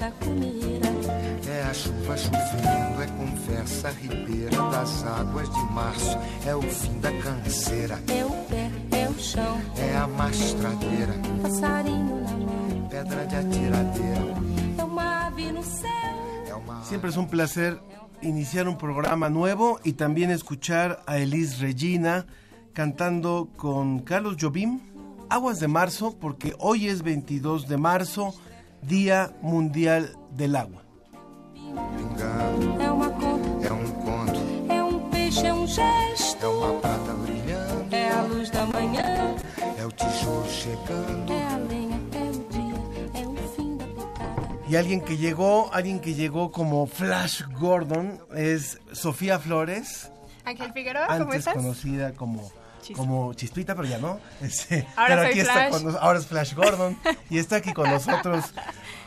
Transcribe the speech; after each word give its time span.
da 0.00 0.10
comida. 0.12 0.88
é 1.46 1.62
a 1.62 1.74
chuva 1.74 2.16
chovendo, 2.16 3.02
é 3.02 3.06
conversa 3.18 3.90
ribeira 3.90 4.56
das 4.70 5.04
águas 5.04 5.48
de 5.50 5.72
março, 5.72 6.18
é 6.46 6.54
o 6.56 6.62
fim 6.62 6.98
da 7.00 7.12
canseira, 7.12 7.98
É 8.08 8.24
o 8.24 8.30
pé, 8.48 8.70
é 8.96 9.08
o 9.08 9.18
chão, 9.18 9.60
é 9.76 9.96
a 9.96 10.06
mastradeira, 10.06 11.12
passarinho 11.42 12.22
na 12.22 12.30
mão, 12.32 12.88
pedra 12.88 13.26
de 13.26 13.36
atiradeira, 13.36 14.24
é 14.78 14.84
uma 14.84 15.26
ave 15.26 15.52
no 15.52 15.62
céu. 15.62 15.90
é 16.48 16.54
uma 16.54 16.82
Siempre 16.84 17.10
es 17.10 17.16
un 17.18 17.26
placer 17.28 17.78
iniciar 18.22 18.68
un 18.68 18.76
programa 18.78 19.28
nuevo 19.28 19.80
y 19.84 19.92
también 19.92 20.30
escuchar 20.30 21.02
a 21.06 21.18
Elis 21.18 21.58
Regina 21.60 22.26
cantando 22.72 23.50
con 23.56 24.00
Carlos 24.00 24.36
Jobim, 24.40 24.80
Aguas 25.28 25.60
de 25.60 25.68
Marzo, 25.68 26.16
porque 26.18 26.54
hoy 26.58 26.88
es 26.88 27.02
22 27.02 27.68
de 27.68 27.76
marzo, 27.76 28.34
Día 28.82 29.30
Mundial 29.42 30.16
del 30.32 30.56
Agua. 30.56 30.82
pingado, 31.96 32.82
É 32.82 32.90
uma 32.90 33.10
conta, 33.10 33.66
é 33.68 33.72
um 33.72 33.90
conto, 33.92 34.40
é 34.72 34.82
um 34.82 35.10
peixe, 35.10 35.46
é 35.46 35.54
um 35.54 35.64
é 35.64 35.66
gesto, 35.66 36.46
uma 36.50 36.80
prata 36.80 37.12
brilhando, 37.14 37.94
é 37.94 38.10
a 38.10 38.22
luz 38.22 38.50
da 38.50 38.66
manhã, 38.66 39.36
é 39.78 39.86
o 39.86 39.92
tijolo 39.92 40.46
chegando, 40.48 41.32
é 41.32 41.46
a 41.46 41.56
lenha, 41.58 42.00
é 42.12 42.30
o 42.30 42.44
dia, 42.50 43.22
é 43.22 43.26
o 43.26 43.36
fim 43.54 43.76
da 43.76 43.84
picada. 43.86 44.68
Y 44.68 44.76
alguien 44.76 45.00
que 45.00 45.16
llegó, 45.16 45.70
alguien 45.72 46.00
que 46.00 46.14
llegó 46.14 46.50
como 46.50 46.86
Flash 46.86 47.42
Gordon 47.58 48.18
es 48.34 48.78
Sofía 48.92 49.38
Flores, 49.38 50.10
Ángel 50.44 50.72
Figueroa, 50.72 51.06
¿cómo 51.06 51.22
antes 51.24 51.38
estás? 51.40 51.54
conocida 51.54 52.12
como 52.14 52.50
como 52.96 53.32
Chispita, 53.34 53.74
pero 53.74 53.86
ya 53.88 53.98
no. 53.98 54.20
Este, 54.40 54.86
Ahora 54.96 55.16
pero 55.16 55.28
aquí 55.28 55.40
está 55.40 55.52
Flash. 55.52 55.70
con 55.72 55.84
nos- 55.84 55.96
ahora 56.02 56.18
es 56.18 56.26
Flash 56.26 56.54
Gordon 56.54 56.98
y 57.28 57.38
está 57.38 57.56
aquí 57.56 57.72
con 57.72 57.90
nosotros 57.90 58.44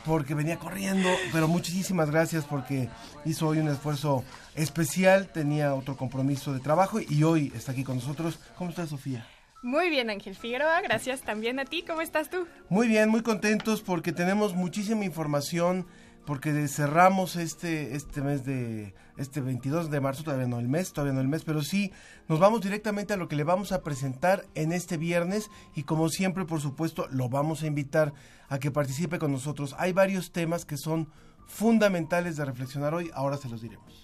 porque 0.06 0.35
venía 0.35 0.57
corriendo, 0.59 1.09
pero 1.31 1.47
muchísimas 1.47 2.09
gracias 2.11 2.45
porque 2.45 2.89
hizo 3.25 3.47
hoy 3.47 3.59
un 3.59 3.69
esfuerzo 3.69 4.23
especial, 4.56 5.28
tenía 5.34 5.73
otro 5.75 5.95
compromiso 5.97 6.53
de 6.53 6.59
trabajo 6.59 7.00
y 7.00 7.23
hoy 7.23 7.51
está 7.56 7.72
aquí 7.72 7.84
con 7.84 7.95
nosotros. 7.97 8.39
¿Cómo 8.57 8.69
estás, 8.69 8.89
Sofía? 8.89 9.25
Muy 9.61 9.90
bien, 9.90 10.09
Ángel 10.09 10.35
Figueroa, 10.35 10.81
gracias 10.81 11.22
también 11.22 11.57
a 11.57 11.63
ti. 11.66 11.84
¿Cómo 11.88 12.01
estás 12.01 12.29
tú? 12.29 12.45
Muy 12.67 12.88
bien, 12.90 13.07
muy 13.07 13.22
contentos 13.22 13.81
porque 13.81 14.11
tenemos 14.11 14.53
muchísima 14.53 15.05
información, 15.05 15.88
porque 16.25 16.67
cerramos 16.67 17.35
este, 17.35 17.95
este 17.95 18.22
mes 18.22 18.45
de, 18.45 18.94
este 19.17 19.41
22 19.41 19.89
de 19.89 20.01
marzo, 20.01 20.23
todavía 20.23 20.47
no 20.47 20.59
el 20.59 20.67
mes, 20.67 20.94
todavía 20.94 21.13
no 21.13 21.22
el 21.22 21.28
mes, 21.28 21.44
pero 21.44 21.61
sí, 21.61 21.91
nos 22.28 22.39
vamos 22.39 22.61
directamente 22.61 23.13
a 23.13 23.17
lo 23.17 23.28
que 23.28 23.35
le 23.35 23.44
vamos 23.44 23.72
a 23.72 23.81
presentar 23.81 24.45
en 24.56 24.72
este 24.72 24.97
viernes 24.97 25.50
y 25.75 25.84
como 25.84 26.09
siempre, 26.09 26.45
por 26.45 26.61
supuesto, 26.61 27.07
lo 27.11 27.29
vamos 27.29 27.63
a 27.63 27.67
invitar 27.67 28.13
a 28.50 28.59
que 28.59 28.72
participe 28.72 29.19
con 29.19 29.31
nosotros. 29.31 29.75
Hay 29.78 29.94
varios 29.94 30.31
temas 30.31 30.66
que 30.66 30.78
son 30.78 31.09
fundamentales 31.45 32.38
de 32.38 32.45
reflexionar 32.45 32.94
hoy, 32.94 33.11
ahora 33.13 33.38
se 33.38 33.50
los 33.50 33.61
diremos. 33.61 34.03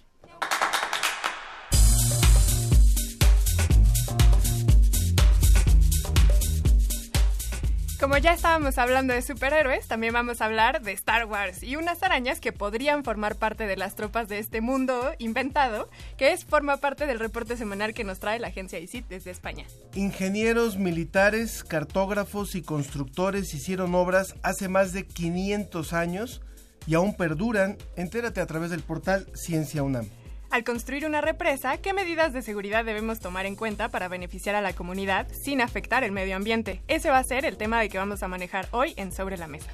Como 7.99 8.17
ya 8.17 8.31
estábamos 8.31 8.77
hablando 8.77 9.13
de 9.13 9.21
superhéroes, 9.21 9.89
también 9.89 10.13
vamos 10.13 10.39
a 10.39 10.45
hablar 10.45 10.81
de 10.81 10.93
Star 10.93 11.25
Wars 11.25 11.63
y 11.63 11.75
unas 11.75 12.01
arañas 12.01 12.39
que 12.39 12.53
podrían 12.53 13.03
formar 13.03 13.35
parte 13.35 13.67
de 13.67 13.75
las 13.75 13.95
tropas 13.95 14.29
de 14.29 14.39
este 14.39 14.61
mundo 14.61 15.11
inventado, 15.17 15.89
que 16.17 16.31
es 16.31 16.45
forma 16.45 16.77
parte 16.77 17.05
del 17.07 17.19
reporte 17.19 17.57
semanal 17.57 17.93
que 17.93 18.05
nos 18.05 18.19
trae 18.19 18.39
la 18.39 18.47
agencia 18.47 18.79
ICIT 18.79 19.09
desde 19.09 19.31
España. 19.31 19.65
Ingenieros 19.95 20.77
militares, 20.77 21.65
cartógrafos 21.65 22.55
y 22.55 22.61
constructores 22.61 23.53
hicieron 23.53 23.93
obras 23.93 24.35
hace 24.43 24.69
más 24.69 24.93
de 24.93 25.05
500 25.05 25.91
años 25.91 26.41
y 26.87 26.93
aún 26.93 27.17
perduran. 27.17 27.77
Entérate 27.97 28.39
a 28.39 28.45
través 28.45 28.69
del 28.69 28.81
portal 28.81 29.27
Ciencia 29.33 29.83
UNAM. 29.83 30.07
Al 30.51 30.63
construir 30.63 31.05
una 31.05 31.21
represa, 31.21 31.77
¿qué 31.77 31.93
medidas 31.93 32.33
de 32.33 32.41
seguridad 32.41 32.83
debemos 32.83 33.19
tomar 33.19 33.45
en 33.45 33.55
cuenta 33.55 33.89
para 33.89 34.07
beneficiar 34.07 34.55
a 34.55 34.61
la 34.61 34.73
comunidad 34.73 35.27
sin 35.31 35.61
afectar 35.61 36.03
el 36.03 36.11
medio 36.11 36.35
ambiente? 36.35 36.81
Ese 36.87 37.11
va 37.11 37.19
a 37.19 37.23
ser 37.23 37.45
el 37.45 37.55
tema 37.55 37.79
de 37.79 37.87
que 37.87 37.99
vamos 37.99 38.23
a 38.23 38.27
manejar 38.27 38.67
hoy 38.71 38.95
en 38.97 39.11
Sobre 39.11 39.37
la 39.37 39.47
Mesa. 39.47 39.69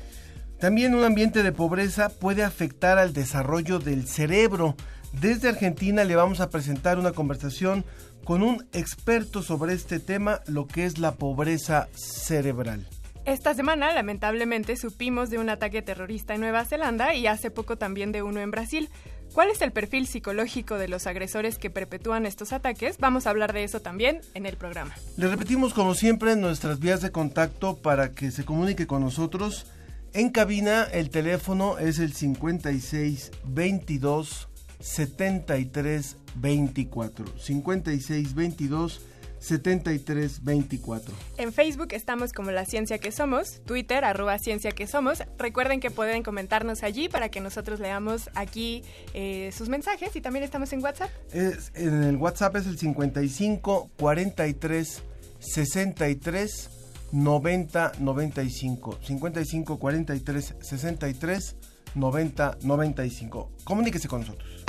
También 0.59 0.93
un 0.93 1.05
ambiente 1.05 1.43
de 1.43 1.53
pobreza 1.53 2.09
puede 2.09 2.43
afectar 2.43 2.97
al 2.97 3.13
desarrollo 3.13 3.79
del 3.79 4.05
cerebro. 4.05 4.75
Desde 5.13 5.47
Argentina 5.47 6.03
le 6.03 6.17
vamos 6.17 6.41
a 6.41 6.49
presentar 6.49 6.99
una 6.99 7.13
conversación 7.13 7.85
con 8.25 8.43
un 8.43 8.67
experto 8.73 9.43
sobre 9.43 9.73
este 9.73 10.01
tema, 10.01 10.41
lo 10.45 10.67
que 10.67 10.83
es 10.85 10.97
la 10.97 11.13
pobreza 11.13 11.87
cerebral. 11.93 12.85
Esta 13.25 13.55
semana, 13.55 13.91
lamentablemente, 13.91 14.75
supimos 14.75 15.31
de 15.31 15.39
un 15.39 15.49
ataque 15.49 15.81
terrorista 15.81 16.35
en 16.35 16.41
Nueva 16.41 16.63
Zelanda 16.63 17.15
y 17.15 17.25
hace 17.25 17.49
poco 17.49 17.75
también 17.75 18.11
de 18.11 18.21
uno 18.21 18.39
en 18.39 18.51
Brasil. 18.51 18.89
¿Cuál 19.35 19.49
es 19.49 19.61
el 19.61 19.73
perfil 19.73 20.07
psicológico 20.07 20.77
de 20.77 20.87
los 20.87 21.07
agresores 21.07 21.57
que 21.57 21.69
perpetúan 21.69 22.25
estos 22.25 22.53
ataques? 22.53 22.97
Vamos 22.99 23.27
a 23.27 23.31
hablar 23.31 23.51
de 23.51 23.65
eso 23.65 23.81
también 23.81 24.21
en 24.33 24.45
el 24.45 24.55
programa. 24.55 24.95
Le 25.17 25.27
repetimos 25.27 25.73
como 25.73 25.93
siempre 25.93 26.37
nuestras 26.37 26.79
vías 26.79 27.01
de 27.01 27.11
contacto 27.11 27.75
para 27.75 28.13
que 28.13 28.31
se 28.31 28.45
comunique 28.45 28.87
con 28.87 29.01
nosotros. 29.01 29.65
En 30.13 30.29
cabina 30.29 30.85
el 30.85 31.09
teléfono 31.09 31.79
es 31.79 31.99
el 31.99 32.13
56 32.13 33.31
22 33.43 34.47
73 34.79 36.15
24. 36.35 37.25
56 37.37 38.35
22 38.35 39.01
73 39.45 40.43
24. 40.43 41.13
En 41.37 41.53
Facebook 41.53 41.89
estamos 41.91 42.33
como 42.33 42.51
La 42.51 42.65
Ciencia 42.65 42.97
que 42.97 43.11
Somos, 43.11 43.61
Twitter 43.65 44.03
arroba 44.03 44.39
Ciencia 44.39 44.71
que 44.71 44.87
Somos. 44.87 45.23
Recuerden 45.37 45.79
que 45.79 45.91
pueden 45.91 46.23
comentarnos 46.23 46.83
allí 46.83 47.09
para 47.09 47.29
que 47.29 47.41
nosotros 47.41 47.79
leamos 47.79 48.29
aquí 48.33 48.83
eh, 49.13 49.51
sus 49.55 49.69
mensajes 49.69 50.15
y 50.15 50.21
también 50.21 50.43
estamos 50.43 50.73
en 50.73 50.83
WhatsApp. 50.83 51.11
Es, 51.31 51.71
en 51.75 52.03
el 52.03 52.17
WhatsApp 52.17 52.55
es 52.55 52.67
el 52.67 52.77
55 52.77 53.91
43 53.97 55.03
63 55.39 56.69
90 57.11 57.91
95. 57.99 58.99
55 59.01 59.79
43 59.79 60.55
63 60.59 61.55
90 61.93 62.57
95. 62.61 63.51
Comuníquese 63.63 64.07
con 64.07 64.21
nosotros. 64.21 64.64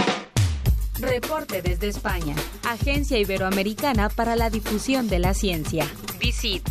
Reporte 1.00 1.60
desde 1.60 1.88
España. 1.88 2.34
Agencia 2.66 3.18
Iberoamericana 3.18 4.08
para 4.08 4.34
la 4.34 4.48
Difusión 4.48 5.08
de 5.08 5.18
la 5.18 5.34
Ciencia. 5.34 5.86
Visit. 6.18 6.66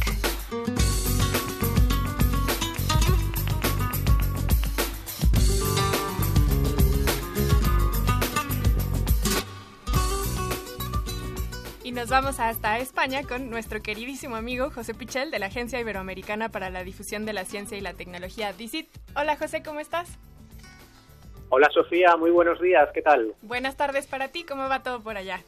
Y 11.84 11.92
nos 11.92 12.10
vamos 12.10 12.40
hasta 12.40 12.80
España 12.80 13.22
con 13.24 13.52
nuestro 13.52 13.84
queridísimo 13.84 14.36
amigo 14.36 14.72
José 14.72 14.96
Pichel 14.96 15.30
de 15.30 15.38
la 15.38 15.46
Agencia 15.48 15.80
Iberoamericana 15.80 16.50
para 16.50 16.72
la 16.72 16.84
Difusión 16.84 17.28
de 17.28 17.34
la 17.34 17.46
Ciencia 17.46 17.78
y 17.78 17.82
la 17.82 17.94
Tecnología, 17.94 18.54
DICIT. 18.54 18.88
Hola 19.16 19.38
José, 19.38 19.62
¿cómo 19.62 19.80
estás? 19.80 20.10
Hola 21.50 21.70
Sofía, 21.72 22.18
muy 22.18 22.32
buenos 22.32 22.60
días, 22.60 22.90
¿qué 22.94 23.02
tal? 23.02 23.34
Buenas 23.44 23.78
tardes 23.78 24.08
para 24.08 24.30
ti, 24.30 24.44
¿cómo 24.44 24.68
va 24.68 24.82
todo 24.82 25.02
por 25.02 25.16
allá? 25.16 25.42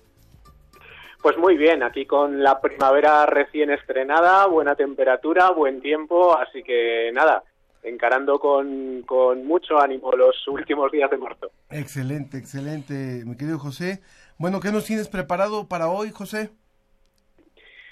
Pues 1.21 1.35
muy 1.37 1.57
bien, 1.57 1.81
aquí 1.81 2.05
con 2.05 2.43
la 2.43 2.61
primavera 2.61 3.25
recién 3.25 3.71
estrenada, 3.71 4.45
buena 4.45 4.75
temperatura, 4.75 5.49
buen 5.49 5.81
tiempo, 5.81 6.37
así 6.37 6.61
que 6.61 7.09
nada, 7.13 7.43
encarando 7.81 8.39
con, 8.39 9.01
con 9.07 9.45
mucho 9.45 9.79
ánimo 9.79 10.11
los 10.11 10.47
últimos 10.47 10.91
días 10.91 11.09
de 11.09 11.17
marzo. 11.17 11.51
Excelente, 11.71 12.37
excelente, 12.37 13.23
mi 13.25 13.35
querido 13.35 13.57
José. 13.57 13.99
Bueno, 14.37 14.59
¿qué 14.59 14.71
nos 14.71 14.85
tienes 14.85 15.09
preparado 15.09 15.67
para 15.67 15.89
hoy, 15.89 16.11
José? 16.11 16.51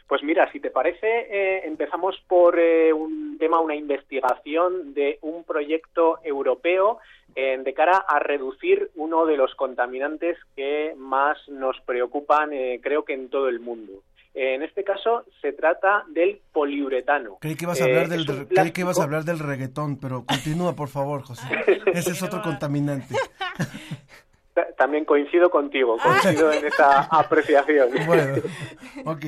Pues 0.08 0.22
mira, 0.22 0.52
si 0.52 0.60
te 0.60 0.70
parece, 0.70 1.08
eh, 1.08 1.62
empezamos 1.66 2.16
por 2.28 2.60
eh, 2.60 2.94
un 2.94 3.38
tema, 3.40 3.60
una 3.60 3.76
investigación 3.76 4.94
de 4.94 5.18
un 5.22 5.44
proyecto 5.44 6.20
europeo 6.24 7.00
eh, 7.36 7.58
de 7.64 7.74
cara 7.74 7.98
a 7.98 8.20
reducir 8.20 8.90
uno 8.96 9.26
de 9.26 9.38
los 9.38 9.54
contaminantes 9.56 10.38
que 10.56 10.94
más 10.98 11.38
nos 11.50 11.80
preocupan, 11.86 12.54
eh, 12.54 12.80
creo 12.82 13.04
que 13.06 13.14
en 13.14 13.30
todo 13.30 13.50
el 13.50 13.60
mundo. 13.60 13.92
En 14.38 14.64
este 14.64 14.84
caso 14.84 15.24
se 15.42 15.54
trata 15.54 16.04
del 16.10 16.42
poliuretano. 16.52 17.38
Creí 17.40 17.56
que 17.56 17.64
ibas 17.66 17.80
a 17.82 17.86
Eh, 17.86 17.90
hablar, 17.90 18.10
del, 18.10 18.22
es 18.22 18.30
un 18.30 18.46
creí 18.48 18.72
que 18.72 18.82
ibas 18.82 18.98
a 19.00 19.02
plástico- 19.02 19.04
hablar 19.04 19.24
del 19.24 19.40
reggaetón, 19.40 19.98
pero 20.00 20.26
continúa, 20.26 20.76
por 20.76 20.90
favor, 20.90 21.22
José. 21.24 21.46
Ese 21.94 22.12
es 22.12 22.22
otro 22.24 22.42
contaminante. 22.42 23.16
Ta- 24.54 24.68
También 24.78 25.06
coincido 25.06 25.50
contigo, 25.50 25.98
coincido 25.98 26.52
en 26.52 26.66
esa 26.66 27.02
apreciación. 27.12 27.90
Bueno, 28.06 28.42
ok. 29.06 29.26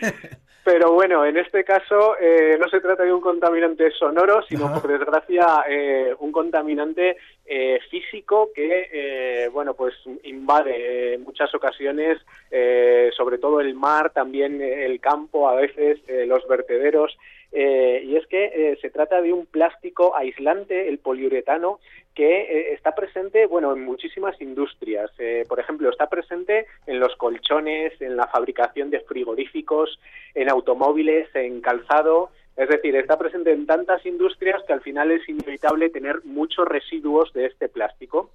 Pero 0.64 0.92
bueno, 0.92 1.26
en 1.26 1.36
este 1.36 1.62
caso 1.62 2.16
eh, 2.18 2.56
no 2.58 2.66
se 2.70 2.80
trata 2.80 3.02
de 3.02 3.12
un 3.12 3.20
contaminante 3.20 3.90
sonoro, 3.90 4.42
sino 4.48 4.64
Ajá. 4.64 4.80
por 4.80 4.90
desgracia 4.90 5.46
eh, 5.68 6.14
un 6.20 6.32
contaminante 6.32 7.18
eh, 7.44 7.78
físico 7.90 8.48
que, 8.54 8.88
eh, 8.90 9.48
bueno, 9.52 9.74
pues 9.74 9.92
invade 10.22 10.74
eh, 10.74 11.14
en 11.14 11.22
muchas 11.24 11.54
ocasiones, 11.54 12.18
eh, 12.50 13.10
sobre 13.14 13.36
todo 13.36 13.60
el 13.60 13.74
mar, 13.74 14.10
también 14.14 14.62
eh, 14.62 14.86
el 14.86 15.00
campo, 15.00 15.46
a 15.50 15.54
veces 15.54 15.98
eh, 16.08 16.24
los 16.26 16.46
vertederos. 16.48 17.14
eh, 17.52 18.02
y 18.02 18.16
es 18.16 18.26
que 18.26 18.44
eh, 18.46 18.78
se 18.80 18.88
trata 18.90 19.20
de 19.20 19.32
un 19.32 19.44
plástico 19.46 20.16
aislante, 20.16 20.88
el 20.88 20.98
poliuretano, 20.98 21.78
que 22.14 22.42
eh, 22.42 22.72
está 22.72 22.94
presente, 22.94 23.46
bueno, 23.46 23.72
en 23.72 23.84
muchísimas 23.84 24.40
industrias. 24.40 25.10
Eh, 25.18 25.44
por 25.48 25.58
ejemplo, 25.60 25.90
está 25.90 26.08
presente 26.08 26.66
en 26.86 27.00
los 27.00 27.14
colchones, 27.16 28.00
en 28.00 28.16
la 28.16 28.26
fabricación 28.28 28.90
de 28.90 29.00
frigoríficos, 29.00 29.98
en 30.34 30.48
automóviles, 30.48 31.28
en 31.34 31.60
calzado. 31.60 32.30
Es 32.56 32.68
decir, 32.68 32.94
está 32.94 33.18
presente 33.18 33.52
en 33.52 33.66
tantas 33.66 34.06
industrias 34.06 34.62
que 34.64 34.72
al 34.72 34.80
final 34.80 35.10
es 35.10 35.28
inevitable 35.28 35.90
tener 35.90 36.24
muchos 36.24 36.66
residuos 36.68 37.32
de 37.32 37.46
este 37.46 37.68
plástico. 37.68 38.30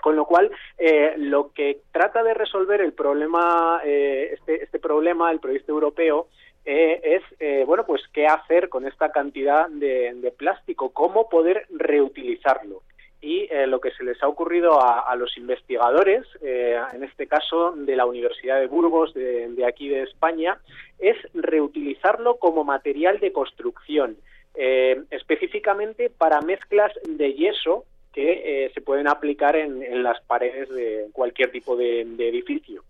Con 0.00 0.16
lo 0.16 0.24
cual, 0.24 0.50
eh, 0.78 1.14
lo 1.16 1.52
que 1.52 1.78
trata 1.92 2.24
de 2.24 2.34
resolver 2.34 2.80
el 2.80 2.92
problema, 2.92 3.80
eh, 3.84 4.30
este, 4.32 4.64
este 4.64 4.80
problema, 4.80 5.30
el 5.30 5.38
proyecto 5.38 5.70
europeo, 5.70 6.26
eh, 6.64 7.00
es, 7.04 7.22
eh, 7.40 7.64
bueno, 7.66 7.84
pues 7.86 8.02
qué 8.12 8.26
hacer 8.26 8.68
con 8.68 8.86
esta 8.86 9.12
cantidad 9.12 9.68
de, 9.68 10.12
de 10.14 10.30
plástico, 10.32 10.90
cómo 10.90 11.28
poder 11.28 11.66
reutilizarlo. 11.70 12.82
Y 13.24 13.46
eh, 13.52 13.68
lo 13.68 13.80
que 13.80 13.92
se 13.92 14.02
les 14.02 14.20
ha 14.20 14.26
ocurrido 14.26 14.82
a, 14.82 15.08
a 15.08 15.14
los 15.14 15.38
investigadores, 15.38 16.26
eh, 16.42 16.76
en 16.92 17.04
este 17.04 17.28
caso 17.28 17.70
de 17.70 17.94
la 17.94 18.04
Universidad 18.04 18.58
de 18.58 18.66
Burgos, 18.66 19.14
de, 19.14 19.48
de 19.48 19.64
aquí 19.64 19.88
de 19.88 20.02
España, 20.02 20.58
es 20.98 21.16
reutilizarlo 21.32 22.38
como 22.38 22.64
material 22.64 23.20
de 23.20 23.30
construcción, 23.30 24.16
eh, 24.56 25.02
específicamente 25.10 26.10
para 26.10 26.40
mezclas 26.40 26.92
de 27.08 27.32
yeso 27.34 27.84
que 28.12 28.70
se 28.74 28.80
pueden 28.82 29.06
aplicar 29.08 29.54
en, 29.56 29.82
en 29.82 30.02
las 30.02 30.20
paredes 30.22 30.68
de 30.68 31.06
cualquier 31.12 31.50
tipo 31.50 31.76
de, 31.76 32.04
de 32.04 32.28
edificio. 32.28 32.82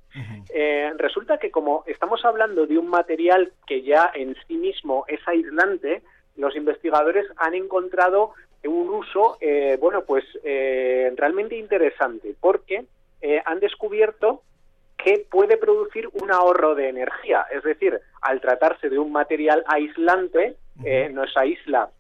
Resulta 0.97 1.39
que 1.39 1.51
como 1.51 1.85
estamos 1.87 2.25
hablando 2.25 2.67
de 2.67 2.77
un 2.77 2.89
material 2.89 3.53
que 3.67 3.83
ya 3.83 4.11
en 4.15 4.35
sí 4.49 4.57
mismo 4.57 5.05
es 5.07 5.21
aislante, 5.29 6.03
los 6.37 6.57
investigadores 6.57 7.27
han 7.37 7.55
encontrado 7.55 8.33
un 8.69 8.89
uso, 8.91 9.37
eh, 9.41 9.77
bueno, 9.81 10.05
pues 10.05 10.25
eh, 10.45 11.13
realmente 11.17 11.57
interesante, 11.57 12.35
porque 12.41 12.85
eh, 13.21 13.43
han 13.45 13.61
descubierto 13.61 14.43
que 15.03 15.27
puede 15.31 15.57
producir 15.57 16.09
un 16.13 16.31
ahorro 16.31 16.75
de 16.75 16.89
energía. 16.89 17.47
Es 17.53 17.63
decir, 17.63 18.01
al 18.21 18.41
tratarse 18.41 18.89
de 18.89 18.99
un 18.99 19.13
material 19.13 19.65
aislante, 19.67 20.57
eh, 20.85 21.09
nos 21.11 21.37
aísla 21.37 21.91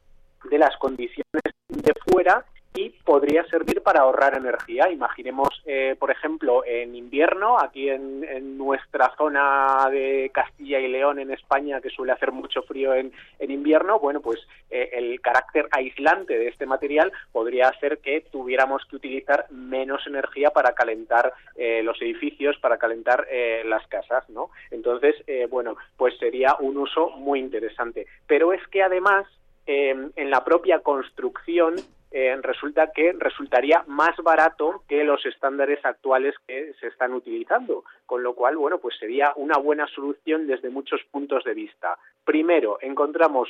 de 0.50 0.58
las 0.58 0.76
condiciones 0.76 1.42
de 1.68 1.92
fuera 2.06 2.44
y 2.74 2.90
podría 3.04 3.44
servir 3.44 3.82
para 3.82 4.00
ahorrar 4.00 4.36
energía. 4.36 4.90
Imaginemos, 4.90 5.48
eh, 5.66 5.96
por 5.98 6.10
ejemplo, 6.10 6.64
en 6.64 6.94
invierno, 6.94 7.58
aquí 7.58 7.88
en, 7.88 8.22
nuestra 8.56 9.14
zona 9.16 9.88
de 9.90 10.30
Castilla 10.32 10.78
y 10.78 10.88
León, 10.88 11.18
en 11.18 11.30
España, 11.30 11.80
que 11.80 11.90
suele 11.90 12.12
hacer 12.12 12.32
mucho 12.32 12.62
frío 12.62 12.94
en, 12.94 13.12
en 13.38 13.50
invierno, 13.50 13.98
bueno, 13.98 14.20
pues 14.20 14.40
eh, 14.70 14.90
el 14.92 15.20
carácter 15.20 15.68
aislante 15.70 16.38
de 16.38 16.48
este 16.48 16.66
material 16.66 17.12
podría 17.32 17.68
hacer 17.68 17.98
que 17.98 18.20
tuviéramos 18.20 18.84
que 18.86 18.96
utilizar 18.96 19.46
menos 19.50 20.06
energía 20.06 20.50
para 20.50 20.74
calentar 20.74 21.32
eh, 21.56 21.82
los 21.82 22.00
edificios, 22.00 22.56
para 22.58 22.78
calentar 22.78 23.26
eh, 23.30 23.62
las 23.64 23.86
casas, 23.88 24.28
¿no? 24.30 24.50
Entonces, 24.70 25.16
eh, 25.26 25.46
bueno, 25.50 25.76
pues 25.96 26.16
sería 26.18 26.56
un 26.60 26.76
uso 26.76 27.10
muy 27.10 27.40
interesante. 27.40 28.06
Pero 28.26 28.52
es 28.52 28.66
que 28.68 28.82
además, 28.82 29.26
eh, 29.66 29.94
en 30.16 30.30
la 30.30 30.44
propia 30.44 30.80
construcción, 30.80 31.76
eh, 32.12 32.36
resulta 32.42 32.92
que 32.92 33.12
resultaría 33.12 33.84
más 33.86 34.16
barato 34.22 34.82
que 34.88 35.04
los 35.04 35.24
estándares 35.26 35.84
actuales 35.84 36.34
que 36.46 36.72
se 36.80 36.88
están 36.88 37.12
utilizando, 37.12 37.84
con 38.06 38.22
lo 38.22 38.34
cual, 38.34 38.56
bueno, 38.56 38.78
pues 38.78 38.96
sería 38.98 39.32
una 39.36 39.58
buena 39.58 39.86
solución 39.88 40.46
desde 40.46 40.70
muchos 40.70 41.00
puntos 41.10 41.44
de 41.44 41.54
vista. 41.54 41.98
Primero, 42.24 42.78
encontramos 42.80 43.48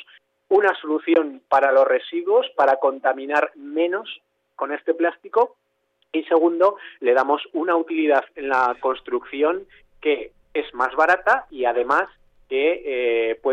una 0.49 0.75
solución 0.81 1.43
para 1.49 1.73
los 1.73 1.87
residuos, 1.87 2.49
para 2.57 2.77
contaminar 2.77 3.53
menos 3.55 4.21
con 4.57 4.73
este 4.73 4.95
plástico, 4.95 5.57
y 6.13 6.25
segundo, 6.25 6.77
le 7.01 7.15
damos 7.15 7.43
una 7.55 7.75
utilidad 7.75 8.25
en 8.37 8.49
la 8.49 8.77
construcción 8.81 9.67
que 10.01 10.33
es 10.53 10.75
más 10.75 10.95
barata 10.95 11.47
y 11.51 11.65
además 11.65 12.09
que 12.49 12.83
eh, 12.85 13.35
puede 13.37 13.52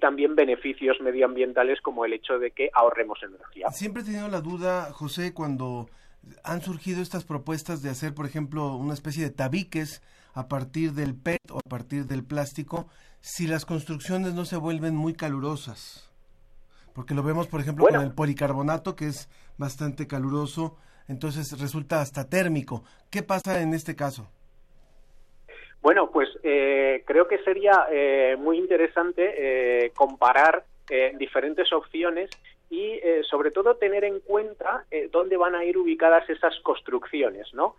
conseguir 0.00 0.10
también 0.10 0.34
beneficios 0.34 0.96
medioambientales 1.00 1.80
como 1.82 2.04
el 2.04 2.12
hecho 2.12 2.38
de 2.38 2.50
que 2.50 2.70
ahorremos 2.74 3.18
energía. 3.22 3.70
Siempre 3.70 4.02
he 4.02 4.04
tenido 4.04 4.28
la 4.28 4.40
duda, 4.40 4.92
José, 4.92 5.32
cuando 5.32 5.88
han 6.44 6.60
surgido 6.62 7.00
estas 7.02 7.24
propuestas 7.24 7.82
de 7.82 7.90
hacer, 7.90 8.14
por 8.14 8.26
ejemplo, 8.26 8.76
una 8.76 8.94
especie 8.94 9.22
de 9.24 9.30
tabiques 9.30 10.02
a 10.34 10.48
partir 10.48 10.92
del 10.92 11.14
PET 11.14 11.50
o 11.50 11.58
a 11.58 11.68
partir 11.68 12.06
del 12.06 12.24
plástico, 12.24 12.88
si 13.20 13.46
las 13.46 13.64
construcciones 13.64 14.34
no 14.34 14.44
se 14.44 14.56
vuelven 14.56 14.94
muy 14.96 15.14
calurosas. 15.14 16.10
Porque 16.92 17.14
lo 17.14 17.22
vemos, 17.22 17.46
por 17.46 17.60
ejemplo, 17.60 17.84
Bueno. 17.84 17.98
con 17.98 18.06
el 18.06 18.14
policarbonato, 18.14 18.96
que 18.96 19.06
es 19.06 19.28
bastante 19.58 20.06
caluroso, 20.06 20.76
entonces 21.08 21.58
resulta 21.58 22.00
hasta 22.00 22.28
térmico. 22.28 22.84
¿Qué 23.10 23.22
pasa 23.22 23.60
en 23.62 23.74
este 23.74 23.94
caso? 23.96 24.30
Bueno, 25.82 26.10
pues 26.10 26.28
eh, 26.42 27.02
creo 27.06 27.26
que 27.26 27.38
sería 27.38 27.86
eh, 27.90 28.36
muy 28.38 28.58
interesante 28.58 29.34
eh, 29.36 29.92
comparar 29.94 30.64
eh, 30.92 31.12
diferentes 31.16 31.72
opciones 31.72 32.30
y 32.68 32.98
eh, 33.02 33.22
sobre 33.22 33.52
todo 33.52 33.76
tener 33.76 34.02
en 34.04 34.18
cuenta 34.18 34.84
eh, 34.90 35.08
dónde 35.10 35.36
van 35.36 35.54
a 35.54 35.64
ir 35.64 35.78
ubicadas 35.78 36.28
esas 36.28 36.58
construcciones, 36.60 37.52
¿no? 37.54 37.76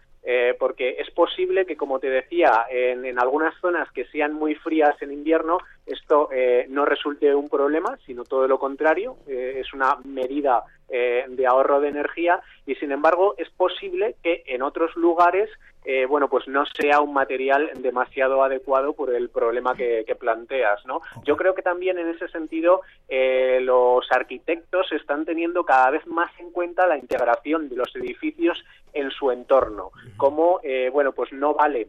Porque 0.60 0.98
es 1.00 1.10
posible 1.10 1.65
que, 1.65 1.75
como 1.75 2.00
te 2.00 2.08
decía, 2.08 2.67
en 2.70 3.20
algunas 3.20 3.60
zonas 3.60 3.91
que 3.91 4.05
sean 4.05 4.34
muy 4.34 4.53
frías 4.53 4.96
en 5.01 5.12
invierno, 5.12 5.58
esto 5.86 6.30
eh, 6.32 6.66
no 6.70 6.86
resulte 6.86 7.34
un 7.34 7.50
problema, 7.50 7.98
sino 8.06 8.24
todo 8.24 8.48
lo 8.48 8.60
contrario, 8.60 9.18
eh, 9.28 9.58
es 9.60 9.74
una 9.74 9.98
medida 10.04 10.64
eh, 10.90 11.26
de 11.28 11.48
ahorro 11.48 11.80
de 11.80 11.90
energía 11.90 12.42
y, 12.66 12.76
sin 12.76 12.92
embargo, 12.92 13.36
es 13.38 13.50
posible 13.50 14.16
que 14.24 14.44
en 14.46 14.62
otros 14.62 14.96
lugares 14.96 15.50
eh, 15.84 16.06
bueno, 16.06 16.30
pues 16.30 16.48
no 16.48 16.64
sea 16.80 17.02
un 17.02 17.14
material 17.14 17.72
demasiado 17.82 18.44
adecuado 18.44 18.94
por 18.94 19.14
el 19.14 19.30
problema 19.30 19.74
que, 19.74 20.04
que 20.06 20.16
planteas, 20.16 20.86
¿no? 20.86 21.02
Yo 21.24 21.36
creo 21.36 21.56
que 21.56 21.64
también 21.64 21.98
en 21.98 22.08
ese 22.10 22.28
sentido 22.28 22.82
eh, 23.10 23.60
los 23.62 24.06
arquitectos 24.12 24.92
están 24.92 25.26
teniendo 25.26 25.64
cada 25.64 25.90
vez 25.90 26.06
más 26.06 26.32
en 26.40 26.52
cuenta 26.52 26.86
la 26.86 26.98
integración 26.98 27.68
de 27.68 27.78
los 27.78 27.96
edificios 27.96 28.64
en 28.94 29.10
su 29.10 29.32
entorno, 29.32 29.92
como, 30.18 30.60
eh, 30.64 30.90
bueno, 30.92 31.14
pues 31.14 31.34
no 31.34 31.56
vale 31.56 31.88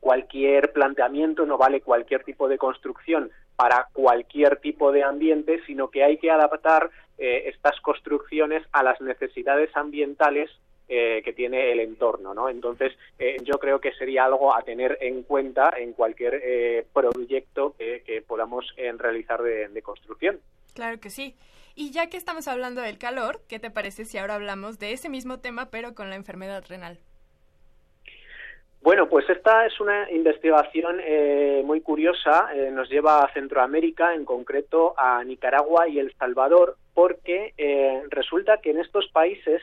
cualquier 0.00 0.72
planteamiento, 0.72 1.46
no 1.46 1.58
vale 1.58 1.82
cualquier 1.82 2.24
tipo 2.24 2.48
de 2.48 2.58
construcción 2.58 3.30
para 3.56 3.88
cualquier 3.92 4.56
tipo 4.56 4.90
de 4.90 5.04
ambiente, 5.04 5.60
sino 5.66 5.90
que 5.90 6.02
hay 6.02 6.16
que 6.16 6.30
adaptar 6.30 6.90
eh, 7.18 7.44
estas 7.46 7.78
construcciones 7.80 8.62
a 8.72 8.82
las 8.82 9.00
necesidades 9.00 9.70
ambientales 9.76 10.50
eh, 10.92 11.22
que 11.24 11.32
tiene 11.32 11.70
el 11.70 11.78
entorno, 11.78 12.34
¿no? 12.34 12.48
Entonces, 12.48 12.92
eh, 13.18 13.36
yo 13.44 13.60
creo 13.60 13.80
que 13.80 13.92
sería 13.92 14.24
algo 14.24 14.56
a 14.56 14.62
tener 14.62 14.98
en 15.00 15.22
cuenta 15.22 15.72
en 15.78 15.92
cualquier 15.92 16.40
eh, 16.42 16.84
proyecto 16.92 17.76
que, 17.78 18.24
podamos 18.26 18.66
eh, 18.76 18.92
realizar 18.98 19.40
de, 19.40 19.68
de 19.68 19.82
construcción. 19.82 20.40
Claro 20.74 20.98
que 20.98 21.10
sí. 21.10 21.36
Y 21.76 21.92
ya 21.92 22.08
que 22.08 22.16
estamos 22.16 22.48
hablando 22.48 22.80
del 22.80 22.98
calor, 22.98 23.40
¿qué 23.48 23.60
te 23.60 23.70
parece 23.70 24.04
si 24.04 24.18
ahora 24.18 24.34
hablamos 24.34 24.80
de 24.80 24.92
ese 24.92 25.08
mismo 25.08 25.38
tema 25.38 25.70
pero 25.70 25.94
con 25.94 26.10
la 26.10 26.16
enfermedad 26.16 26.64
renal? 26.68 26.98
Bueno, 28.82 29.10
pues 29.10 29.28
esta 29.28 29.66
es 29.66 29.78
una 29.78 30.10
investigación 30.10 31.00
eh, 31.04 31.62
muy 31.64 31.82
curiosa. 31.82 32.48
eh, 32.54 32.70
nos 32.72 32.88
lleva 32.88 33.22
a 33.22 33.32
Centroamérica, 33.34 34.14
en 34.14 34.24
concreto 34.24 34.94
a 34.96 35.22
Nicaragua 35.22 35.86
y 35.86 35.98
El 35.98 36.14
Salvador, 36.16 36.76
porque 36.94 37.52
eh, 37.58 38.02
resulta 38.08 38.58
que 38.62 38.70
en 38.70 38.78
estos 38.78 39.06
países 39.08 39.60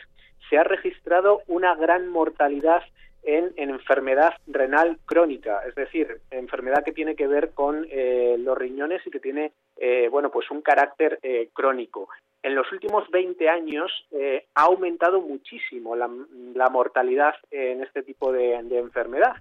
se 0.50 0.58
ha 0.58 0.64
registrado 0.64 1.42
una 1.48 1.74
gran 1.76 2.08
mortalidad 2.10 2.84
en, 3.24 3.54
en 3.58 3.70
enfermedad 3.70 4.34
renal 4.48 4.98
crónica, 5.06 5.62
es 5.68 5.76
decir, 5.76 6.22
enfermedad 6.32 6.84
que 6.84 6.94
tiene 6.94 7.16
que 7.16 7.28
ver 7.28 7.52
con 7.52 7.86
eh, 7.90 8.38
los 8.40 8.58
riñones 8.58 9.06
y 9.06 9.12
que 9.12 9.20
tiene, 9.20 9.52
eh, 9.78 10.08
bueno, 10.10 10.32
pues 10.32 10.50
un 10.52 10.62
carácter 10.62 11.20
eh, 11.22 11.50
crónico. 11.54 12.08
En 12.44 12.56
los 12.56 12.72
últimos 12.72 13.10
20 13.10 13.50
años 13.50 13.92
eh, 14.12 14.46
ha 14.56 14.64
aumentado 14.64 15.22
muchísimo 15.22 15.96
la, 15.96 16.10
la 16.54 16.70
mortalidad 16.70 17.36
en 17.52 17.84
este 17.84 18.04
tipo 18.04 18.32
de, 18.32 18.62
de 18.64 18.78
enfermedad. 18.78 19.36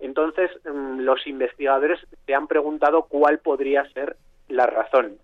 Entonces, 0.00 0.50
mm, 0.64 1.00
los 1.00 1.26
investigadores 1.26 2.00
se 2.26 2.34
han 2.34 2.48
preguntado 2.48 3.04
cuál 3.04 3.38
podría 3.38 3.84
ser 3.92 4.16
la 4.48 4.66
razón. 4.66 5.18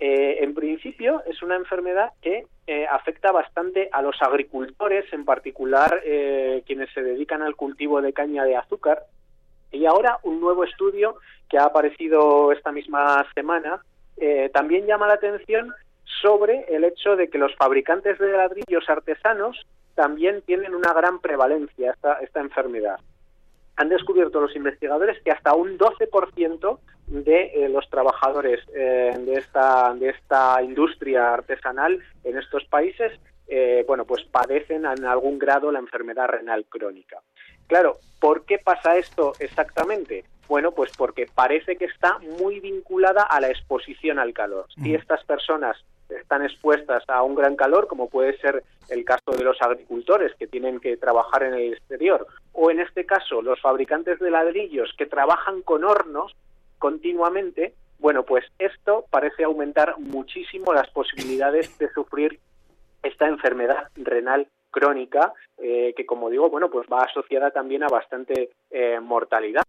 Eh, 0.00 0.38
en 0.40 0.54
principio, 0.54 1.22
es 1.26 1.42
una 1.42 1.56
enfermedad 1.56 2.10
que 2.20 2.46
eh, 2.66 2.86
afecta 2.86 3.30
bastante 3.30 3.88
a 3.92 4.02
los 4.02 4.20
agricultores, 4.20 5.04
en 5.12 5.24
particular 5.24 6.00
eh, 6.04 6.62
quienes 6.66 6.90
se 6.92 7.02
dedican 7.02 7.42
al 7.42 7.56
cultivo 7.56 8.00
de 8.02 8.12
caña 8.12 8.44
de 8.44 8.56
azúcar. 8.56 9.04
Y 9.70 9.86
ahora 9.86 10.18
un 10.22 10.40
nuevo 10.40 10.64
estudio 10.64 11.16
que 11.48 11.58
ha 11.58 11.64
aparecido 11.64 12.52
esta 12.52 12.72
misma 12.72 13.26
semana 13.34 13.82
eh, 14.16 14.50
también 14.52 14.86
llama 14.86 15.08
la 15.08 15.14
atención 15.14 15.74
sobre 16.22 16.64
el 16.74 16.84
hecho 16.84 17.16
de 17.16 17.28
que 17.28 17.38
los 17.38 17.54
fabricantes 17.56 18.18
de 18.18 18.32
ladrillos 18.32 18.88
artesanos 18.88 19.66
también 19.94 20.42
tienen 20.42 20.74
una 20.74 20.92
gran 20.92 21.18
prevalencia 21.18 21.92
esta, 21.92 22.14
esta 22.14 22.40
enfermedad. 22.40 22.98
Han 23.76 23.88
descubierto 23.88 24.40
los 24.40 24.54
investigadores 24.54 25.20
que 25.22 25.30
hasta 25.30 25.54
un 25.54 25.78
12% 25.78 26.78
de 27.06 27.42
eh, 27.54 27.68
los 27.68 27.88
trabajadores 27.90 28.60
eh, 28.74 29.14
de 29.18 29.34
esta 29.34 29.94
de 29.94 30.10
esta 30.10 30.62
industria 30.62 31.34
artesanal 31.34 32.00
en 32.24 32.38
estos 32.38 32.64
países, 32.64 33.12
eh, 33.46 33.84
bueno, 33.86 34.04
pues 34.04 34.24
padecen 34.24 34.86
en 34.86 35.04
algún 35.04 35.38
grado 35.38 35.70
la 35.70 35.78
enfermedad 35.78 36.28
renal 36.28 36.64
crónica. 36.66 37.18
Claro, 37.66 37.98
¿por 38.20 38.44
qué 38.44 38.58
pasa 38.58 38.96
esto 38.96 39.32
exactamente? 39.38 40.24
Bueno, 40.48 40.72
pues 40.72 40.92
porque 40.96 41.26
parece 41.34 41.76
que 41.76 41.86
está 41.86 42.18
muy 42.38 42.60
vinculada 42.60 43.22
a 43.22 43.40
la 43.40 43.48
exposición 43.48 44.18
al 44.18 44.34
calor. 44.34 44.66
Si 44.82 44.94
estas 44.94 45.24
personas 45.24 45.76
están 46.08 46.42
expuestas 46.42 47.02
a 47.08 47.22
un 47.22 47.34
gran 47.34 47.56
calor, 47.56 47.86
como 47.86 48.08
puede 48.08 48.36
ser 48.38 48.62
el 48.88 49.04
caso 49.04 49.32
de 49.36 49.44
los 49.44 49.60
agricultores 49.62 50.34
que 50.38 50.46
tienen 50.46 50.80
que 50.80 50.96
trabajar 50.96 51.42
en 51.42 51.54
el 51.54 51.72
exterior, 51.72 52.26
o 52.52 52.70
en 52.70 52.80
este 52.80 53.06
caso 53.06 53.42
los 53.42 53.60
fabricantes 53.60 54.18
de 54.18 54.30
ladrillos 54.30 54.94
que 54.96 55.06
trabajan 55.06 55.62
con 55.62 55.84
hornos 55.84 56.34
continuamente, 56.78 57.74
bueno, 57.98 58.24
pues 58.24 58.44
esto 58.58 59.06
parece 59.10 59.44
aumentar 59.44 59.98
muchísimo 59.98 60.74
las 60.74 60.90
posibilidades 60.90 61.78
de 61.78 61.90
sufrir 61.92 62.38
esta 63.02 63.26
enfermedad 63.28 63.88
renal 63.96 64.48
crónica, 64.70 65.32
eh, 65.58 65.94
que 65.96 66.04
como 66.04 66.28
digo, 66.28 66.50
bueno, 66.50 66.68
pues 66.70 66.86
va 66.92 67.04
asociada 67.04 67.50
también 67.50 67.84
a 67.84 67.88
bastante 67.88 68.50
eh, 68.70 68.98
mortalidad. 69.00 69.62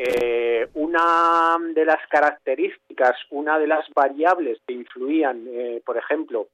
Eh, 0.00 0.68
una 0.74 1.56
de 1.74 1.84
las 1.84 1.98
características, 2.08 3.16
una 3.30 3.58
de 3.58 3.66
las 3.66 3.84
variables 3.92 4.60
que 4.64 4.74
influían, 4.74 5.44
eh, 5.48 5.82
por 5.84 5.96
ejemplo, 5.96 6.46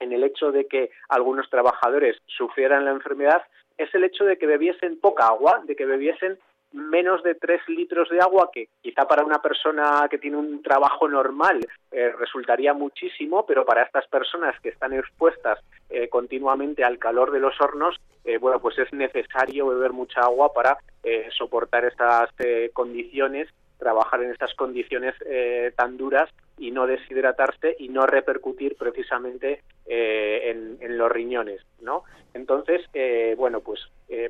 en 0.00 0.12
el 0.12 0.24
hecho 0.24 0.50
de 0.50 0.66
que 0.66 0.90
algunos 1.08 1.48
trabajadores 1.48 2.16
sufrieran 2.26 2.84
la 2.84 2.90
enfermedad 2.90 3.42
es 3.78 3.94
el 3.94 4.02
hecho 4.02 4.24
de 4.24 4.38
que 4.38 4.46
bebiesen 4.46 4.98
poca 4.98 5.28
agua, 5.28 5.62
de 5.66 5.76
que 5.76 5.86
bebiesen 5.86 6.36
menos 6.72 7.22
de 7.22 7.34
tres 7.34 7.60
litros 7.68 8.08
de 8.08 8.20
agua, 8.20 8.50
que 8.52 8.68
quizá 8.82 9.06
para 9.06 9.24
una 9.24 9.40
persona 9.42 10.06
que 10.10 10.18
tiene 10.18 10.36
un 10.36 10.62
trabajo 10.62 11.08
normal 11.08 11.60
eh, 11.90 12.12
resultaría 12.18 12.74
muchísimo, 12.74 13.44
pero 13.46 13.64
para 13.64 13.82
estas 13.82 14.06
personas 14.08 14.58
que 14.60 14.68
están 14.68 14.92
expuestas 14.92 15.58
eh, 15.92 16.08
continuamente 16.08 16.84
al 16.84 16.98
calor 16.98 17.32
de 17.32 17.40
los 17.40 17.60
hornos, 17.60 17.96
eh, 18.24 18.38
bueno, 18.38 18.60
pues 18.60 18.78
es 18.78 18.92
necesario 18.92 19.66
beber 19.66 19.92
mucha 19.92 20.20
agua 20.20 20.52
para 20.52 20.78
eh, 21.02 21.28
soportar 21.36 21.84
estas 21.84 22.30
condiciones, 22.72 23.48
trabajar 23.76 24.22
en 24.22 24.30
estas 24.30 24.54
condiciones 24.54 25.14
tan 25.74 25.96
duras 25.96 26.30
y 26.58 26.70
no 26.70 26.86
deshidratarse 26.86 27.74
y 27.78 27.88
no 27.88 28.06
repercutir 28.06 28.76
precisamente 28.76 29.62
en, 29.86 30.76
en 30.80 30.98
los 30.98 31.10
riñones, 31.10 31.62
¿no? 31.80 32.04
Entonces, 32.34 32.82
bueno, 33.38 33.60
pues 33.60 33.80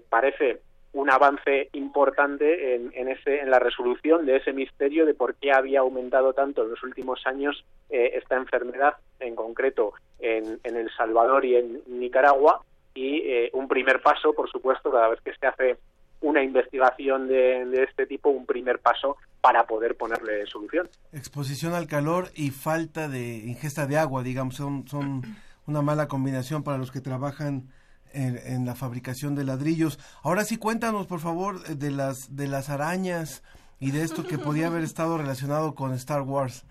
parece 0.08 0.60
un 0.92 1.10
avance 1.10 1.68
importante 1.72 2.74
en, 2.74 2.90
en, 2.94 3.08
ese, 3.08 3.40
en 3.40 3.50
la 3.50 3.58
resolución 3.58 4.26
de 4.26 4.36
ese 4.36 4.52
misterio 4.52 5.06
de 5.06 5.14
por 5.14 5.34
qué 5.36 5.52
había 5.52 5.80
aumentado 5.80 6.32
tanto 6.32 6.62
en 6.62 6.70
los 6.70 6.82
últimos 6.82 7.26
años 7.26 7.64
eh, 7.90 8.12
esta 8.14 8.36
enfermedad, 8.36 8.94
en 9.20 9.36
concreto 9.36 9.92
en, 10.18 10.58
en, 10.64 10.76
El 10.76 10.90
Salvador 10.96 11.44
y 11.44 11.56
en 11.56 11.80
Nicaragua, 11.86 12.62
y 12.94 13.18
eh, 13.18 13.50
un 13.52 13.68
primer 13.68 14.02
paso, 14.02 14.32
por 14.32 14.50
supuesto, 14.50 14.90
cada 14.90 15.08
vez 15.08 15.20
que 15.20 15.32
se 15.34 15.46
hace 15.46 15.76
una 16.22 16.42
investigación 16.42 17.28
de, 17.28 17.64
de, 17.66 17.84
este 17.84 18.06
tipo, 18.06 18.28
un 18.28 18.44
primer 18.44 18.80
paso 18.80 19.16
para 19.40 19.64
poder 19.64 19.96
ponerle 19.96 20.44
solución. 20.46 20.88
Exposición 21.12 21.72
al 21.72 21.86
calor 21.86 22.28
y 22.34 22.50
falta 22.50 23.08
de 23.08 23.38
ingesta 23.38 23.86
de 23.86 23.96
agua, 23.96 24.22
digamos, 24.22 24.56
son, 24.56 24.86
son 24.86 25.22
una 25.66 25.82
mala 25.82 26.08
combinación 26.08 26.62
para 26.62 26.78
los 26.78 26.90
que 26.90 27.00
trabajan 27.00 27.68
en, 28.12 28.38
en, 28.44 28.66
la 28.66 28.74
fabricación 28.74 29.34
de 29.34 29.44
ladrillos. 29.44 29.98
Ahora 30.22 30.44
sí, 30.44 30.56
cuéntanos, 30.56 31.06
por 31.06 31.20
favor, 31.20 31.62
de 31.62 31.90
las, 31.90 32.36
de 32.36 32.48
las 32.48 32.70
arañas 32.70 33.42
y 33.78 33.90
de 33.92 34.02
esto 34.02 34.26
que 34.26 34.38
podía 34.38 34.66
haber 34.66 34.82
estado 34.82 35.18
relacionado 35.18 35.74
con 35.74 35.92
Star 35.94 36.22
Wars. 36.22 36.64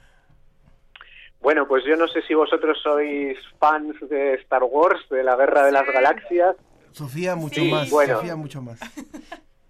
Bueno, 1.41 1.67
pues 1.67 1.83
yo 1.85 1.95
no 1.95 2.07
sé 2.07 2.21
si 2.23 2.33
vosotros 2.33 2.77
sois 2.83 3.37
fans 3.59 3.95
de 4.09 4.35
Star 4.35 4.63
Wars, 4.63 4.99
de 5.09 5.23
la 5.23 5.35
Guerra 5.35 5.65
de 5.65 5.71
las 5.71 5.85
Galaxias. 5.87 6.55
Sofía 6.91 7.35
mucho 7.35 7.61
sí. 7.61 7.71
más, 7.71 7.89
bueno, 7.89 8.17
Sofía 8.17 8.35
mucho 8.35 8.61
más. 8.61 8.79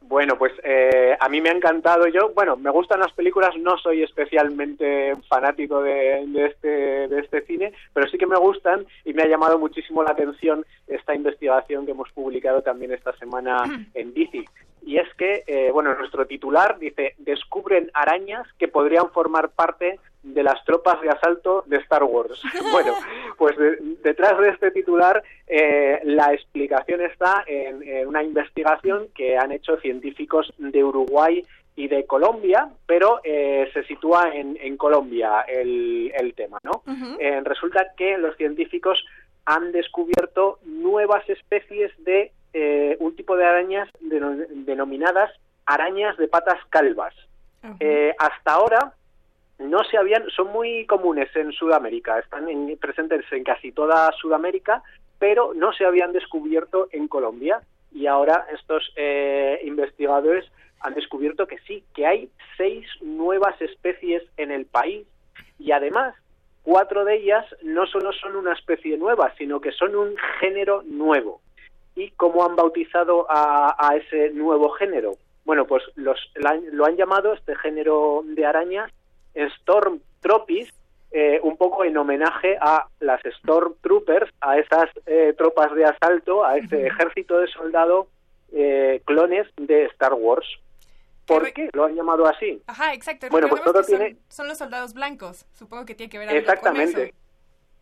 Bueno, 0.10 0.40
pues 0.40 0.52
eh, 0.64 1.16
a 1.20 1.30
mí 1.30 1.40
me 1.40 1.50
ha 1.50 1.54
encantado. 1.54 2.08
Yo, 2.08 2.32
bueno, 2.34 2.58
me 2.58 2.72
gustan 2.72 3.00
las 3.00 3.14
películas, 3.14 3.56
no 3.60 3.78
soy 3.78 4.02
especialmente 4.02 5.14
fanático 5.28 5.84
de, 5.84 6.26
de, 6.26 6.46
este, 6.48 6.68
de 7.08 7.20
este 7.20 7.46
cine, 7.46 7.74
pero 7.94 8.10
sí 8.10 8.18
que 8.18 8.26
me 8.26 8.40
gustan 8.40 8.88
y 9.06 9.14
me 9.14 9.22
ha 9.22 9.28
llamado 9.28 9.60
muchísimo 9.60 10.02
la 10.02 10.14
atención 10.14 10.66
esta 10.88 11.14
investigación 11.14 11.86
que 11.86 11.92
hemos 11.92 12.10
publicado 12.10 12.64
también 12.64 12.92
esta 12.92 13.16
semana 13.18 13.62
en 13.94 14.12
DC. 14.16 14.46
Y 14.82 14.98
es 14.98 15.08
que, 15.16 15.44
eh, 15.48 15.70
bueno, 15.72 15.94
nuestro 15.96 16.26
titular 16.26 16.80
dice, 16.80 17.16
descubren 17.18 17.92
arañas 17.94 18.48
que 18.58 18.68
podrían 18.68 19.10
formar 19.12 19.50
parte 19.50 20.00
de 20.24 20.44
las 20.44 20.64
tropas 20.66 21.02
de 21.02 21.10
asalto 21.10 21.64
de 21.68 21.78
Star 21.78 22.04
Wars. 22.04 22.42
bueno, 22.72 22.94
pues 23.38 23.58
de, 23.58 23.78
detrás 24.04 24.38
de 24.40 24.50
este 24.50 24.72
titular 24.72 25.24
eh, 25.48 26.00
la 26.04 26.34
explicación 26.34 27.02
está 27.02 27.44
en, 27.48 27.84
en, 27.84 28.08
una 28.08 28.24
investigación 28.24 29.08
que 29.16 29.38
han 29.38 29.52
hecho 29.52 29.78
científicos 29.78 30.54
de 30.58 30.84
Uruguay 30.84 31.46
y 31.80 31.88
de 31.88 32.06
Colombia, 32.06 32.68
pero 32.86 33.22
eh, 33.24 33.70
se 33.74 33.84
sitúa 33.84 34.32
en, 34.34 34.58
en 34.62 34.76
Colombia 34.76 35.46
el, 35.48 36.12
el, 36.14 36.34
tema, 36.34 36.58
¿no? 36.64 36.84
Uh 36.86 36.92
-huh. 36.92 37.18
eh, 37.20 37.42
resulta 37.46 37.94
que 37.96 38.18
los 38.18 38.36
científicos 38.36 39.00
han 39.46 39.72
descubierto 39.72 40.60
nuevas 40.64 41.28
especies 41.30 41.92
de 42.04 42.34
tipo 43.30 43.38
de 43.38 43.46
arañas 43.46 43.88
denominadas 44.02 45.30
arañas 45.68 46.18
de 46.18 46.28
patas 46.28 46.60
calvas. 46.70 47.14
-huh. 47.62 48.16
hasta 48.18 48.54
ahora 48.54 48.94
no 49.60 49.84
se 49.84 49.98
habían, 49.98 50.28
son 50.30 50.48
muy 50.52 50.86
comunes 50.88 51.30
en 51.36 51.52
Sudamérica, 51.52 52.18
están 52.18 52.48
en, 52.50 52.76
presentes 52.78 53.26
en 53.32 53.44
casi 53.44 53.72
toda 53.72 54.12
Sudamérica, 54.14 54.82
pero 55.20 55.54
no 55.54 55.74
se 55.74 55.86
habían 55.86 56.12
descubierto 56.12 56.88
en 56.92 57.08
Colombia. 57.08 57.62
Y 57.92 58.08
ahora 58.08 58.48
estos 58.52 58.92
eh, 58.96 59.60
investigadores 59.64 60.46
han 60.80 60.96
descubierto 60.96 61.46
que 61.46 61.60
sí, 61.68 61.84
que 61.94 62.08
hay 62.08 62.30
seis 62.58 62.88
nuevas 63.02 63.62
especies 63.62 64.24
en 64.38 64.50
el 64.52 64.66
país 64.66 65.06
y 65.60 65.72
además 65.72 66.16
cuatro 66.64 67.04
de 67.04 67.18
ellas 67.18 67.46
no 67.62 67.86
solo 67.86 68.12
son 68.14 68.36
una 68.38 68.54
especie 68.54 68.98
nueva, 68.98 69.34
sino 69.38 69.60
que 69.60 69.72
son 69.72 69.96
un 69.96 70.16
género 70.40 70.84
nuevo. 70.84 71.42
¿Y 72.00 72.12
cómo 72.12 72.46
han 72.46 72.56
bautizado 72.56 73.26
a, 73.30 73.76
a 73.78 73.98
ese 73.98 74.30
nuevo 74.30 74.70
género? 74.70 75.18
Bueno, 75.44 75.66
pues 75.68 75.84
los, 75.96 76.18
lo 76.72 76.86
han 76.86 76.96
llamado 76.96 77.34
este 77.34 77.58
género 77.58 78.22
de 78.24 78.46
arañas 78.46 78.90
Stormtropis, 79.36 80.74
eh, 81.12 81.42
un 81.44 81.58
poco 81.58 81.84
en 81.84 81.98
homenaje 81.98 82.58
a 82.62 82.88
las 83.02 83.22
Stormtroopers, 83.40 84.32
a 84.40 84.58
esas 84.60 84.90
eh, 85.08 85.34
tropas 85.38 85.76
de 85.76 85.84
asalto, 85.84 86.46
a 86.46 86.58
ese 86.58 86.88
ejército 86.88 87.38
de 87.38 87.48
soldados 87.48 88.08
eh, 88.54 89.02
clones 89.04 89.48
de 89.58 89.86
Star 89.86 90.14
Wars. 90.14 90.48
¿Por 91.26 91.52
qué 91.52 91.70
lo 91.74 91.84
han 91.84 91.96
llamado 91.96 92.28
así? 92.28 92.62
Ajá, 92.68 92.94
exacto. 92.94 93.28
Bueno, 93.30 93.50
pues 93.50 93.62
todo 93.62 93.84
son, 93.84 93.98
tiene... 93.98 94.16
son 94.30 94.48
los 94.48 94.58
soldados 94.58 94.94
blancos. 94.94 95.46
Supongo 95.52 95.86
que 95.86 95.96
tiene 95.96 96.10
que 96.10 96.18
ver 96.18 96.30
algo 96.30 96.40
Exactamente. 96.40 96.94
con 96.94 97.04
eso. 97.04 97.16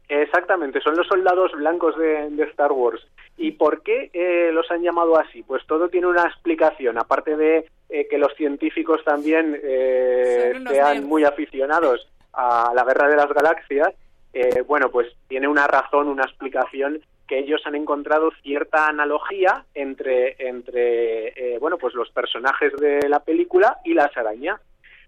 Exactamente, 0.09 0.79
son 0.81 0.95
los 0.95 1.05
soldados 1.07 1.51
blancos 1.51 1.97
de, 1.97 2.29
de, 2.29 2.43
Star 2.45 2.71
Wars. 2.71 3.05
¿Y 3.37 3.51
por 3.51 3.83
qué 3.83 4.09
eh, 4.13 4.49
los 4.51 4.69
han 4.71 4.81
llamado 4.81 5.17
así? 5.17 5.43
Pues 5.43 5.65
todo 5.67 5.89
tiene 5.89 6.07
una 6.07 6.23
explicación, 6.23 6.97
aparte 6.97 7.37
de 7.37 7.69
eh, 7.89 8.07
que 8.09 8.17
los 8.17 8.33
científicos 8.35 9.03
también 9.03 9.59
eh, 9.63 10.53
sean 10.69 10.95
nerds. 10.95 11.07
muy 11.07 11.23
aficionados 11.23 12.07
a 12.33 12.71
la 12.75 12.83
guerra 12.83 13.07
de 13.07 13.15
las 13.15 13.29
galaxias, 13.29 13.93
eh, 14.33 14.61
bueno, 14.61 14.91
pues 14.91 15.07
tiene 15.27 15.47
una 15.47 15.67
razón, 15.67 16.07
una 16.07 16.23
explicación 16.23 17.01
que 17.27 17.39
ellos 17.39 17.61
han 17.65 17.75
encontrado 17.75 18.31
cierta 18.43 18.87
analogía 18.87 19.65
entre, 19.73 20.35
entre 20.39 21.29
eh, 21.29 21.57
bueno, 21.59 21.77
pues 21.77 21.93
los 21.93 22.09
personajes 22.11 22.71
de 22.77 23.09
la 23.09 23.19
película 23.19 23.77
y 23.83 23.93
las 23.93 24.15
arañas. 24.15 24.61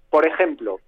Por 0.09 0.25
ejemplo, 0.25 0.79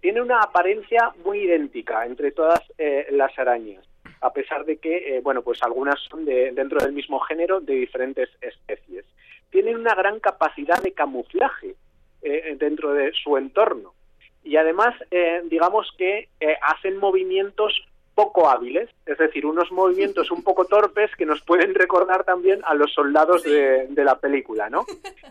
tiene 0.00 0.20
una 0.20 0.40
apariencia 0.40 1.10
muy 1.24 1.40
idéntica 1.40 2.04
entre 2.04 2.32
todas 2.32 2.60
eh, 2.78 3.06
las 3.10 3.36
arañas, 3.38 3.84
a 4.20 4.32
pesar 4.32 4.64
de 4.64 4.76
que, 4.76 5.16
eh, 5.16 5.20
bueno, 5.20 5.42
pues 5.42 5.62
algunas 5.62 5.98
son 6.08 6.24
de, 6.24 6.52
dentro 6.52 6.80
del 6.80 6.92
mismo 6.92 7.20
género 7.20 7.60
de 7.60 7.74
diferentes 7.74 8.28
especies. 8.40 9.04
Tienen 9.50 9.76
una 9.76 9.94
gran 9.94 10.20
capacidad 10.20 10.80
de 10.82 10.92
camuflaje 10.92 11.74
eh, 12.22 12.56
dentro 12.58 12.92
de 12.92 13.12
su 13.12 13.36
entorno 13.36 13.94
y 14.42 14.56
además, 14.56 14.94
eh, 15.10 15.42
digamos 15.44 15.92
que 15.98 16.28
hacen 16.62 16.96
movimientos 16.96 17.72
poco 18.14 18.48
hábiles, 18.48 18.88
es 19.06 19.18
decir, 19.18 19.46
unos 19.46 19.70
movimientos 19.70 20.30
un 20.30 20.42
poco 20.42 20.64
torpes 20.64 21.10
que 21.16 21.26
nos 21.26 21.42
pueden 21.42 21.74
recordar 21.74 22.24
también 22.24 22.60
a 22.64 22.74
los 22.74 22.92
soldados 22.92 23.42
de, 23.44 23.86
de 23.88 24.04
la 24.04 24.18
película, 24.18 24.68
¿no? 24.68 24.84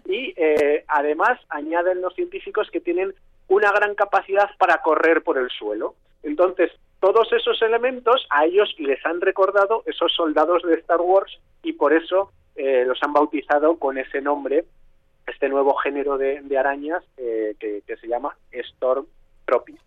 Y 0.05 0.34
además 0.88 1.39
añaden 1.50 2.01
los 2.01 2.15
científicos 2.15 2.69
que 2.72 2.81
tienen 2.81 3.13
una 3.48 3.72
gran 3.72 3.96
capacidad 3.96 4.50
para 4.58 4.81
correr 4.81 5.24
por 5.24 5.38
el 5.38 5.50
suelo. 5.50 5.96
Entonces, 6.24 6.72
todos 7.00 7.32
esos 7.34 7.62
elementos 7.62 8.27
a 8.29 8.46
ellos 8.46 8.74
les 8.77 9.03
han 9.06 9.22
recordado 9.22 9.84
esos 9.86 10.12
soldados 10.13 10.63
de 10.63 10.75
Star 10.75 11.01
Wars 11.01 11.39
y 11.63 11.74
por 11.74 11.94
eso 11.94 12.32
eh, 12.56 12.84
los 12.86 13.01
han 13.01 13.13
bautizado 13.13 13.77
con 13.77 13.98
ese 13.98 14.22
nombre, 14.22 14.65
este 15.27 15.50
nuevo 15.50 15.75
género 15.75 16.18
de, 16.18 16.41
de 16.41 16.58
arañas 16.58 17.03
eh, 17.18 17.56
que, 17.60 17.82
que 17.86 17.98
se 17.98 18.08
llama 18.08 18.36
Stormtroopy. 18.51 19.77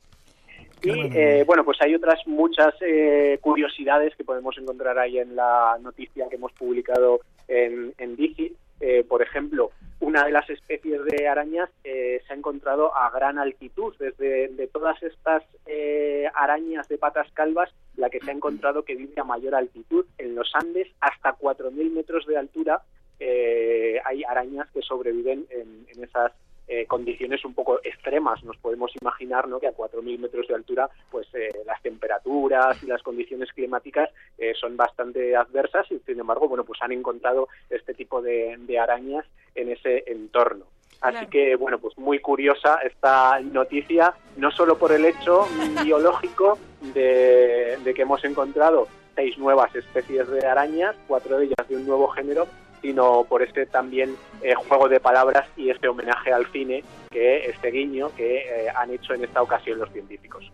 Y 0.83 1.17
eh, 1.17 1.45
bueno, 1.47 1.65
pues 1.65 1.79
hay 1.81 1.95
otras 1.95 2.19
muchas 2.27 2.75
eh, 2.81 3.39
curiosidades 3.41 4.17
que 4.17 4.25
podemos 4.25 4.59
encontrar 4.59 4.99
ahí 4.99 5.19
en 5.19 5.37
la 5.37 5.79
noticia 5.81 6.29
que 6.29 6.37
hemos 6.37 6.53
publicado 6.53 7.21
en, 7.47 7.95
en 7.99 8.17
Digi. 8.17 8.57
Eh, 8.85 9.05
por 9.05 9.23
ejemplo, 9.23 9.71
una 10.01 10.25
de 10.25 10.33
las 10.33 10.51
especies 10.51 11.05
de 11.05 11.29
arañas 11.29 11.71
eh, 11.85 12.21
se 12.27 12.33
ha 12.33 12.37
encontrado 12.37 12.93
a 12.97 13.09
gran 13.11 13.39
altitud. 13.39 13.95
Desde 13.97 14.49
de 14.49 14.67
todas 14.67 15.01
estas 15.05 15.45
eh, 15.67 16.29
arañas 16.35 16.89
de 16.89 16.99
patas 16.99 17.31
calvas, 17.33 17.71
la 17.97 18.11
que 18.11 18.19
se 18.19 18.31
ha 18.31 18.35
encontrado 18.35 18.83
que 18.85 18.97
vive 18.97 19.21
a 19.21 19.25
mayor 19.25 19.55
altitud 19.55 20.05
en 20.19 20.35
los 20.35 20.51
Andes, 20.55 20.89
hasta 21.01 21.39
4.000 21.39 21.93
metros 21.93 22.27
de 22.27 22.37
altura, 22.37 22.83
eh, 23.21 24.01
hay 24.05 24.25
arañas 24.25 24.69
que 24.73 24.83
sobreviven 24.83 25.47
en, 25.51 25.87
en 25.89 26.03
esas 26.03 26.33
eh, 26.75 26.87
condiciones 26.87 27.45
un 27.45 27.53
poco 27.53 27.81
extremas. 27.85 28.43
Nos 28.45 28.57
podemos 28.57 28.91
imaginar 28.99 29.47
¿no? 29.47 29.61
que 29.61 29.67
a 29.67 29.77
4.000 29.77 30.19
metros 30.19 30.49
de 30.49 30.55
altura 30.55 30.89
pues 31.11 31.27
eh, 31.35 31.51
las 31.67 31.83
temperaturas 31.83 32.83
y 32.83 32.87
las 32.87 33.03
condiciones 33.03 33.53
climáticas 33.53 34.09
eh, 34.39 34.55
son 34.59 34.75
bastante 34.75 35.37
adversas 35.37 35.87
y 35.93 35.99
sin 36.07 36.19
embargo 36.19 36.49
bueno 36.49 36.65
pues 36.65 36.81
han 36.81 36.93
encontrado 36.93 37.49
este 37.69 37.93
tipo 37.93 38.23
de, 38.23 38.57
de 38.61 38.79
arañas 38.79 39.27
en 39.55 39.71
ese 39.71 40.05
entorno. 40.07 40.65
Así 41.03 41.17
Claro. 41.17 41.31
que, 41.31 41.57
bueno, 41.57 41.79
pues 41.79 41.99
muy 41.99 42.21
curiosa 42.21 42.79
esta 42.85 43.39
noticia, 43.41 44.15
no 44.37 44.51
solo 44.51 44.79
por 44.79 44.93
el 44.93 45.05
hecho 45.05 45.47
biológico 45.85 46.59
de, 46.95 47.77
de 47.85 47.93
que 47.93 48.03
hemos 48.03 48.25
encontrado 48.25 48.89
seis 49.15 49.37
nuevas 49.37 49.75
especies 49.75 50.27
de 50.29 50.47
arañas, 50.47 50.97
cuatro 51.07 51.39
de 51.39 51.47
ellas 51.47 51.69
de 51.69 51.77
un 51.77 51.87
nuevo 51.87 52.09
género, 52.09 52.47
sino 52.83 53.25
por 53.25 53.43
este 53.43 53.65
también 53.65 54.17
eh, 54.43 54.55
juego 54.55 54.89
de 54.89 55.01
palabras 55.01 55.49
y 55.57 55.71
este 55.71 55.89
homenaje 55.89 56.33
al 56.33 56.47
cine, 56.53 56.85
que 57.11 57.47
este 57.47 57.71
guiño 57.71 58.15
que 58.15 58.39
eh, 58.39 58.69
han 58.75 58.91
hecho 58.91 59.15
en 59.15 59.25
esta 59.25 59.41
ocasión 59.41 59.79
los 59.79 59.91
científicos. 59.93 60.53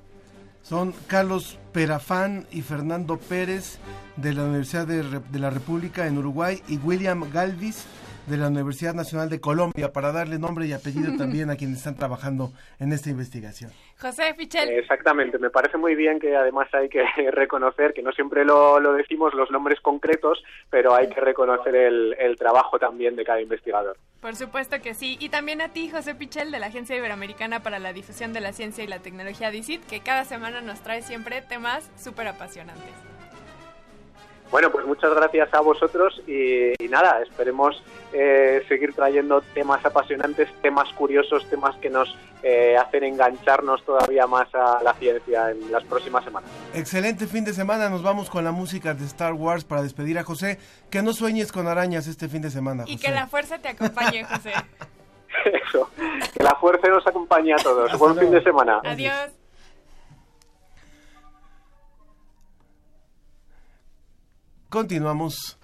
Son 0.62 0.92
Carlos 1.06 1.58
Perafán 1.73 2.46
y 2.53 2.61
Fernando 2.61 3.16
Pérez 3.16 3.79
de 4.16 4.35
la 4.35 4.44
Universidad 4.44 4.87
de, 4.87 5.03
de 5.03 5.38
la 5.38 5.48
República 5.48 6.07
en 6.07 6.18
Uruguay 6.18 6.62
y 6.68 6.76
William 6.76 7.24
Galvis 7.33 7.87
de 8.29 8.37
la 8.37 8.49
Universidad 8.49 8.95
Nacional 8.95 9.29
de 9.29 9.41
Colombia 9.41 9.93
para 9.93 10.12
darle 10.12 10.38
nombre 10.38 10.67
y 10.67 10.73
apellido 10.73 11.17
también 11.17 11.51
a 11.51 11.57
quienes 11.57 11.79
están 11.79 11.97
trabajando 11.97 12.53
en 12.79 12.93
esta 12.93 13.11
investigación. 13.11 13.71
José 14.01 14.35
Fichel. 14.35 14.69
Exactamente, 14.69 15.38
me 15.38 15.51
parece 15.51 15.79
muy 15.79 15.95
bien 15.95 16.21
que 16.21 16.37
además 16.37 16.69
hay 16.73 16.88
que 16.88 17.05
reconocer 17.33 17.93
que 17.93 18.03
no 18.03 18.12
siempre 18.12 18.45
lo, 18.45 18.79
lo 18.81 18.93
decimos 18.93 19.35
los 19.35 19.51
nombres 19.51 19.81
concretos, 19.81 20.43
pero 20.71 20.95
hay 20.95 21.09
que 21.09 21.21
reconocer 21.21 21.75
el, 21.75 22.14
el 22.19 22.37
trabajo 22.37 22.79
también 22.79 23.17
de 23.17 23.25
cada 23.25 23.41
investigador. 23.41 23.97
Por 24.21 24.37
supuesto 24.37 24.81
que 24.83 24.95
sí. 24.95 25.17
Y 25.21 25.29
también 25.29 25.61
a 25.61 25.69
ti, 25.69 25.88
José 25.88 26.14
Pichel, 26.14 26.51
de 26.51 26.59
la 26.59 26.67
Agencia 26.67 26.97
Iberoamericana 26.97 27.62
para 27.62 27.79
la 27.79 27.93
Difusión 27.93 28.33
de 28.33 28.41
la 28.41 28.53
Ciencia 28.53 28.85
y 28.85 28.87
la 28.88 28.99
Tecnología 28.99 29.51
DICIT, 29.51 29.85
que 29.87 30.01
cada 30.01 30.25
semana 30.25 30.61
nos 30.61 30.81
trae 30.81 31.03
siempre 31.03 31.41
temas 31.43 31.91
súper 31.97 32.29
apasionantes. 32.29 33.17
Bueno, 34.50 34.70
pues 34.70 34.87
muchas 34.87 35.14
gracias 35.14 35.52
a 35.52 35.61
vosotros 35.61 36.22
y, 36.26 36.72
y 36.82 36.88
nada, 36.88 37.20
esperemos 37.22 37.82
eh, 38.12 38.64
seguir 38.66 38.94
trayendo 38.94 39.42
temas 39.52 39.84
apasionantes, 39.84 40.48
temas 40.62 40.88
curiosos, 40.94 41.44
temas 41.50 41.76
que 41.76 41.90
nos 41.90 42.16
eh, 42.42 42.76
hacen 42.76 43.04
engancharnos 43.04 43.84
todavía 43.84 44.26
más 44.26 44.48
a 44.54 44.82
la 44.82 44.94
ciencia 44.94 45.50
en 45.50 45.70
las 45.70 45.84
próximas 45.84 46.24
semanas. 46.24 46.50
Excelente 46.72 47.26
fin 47.26 47.44
de 47.44 47.52
semana, 47.52 47.90
nos 47.90 48.02
vamos 48.02 48.30
con 48.30 48.44
la 48.44 48.52
música 48.52 48.94
de 48.94 49.04
Star 49.04 49.34
Wars 49.34 49.64
para 49.64 49.82
despedir 49.82 50.18
a 50.18 50.24
José. 50.24 50.58
Que 50.90 51.02
no 51.02 51.12
sueñes 51.12 51.52
con 51.52 51.66
arañas 51.66 52.06
este 52.06 52.28
fin 52.28 52.40
de 52.40 52.50
semana. 52.50 52.84
Y 52.87 52.96
que 52.96 53.11
la 53.11 53.26
fuerza 53.26 53.58
te 53.58 53.68
acompañe, 53.68 54.24
José. 54.24 54.52
Eso, 55.44 55.90
que 56.34 56.42
la 56.42 56.54
fuerza 56.54 56.88
nos 56.88 57.06
acompañe 57.06 57.52
a 57.52 57.56
todos. 57.56 57.96
Buen 57.98 58.16
fin 58.16 58.30
de 58.30 58.42
semana. 58.42 58.80
Adiós. 58.84 59.38
Continuamos 64.68 65.57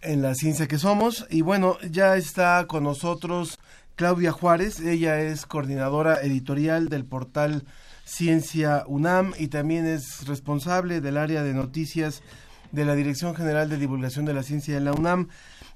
en 0.00 0.20
la 0.20 0.34
ciencia 0.34 0.66
que 0.66 0.78
somos 0.78 1.28
y 1.30 1.42
bueno, 1.42 1.78
ya 1.88 2.16
está 2.16 2.66
con 2.66 2.82
nosotros 2.82 3.56
Claudia 3.94 4.32
Juárez, 4.32 4.80
ella 4.80 5.20
es 5.20 5.46
coordinadora 5.46 6.20
editorial 6.22 6.88
del 6.88 7.04
portal 7.04 7.62
Ciencia 8.04 8.82
UNAM 8.88 9.32
y 9.38 9.46
también 9.46 9.86
es 9.86 10.26
responsable 10.26 11.00
del 11.00 11.18
área 11.18 11.44
de 11.44 11.54
noticias 11.54 12.24
de 12.72 12.84
la 12.84 12.96
Dirección 12.96 13.36
General 13.36 13.68
de 13.68 13.76
Divulgación 13.76 14.24
de 14.24 14.34
la 14.34 14.42
Ciencia 14.42 14.76
en 14.76 14.86
la 14.86 14.92
UNAM. 14.92 15.28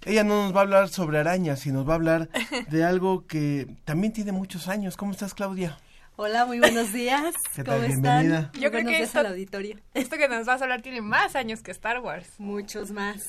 Ella 0.05 0.25
no 0.25 0.43
nos 0.43 0.53
va 0.53 0.59
a 0.59 0.63
hablar 0.65 0.89
sobre 0.89 1.19
arañas, 1.19 1.61
sino 1.61 1.79
nos 1.79 1.89
va 1.89 1.93
a 1.93 1.97
hablar 1.97 2.31
de 2.69 2.83
algo 2.83 3.29
que 3.29 3.77
también 3.85 4.13
tiene 4.13 4.33
muchos 4.33 4.67
años. 4.67 4.97
¿Cómo 4.97 5.13
estás, 5.13 5.35
Claudia? 5.35 5.79
Hola, 6.17 6.45
muy 6.45 6.59
buenos 6.59 6.93
días. 6.93 7.35
¿Qué 7.57 7.65
¿Cómo 7.65 7.79
están? 7.79 8.21
Bienvenida. 8.27 8.51
Yo 8.61 8.71
creo 8.71 8.85
que 8.87 9.03
esto- 9.03 9.21
al 9.21 9.27
auditorio. 9.27 9.79
Esto 9.95 10.17
que 10.17 10.29
nos 10.29 10.47
vas 10.47 10.61
a 10.61 10.65
hablar 10.65 10.83
tiene 10.83 11.01
más 11.01 11.35
años 11.37 11.63
que 11.63 11.71
Star 11.71 12.01
Wars. 12.01 12.29
Muchos 12.39 12.91
más. 12.91 13.23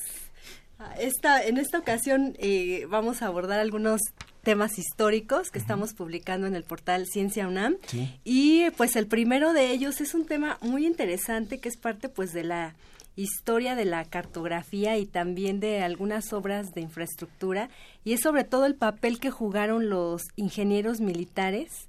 Ah, 0.80 0.94
Esta, 1.00 1.44
en 1.46 1.58
esta 1.58 1.80
ocasión 1.80 2.36
eh, 2.40 2.86
vamos 2.90 3.22
a 3.22 3.28
abordar 3.28 3.60
algunos 3.60 4.02
temas 4.44 4.78
históricos 4.78 5.50
que 5.50 5.60
estamos 5.60 5.94
publicando 5.94 6.46
en 6.48 6.56
el 6.56 6.64
portal 6.64 7.06
Ciencia 7.08 7.48
UNAM. 7.48 7.78
Sí. 7.88 8.20
Y 8.26 8.70
pues 8.72 8.96
el 8.98 9.08
primero 9.08 9.54
de 9.54 9.72
ellos 9.72 10.02
es 10.02 10.14
un 10.14 10.26
tema 10.26 10.58
muy 10.62 10.86
interesante 10.86 11.60
que 11.60 11.70
es 11.70 11.78
parte 11.78 12.10
pues 12.10 12.34
de 12.34 12.44
la 12.44 12.76
historia 13.16 13.76
de 13.76 13.86
la 13.86 14.04
cartografía 14.06 14.98
y 14.98 15.06
también 15.06 15.60
de 15.60 15.82
algunas 15.84 16.34
obras 16.34 16.74
de 16.74 16.82
infraestructura 16.82 17.70
y 18.04 18.14
es 18.14 18.22
sobre 18.22 18.44
todo 18.44 18.66
el 18.66 18.74
papel 18.76 19.20
que 19.20 19.30
jugaron 19.30 19.88
los 19.90 20.24
ingenieros 20.36 21.00
militares 21.00 21.88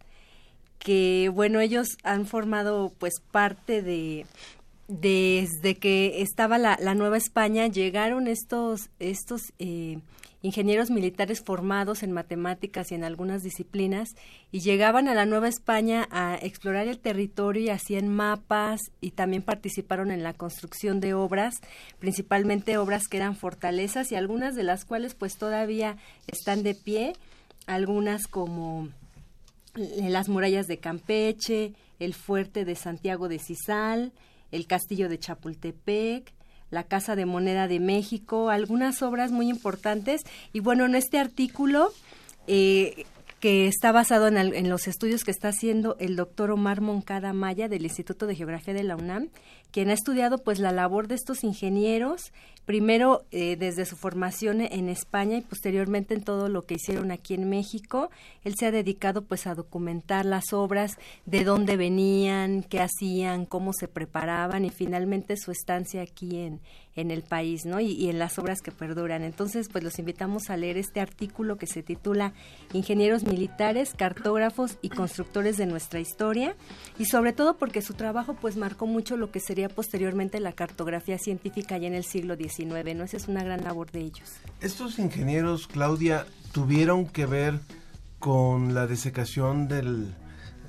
que 0.85 1.31
bueno 1.35 1.61
ellos 1.61 1.89
han 2.05 2.27
formado 2.27 2.93
pues 2.99 3.15
parte 3.33 3.83
de 3.83 4.27
desde 4.87 5.77
que 5.77 6.21
estaba 6.21 6.59
la, 6.59 6.79
la 6.81 6.95
Nueva 6.95 7.17
España 7.17 7.67
llegaron 7.67 8.29
estos 8.29 8.91
estos 9.01 9.41
eh, 9.59 9.99
ingenieros 10.43 10.91
militares 10.91 11.41
formados 11.43 12.03
en 12.03 12.13
matemáticas 12.13 12.93
y 12.93 12.95
en 12.97 13.03
algunas 13.03 13.43
disciplinas 13.43 14.11
y 14.53 14.61
llegaban 14.61 15.09
a 15.09 15.15
la 15.15 15.25
Nueva 15.25 15.49
España 15.49 16.07
a 16.11 16.37
explorar 16.37 16.87
el 16.87 16.99
territorio 16.99 17.63
y 17.63 17.71
hacían 17.71 18.09
mapas 18.09 18.93
y 19.01 19.13
también 19.13 19.43
participaron 19.43 20.11
en 20.11 20.23
la 20.23 20.35
construcción 20.35 21.01
de 21.01 21.15
obras, 21.15 21.55
principalmente 21.99 22.77
obras 22.77 23.09
que 23.09 23.17
eran 23.17 23.37
fortalezas 23.37 24.13
y 24.13 24.17
algunas 24.17 24.55
de 24.55 24.65
las 24.65 24.85
cuales 24.85 25.15
pues 25.15 25.39
todavía 25.39 25.97
están 26.27 26.63
de 26.63 26.75
pie, 26.75 27.15
algunas 27.67 28.27
como 28.27 28.91
las 29.75 30.29
murallas 30.29 30.67
de 30.67 30.79
Campeche, 30.79 31.73
el 31.99 32.15
fuerte 32.15 32.65
de 32.65 32.75
Santiago 32.75 33.29
de 33.29 33.39
Cisal, 33.39 34.13
el 34.51 34.67
castillo 34.67 35.09
de 35.09 35.19
Chapultepec, 35.19 36.33
la 36.71 36.85
Casa 36.85 37.17
de 37.17 37.27
Moneda 37.27 37.69
de 37.69 37.81
México, 37.81 38.51
algunas 38.51 39.03
obras 39.03 39.33
muy 39.33 39.49
importantes. 39.49 40.23
Y 40.53 40.61
bueno, 40.61 40.85
en 40.85 40.95
este 40.95 41.19
artículo, 41.19 41.93
eh, 42.47 43.05
que 43.41 43.67
está 43.67 43.93
basado 43.93 44.29
en, 44.29 44.37
en, 44.37 44.69
los 44.69 44.89
estudios 44.89 45.23
que 45.23 45.31
está 45.31 45.49
haciendo 45.49 45.97
el 45.99 46.17
doctor 46.17 46.51
Omar 46.51 46.81
Moncada 46.81 47.33
Maya 47.33 47.69
del 47.69 47.85
Instituto 47.85 48.27
de 48.27 48.35
Geografía 48.35 48.75
de 48.75 48.85
la 48.85 48.97
UNAM, 48.97 49.29
quien 49.75 49.91
ha 49.91 49.93
estudiado 49.93 50.39
pues 50.39 50.61
la 50.61 50.71
labor 50.71 51.09
de 51.09 51.17
estos 51.17 51.43
ingenieros 51.43 52.31
primero 52.65 53.25
eh, 53.31 53.57
desde 53.57 53.85
su 53.85 53.97
formación 53.97 54.61
en 54.61 54.89
España 54.89 55.37
y 55.37 55.43
posteriormente 55.43 56.15
en 56.15 56.23
todo 56.23 56.49
lo 56.49 56.65
que 56.65 56.75
hicieron 56.75 57.11
aquí 57.11 57.35
en 57.35 57.49
México. 57.49 58.11
Él 58.43 58.55
se 58.59 58.67
ha 58.67 58.71
dedicado 58.71 59.23
pues 59.23 59.47
a 59.47 59.55
documentar 59.55 60.25
las 60.25 60.53
obras, 60.53 60.97
de 61.27 61.45
dónde 61.45 61.77
venían, 61.77 62.63
qué 62.63 62.81
hacían, 62.81 63.45
cómo 63.45 63.73
se 63.73 63.89
preparaban 63.89 64.65
y 64.65 64.71
finalmente 64.71 65.37
su 65.37 65.51
estancia 65.51 66.03
aquí 66.03 66.39
en, 66.39 66.61
en 66.97 67.11
el 67.11 67.23
país, 67.23 67.67
¿no? 67.67 67.81
Y, 67.81 67.93
y, 67.93 68.09
en 68.09 68.19
las 68.19 68.39
obras 68.39 68.61
que 68.63 68.71
perduran. 68.71 69.23
Entonces, 69.25 69.69
pues 69.71 69.85
los 69.85 69.99
invitamos 69.99 70.49
a 70.49 70.57
leer 70.57 70.79
este 70.79 71.01
artículo 71.01 71.57
que 71.57 71.67
se 71.67 71.83
titula 71.83 72.33
Ingenieros 72.73 73.25
militares, 73.25 73.93
cartógrafos 73.95 74.79
y 74.81 74.89
constructores 74.89 75.57
de 75.57 75.67
nuestra 75.67 76.01
historia 76.01 76.57
y 76.99 77.07
sobre 77.07 77.33
todo 77.33 77.57
porque 77.57 77.83
su 77.83 77.95
trabajo 77.95 78.35
pues 78.41 78.57
marcó 78.57 78.87
mucho 78.87 79.17
lo 79.17 79.31
que 79.31 79.41
sería 79.41 79.64
posteriormente 79.69 80.41
la 80.41 80.53
cartografía 80.53 81.19
científica 81.19 81.79
ya 81.79 81.89
en 81.89 81.95
el 81.95 82.05
siglo 82.05 82.37
XIX, 82.37 82.95
¿no? 82.95 83.05
Esa 83.05 83.17
es 83.17 83.29
una 83.29 83.43
gran 83.43 83.63
labor 83.65 83.91
de 83.91 84.01
ellos. 84.01 84.33
Estos 84.61 84.99
ingenieros, 84.99 85.67
Claudia, 85.67 86.27
tuvieron 86.53 87.07
que 87.07 87.27
ver 87.27 87.61
con 88.19 88.75
la 88.75 88.87
desecación 88.87 89.69
del, 89.69 90.15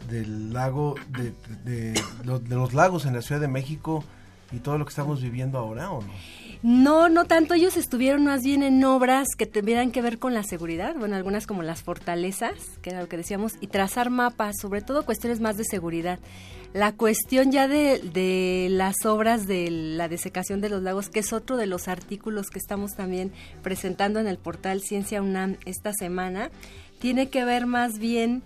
del 0.09 0.53
lago, 0.53 0.95
de, 1.09 1.33
de, 1.63 1.93
de, 1.93 2.39
de 2.39 2.55
los 2.55 2.73
lagos 2.73 3.05
en 3.05 3.13
la 3.13 3.21
Ciudad 3.21 3.41
de 3.41 3.47
México 3.47 4.03
y 4.51 4.59
todo 4.59 4.77
lo 4.77 4.85
que 4.85 4.89
estamos 4.89 5.21
viviendo 5.21 5.57
ahora, 5.57 5.91
¿o 5.91 6.01
no? 6.01 6.13
No, 6.63 7.09
no 7.09 7.25
tanto. 7.25 7.53
Ellos 7.53 7.77
estuvieron 7.77 8.25
más 8.25 8.41
bien 8.41 8.63
en 8.63 8.83
obras 8.83 9.27
que 9.37 9.45
tuvieran 9.45 9.91
que 9.91 10.01
ver 10.01 10.17
con 10.17 10.33
la 10.33 10.43
seguridad, 10.43 10.95
bueno, 10.97 11.15
algunas 11.15 11.45
como 11.45 11.61
las 11.61 11.83
fortalezas, 11.83 12.55
que 12.81 12.89
era 12.89 13.01
lo 13.01 13.07
que 13.07 13.17
decíamos, 13.17 13.53
y 13.61 13.67
trazar 13.67 14.09
mapas, 14.09 14.55
sobre 14.59 14.81
todo 14.81 15.05
cuestiones 15.05 15.39
más 15.39 15.57
de 15.57 15.63
seguridad. 15.63 16.19
La 16.75 16.91
cuestión 16.91 17.53
ya 17.53 17.69
de, 17.69 17.99
de 17.99 18.67
las 18.69 19.05
obras 19.05 19.47
de 19.47 19.71
la 19.71 20.09
desecación 20.09 20.59
de 20.59 20.67
los 20.67 20.83
lagos, 20.83 21.07
que 21.07 21.21
es 21.21 21.31
otro 21.31 21.55
de 21.55 21.67
los 21.67 21.87
artículos 21.87 22.47
que 22.47 22.59
estamos 22.59 22.95
también 22.97 23.31
presentando 23.63 24.19
en 24.19 24.27
el 24.27 24.37
portal 24.37 24.81
Ciencia 24.81 25.21
UNAM 25.21 25.55
esta 25.65 25.93
semana, 25.93 26.51
tiene 26.99 27.29
que 27.29 27.45
ver 27.45 27.65
más 27.65 27.97
bien 27.97 28.43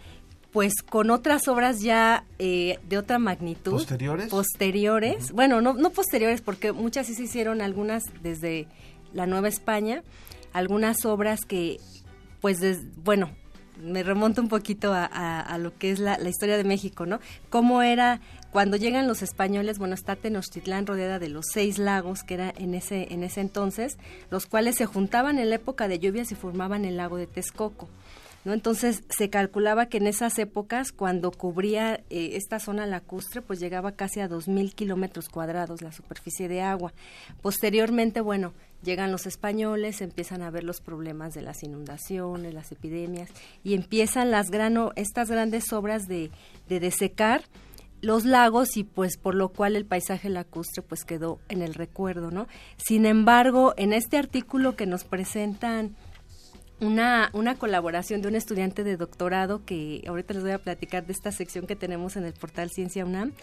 pues 0.51 0.83
con 0.87 1.09
otras 1.09 1.47
obras 1.47 1.81
ya 1.81 2.23
eh, 2.37 2.77
de 2.87 2.99
otra 2.99 3.17
magnitud. 3.17 3.71
¿Posteriores? 3.71 4.29
Posteriores. 4.29 5.15
Uh 5.15 5.27
-huh. 5.29 5.33
Bueno, 5.33 5.61
no, 5.61 5.73
no 5.73 5.89
posteriores, 5.89 6.41
porque 6.41 6.71
muchas 6.71 7.07
sí 7.07 7.15
se 7.15 7.23
hicieron, 7.23 7.61
algunas 7.61 8.03
desde 8.21 8.67
la 9.11 9.25
Nueva 9.25 9.47
España, 9.47 10.03
algunas 10.53 11.03
obras 11.03 11.39
que, 11.47 11.77
pues, 12.41 12.59
des, 12.59 12.77
bueno, 13.03 13.31
me 13.81 14.03
remonto 14.03 14.41
un 14.41 14.49
poquito 14.49 14.91
a, 14.93 15.57
lo 15.59 15.77
que 15.77 15.91
es 15.91 15.99
la, 15.99 16.17
la, 16.17 16.29
historia 16.29 16.57
de 16.57 16.63
México, 16.63 17.05
¿no? 17.05 17.19
Cómo 17.49 17.81
era 17.81 18.21
cuando 18.51 18.77
llegan 18.77 19.07
los 19.07 19.21
españoles, 19.21 19.77
bueno, 19.77 19.93
está 19.93 20.15
Tenochtitlán 20.15 20.87
rodeada 20.87 21.19
de 21.19 21.29
los 21.29 21.45
seis 21.53 21.77
lagos 21.77 22.23
que 22.23 22.33
era 22.33 22.53
en 22.57 22.73
ese, 22.73 23.13
en 23.13 23.23
ese 23.23 23.41
entonces, 23.41 23.97
los 24.31 24.47
cuales 24.47 24.75
se 24.75 24.87
juntaban 24.87 25.37
en 25.37 25.49
la 25.49 25.55
época 25.55 25.87
de 25.87 25.99
lluvias 25.99 26.31
y 26.31 26.35
formaban 26.35 26.83
el 26.83 26.97
lago 26.97 27.17
de 27.17 27.27
Texcoco. 27.27 27.87
¿No? 28.45 28.53
Entonces 28.53 29.03
se 29.09 29.29
calculaba 29.29 29.87
que 29.87 29.97
en 29.97 30.07
esas 30.07 30.39
épocas, 30.39 30.93
cuando 30.93 31.29
cubría 31.29 31.95
eh, 32.09 32.31
esta 32.35 32.59
zona 32.59 32.85
lacustre, 32.85 33.41
pues 33.41 33.59
llegaba 33.59 33.91
casi 33.91 34.21
a 34.21 34.29
2.000 34.29 34.73
kilómetros 34.73 35.27
cuadrados 35.27 35.81
la 35.81 35.91
superficie 35.91 36.47
de 36.47 36.61
agua. 36.61 36.93
Posteriormente, 37.41 38.21
bueno, 38.21 38.53
llegan 38.83 39.11
los 39.11 39.25
españoles, 39.25 40.01
empiezan 40.01 40.41
a 40.41 40.49
ver 40.49 40.63
los 40.63 40.81
problemas 40.81 41.33
de 41.33 41.41
las 41.41 41.63
inundaciones, 41.63 42.53
las 42.53 42.71
epidemias, 42.71 43.29
y 43.63 43.73
empiezan 43.73 44.31
las 44.31 44.49
grano, 44.49 44.91
estas 44.95 45.29
grandes 45.29 45.71
obras 45.73 46.07
de, 46.07 46.31
de 46.67 46.79
desecar 46.79 47.43
los 48.01 48.25
lagos 48.25 48.77
y 48.77 48.83
pues 48.83 49.17
por 49.17 49.35
lo 49.35 49.49
cual 49.49 49.75
el 49.75 49.85
paisaje 49.85 50.29
lacustre 50.29 50.81
pues 50.81 51.03
quedó 51.03 51.39
en 51.49 51.61
el 51.61 51.73
recuerdo, 51.73 52.31
¿no? 52.31 52.47
Sin 52.77 53.05
embargo, 53.05 53.73
en 53.77 53.93
este 53.93 54.17
artículo 54.17 54.75
que 54.75 54.85
nos 54.85 55.03
presentan 55.03 55.95
una, 56.81 57.29
una 57.33 57.55
colaboración 57.55 58.21
de 58.21 58.27
un 58.27 58.35
estudiante 58.35 58.83
de 58.83 58.97
doctorado 58.97 59.65
que 59.65 60.03
ahorita 60.07 60.33
les 60.33 60.43
voy 60.43 60.51
a 60.51 60.59
platicar 60.59 61.05
de 61.05 61.13
esta 61.13 61.31
sección 61.31 61.67
que 61.67 61.75
tenemos 61.75 62.15
en 62.15 62.25
el 62.25 62.33
portal 62.33 62.69
Ciencia 62.69 63.05
UNAM. 63.05 63.33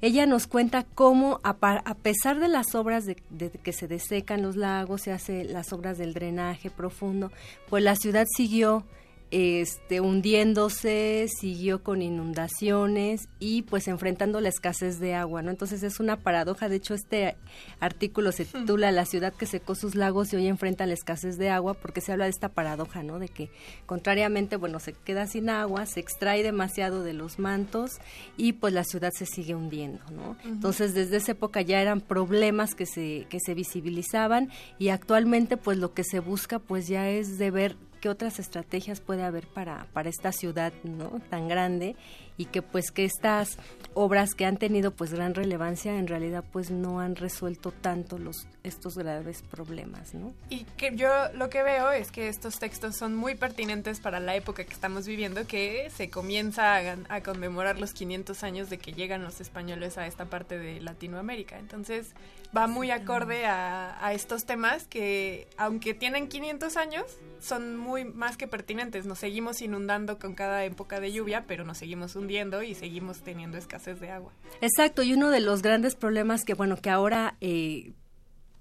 Ella 0.00 0.26
nos 0.26 0.46
cuenta 0.46 0.84
cómo, 0.94 1.40
a, 1.42 1.50
a 1.60 1.94
pesar 1.94 2.40
de 2.40 2.48
las 2.48 2.74
obras 2.74 3.04
de, 3.04 3.16
de, 3.30 3.50
que 3.50 3.72
se 3.72 3.88
desecan 3.88 4.42
los 4.42 4.56
lagos, 4.56 5.02
se 5.02 5.12
hace 5.12 5.44
las 5.44 5.72
obras 5.72 5.98
del 5.98 6.12
drenaje 6.12 6.70
profundo, 6.70 7.30
pues 7.68 7.82
la 7.82 7.96
ciudad 7.96 8.26
siguió 8.36 8.84
este, 9.32 10.02
hundiéndose, 10.02 11.26
siguió 11.26 11.82
con 11.82 12.02
inundaciones 12.02 13.30
y 13.38 13.62
pues 13.62 13.88
enfrentando 13.88 14.42
la 14.42 14.50
escasez 14.50 15.00
de 15.00 15.14
agua, 15.14 15.40
¿no? 15.40 15.50
Entonces 15.50 15.82
es 15.82 16.00
una 16.00 16.18
paradoja, 16.18 16.68
de 16.68 16.76
hecho 16.76 16.92
este 16.92 17.36
artículo 17.80 18.30
se 18.30 18.44
titula 18.44 18.92
La 18.92 19.06
ciudad 19.06 19.32
que 19.32 19.46
secó 19.46 19.74
sus 19.74 19.94
lagos 19.94 20.32
y 20.32 20.36
hoy 20.36 20.48
enfrenta 20.48 20.84
la 20.84 20.92
escasez 20.92 21.38
de 21.38 21.48
agua 21.48 21.72
porque 21.72 22.02
se 22.02 22.12
habla 22.12 22.24
de 22.24 22.30
esta 22.30 22.50
paradoja, 22.50 23.02
¿no? 23.02 23.18
De 23.18 23.28
que 23.28 23.50
contrariamente, 23.86 24.56
bueno, 24.56 24.78
se 24.80 24.92
queda 24.92 25.26
sin 25.26 25.48
agua, 25.48 25.86
se 25.86 26.00
extrae 26.00 26.42
demasiado 26.42 27.02
de 27.02 27.14
los 27.14 27.38
mantos 27.38 27.92
y 28.36 28.52
pues 28.52 28.74
la 28.74 28.84
ciudad 28.84 29.12
se 29.16 29.24
sigue 29.24 29.54
hundiendo, 29.54 30.04
¿no? 30.10 30.30
Uh 30.30 30.34
-huh. 30.34 30.44
Entonces 30.44 30.92
desde 30.92 31.16
esa 31.16 31.32
época 31.32 31.62
ya 31.62 31.80
eran 31.80 32.02
problemas 32.02 32.74
que 32.74 32.84
se, 32.84 33.26
que 33.30 33.38
se 33.40 33.54
visibilizaban 33.54 34.50
y 34.78 34.90
actualmente 34.90 35.56
pues 35.56 35.78
lo 35.78 35.94
que 35.94 36.04
se 36.04 36.20
busca 36.20 36.58
pues 36.58 36.86
ya 36.86 37.08
es 37.08 37.38
de 37.38 37.50
ver 37.50 37.76
qué 38.02 38.08
otras 38.08 38.40
estrategias 38.40 39.00
puede 39.00 39.22
haber 39.22 39.46
para, 39.46 39.86
para 39.92 40.10
esta 40.10 40.32
ciudad 40.32 40.72
¿no? 40.82 41.20
tan 41.30 41.46
grande 41.46 41.94
y 42.36 42.46
que 42.46 42.62
pues 42.62 42.90
que 42.90 43.04
estas 43.04 43.58
obras 43.94 44.34
que 44.34 44.46
han 44.46 44.56
tenido 44.56 44.90
pues 44.92 45.12
gran 45.12 45.34
relevancia 45.34 45.98
en 45.98 46.06
realidad 46.06 46.44
pues 46.52 46.70
no 46.70 47.00
han 47.00 47.16
resuelto 47.16 47.72
tanto 47.72 48.18
los 48.18 48.46
estos 48.62 48.96
graves 48.96 49.42
problemas 49.42 50.14
no 50.14 50.32
y 50.48 50.64
que 50.76 50.96
yo 50.96 51.10
lo 51.34 51.50
que 51.50 51.62
veo 51.62 51.90
es 51.92 52.10
que 52.10 52.28
estos 52.28 52.58
textos 52.58 52.96
son 52.96 53.14
muy 53.14 53.34
pertinentes 53.34 54.00
para 54.00 54.20
la 54.20 54.34
época 54.34 54.64
que 54.64 54.72
estamos 54.72 55.06
viviendo 55.06 55.46
que 55.46 55.90
se 55.90 56.10
comienza 56.10 56.76
a, 56.76 56.96
a 57.08 57.22
conmemorar 57.22 57.78
los 57.78 57.92
500 57.92 58.42
años 58.42 58.70
de 58.70 58.78
que 58.78 58.92
llegan 58.92 59.22
los 59.22 59.40
españoles 59.40 59.98
a 59.98 60.06
esta 60.06 60.26
parte 60.26 60.58
de 60.58 60.80
Latinoamérica. 60.80 61.58
Entonces 61.58 62.14
va 62.56 62.66
muy 62.66 62.90
acorde 62.90 63.46
a, 63.46 64.04
a 64.04 64.12
estos 64.12 64.44
temas 64.44 64.86
que 64.86 65.48
aunque 65.56 65.94
tienen 65.94 66.28
500 66.28 66.76
años 66.76 67.04
son 67.40 67.76
muy 67.76 68.04
más 68.04 68.36
que 68.36 68.46
pertinentes. 68.46 69.06
Nos 69.06 69.18
seguimos 69.18 69.62
inundando 69.62 70.18
con 70.18 70.34
cada 70.34 70.64
época 70.64 71.00
de 71.00 71.12
lluvia 71.12 71.44
pero 71.46 71.64
nos 71.64 71.78
seguimos 71.78 72.16
y 72.62 72.74
seguimos 72.74 73.18
teniendo 73.20 73.58
escasez 73.58 74.00
de 74.00 74.10
agua. 74.10 74.32
Exacto, 74.60 75.02
y 75.02 75.12
uno 75.12 75.30
de 75.30 75.40
los 75.40 75.62
grandes 75.62 75.94
problemas 75.94 76.44
que, 76.44 76.54
bueno, 76.54 76.76
que 76.76 76.90
ahora 76.90 77.36
eh, 77.40 77.92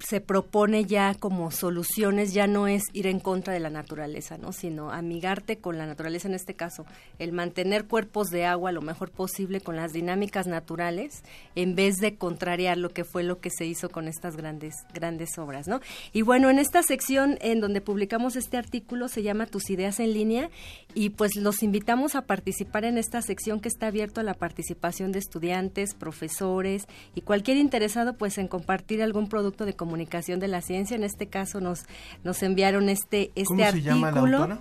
se 0.07 0.21
propone 0.21 0.85
ya 0.85 1.13
como 1.15 1.51
soluciones 1.51 2.33
ya 2.33 2.47
no 2.47 2.67
es 2.67 2.83
ir 2.93 3.07
en 3.07 3.19
contra 3.19 3.53
de 3.53 3.59
la 3.59 3.69
naturaleza, 3.69 4.37
¿no? 4.37 4.51
sino 4.51 4.91
amigarte 4.91 5.57
con 5.57 5.77
la 5.77 5.85
naturaleza 5.85 6.27
en 6.27 6.33
este 6.33 6.53
caso, 6.53 6.85
el 7.19 7.31
mantener 7.31 7.85
cuerpos 7.85 8.29
de 8.29 8.45
agua 8.45 8.71
lo 8.71 8.81
mejor 8.81 9.11
posible 9.11 9.61
con 9.61 9.75
las 9.75 9.93
dinámicas 9.93 10.47
naturales 10.47 11.23
en 11.55 11.75
vez 11.75 11.97
de 11.97 12.15
contrariar 12.15 12.77
lo 12.77 12.89
que 12.89 13.03
fue 13.03 13.23
lo 13.23 13.39
que 13.39 13.49
se 13.49 13.65
hizo 13.65 13.89
con 13.89 14.07
estas 14.07 14.35
grandes 14.35 14.75
grandes 14.93 15.37
obras, 15.37 15.67
¿no? 15.67 15.81
Y 16.13 16.21
bueno, 16.23 16.49
en 16.49 16.59
esta 16.59 16.83
sección 16.83 17.37
en 17.41 17.59
donde 17.61 17.81
publicamos 17.81 18.35
este 18.35 18.57
artículo 18.57 19.07
se 19.07 19.23
llama 19.23 19.45
Tus 19.45 19.69
ideas 19.69 19.99
en 19.99 20.13
línea 20.13 20.49
y 20.93 21.09
pues 21.11 21.35
los 21.35 21.63
invitamos 21.63 22.15
a 22.15 22.23
participar 22.23 22.85
en 22.85 22.97
esta 22.97 23.21
sección 23.21 23.59
que 23.59 23.69
está 23.69 23.87
abierto 23.87 24.21
a 24.21 24.23
la 24.23 24.33
participación 24.33 25.11
de 25.11 25.19
estudiantes, 25.19 25.93
profesores 25.93 26.85
y 27.15 27.21
cualquier 27.21 27.57
interesado 27.57 28.13
pues 28.13 28.37
en 28.37 28.47
compartir 28.47 29.01
algún 29.01 29.29
producto 29.29 29.65
de 29.65 29.73
comunicación 29.73 29.90
comunicación 29.91 30.39
de 30.39 30.47
la 30.47 30.61
ciencia. 30.61 30.95
En 30.95 31.03
este 31.03 31.27
caso 31.27 31.59
nos, 31.59 31.83
nos 32.23 32.41
enviaron 32.43 32.87
este, 32.87 33.31
este 33.35 33.43
¿Cómo 33.43 33.63
artículo. 33.63 33.81
se 33.83 33.89
llama 33.89 34.11
la 34.11 34.19
autora? 34.37 34.59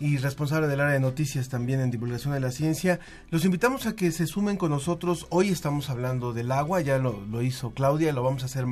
y 0.00 0.16
responsable 0.16 0.66
del 0.66 0.80
área 0.80 0.94
de 0.94 1.00
noticias 1.00 1.50
también 1.50 1.80
en 1.80 1.90
divulgación 1.90 2.32
de 2.32 2.40
la 2.40 2.50
ciencia. 2.50 3.00
Los 3.28 3.44
invitamos 3.44 3.86
a 3.86 3.94
que 3.94 4.10
se 4.12 4.26
sumen 4.26 4.56
con 4.56 4.70
nosotros. 4.70 5.26
Hoy 5.28 5.50
estamos 5.50 5.90
hablando 5.90 6.32
del 6.32 6.50
agua, 6.50 6.80
ya 6.80 6.96
lo, 6.98 7.20
lo, 7.26 7.42
hizo 7.42 7.74
Claudia, 7.74 8.14
lo 8.14 8.22
vamos 8.22 8.42
a 8.42 8.46
hacer 8.46 8.64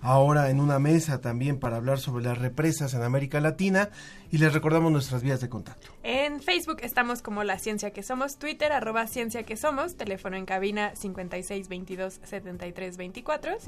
ahora 0.00 0.50
en 0.50 0.58
una 0.60 0.80
mesa 0.80 1.20
también 1.20 1.60
para 1.60 1.76
hablar 1.76 2.00
sobre 2.00 2.24
las 2.24 2.38
represas 2.38 2.94
en 2.94 3.02
América 3.02 3.38
Latina 3.40 3.90
y 4.32 4.38
les 4.38 4.52
recordamos 4.52 4.90
nuestras 4.90 5.22
vías 5.22 5.40
de 5.40 5.48
contacto. 5.48 5.86
En 6.02 6.40
Facebook 6.40 6.78
estamos 6.82 7.22
como 7.22 7.44
La 7.44 7.60
Ciencia 7.60 7.92
que 7.92 8.02
Somos, 8.02 8.38
Twitter 8.38 8.72
arroba 8.72 9.06
Ciencia 9.06 9.44
que 9.44 9.56
Somos, 9.56 9.96
teléfono 9.96 10.36
en 10.36 10.46
cabina 10.46 10.94
5622-7324, 10.94 13.60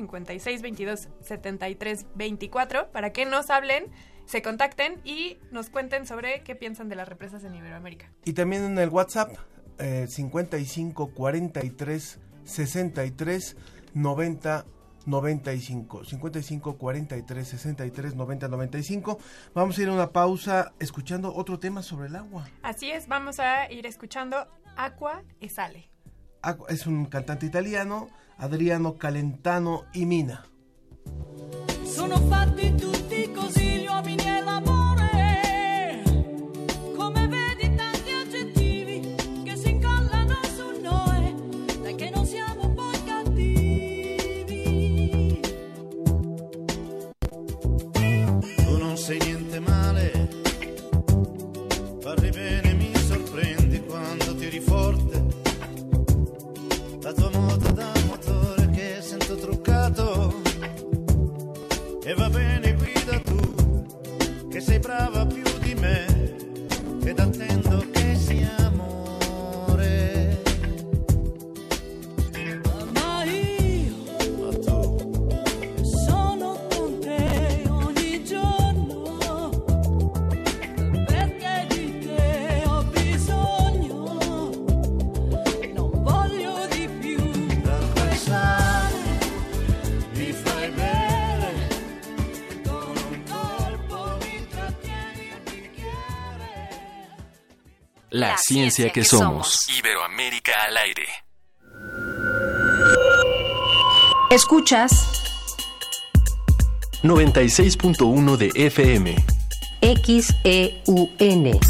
5622-7324, 1.23 2.89
para 2.89 3.13
que 3.13 3.25
nos 3.25 3.51
hablen 3.51 3.85
se 4.27 4.43
contacten 4.43 5.01
y 5.05 5.39
nos 5.51 5.71
cuenten 5.71 6.07
sobre 6.07 6.43
qué 6.43 6.55
piensan 6.55 6.89
de 6.89 6.97
las 6.97 7.09
represas 7.09 7.45
en 7.45 7.55
Iberoamérica. 7.55 8.11
Y 8.25 8.33
también 8.33 8.65
en 8.65 8.79
el 8.79 8.89
WhatsApp 8.89 9.37
eh, 9.79 10.07
55 10.09 11.11
43 11.15 12.21
63 12.45 13.57
90 13.95 14.65
95 15.07 16.05
55 16.05 16.79
43 16.79 17.49
63 17.49 18.15
90 18.15 18.49
95 18.49 19.19
vamos 19.55 19.79
a 19.79 19.83
ir 19.83 19.89
a 19.89 19.93
una 19.93 20.11
pausa 20.11 20.73
escuchando 20.79 21.35
otro 21.35 21.59
tema 21.59 21.83
sobre 21.83 22.09
el 22.09 22.17
agua. 22.17 22.49
Así 22.63 22.91
es 22.91 23.09
vamos 23.09 23.41
a 23.41 23.71
ir 23.71 23.87
escuchando 23.87 24.47
Aqua 24.77 25.23
e 25.41 25.49
Sale 25.49 25.91
es 26.69 26.87
un 26.87 27.07
cantante 27.07 27.47
italiano 27.47 28.09
Adriano 28.37 28.97
Calentano 28.97 29.85
y 29.93 30.07
Mina 30.07 30.45
sono 31.95 32.17
fatti 32.29 32.75
tutti 32.75 33.31
così 33.31 33.79
gli 33.79 33.87
uomini 33.87 34.25
e 34.25 34.43
l'amore 34.43 34.84
brava 64.85 65.25
più 65.25 65.43
di 65.61 65.75
me 65.77 66.05
ed 67.07 67.19
attendo 67.19 67.94
ciencia, 98.47 98.91
que, 98.91 99.05
somos. 99.05 99.67
Iberoamérica 99.79 100.53
al 100.69 100.77
aire. 100.77 101.07
Escuchas 104.31 104.93
96.1 107.03 108.37
de 108.37 108.51
FM. 108.55 109.17
XEUN. 109.81 111.61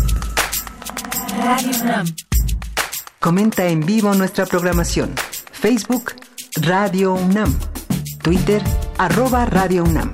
Radio 1.45 1.71
UNAM. 1.83 2.07
Comenta 3.21 3.67
en 3.67 3.81
vivo 3.87 4.13
nuestra 4.15 4.45
programación. 4.47 5.15
Facebook 5.53 6.15
Radio 6.57 7.15
UNAM. 7.15 7.57
Twitter 8.23 8.63
arroba 8.99 9.47
Radio 9.47 9.85
UNAM. 9.85 10.13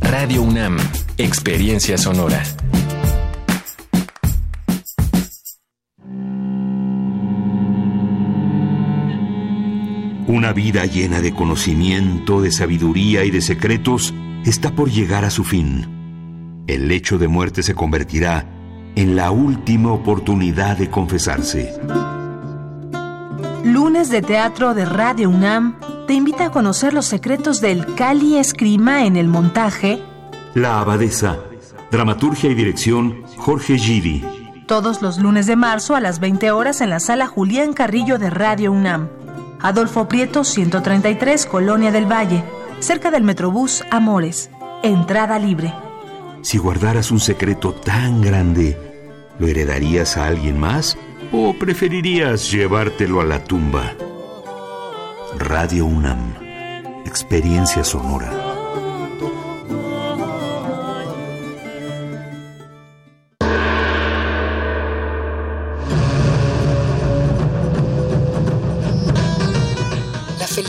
Radio 0.00 0.42
UNAM. 0.42 0.78
Experiencia 1.16 1.96
sonora. 1.96 2.42
Una 10.32 10.54
vida 10.54 10.86
llena 10.86 11.20
de 11.20 11.34
conocimiento, 11.34 12.40
de 12.40 12.50
sabiduría 12.50 13.22
y 13.22 13.30
de 13.30 13.42
secretos 13.42 14.14
está 14.46 14.70
por 14.70 14.90
llegar 14.90 15.26
a 15.26 15.30
su 15.30 15.44
fin. 15.44 16.64
El 16.66 16.88
lecho 16.88 17.18
de 17.18 17.28
muerte 17.28 17.62
se 17.62 17.74
convertirá 17.74 18.46
en 18.96 19.14
la 19.14 19.30
última 19.30 19.92
oportunidad 19.92 20.78
de 20.78 20.88
confesarse. 20.88 21.78
Lunes 23.62 24.08
de 24.08 24.22
Teatro 24.22 24.72
de 24.72 24.86
Radio 24.86 25.28
UNAM 25.28 25.76
te 26.06 26.14
invita 26.14 26.46
a 26.46 26.50
conocer 26.50 26.94
los 26.94 27.04
secretos 27.04 27.60
del 27.60 27.94
Cali 27.94 28.38
Escrima 28.38 29.04
en 29.04 29.16
el 29.16 29.28
montaje 29.28 30.02
La 30.54 30.80
Abadesa. 30.80 31.40
Dramaturgia 31.90 32.48
y 32.48 32.54
dirección 32.54 33.22
Jorge 33.36 33.76
Giri. 33.76 34.24
todos 34.66 35.02
los 35.02 35.18
lunes 35.18 35.46
de 35.46 35.56
marzo 35.56 35.94
a 35.94 36.00
las 36.00 36.20
20 36.20 36.52
horas 36.52 36.80
en 36.80 36.88
la 36.88 37.00
sala 37.00 37.26
Julián 37.26 37.74
Carrillo 37.74 38.18
de 38.18 38.30
Radio 38.30 38.72
UNAM. 38.72 39.10
Adolfo 39.62 40.08
Prieto 40.08 40.42
133, 40.42 41.46
Colonia 41.46 41.92
del 41.92 42.10
Valle, 42.10 42.42
cerca 42.80 43.12
del 43.12 43.22
Metrobús 43.22 43.84
Amores. 43.92 44.50
Entrada 44.82 45.38
libre. 45.38 45.72
Si 46.42 46.58
guardaras 46.58 47.12
un 47.12 47.20
secreto 47.20 47.72
tan 47.72 48.20
grande, 48.20 48.76
¿lo 49.38 49.46
heredarías 49.46 50.16
a 50.16 50.26
alguien 50.26 50.58
más 50.58 50.98
o 51.30 51.54
preferirías 51.54 52.50
llevártelo 52.50 53.20
a 53.20 53.24
la 53.24 53.44
tumba? 53.44 53.92
Radio 55.38 55.86
UNAM. 55.86 56.34
Experiencia 57.06 57.84
sonora. 57.84 58.41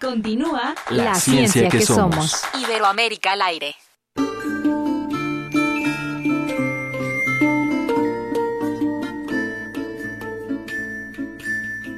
Continúa 0.00 0.74
La 0.90 1.14
ciencia 1.14 1.70
que 1.70 1.80
somos. 1.80 2.42
Iberoamérica 2.54 3.32
al 3.32 3.42
aire. 3.42 3.74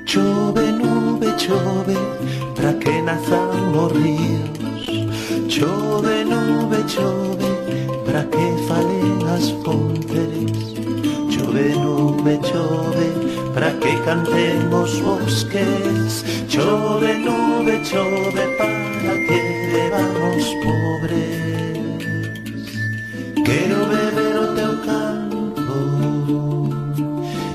Chove, 0.04 0.72
nube, 0.72 1.34
chove, 1.36 1.96
para 2.54 2.78
que 2.78 3.02
nazan 3.02 3.72
los 3.72 3.92
ríos. 3.92 5.48
Chove, 5.48 6.24
nube, 6.24 6.86
chove, 6.86 7.48
para 8.06 8.22
que 8.30 8.56
falen 8.68 9.24
las 9.24 9.52
fontes. 9.64 10.28
Chove, 11.30 11.74
nube, 11.74 12.40
chove, 12.42 13.27
para 13.58 13.72
que 13.80 14.00
canten 14.04 14.70
los 14.70 15.02
bosques. 15.02 16.24
Chove, 16.48 17.18
nube, 17.18 17.82
chove, 17.82 18.44
para 18.56 19.14
que 19.26 19.38
bebamos 19.72 20.44
pobres. 20.62 21.98
Quiero 23.44 23.78
beber 23.88 24.36
o 24.38 24.46
teu 24.54 24.72
canto, 24.86 25.78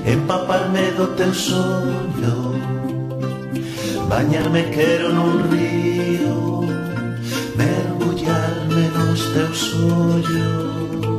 empaparme 0.04 0.90
do 0.98 1.06
teu 1.16 1.32
sonho. 1.32 2.36
Bañarme 4.10 4.62
quero 4.76 5.08
nun 5.14 5.48
río 5.50 6.60
Mergullarme 7.56 8.84
nos 8.94 9.20
teus 9.32 9.74
ollos 9.74 11.13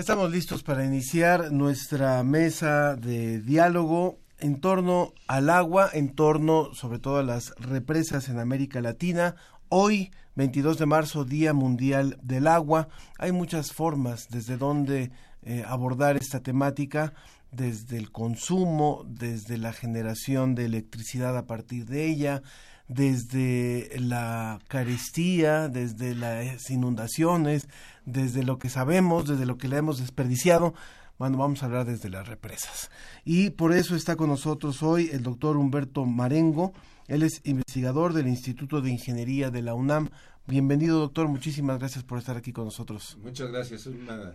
Estamos 0.00 0.30
listos 0.30 0.62
para 0.62 0.86
iniciar 0.86 1.52
nuestra 1.52 2.22
mesa 2.22 2.96
de 2.96 3.38
diálogo 3.38 4.18
en 4.38 4.58
torno 4.58 5.12
al 5.26 5.50
agua, 5.50 5.90
en 5.92 6.14
torno 6.14 6.72
sobre 6.72 6.98
todo 6.98 7.18
a 7.18 7.22
las 7.22 7.52
represas 7.58 8.30
en 8.30 8.38
América 8.38 8.80
Latina. 8.80 9.34
Hoy, 9.68 10.10
22 10.36 10.78
de 10.78 10.86
marzo, 10.86 11.26
Día 11.26 11.52
Mundial 11.52 12.18
del 12.22 12.46
Agua. 12.46 12.88
Hay 13.18 13.32
muchas 13.32 13.74
formas 13.74 14.28
desde 14.30 14.56
donde 14.56 15.10
eh, 15.42 15.64
abordar 15.68 16.16
esta 16.16 16.40
temática, 16.40 17.12
desde 17.52 17.98
el 17.98 18.10
consumo, 18.10 19.04
desde 19.06 19.58
la 19.58 19.74
generación 19.74 20.54
de 20.54 20.64
electricidad 20.64 21.36
a 21.36 21.46
partir 21.46 21.84
de 21.84 22.06
ella, 22.06 22.40
desde 22.88 23.90
la 23.98 24.60
carestía, 24.66 25.68
desde 25.68 26.14
las 26.14 26.70
inundaciones, 26.70 27.68
desde 28.04 28.42
lo 28.44 28.58
que 28.58 28.68
sabemos, 28.68 29.28
desde 29.28 29.46
lo 29.46 29.58
que 29.58 29.68
le 29.68 29.76
hemos 29.78 29.98
desperdiciado. 29.98 30.74
Bueno, 31.18 31.36
vamos 31.38 31.62
a 31.62 31.66
hablar 31.66 31.84
desde 31.84 32.08
las 32.08 32.26
represas. 32.28 32.90
Y 33.24 33.50
por 33.50 33.72
eso 33.74 33.94
está 33.94 34.16
con 34.16 34.28
nosotros 34.30 34.82
hoy 34.82 35.10
el 35.12 35.22
doctor 35.22 35.56
Humberto 35.56 36.04
Marengo. 36.06 36.72
Él 37.08 37.22
es 37.22 37.40
investigador 37.44 38.12
del 38.14 38.26
Instituto 38.28 38.80
de 38.80 38.90
Ingeniería 38.90 39.50
de 39.50 39.60
la 39.62 39.74
UNAM. 39.74 40.08
Bienvenido, 40.46 40.98
doctor. 40.98 41.28
Muchísimas 41.28 41.78
gracias 41.78 42.04
por 42.04 42.18
estar 42.18 42.36
aquí 42.36 42.52
con 42.52 42.64
nosotros. 42.64 43.18
Muchas 43.22 43.50
gracias. 43.50 43.86
Una- 43.86 44.32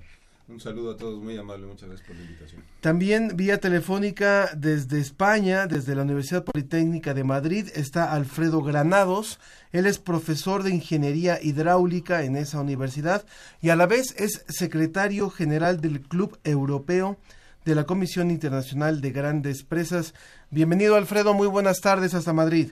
un 0.47 0.59
saludo 0.59 0.91
a 0.91 0.97
todos, 0.97 1.21
muy 1.21 1.37
amable. 1.37 1.65
Muchas 1.65 1.89
gracias 1.89 2.07
por 2.07 2.15
la 2.15 2.23
invitación. 2.23 2.63
También 2.81 3.31
vía 3.35 3.59
telefónica 3.59 4.49
desde 4.55 4.99
España, 4.99 5.65
desde 5.67 5.95
la 5.95 6.03
Universidad 6.03 6.43
Politécnica 6.43 7.13
de 7.13 7.23
Madrid, 7.23 7.67
está 7.75 8.13
Alfredo 8.13 8.61
Granados. 8.61 9.39
Él 9.71 9.85
es 9.87 9.97
profesor 9.97 10.63
de 10.63 10.71
Ingeniería 10.71 11.39
Hidráulica 11.41 12.23
en 12.23 12.35
esa 12.35 12.61
universidad 12.61 13.25
y 13.61 13.69
a 13.69 13.75
la 13.75 13.87
vez 13.87 14.15
es 14.19 14.45
secretario 14.47 15.29
general 15.29 15.81
del 15.81 16.01
Club 16.01 16.37
Europeo 16.43 17.17
de 17.65 17.75
la 17.75 17.85
Comisión 17.85 18.29
Internacional 18.29 19.01
de 19.01 19.11
Grandes 19.11 19.63
Presas. 19.63 20.13
Bienvenido 20.51 20.95
Alfredo, 20.95 21.33
muy 21.33 21.47
buenas 21.47 21.81
tardes 21.81 22.13
hasta 22.13 22.31
Madrid. 22.33 22.71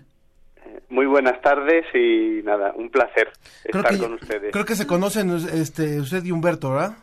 Muy 0.89 1.07
buenas 1.07 1.41
tardes 1.41 1.85
y 1.95 2.43
nada, 2.43 2.71
un 2.75 2.91
placer 2.91 3.31
Creo 3.63 3.81
estar 3.81 3.95
que, 3.95 3.99
con 3.99 4.13
ustedes. 4.13 4.51
creo 4.51 4.65
que 4.65 4.75
se 4.75 4.85
conocen 4.85 5.31
este, 5.51 5.99
usted 5.99 6.23
y 6.23 6.31
Humberto, 6.31 6.69
¿verdad? 6.69 6.93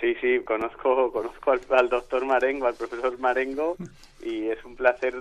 Sí, 0.00 0.14
sí, 0.20 0.40
conozco, 0.44 1.10
conozco 1.12 1.50
al, 1.52 1.60
al 1.70 1.88
doctor 1.88 2.24
Marengo, 2.24 2.66
al 2.66 2.74
profesor 2.74 3.18
Marengo, 3.18 3.76
y 4.24 4.46
es 4.48 4.64
un 4.64 4.76
placer 4.76 5.14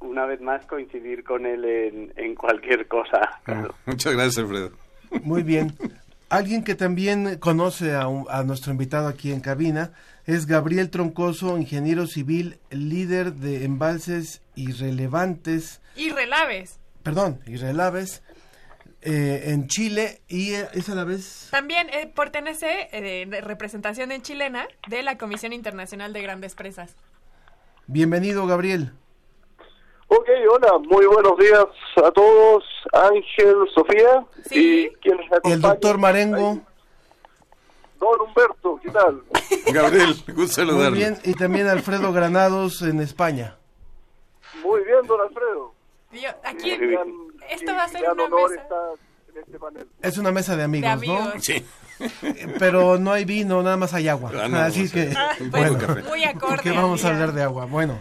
una 0.00 0.24
vez 0.26 0.40
más 0.40 0.64
coincidir 0.66 1.22
con 1.24 1.44
él 1.46 1.64
en, 1.64 2.12
en 2.16 2.34
cualquier 2.34 2.86
cosa. 2.88 3.40
claro. 3.44 3.74
Muchas 3.84 4.12
gracias, 4.14 4.38
Alfredo. 4.38 4.70
Muy 5.22 5.42
bien. 5.42 5.74
Alguien 6.28 6.64
que 6.64 6.74
también 6.74 7.38
conoce 7.38 7.94
a, 7.94 8.08
un- 8.08 8.26
a 8.28 8.42
nuestro 8.42 8.72
invitado 8.72 9.06
aquí 9.06 9.32
en 9.32 9.40
cabina 9.40 9.92
es 10.26 10.46
Gabriel 10.46 10.90
Troncoso, 10.90 11.56
ingeniero 11.58 12.06
civil, 12.06 12.58
líder 12.70 13.34
de 13.34 13.64
embalses 13.64 14.40
irrelevantes, 14.56 15.80
Irrelaves. 15.94 16.78
perdón, 17.02 17.38
irrelaves, 17.46 18.22
eh, 19.06 19.52
en 19.52 19.68
Chile 19.68 20.20
y 20.28 20.54
eh, 20.54 20.68
es 20.74 20.88
a 20.90 20.94
la 20.94 21.04
vez... 21.04 21.48
También 21.50 21.88
eh, 21.90 22.12
pertenece 22.14 22.88
eh, 22.92 23.24
de 23.26 23.40
representación 23.40 24.10
en 24.12 24.22
chilena 24.22 24.66
de 24.88 25.02
la 25.02 25.16
Comisión 25.16 25.52
Internacional 25.52 26.12
de 26.12 26.22
Grandes 26.22 26.54
Presas. 26.54 26.94
Bienvenido, 27.86 28.46
Gabriel. 28.46 28.92
Ok, 30.08 30.28
hola, 30.52 30.72
muy 30.88 31.06
buenos 31.06 31.36
días 31.38 31.64
a 32.04 32.10
todos, 32.12 32.64
Ángel, 32.92 33.56
Sofía 33.74 34.24
y 34.50 34.88
quienes 34.96 35.26
El 35.44 35.60
doctor 35.60 35.98
Marengo. 35.98 36.60
Don 37.98 38.20
Humberto, 38.20 38.78
¿qué 38.82 38.90
tal? 38.90 39.22
Gabriel, 39.72 40.14
gusto 40.14 40.32
Muy 40.34 40.46
saludarlo. 40.48 40.96
bien, 40.96 41.16
y 41.24 41.32
también 41.34 41.66
Alfredo 41.66 42.12
Granados 42.12 42.82
en 42.82 43.00
España. 43.00 43.56
Muy 44.62 44.82
bien, 44.84 44.98
don 45.06 45.20
Alfredo. 45.20 45.72
Yo- 46.12 46.28
aquí, 46.44 46.76
gran- 46.76 47.25
esto 47.50 47.72
va 47.74 47.84
a 47.84 47.88
ser 47.88 48.02
una 48.10 48.24
honor 48.24 48.50
mesa. 48.50 48.62
en 49.34 49.38
este 49.42 49.58
panel. 49.58 49.88
Es 50.02 50.18
una 50.18 50.32
mesa 50.32 50.56
de 50.56 50.62
amigos, 50.64 50.90
amigos. 50.90 51.34
¿no? 51.34 51.40
Sí. 51.40 51.64
Pero 52.58 52.98
no 52.98 53.12
hay 53.12 53.24
vino, 53.24 53.62
nada 53.62 53.76
más 53.76 53.94
hay 53.94 54.08
agua. 54.08 54.30
Ah, 54.34 54.48
no, 54.48 54.58
Así 54.58 54.88
que, 54.90 55.12
Ah, 55.16 55.30
pues, 55.38 55.50
bueno, 55.50 55.78
muy 56.08 56.24
acorde 56.24 56.62
¿qué 56.62 56.70
al 56.70 56.76
vamos 56.76 57.04
a 57.04 57.08
día. 57.08 57.14
hablar 57.16 57.34
de 57.34 57.42
agua? 57.42 57.64
Bueno, 57.66 57.98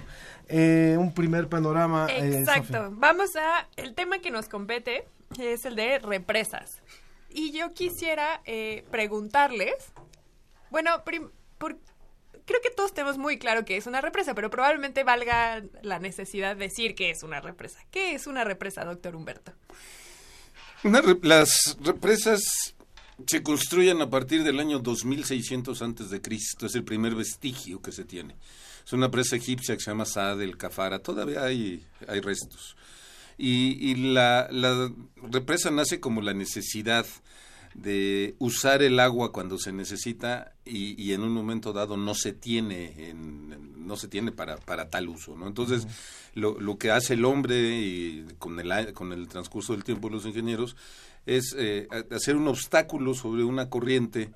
eh, 0.48 0.96
un 1.00 1.14
primer 1.14 1.48
panorama. 1.48 2.08
eh, 2.10 2.40
Exacto. 2.40 2.90
Vamos 2.92 3.36
a 3.36 3.68
el 3.78 3.94
tema 3.96 4.20
que 4.20 4.32
nos 4.32 4.50
compete 4.50 5.08
es 5.40 5.66
el 5.66 5.76
de 5.76 6.00
represas. 6.00 6.82
Y 7.30 7.52
yo 7.52 7.74
quisiera 7.74 8.42
eh, 8.46 8.86
preguntarles, 8.92 9.74
bueno, 10.72 11.04
prim- 11.04 11.32
por- 11.58 11.78
creo 12.46 12.62
que 12.62 12.70
todos 12.70 12.94
tenemos 12.94 13.18
muy 13.18 13.38
claro 13.38 13.66
que 13.66 13.78
es 13.78 13.88
una 13.88 14.02
represa, 14.02 14.34
pero 14.34 14.50
probablemente 14.50 15.04
valga 15.04 15.64
la 15.82 16.00
necesidad 16.00 16.56
de 16.56 16.66
decir 16.66 16.96
que 16.96 17.10
es 17.10 17.24
una 17.24 17.42
represa. 17.42 17.80
¿Qué 17.92 18.14
es 18.14 18.28
una 18.28 18.44
represa, 18.44 18.86
doctor 18.86 19.16
Humberto? 19.16 19.54
Las 21.24 21.78
represas 21.82 22.76
se 23.26 23.42
construyen 23.42 24.02
a 24.02 24.10
partir 24.10 24.44
del 24.44 24.60
año 24.60 24.80
2600 24.80 25.82
antes 25.82 26.10
de 26.10 26.22
Cristo, 26.22 26.66
es 26.66 26.76
el 26.76 26.84
primer 26.84 27.16
vestigio 27.16 27.82
que 27.82 27.92
se 27.92 28.06
tiene. 28.06 28.36
Es 28.86 28.94
una 28.94 29.10
presa 29.10 29.36
egipcia 29.36 29.76
que 29.76 29.82
se 29.82 29.90
llama 29.90 30.06
Saad 30.06 30.42
el 30.42 30.58
Kafara. 30.58 31.00
Todavía 31.00 31.44
hay, 31.44 31.84
hay 32.08 32.20
restos. 32.20 32.76
Y, 33.38 33.92
y 33.92 33.96
la, 33.96 34.48
la 34.52 34.92
represa 35.24 35.72
nace 35.72 36.00
como 36.00 36.22
la 36.22 36.34
necesidad 36.34 37.06
de 37.76 38.36
usar 38.40 38.82
el 38.82 39.00
agua 39.02 39.32
cuando 39.34 39.58
se 39.58 39.72
necesita 39.74 40.54
y, 40.64 41.00
y 41.02 41.12
en 41.14 41.22
un 41.22 41.32
momento 41.34 41.74
dado 41.74 41.98
no 41.98 42.16
se 42.16 42.32
tiene 42.34 43.10
en- 43.10 43.86
no 43.86 43.98
se 43.98 44.08
tiene 44.08 44.32
para, 44.32 44.58
para 44.58 44.90
tal 44.90 45.10
uso 45.10 45.36
¿no? 45.36 45.46
entonces 45.46 45.86
lo, 46.34 46.60
lo 46.60 46.78
que 46.80 46.90
hace 46.90 47.14
el 47.14 47.24
hombre 47.26 47.56
y 47.80 48.26
con 48.40 48.60
el 48.60 48.94
con 48.94 49.12
el 49.14 49.28
transcurso 49.28 49.74
del 49.74 49.84
tiempo 49.84 50.10
los 50.10 50.26
ingenieros 50.26 50.76
es 51.28 51.54
eh, 51.58 51.88
hacer 52.12 52.36
un 52.38 52.48
obstáculo 52.48 53.14
sobre 53.14 53.44
una 53.44 53.70
corriente 53.70 54.32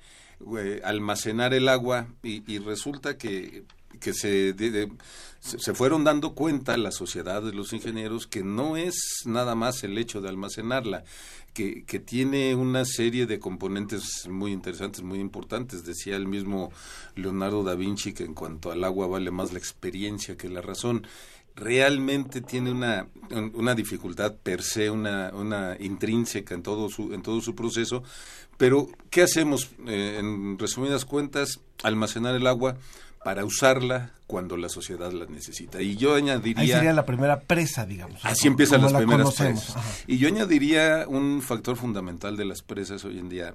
eh, 0.58 0.80
almacenar 0.84 1.52
el 1.54 1.68
agua 1.68 2.06
y, 2.22 2.42
y 2.52 2.58
resulta 2.58 3.16
que 3.18 3.64
que 4.00 4.12
se, 4.14 4.52
de- 4.54 4.90
se 5.40 5.72
fueron 5.74 6.04
dando 6.04 6.34
cuenta 6.34 6.76
la 6.76 6.90
sociedad 6.90 7.42
de 7.42 7.52
los 7.52 7.72
ingenieros 7.72 8.26
que 8.26 8.42
no 8.42 8.76
es 8.76 9.22
nada 9.24 9.54
más 9.54 9.82
el 9.84 9.96
hecho 9.96 10.20
de 10.20 10.28
almacenarla, 10.28 11.04
que, 11.54 11.84
que 11.84 11.98
tiene 11.98 12.54
una 12.54 12.84
serie 12.84 13.26
de 13.26 13.38
componentes 13.38 14.28
muy 14.28 14.52
interesantes, 14.52 15.02
muy 15.02 15.18
importantes. 15.18 15.84
Decía 15.84 16.16
el 16.16 16.26
mismo 16.28 16.70
Leonardo 17.16 17.64
da 17.64 17.74
Vinci 17.74 18.12
que 18.12 18.24
en 18.24 18.34
cuanto 18.34 18.70
al 18.70 18.84
agua 18.84 19.06
vale 19.06 19.30
más 19.30 19.52
la 19.52 19.58
experiencia 19.58 20.36
que 20.36 20.48
la 20.48 20.60
razón. 20.60 21.06
Realmente 21.56 22.40
tiene 22.40 22.70
una, 22.70 23.08
un- 23.30 23.52
una 23.54 23.74
dificultad 23.74 24.34
per 24.34 24.62
se, 24.62 24.90
una, 24.90 25.30
una 25.34 25.76
intrínseca 25.80 26.54
en 26.54 26.62
todo 26.62 26.88
su, 26.88 27.12
en 27.12 27.22
todo 27.22 27.40
su 27.40 27.54
proceso. 27.54 28.02
Pero, 28.56 28.88
¿qué 29.10 29.22
hacemos? 29.22 29.70
Eh, 29.86 30.16
en 30.20 30.58
resumidas 30.58 31.04
cuentas, 31.04 31.60
almacenar 31.82 32.34
el 32.34 32.46
agua 32.46 32.76
para 33.24 33.44
usarla 33.44 34.12
cuando 34.26 34.56
la 34.56 34.68
sociedad 34.68 35.12
la 35.12 35.26
necesita. 35.26 35.82
Y 35.82 35.96
yo 35.96 36.14
añadiría... 36.14 36.62
Ahí 36.62 36.68
sería 36.68 36.92
la 36.92 37.04
primera 37.04 37.40
presa, 37.40 37.84
digamos. 37.84 38.24
Así 38.24 38.46
empiezan 38.46 38.80
como 38.80 38.84
las 38.84 38.92
la 38.92 38.98
primeras 38.98 39.24
conocemos. 39.24 39.64
presas. 39.64 39.76
Ajá. 39.76 40.04
Y 40.06 40.18
yo 40.18 40.28
añadiría 40.28 41.04
un 41.08 41.42
factor 41.42 41.76
fundamental 41.76 42.36
de 42.36 42.44
las 42.44 42.62
presas 42.62 43.04
hoy 43.04 43.18
en 43.18 43.28
día. 43.28 43.54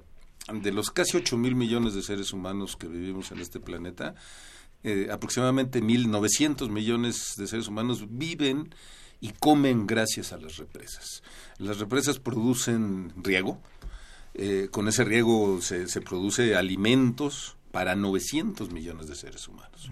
De 0.52 0.70
los 0.70 0.90
casi 0.90 1.16
8 1.16 1.36
mil 1.36 1.56
millones 1.56 1.94
de 1.94 2.02
seres 2.02 2.32
humanos 2.32 2.76
que 2.76 2.86
vivimos 2.86 3.32
en 3.32 3.40
este 3.40 3.58
planeta, 3.58 4.14
eh, 4.84 5.08
aproximadamente 5.10 5.82
1.900 5.82 6.68
millones 6.68 7.34
de 7.36 7.48
seres 7.48 7.66
humanos 7.66 8.06
viven 8.08 8.72
y 9.20 9.30
comen 9.30 9.86
gracias 9.86 10.32
a 10.32 10.36
las 10.36 10.58
represas. 10.58 11.24
Las 11.58 11.78
represas 11.80 12.20
producen 12.20 13.12
riego, 13.16 13.60
eh, 14.34 14.68
con 14.70 14.86
ese 14.86 15.02
riego 15.02 15.60
se, 15.62 15.88
se 15.88 16.00
produce 16.00 16.54
alimentos 16.54 17.55
para 17.76 17.94
900 17.94 18.70
millones 18.72 19.06
de 19.06 19.14
seres 19.14 19.46
humanos. 19.48 19.90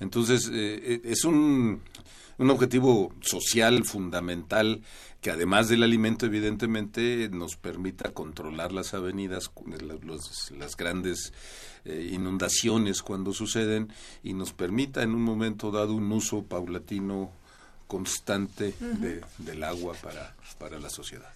Entonces, 0.00 0.46
eh, 0.50 0.80
eh, 0.94 1.00
es 1.04 1.22
un, 1.26 1.82
un 2.38 2.50
objetivo 2.50 3.12
social 3.20 3.84
fundamental 3.84 4.80
que 5.20 5.30
además 5.32 5.68
del 5.68 5.82
alimento, 5.82 6.24
evidentemente, 6.24 7.28
nos 7.30 7.56
permita 7.56 8.12
controlar 8.12 8.72
las 8.72 8.94
avenidas, 8.94 9.50
los- 10.02 10.50
las 10.58 10.78
grandes 10.78 11.34
eh, 11.84 12.08
inundaciones 12.10 13.02
cuando 13.02 13.34
suceden 13.34 13.92
y 14.22 14.32
nos 14.32 14.54
permita 14.54 15.02
en 15.02 15.10
un 15.14 15.22
momento 15.22 15.70
dado 15.70 15.92
un 15.92 16.10
uso 16.12 16.42
paulatino 16.42 17.30
constante 17.86 18.72
de- 18.80 19.20
del 19.36 19.62
agua 19.62 19.92
para, 20.02 20.34
para 20.58 20.78
la 20.78 20.88
sociedad. 20.88 21.28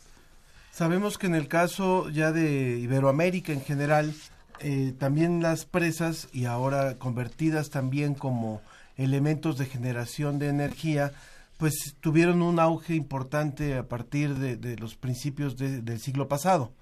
Sabemos 0.73 1.19
que 1.19 1.27
en 1.27 1.35
el 1.35 1.47
caso 1.47 2.09
ya 2.09 2.33
de 2.33 2.79
Iberoamérica 2.79 3.53
en 3.53 3.61
general, 3.61 4.15
eh, 4.61 4.93
también 4.99 5.43
las 5.43 5.65
presas 5.65 6.29
y 6.33 6.45
ahora 6.45 6.97
convertidas 6.99 7.71
también 7.71 8.15
como 8.15 8.61
elementos 8.97 9.57
de 9.59 9.67
generación 9.67 10.39
de 10.39 10.49
energía, 10.49 11.13
pues 11.59 11.95
tuvieron 12.01 12.43
un 12.43 12.59
auge 12.59 12.95
importante 12.95 13.77
a 13.77 13.89
partir 13.89 14.35
de, 14.37 14.57
de 14.57 14.77
los 14.77 14.95
principios 14.97 15.57
de- 15.57 15.83
del 15.83 16.01
siglo 16.01 16.29
pasado. 16.29 16.73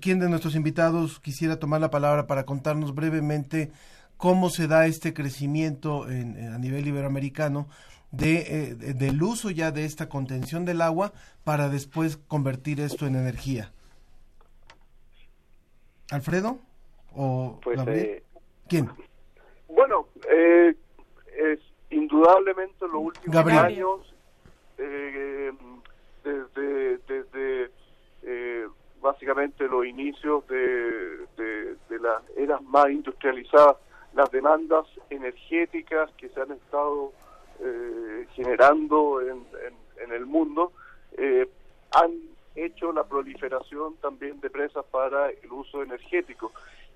¿Quién, 0.00 0.18
de 0.18 0.28
nuestros 0.28 0.54
invitados 0.54 1.20
quisiera 1.20 1.58
tomar 1.58 1.80
la 1.80 1.90
palabra 1.90 2.26
para 2.26 2.44
contarnos 2.44 2.94
brevemente 2.94 3.70
cómo 4.16 4.50
se 4.50 4.66
da 4.66 4.86
este 4.86 5.14
crecimiento 5.14 6.10
en- 6.10 6.36
en- 6.36 6.52
a 6.52 6.58
nivel 6.58 6.86
iberoamericano 6.86 7.68
de, 8.10 8.38
eh, 8.40 8.74
de- 8.74 8.94
del 8.94 9.22
uso 9.22 9.50
ya 9.50 9.70
de 9.70 9.84
esta 9.84 10.08
contención 10.08 10.64
del 10.64 10.80
agua 10.82 11.12
para 11.44 11.68
después 11.68 12.18
convertir 12.28 12.80
esto 12.80 13.06
en 13.06 13.16
energía? 13.16 13.70
¿Alfredo? 16.10 16.58
¿O 17.20 17.58
Pues, 17.62 17.76
Gabriel? 17.78 18.04
eh, 18.06 18.22
¿Quién? 18.68 18.88
Bueno, 19.68 20.06
eh, 20.30 20.74
es 21.36 21.58
indudablemente 21.90 22.84
en 22.84 22.92
los 22.92 23.02
últimos 23.02 23.34
Gabriel. 23.34 23.58
años, 23.58 24.14
eh, 24.78 25.52
desde, 26.22 26.98
desde 27.08 27.70
eh, 28.22 28.66
básicamente 29.00 29.66
los 29.66 29.84
inicios 29.84 30.46
de, 30.46 31.26
de, 31.36 31.76
de 31.88 31.98
las 32.00 32.22
eras 32.36 32.62
más 32.62 32.88
industrializadas, 32.90 33.76
las 34.14 34.30
demandas 34.30 34.86
energéticas 35.10 36.10
que 36.12 36.28
se 36.28 36.40
han 36.40 36.52
estado 36.52 37.12
eh, 37.60 38.26
generando 38.34 39.20
en, 39.20 39.38
en- 39.66 39.88
en 40.04 40.12
el 40.12 40.26
mundo 40.26 40.72
eh, 41.16 41.48
han 41.90 42.12
hecho 42.54 42.92
la 42.92 43.02
proliferación 43.04 43.96
también 43.96 44.38
de 44.40 44.48
presas 44.50 44.84
para 44.92 45.30
el 45.30 45.50
uso 45.50 45.82
energético. 45.82 46.52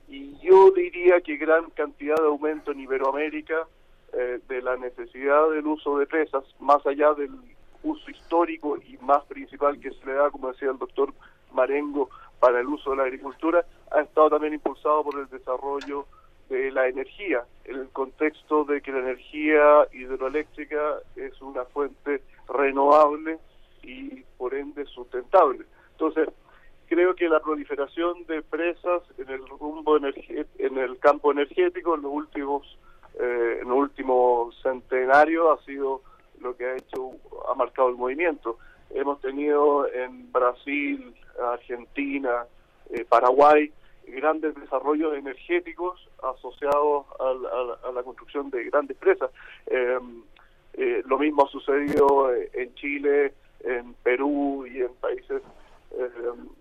Y 0.09 0.39
yo 0.41 0.71
diría 0.73 1.21
que 1.21 1.37
gran 1.37 1.71
cantidad 1.71 2.17
de 2.17 2.27
aumento 2.27 2.73
en 2.73 2.81
Iberoamérica 2.81 3.67
eh, 4.13 4.41
de 4.49 4.63
la 4.63 4.77
necesidad 4.77 5.51
del 5.51 5.67
uso 5.67 5.99
de 5.99 6.07
presas, 6.07 6.45
más 6.61 6.85
allá 6.87 7.15
del 7.15 7.31
uso 7.83 8.11
histórico 8.11 8.77
y 8.77 8.97
más 8.99 9.25
principal 9.25 9.81
que 9.81 9.91
se 9.91 10.07
le 10.07 10.15
da, 10.15 10.31
como 10.31 10.53
decía 10.53 10.71
el 10.71 10.79
doctor 10.79 11.13
Marengo, 11.53 12.11
para 12.39 12.61
el 12.61 12.67
uso 12.67 12.91
de 12.91 12.97
la 12.97 13.05
agricultura, 13.05 13.65
ha 13.91 14.01
estado 14.01 14.31
también 14.31 14.55
impulsado 14.55 15.05
por 15.05 15.19
el 15.19 15.29
desarrollo 15.29 16.07
de 16.49 16.71
la 16.71 16.89
energía, 16.89 17.45
en 17.65 17.77
el 17.77 17.89
contexto 17.91 18.65
de 18.65 18.83
que 18.83 18.93
la 18.93 18.99
energía 18.99 19.87
hidroeléctrica 19.93 20.99
es 21.17 21.41
una 21.41 21.65
fuente 21.65 22.23
renovable 22.49 23.39
y 23.83 24.23
por 24.37 24.55
ende 24.55 24.85
sustentable. 24.87 25.65
Entonces, 25.93 26.29
creo 26.95 27.15
que 27.15 27.27
la 27.29 27.41
proliferación 27.41 28.27
de 28.27 28.43
presas 28.43 29.03
en 29.17 29.29
el 29.31 29.47
rumbo 29.49 29.97
en 29.97 30.77
el 30.79 30.99
campo 30.99 31.33
energético 31.33 31.95
en 31.95 32.03
los 32.03 32.13
últimos 32.13 32.79
eh, 33.19 33.59
en 33.63 33.69
los 33.69 33.79
últimos 33.79 34.55
centenarios 34.63 35.47
ha 35.59 35.65
sido 35.65 36.03
lo 36.41 36.55
que 36.57 36.67
ha 36.67 36.77
hecho 36.77 37.13
ha 37.49 37.55
marcado 37.55 37.89
el 37.89 37.97
movimiento. 37.97 38.59
Hemos 38.91 39.21
tenido 39.23 39.91
en 39.91 40.31
Brasil 40.33 41.15
Argentina 41.43 42.45
eh, 42.91 43.07
Paraguay 43.09 43.73
grandes 44.07 44.55
desarrollos 44.55 45.15
energéticos 45.15 45.95
asociados 46.23 47.07
al- 47.21 47.47
a, 47.89 47.93
la 47.93 48.03
construcción 48.03 48.51
de 48.51 48.65
grandes 48.65 48.97
presas. 48.99 49.31
Eh, 49.67 49.99
eh, 50.75 51.03
lo 51.07 51.17
mismo 51.19 51.45
ha 51.47 51.49
sucedido 51.49 52.35
eh, 52.35 52.51
en 52.53 52.75
Chile 52.75 53.33
en 53.61 53.95
Perú 54.03 54.67
y 54.67 54.81
en 54.83 54.93
países 55.01 55.41
eh, 55.99 56.11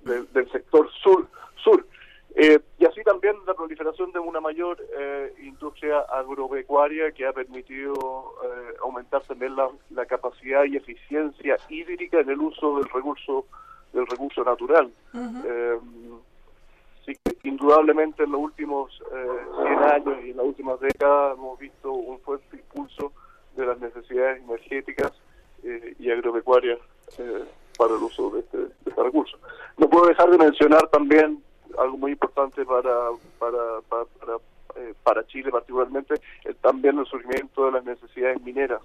del, 0.03 0.31
del 0.33 0.51
sector 0.51 0.89
sur. 1.03 1.27
sur. 1.63 1.85
Eh, 2.35 2.59
y 2.79 2.85
así 2.85 3.03
también 3.03 3.35
la 3.45 3.53
proliferación 3.53 4.11
de 4.13 4.19
una 4.19 4.39
mayor 4.39 4.77
eh, 4.97 5.33
industria 5.43 5.99
agropecuaria 5.99 7.11
que 7.11 7.25
ha 7.27 7.33
permitido 7.33 7.93
aumentar 8.81 9.21
también 9.23 9.55
la, 9.55 9.69
la 9.89 10.05
capacidad 10.05 10.63
y 10.63 10.77
eficiencia 10.77 11.57
hídrica 11.67 12.21
en 12.21 12.29
el 12.29 12.39
uso 12.39 12.77
del 12.77 12.89
recurso 12.89 13.45
del 13.93 14.07
recurso 14.07 14.43
natural. 14.43 14.91
Eh, 15.13 15.79
sí 17.05 17.13
que 17.23 17.47
indudablemente 17.47 18.23
en 18.23 18.31
los 18.31 18.41
últimos 18.41 19.01
eh, 19.13 19.27
100 19.63 19.83
años 19.83 20.25
y 20.25 20.31
en 20.31 20.37
las 20.37 20.45
últimas 20.45 20.79
décadas 20.79 21.37
hemos 21.37 21.59
visto 21.59 21.91
un 21.91 22.19
fuerte 22.19 22.57
impulso 22.57 23.11
de 23.55 23.65
las 23.65 23.79
necesidades 23.79 24.41
energéticas 24.43 25.11
eh, 25.63 25.95
y 25.99 26.09
agropecuarias 26.09 26.79
eh, 27.17 27.43
para 27.81 27.95
el 27.95 28.03
uso 28.03 28.29
de 28.29 28.41
este, 28.41 28.57
de 28.57 28.67
este 28.85 29.01
recurso. 29.03 29.37
No 29.77 29.89
puedo 29.89 30.05
dejar 30.07 30.29
de 30.29 30.37
mencionar 30.37 30.87
también 30.89 31.41
algo 31.79 31.97
muy 31.97 32.11
importante 32.11 32.63
para 32.63 33.09
para 33.39 33.81
para, 33.89 34.05
para, 34.19 34.33
eh, 34.75 34.93
para 35.03 35.25
Chile 35.25 35.49
particularmente, 35.51 36.13
el- 36.43 36.55
también 36.57 36.99
el 36.99 37.05
surgimiento 37.07 37.65
de 37.65 37.71
las 37.71 37.83
necesidades 37.83 38.39
mineras, 38.43 38.81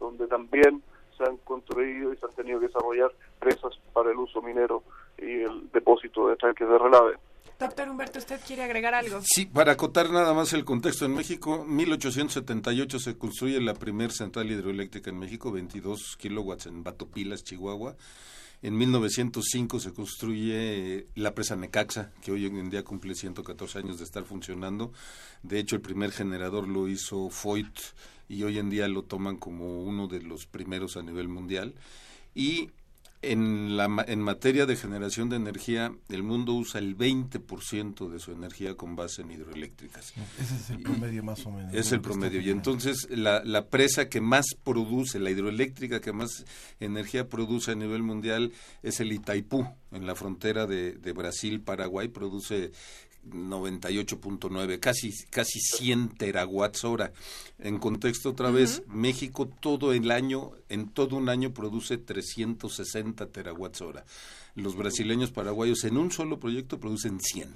donde 0.00 0.26
también 0.28 0.82
se 1.18 1.24
han 1.24 1.36
construido 1.38 2.12
y 2.12 2.16
se 2.16 2.24
han 2.26 2.32
tenido 2.32 2.60
que 2.60 2.68
desarrollar 2.68 3.10
presas 3.38 3.72
para 3.92 4.10
el 4.12 4.16
uso 4.16 4.40
minero 4.40 4.82
y 5.18 5.42
el 5.42 5.68
depósito 5.72 6.28
de 6.28 6.36
tanques 6.36 6.66
de 6.66 6.78
relave. 6.78 7.18
Doctor 7.58 7.88
Humberto, 7.90 8.20
¿usted 8.20 8.40
quiere 8.46 8.62
agregar 8.62 8.94
algo? 8.94 9.18
Sí, 9.24 9.44
para 9.46 9.72
acotar 9.72 10.10
nada 10.10 10.32
más 10.32 10.52
el 10.52 10.64
contexto, 10.64 11.04
en 11.06 11.14
México, 11.16 11.64
1878 11.66 12.98
se 13.00 13.18
construye 13.18 13.60
la 13.60 13.74
primer 13.74 14.12
central 14.12 14.48
hidroeléctrica 14.48 15.10
en 15.10 15.18
México, 15.18 15.50
22 15.50 16.16
kilowatts 16.18 16.66
en 16.66 16.84
Batopilas, 16.84 17.42
Chihuahua. 17.42 17.96
En 18.60 18.76
1905 18.76 19.78
se 19.78 19.92
construye 19.92 21.06
la 21.14 21.32
presa 21.32 21.54
Necaxa, 21.54 22.10
que 22.22 22.32
hoy 22.32 22.46
en 22.46 22.70
día 22.70 22.82
cumple 22.82 23.14
114 23.14 23.78
años 23.78 23.98
de 23.98 24.04
estar 24.04 24.24
funcionando. 24.24 24.92
De 25.44 25.60
hecho, 25.60 25.76
el 25.76 25.82
primer 25.82 26.10
generador 26.10 26.66
lo 26.66 26.88
hizo 26.88 27.30
Foyt 27.30 27.78
y 28.28 28.42
hoy 28.42 28.58
en 28.58 28.68
día 28.68 28.88
lo 28.88 29.04
toman 29.04 29.36
como 29.36 29.82
uno 29.82 30.08
de 30.08 30.22
los 30.22 30.46
primeros 30.46 30.96
a 30.96 31.02
nivel 31.02 31.28
mundial. 31.28 31.76
Y 32.34 32.70
en, 33.20 33.76
la, 33.76 34.04
en 34.06 34.20
materia 34.20 34.64
de 34.64 34.76
generación 34.76 35.28
de 35.28 35.36
energía, 35.36 35.92
el 36.08 36.22
mundo 36.22 36.54
usa 36.54 36.80
el 36.80 36.96
20% 36.96 38.08
de 38.08 38.18
su 38.20 38.32
energía 38.32 38.76
con 38.76 38.94
base 38.94 39.22
en 39.22 39.30
hidroeléctricas. 39.32 40.12
Ese 40.40 40.54
es 40.54 40.70
el 40.70 40.82
promedio 40.82 41.24
más 41.24 41.44
o 41.44 41.50
menos. 41.50 41.74
Es 41.74 41.90
el 41.92 42.00
promedio. 42.00 42.40
Y 42.40 42.50
entonces 42.50 43.08
la, 43.10 43.42
la 43.44 43.66
presa 43.66 44.08
que 44.08 44.20
más 44.20 44.46
produce, 44.62 45.18
la 45.18 45.30
hidroeléctrica 45.30 46.00
que 46.00 46.12
más 46.12 46.44
energía 46.78 47.28
produce 47.28 47.72
a 47.72 47.74
nivel 47.74 48.02
mundial 48.02 48.52
es 48.82 49.00
el 49.00 49.12
Itaipú, 49.12 49.66
en 49.90 50.06
la 50.06 50.14
frontera 50.14 50.66
de, 50.66 50.92
de 50.92 51.12
Brasil-Paraguay, 51.12 52.08
produce 52.08 52.72
98.9, 53.30 54.80
casi, 54.80 55.12
casi 55.30 55.60
100 55.60 56.16
terawatts 56.16 56.84
hora. 56.84 57.12
En 57.58 57.78
contexto 57.78 58.30
otra 58.30 58.50
vez, 58.50 58.82
México 58.88 59.48
todo 59.60 59.92
el 59.92 60.10
año, 60.10 60.52
en 60.68 60.88
todo 60.88 61.16
un 61.16 61.28
año 61.28 61.52
produce 61.52 61.98
360 61.98 63.26
terawatts 63.26 63.80
hora. 63.80 64.04
Los 64.54 64.76
brasileños 64.76 65.30
paraguayos 65.30 65.84
en 65.84 65.96
un 65.96 66.10
solo 66.10 66.38
proyecto 66.38 66.80
producen 66.80 67.20
100. 67.20 67.54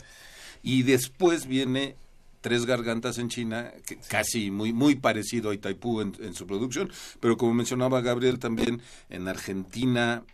Y 0.62 0.82
después 0.82 1.46
viene 1.46 1.96
Tres 2.42 2.66
Gargantas 2.66 3.18
en 3.18 3.28
China, 3.28 3.72
que 3.86 3.96
casi 3.96 4.50
muy, 4.50 4.72
muy 4.72 4.96
parecido 4.96 5.50
a 5.50 5.54
Itaipú 5.54 6.00
en, 6.00 6.12
en 6.20 6.34
su 6.34 6.44
producción, 6.44 6.90
pero 7.20 7.36
como 7.36 7.54
mencionaba 7.54 8.00
Gabriel 8.00 8.40
también, 8.40 8.82
en 9.10 9.28
Argentina, 9.28 10.24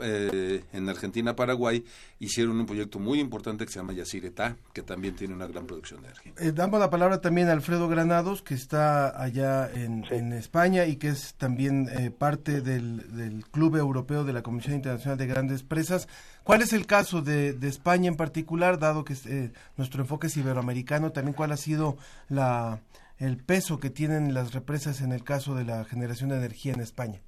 eh, 0.00 0.64
en 0.72 0.88
Argentina, 0.88 1.36
Paraguay, 1.36 1.84
hicieron 2.18 2.58
un 2.58 2.66
proyecto 2.66 2.98
muy 2.98 3.20
importante 3.20 3.64
que 3.64 3.72
se 3.72 3.78
llama 3.78 3.92
Yacyretá, 3.92 4.56
que 4.72 4.82
también 4.82 5.14
tiene 5.14 5.34
una 5.34 5.46
gran 5.46 5.66
producción 5.66 6.02
de 6.02 6.08
energía. 6.08 6.32
Eh, 6.38 6.52
damos 6.52 6.80
la 6.80 6.90
palabra 6.90 7.20
también 7.20 7.48
a 7.48 7.52
Alfredo 7.52 7.88
Granados, 7.88 8.42
que 8.42 8.54
está 8.54 9.20
allá 9.20 9.70
en, 9.72 10.04
en 10.10 10.32
España 10.32 10.86
y 10.86 10.96
que 10.96 11.08
es 11.08 11.34
también 11.34 11.88
eh, 11.90 12.10
parte 12.10 12.60
del, 12.60 13.16
del 13.16 13.44
Club 13.46 13.76
Europeo 13.76 14.24
de 14.24 14.32
la 14.32 14.42
Comisión 14.42 14.76
Internacional 14.76 15.18
de 15.18 15.26
Grandes 15.26 15.62
Presas. 15.62 16.08
¿Cuál 16.42 16.62
es 16.62 16.72
el 16.72 16.86
caso 16.86 17.22
de, 17.22 17.52
de 17.52 17.68
España 17.68 18.08
en 18.08 18.16
particular, 18.16 18.78
dado 18.78 19.04
que 19.04 19.14
eh, 19.26 19.50
nuestro 19.76 20.02
enfoque 20.02 20.28
es 20.28 20.36
iberoamericano? 20.36 21.12
También 21.12 21.34
cuál 21.34 21.52
ha 21.52 21.56
sido 21.56 21.96
la, 22.28 22.80
el 23.18 23.36
peso 23.36 23.80
que 23.80 23.90
tienen 23.90 24.34
las 24.34 24.52
represas 24.52 25.00
en 25.00 25.12
el 25.12 25.24
caso 25.24 25.54
de 25.54 25.64
la 25.64 25.84
generación 25.84 26.30
de 26.30 26.36
energía 26.36 26.72
en 26.72 26.80
España? 26.80 27.20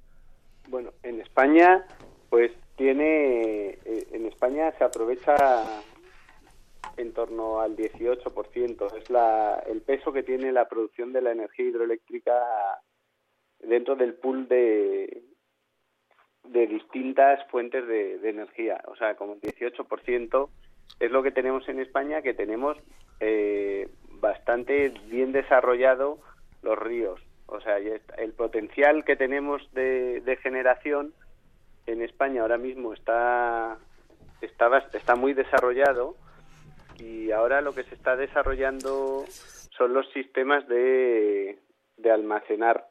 Bueno, 0.69 0.91
en 1.03 1.19
España, 1.19 1.83
pues 2.29 2.51
tiene, 2.75 3.69
eh, 3.85 4.07
en 4.11 4.25
España 4.27 4.71
se 4.77 4.83
aprovecha 4.83 5.35
en 6.97 7.13
torno 7.13 7.59
al 7.59 7.75
18%. 7.75 8.97
Es 8.97 9.09
la, 9.09 9.63
el 9.67 9.81
peso 9.81 10.13
que 10.13 10.23
tiene 10.23 10.51
la 10.51 10.67
producción 10.67 11.11
de 11.11 11.21
la 11.21 11.31
energía 11.31 11.65
hidroeléctrica 11.65 12.33
dentro 13.59 13.95
del 13.95 14.13
pool 14.13 14.47
de, 14.47 15.23
de 16.43 16.67
distintas 16.67 17.45
fuentes 17.49 17.87
de, 17.87 18.29
energía. 18.29 18.81
O 18.87 18.95
sea, 18.95 19.15
como 19.15 19.33
el 19.33 19.41
18% 19.41 20.49
es 20.99 21.11
lo 21.11 21.23
que 21.23 21.31
tenemos 21.31 21.67
en 21.67 21.79
España, 21.79 22.21
que 22.21 22.33
tenemos 22.33 22.77
eh, 23.19 23.89
bastante 24.21 24.89
bien 25.07 25.31
desarrollado 25.31 26.19
los 26.61 26.77
ríos. 26.77 27.21
O 27.47 27.59
sea, 27.61 27.77
el 27.77 28.33
potencial 28.33 29.03
que 29.03 29.15
tenemos 29.15 29.67
de 29.73 30.37
generación 30.43 31.13
en 31.91 32.01
España 32.01 32.41
ahora 32.41 32.57
mismo 32.57 32.93
está, 32.93 33.77
está, 34.41 34.77
está 34.93 35.15
muy 35.15 35.33
desarrollado 35.33 36.15
y 36.97 37.31
ahora 37.31 37.61
lo 37.61 37.73
que 37.73 37.83
se 37.83 37.95
está 37.95 38.15
desarrollando 38.15 39.27
son 39.77 39.93
los 39.93 40.09
sistemas 40.11 40.67
de, 40.67 41.57
de 41.97 42.11
almacenar 42.11 42.85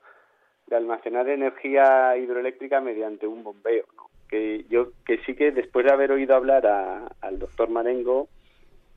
de 0.67 0.77
almacenar 0.77 1.29
energía 1.29 2.17
hidroeléctrica 2.19 2.81
mediante 2.81 3.27
un 3.27 3.43
bombeo 3.43 3.85
que 4.29 4.65
yo 4.69 4.89
que 5.07 5.19
sí 5.25 5.35
que 5.35 5.51
después 5.51 5.87
de 5.87 5.93
haber 5.93 6.13
oído 6.13 6.35
hablar 6.35 6.67
a- 6.67 7.07
al 7.23 7.39
doctor 7.39 7.71
Marengo 7.71 8.29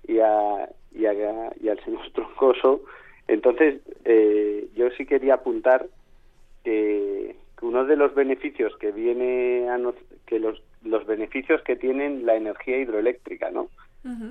y, 0.04 0.20
a, 0.20 0.70
y, 0.92 1.06
a- 1.06 1.54
y 1.62 1.70
al 1.70 1.80
señor 1.86 2.12
Troncoso 2.14 2.82
entonces 3.28 3.82
eh, 4.04 4.68
yo 4.76 4.90
sí 4.92 5.06
quería 5.06 5.36
apuntar 5.36 5.88
que 6.64 7.36
uno 7.62 7.86
de 7.86 7.96
los 7.96 8.14
beneficios 8.16 8.76
que 8.78 8.92
viene 8.92 9.70
a 9.70 9.78
nos- 9.78 9.96
que 10.26 10.40
los 10.40 10.62
los 10.84 11.06
beneficios 11.06 11.62
que 11.64 11.76
tienen 11.76 12.26
la 12.26 12.36
energía 12.36 12.78
hidroeléctrica 12.78 13.52
no 13.52 13.70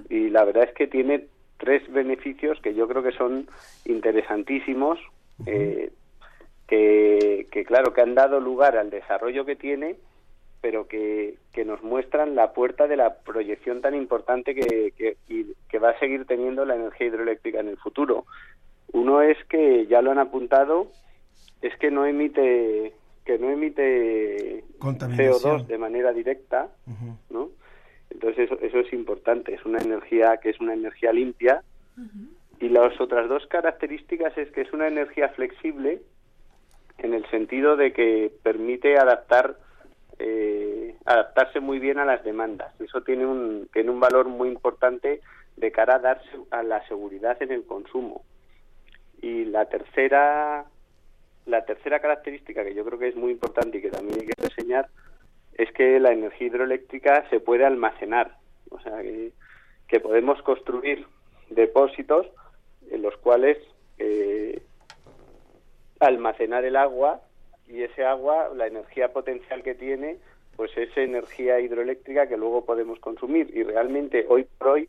y 0.09 0.31
la 0.31 0.45
verdad 0.45 0.65
es 0.65 0.75
que 0.75 0.87
tiene 0.89 1.27
tres 1.59 1.83
beneficios 1.93 2.59
que 2.61 2.75
yo 2.75 2.89
creo 2.89 3.03
que 3.03 3.13
son 3.13 3.47
interesantísimos 3.85 4.99
eh, 5.47 5.91
que, 6.67 7.47
que 7.53 7.65
claro 7.65 7.93
que 7.93 8.01
han 8.01 8.15
dado 8.15 8.41
lugar 8.41 8.77
al 8.77 8.91
desarrollo 8.91 9.45
que 9.45 9.57
tiene 9.57 9.97
pero 10.61 10.87
que, 10.89 11.37
que 11.55 11.65
nos 11.65 11.83
muestran 11.83 12.35
la 12.35 12.53
puerta 12.53 12.87
de 12.87 12.97
la 12.97 13.15
proyección 13.21 13.81
tan 13.81 13.95
importante 13.95 14.55
que, 14.55 14.93
que, 14.97 15.17
y 15.29 15.47
que 15.71 15.79
va 15.79 15.91
a 15.91 15.99
seguir 15.99 16.27
teniendo 16.27 16.65
la 16.67 16.75
energía 16.77 17.07
hidroeléctrica 17.07 17.61
en 17.61 17.69
el 17.69 17.79
futuro. 17.79 18.27
Uno 18.93 19.23
es 19.23 19.39
que 19.49 19.87
ya 19.87 20.03
lo 20.03 20.11
han 20.11 20.19
apuntado, 20.19 20.89
es 21.63 21.75
que 21.79 21.91
no 21.91 22.05
emite 22.05 22.93
que 23.31 23.39
no 23.39 23.51
emite 23.51 24.65
Contaminación. 24.79 25.61
CO2 25.61 25.67
de 25.67 25.79
manera 25.79 26.13
directa, 26.13 26.69
¿no? 27.31 27.51
Entonces 28.11 28.51
eso, 28.51 28.59
eso 28.61 28.79
es 28.81 28.93
importante, 28.93 29.55
es 29.55 29.65
una 29.65 29.79
energía 29.79 30.39
que 30.39 30.51
es 30.51 30.59
una 30.61 30.75
energía 30.75 31.13
limpia 31.13 31.63
y 32.59 32.69
las 32.69 33.01
otras 33.01 33.29
dos 33.29 33.47
características 33.47 34.37
es 34.37 34.51
que 34.51 34.63
es 34.63 34.73
una 34.73 34.89
energía 34.89 35.29
flexible 35.31 36.01
en 36.99 37.15
el 37.15 37.25
sentido 37.31 37.77
de 37.77 37.93
que 37.93 38.33
permite 38.43 38.99
adaptar 38.99 39.57
eh, 40.19 40.97
adaptarse 41.07 41.61
muy 41.61 41.79
bien 41.79 41.99
a 41.99 42.05
las 42.05 42.23
demandas. 42.25 42.75
Eso 42.81 43.03
tiene 43.03 43.25
un 43.27 43.69
tiene 43.73 43.91
un 43.91 44.01
valor 44.01 44.29
muy 44.29 44.49
importante 44.49 45.21
de 45.57 45.73
cara 45.73 45.95
a 45.97 45.99
dar 46.01 46.21
se- 46.31 46.39
a 46.51 46.63
la 46.63 46.87
seguridad 46.89 47.41
en 47.43 47.53
el 47.53 47.65
consumo. 47.65 48.23
Y 49.23 49.45
la 49.45 49.67
tercera 49.67 50.65
la 51.47 51.65
tercera 51.65 52.01
característica 52.01 52.65
que 52.65 52.75
yo 52.75 52.85
creo 52.85 52.99
que 52.99 53.09
es 53.09 53.17
muy 53.17 53.33
importante 53.33 53.79
y 53.79 53.83
que 53.83 53.91
también 53.91 54.21
hay 54.21 54.27
que 54.27 54.43
reseñar 54.43 54.89
es 55.55 55.71
que 55.73 55.99
la 56.01 56.13
energía 56.13 56.47
hidroeléctrica 56.47 57.29
se 57.29 57.41
puede 57.41 57.65
almacenar, 57.65 58.37
o 58.71 58.81
sea 58.81 59.03
que, 59.03 59.33
que 59.89 60.01
podemos 60.01 60.41
construir 60.43 61.07
depósitos 61.51 62.27
en 62.91 63.03
los 63.03 63.17
cuales 63.19 63.59
eh, 63.99 64.63
almacenar 65.99 66.65
el 66.65 66.77
agua 66.77 67.21
y 67.69 67.83
ese 67.83 68.05
agua, 68.05 68.51
la 68.55 68.67
energía 68.67 69.13
potencial 69.13 69.63
que 69.63 69.75
tiene, 69.75 70.19
pues 70.57 70.77
es 70.77 70.97
energía 70.97 71.61
hidroeléctrica 71.61 72.27
que 72.27 72.37
luego 72.37 72.65
podemos 72.65 72.99
consumir 72.99 73.51
y 73.55 73.63
realmente 73.63 74.27
hoy 74.29 74.47
por 74.59 74.69
hoy 74.69 74.89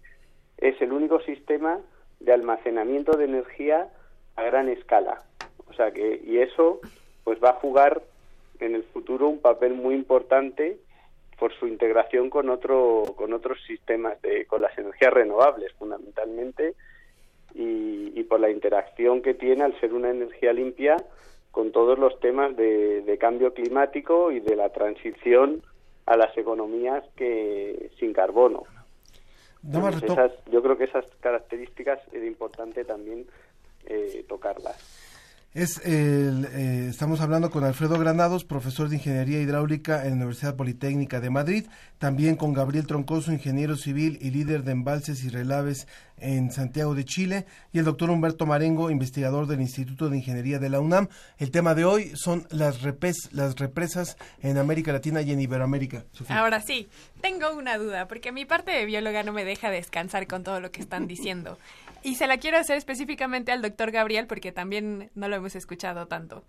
es 0.58 0.82
el 0.82 0.91
único 0.91 1.20
sistema 1.22 1.80
de 2.20 2.34
almacenamiento 2.34 3.18
de 3.18 3.26
energía 3.26 3.89
a 4.36 4.43
gran 4.43 4.70
escala. 4.70 5.24
O 5.72 5.74
sea 5.74 5.92
que 5.92 6.22
y 6.26 6.38
eso 6.40 6.80
pues 7.24 7.40
va 7.42 7.52
a 7.52 7.54
jugar 7.62 8.02
en 8.60 8.76
el 8.76 8.84
futuro 8.84 9.28
un 9.30 9.40
papel 9.40 9.74
muy 9.74 9.96
importante 9.96 10.78
por 11.40 11.54
su 11.58 11.66
integración 11.66 12.30
con 12.30 12.50
otro 12.50 13.04
con 13.16 13.34
otros 13.34 13.58
sistemas 13.66 14.22
de 14.22 14.46
con 14.46 14.62
las 14.62 14.78
energías 14.78 15.14
renovables 15.14 15.72
fundamentalmente 15.80 16.76
y, 17.56 18.12
y 18.20 18.24
por 18.24 18.40
la 18.40 18.50
interacción 18.52 19.22
que 19.22 19.34
tiene 19.34 19.64
al 19.64 19.80
ser 19.80 19.94
una 19.94 20.10
energía 20.12 20.54
limpia 20.54 20.98
con 21.52 21.72
todos 21.72 21.98
los 21.98 22.20
temas 22.20 22.56
de, 22.56 23.02
de 23.02 23.18
cambio 23.18 23.54
climático 23.54 24.32
y 24.32 24.40
de 24.40 24.56
la 24.56 24.70
transición 24.70 25.62
a 26.06 26.16
las 26.18 26.38
economías 26.38 27.04
que 27.16 27.92
sin 28.00 28.14
carbono. 28.14 28.64
Entonces, 29.64 30.02
esas- 30.14 30.46
yo 30.52 30.62
creo 30.64 30.78
que 30.78 30.86
esas 30.86 31.06
características 31.20 32.00
es 32.12 32.24
importante 32.24 32.84
también 32.86 33.26
eh, 33.86 34.24
tocarlas. 34.28 34.78
Es 35.54 35.86
el, 35.86 36.47
eh, 36.54 36.88
estamos 36.89 37.20
hablando 37.20 37.52
con 37.52 37.66
Alfredo 37.66 37.99
Granados, 37.99 38.45
profesor 38.45 38.88
de 38.88 38.95
Ingeniería 38.95 39.41
Hidráulica 39.41 40.06
en 40.06 40.12
la 40.12 40.16
Universidad 40.16 40.56
Politécnica 40.56 41.20
de 41.20 41.30
Madrid, 41.30 41.66
también 41.97 42.38
con 42.38 42.54
Gabriel 42.54 42.88
Troncoso, 42.88 43.34
ingeniero 43.34 43.76
civil 43.76 44.18
y 44.22 44.30
líder 44.30 44.64
de 44.64 44.72
embalses 44.72 45.26
y 45.26 45.30
relaves 45.30 45.89
en 46.16 46.54
Santiago 46.54 46.95
de 46.95 47.04
Chile, 47.04 47.45
y 47.74 47.80
el 47.80 47.86
doctor 47.86 48.12
Humberto 48.12 48.45
Marengo, 48.45 48.91
investigador 48.91 49.45
del 49.45 49.60
Instituto 49.60 50.08
de 50.08 50.20
Ingeniería 50.20 50.58
de 50.58 50.70
la 50.70 50.80
UNAM. 50.80 51.10
El 51.38 51.52
tema 51.52 51.76
de 51.76 51.84
hoy 51.84 52.14
son 52.16 52.47
las, 52.49 52.82
repes, 52.82 53.28
las 53.34 53.58
represas 53.58 54.16
en 54.41 54.58
América 54.58 54.93
Latina 54.93 55.22
y 55.22 55.34
en 55.34 55.41
Iberoamérica. 55.41 56.06
Ahora 56.30 56.62
sí, 56.62 56.88
tengo 57.20 57.52
una 57.52 57.78
duda, 57.78 58.08
porque 58.08 58.32
mi 58.32 58.45
parte 58.45 58.72
de 58.72 58.86
bióloga 58.86 59.24
no 59.24 59.34
me 59.34 59.43
deja 59.43 59.70
descansar 59.70 60.28
con 60.28 60.43
todo 60.43 60.62
lo 60.62 60.72
que 60.72 60.80
están 60.80 61.08
diciendo. 61.08 61.58
Y 62.04 62.16
se 62.16 62.28
la 62.28 62.38
quiero 62.38 62.58
hacer 62.58 62.78
específicamente 62.78 63.52
al 63.52 63.62
doctor 63.62 63.91
Gabriel, 63.91 64.28
porque 64.28 64.52
también 64.52 65.12
no 65.16 65.28
lo 65.28 65.36
hemos 65.36 65.56
escuchado 65.56 66.08
tanto. 66.08 66.43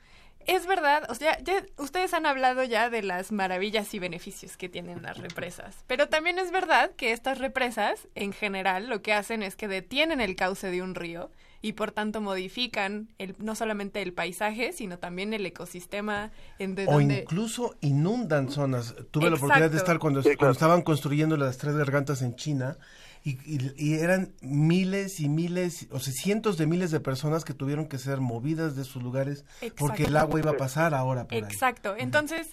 Es 0.46 0.66
verdad, 0.66 1.04
o 1.08 1.14
sea, 1.14 1.38
ya, 1.42 1.64
ustedes 1.78 2.14
han 2.14 2.26
hablado 2.26 2.64
ya 2.64 2.90
de 2.90 3.02
las 3.02 3.30
maravillas 3.30 3.94
y 3.94 3.98
beneficios 3.98 4.56
que 4.56 4.68
tienen 4.68 5.02
las 5.02 5.18
represas, 5.18 5.84
pero 5.86 6.08
también 6.08 6.38
es 6.38 6.50
verdad 6.50 6.90
que 6.96 7.12
estas 7.12 7.38
represas, 7.38 8.08
en 8.16 8.32
general, 8.32 8.88
lo 8.88 9.02
que 9.02 9.12
hacen 9.12 9.42
es 9.42 9.54
que 9.54 9.68
detienen 9.68 10.20
el 10.20 10.34
cauce 10.34 10.70
de 10.70 10.82
un 10.82 10.96
río 10.96 11.30
y 11.60 11.74
por 11.74 11.92
tanto 11.92 12.20
modifican 12.20 13.08
el, 13.18 13.36
no 13.38 13.54
solamente 13.54 14.02
el 14.02 14.12
paisaje, 14.12 14.72
sino 14.72 14.98
también 14.98 15.32
el 15.32 15.46
ecosistema 15.46 16.32
en 16.58 16.74
de 16.74 16.88
O 16.88 16.94
donde... 16.94 17.20
incluso 17.20 17.76
inundan 17.80 18.50
zonas. 18.50 18.96
Tuve 19.12 19.30
la 19.30 19.36
oportunidad 19.36 19.70
de 19.70 19.76
estar 19.76 20.00
cuando, 20.00 20.22
cuando 20.22 20.50
estaban 20.50 20.82
construyendo 20.82 21.36
las 21.36 21.58
tres 21.58 21.76
gargantas 21.76 22.20
en 22.20 22.34
China 22.34 22.78
y, 23.24 23.38
y- 23.44 23.72
y 23.76 23.94
eran 23.94 24.32
miles 24.40 25.20
y 25.20 25.28
miles, 25.28 25.86
o 25.90 26.00
sea, 26.00 26.12
cientos 26.12 26.56
de 26.58 26.66
miles 26.66 26.90
de 26.90 27.00
personas 27.00 27.44
que 27.44 27.54
tuvieron 27.54 27.86
que 27.86 27.98
ser 27.98 28.20
movidas 28.20 28.74
de 28.76 28.84
sus 28.84 29.02
lugares 29.02 29.44
porque 29.76 30.04
el 30.04 30.16
agua 30.16 30.40
iba 30.40 30.50
a 30.52 30.56
pasar 30.56 30.94
ahora 30.94 31.24
por 31.26 31.34
ahí. 31.34 31.40
Exacto. 31.42 31.94
Entonces, 31.96 32.48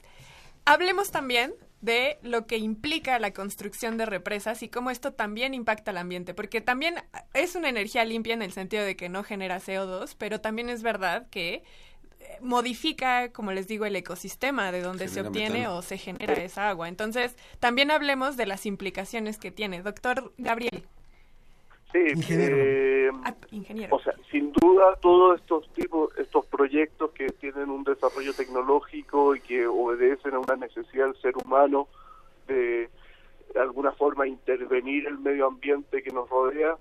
hablemos 0.65 1.11
también 1.11 1.53
de 1.81 2.17
lo 2.23 2.45
que 2.45 2.57
implica 2.57 3.17
la 3.19 3.31
construcción 3.31 3.97
de 3.97 4.05
represas 4.05 4.61
y 4.63 4.67
cómo 4.69 4.91
esto 4.91 5.13
también 5.13 5.53
impacta 5.53 5.91
al 5.91 5.97
ambiente, 5.97 6.33
porque 6.33 6.59
también 6.61 6.95
es 7.33 7.55
una 7.55 7.69
energía 7.69 8.03
limpia 8.03 8.33
en 8.33 8.41
el 8.41 8.51
sentido 8.51 8.83
de 8.83 8.95
que 8.97 9.07
no 9.09 9.23
genera 9.23 9.59
CO2, 9.61 10.15
pero 10.17 10.41
también 10.41 10.69
es 10.69 10.83
verdad 10.83 11.27
que 11.31 11.63
modifica, 12.41 13.31
como 13.31 13.51
les 13.51 13.67
digo, 13.67 13.85
el 13.85 13.95
ecosistema 13.95 14.71
de 14.71 14.81
donde 14.81 15.07
se 15.07 15.21
obtiene 15.21 15.59
metano. 15.59 15.77
o 15.77 15.81
se 15.81 15.97
genera 15.97 16.33
esa 16.33 16.69
agua. 16.69 16.87
Entonces, 16.87 17.35
también 17.59 17.91
hablemos 17.91 18.37
de 18.37 18.45
las 18.45 18.65
implicaciones 18.65 19.37
que 19.37 19.51
tiene. 19.51 19.81
Doctor 19.81 20.31
Gabriel, 20.37 20.83
Sí, 21.91 21.99
eh, 22.29 23.09
ingeniero. 23.49 23.95
o 23.95 23.99
sea, 23.99 24.13
sin 24.29 24.51
duda 24.53 24.95
todos 25.01 25.39
estos 25.39 25.67
tipos, 25.73 26.15
estos 26.19 26.45
proyectos 26.45 27.09
que 27.11 27.29
tienen 27.29 27.71
un 27.71 27.83
desarrollo 27.83 28.31
tecnológico 28.33 29.35
y 29.35 29.39
que 29.41 29.65
obedecen 29.65 30.35
a 30.35 30.39
una 30.39 30.55
necesidad 30.55 31.05
del 31.07 31.19
ser 31.19 31.33
humano 31.43 31.87
de, 32.47 32.89
de 33.55 33.59
alguna 33.59 33.91
forma 33.93 34.27
intervenir 34.27 35.07
el 35.07 35.17
medio 35.17 35.47
ambiente 35.47 36.03
que 36.03 36.11
nos 36.11 36.29
rodea, 36.29 36.75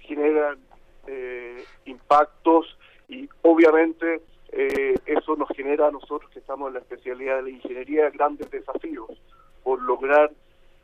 generan 0.00 0.58
eh, 1.06 1.64
impactos 1.86 2.76
y 3.08 3.30
obviamente 3.40 4.20
eh, 4.52 4.94
eso 5.06 5.36
nos 5.36 5.48
genera 5.50 5.88
a 5.88 5.90
nosotros 5.90 6.30
que 6.32 6.38
estamos 6.40 6.68
en 6.68 6.74
la 6.74 6.80
especialidad 6.80 7.36
de 7.36 7.42
la 7.42 7.50
ingeniería 7.50 8.10
grandes 8.10 8.50
desafíos 8.50 9.10
por 9.62 9.80
lograr 9.82 10.30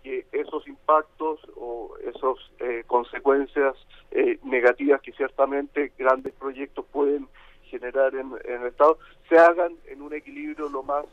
que 0.03 0.27
esos 0.33 0.67
impactos 0.69 1.41
o 1.57 1.97
esas 1.99 2.37
consecuencias 2.87 3.75
eh, 4.13 4.39
negativas 4.45 5.01
que 5.03 5.13
ciertamente 5.13 5.93
grandes 5.99 6.33
proyectos 6.35 6.85
pueden 6.93 7.27
generar 7.65 8.15
en, 8.15 8.33
el 8.45 8.67
Estado 8.69 8.99
se 9.29 9.37
hagan 9.39 9.75
en 9.87 10.03
un 10.03 10.15
equilibrio 10.15 10.69
lo 10.69 10.83
más 10.85 11.05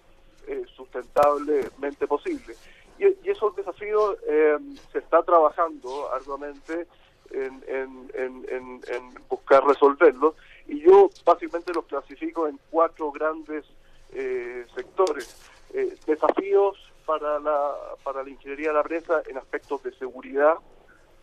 eh, 0.47 0.63
sustentablemente 0.75 2.07
posible. 2.07 2.53
Y, 2.99 3.29
esos 3.29 3.55
desafíos 3.55 4.17
eh, 4.27 4.57
se 4.91 4.99
está 4.99 5.23
trabajando 5.23 6.11
arduamente 6.13 6.85
en, 7.31 7.63
en, 7.67 8.11
en, 8.13 8.45
en- 8.49 8.81
en 8.87 9.13
buscar 9.29 9.65
resolverlos 9.65 10.35
y 10.67 10.79
yo 10.81 11.09
básicamente 11.25 11.73
los 11.73 11.85
clasifico 11.85 12.47
en 12.47 12.59
cuatro 12.69 13.11
grandes 13.11 13.65
eh, 14.13 14.65
sectores. 14.75 15.49
Eh, 15.73 15.95
desafíos 16.05 16.77
para 17.05 17.39
la, 17.39 17.71
para 18.03 18.23
la 18.23 18.29
ingeniería 18.29 18.69
de 18.69 18.73
la 18.75 18.83
presa 18.83 19.21
en 19.27 19.37
aspectos 19.37 19.81
de 19.83 19.91
seguridad, 19.93 20.55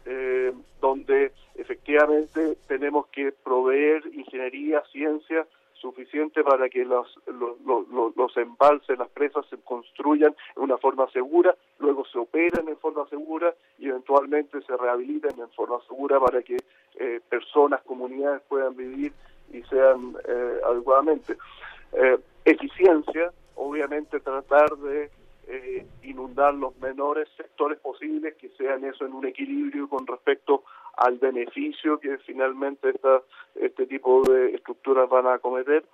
eh, 0.07 0.53
donde 0.81 1.33
efectivamente 1.55 2.57
tenemos 2.67 3.07
que 3.09 3.33
proveer 3.33 4.05
ingeniería, 4.13 4.83
ciencia 4.91 5.47
suficiente 5.75 6.43
para 6.45 6.69
que 6.69 6.85
los, 6.85 7.07
los, 7.27 7.59
los- 7.63 8.17
los- 8.17 8.37
embalses, 8.37 8.99
las 8.99 9.09
presas 9.09 9.47
se 9.49 9.57
construyan 9.59 10.35
en 10.57 10.63
una 10.63 10.77
forma 10.77 11.11
segura, 11.11 11.55
luego 11.79 12.05
se 12.05 12.19
operen 12.19 12.69
en 12.69 12.77
forma 12.77 13.07
segura 13.09 13.55
y 13.79 13.89
eventualmente 13.89 14.61
se 14.63 14.77
rehabiliten 14.77 15.41
en 15.41 15.49
forma 15.51 15.79
segura 15.89 16.21
para 16.21 16.43
que 16.43 16.59
eh, 16.97 17.21
personas, 17.29 17.81
comunidades 17.83 18.43
puedan 18.49 18.77
vivir 18.77 19.13
y 19.51 19.63
sean 19.65 20.17
eh, 20.27 20.61
adecuadamente. 20.67 21.37
Eh, 21.93 22.19
eficiencia, 22.45 23.33
obviamente 23.57 24.21
tratar 24.21 24.71
de 24.79 25.11
eh, 25.49 25.87
inundar 26.05 26.55
los 26.55 26.79
menores 26.79 27.29
sectores 27.37 27.79
posibles, 27.81 28.37
que 28.37 28.51
sean 28.51 28.85
eso 28.85 29.05
en 29.05 29.13
un 29.13 29.27
equilibrio 29.27 29.89
con 29.89 30.07
respecto 30.07 30.63
al 30.97 31.19
beneficio 31.19 31.99
que 31.99 32.19
finalmente 32.19 32.91
esta, 32.91 33.23
este 33.57 33.87
tipo 33.87 34.23
de 34.23 34.55
estructuras 34.55 35.09
van 35.09 35.27
a 35.27 35.39
cometer. 35.39 35.85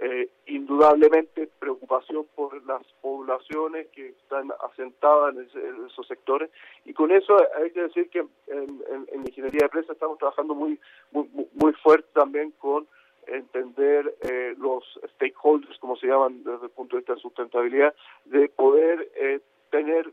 Eh, 0.00 0.30
indudablemente 0.46 1.48
preocupación 1.58 2.26
por 2.34 2.64
las 2.66 2.82
poblaciones 3.02 3.88
que 3.88 4.08
están 4.08 4.50
asentadas 4.70 5.34
en, 5.36 5.86
esos 5.86 6.06
sectores. 6.08 6.50
Y 6.86 6.94
con 6.94 7.10
eso 7.12 7.36
hay 7.56 7.70
que 7.72 7.82
decir 7.82 8.08
que 8.08 8.20
en, 8.20 8.82
en- 8.90 9.08
en 9.12 9.20
ingeniería 9.20 9.64
de 9.64 9.68
presa 9.68 9.92
estamos 9.92 10.16
trabajando 10.18 10.54
muy 10.54 10.80
muy, 11.10 11.28
muy- 11.34 11.48
muy 11.52 11.72
fuerte 11.74 12.08
también 12.14 12.52
con 12.52 12.86
entender 13.26 14.16
eh, 14.22 14.54
los 14.58 14.82
stakeholders, 15.14 15.78
como 15.78 15.96
se 15.96 16.06
llaman 16.06 16.42
desde 16.42 16.64
el 16.64 16.70
punto 16.70 16.96
de 16.96 17.00
vista 17.00 17.14
de 17.14 17.20
sustentabilidad, 17.20 17.94
de 18.24 18.48
poder 18.48 19.08
eh, 19.14 19.40
tener 19.70 20.10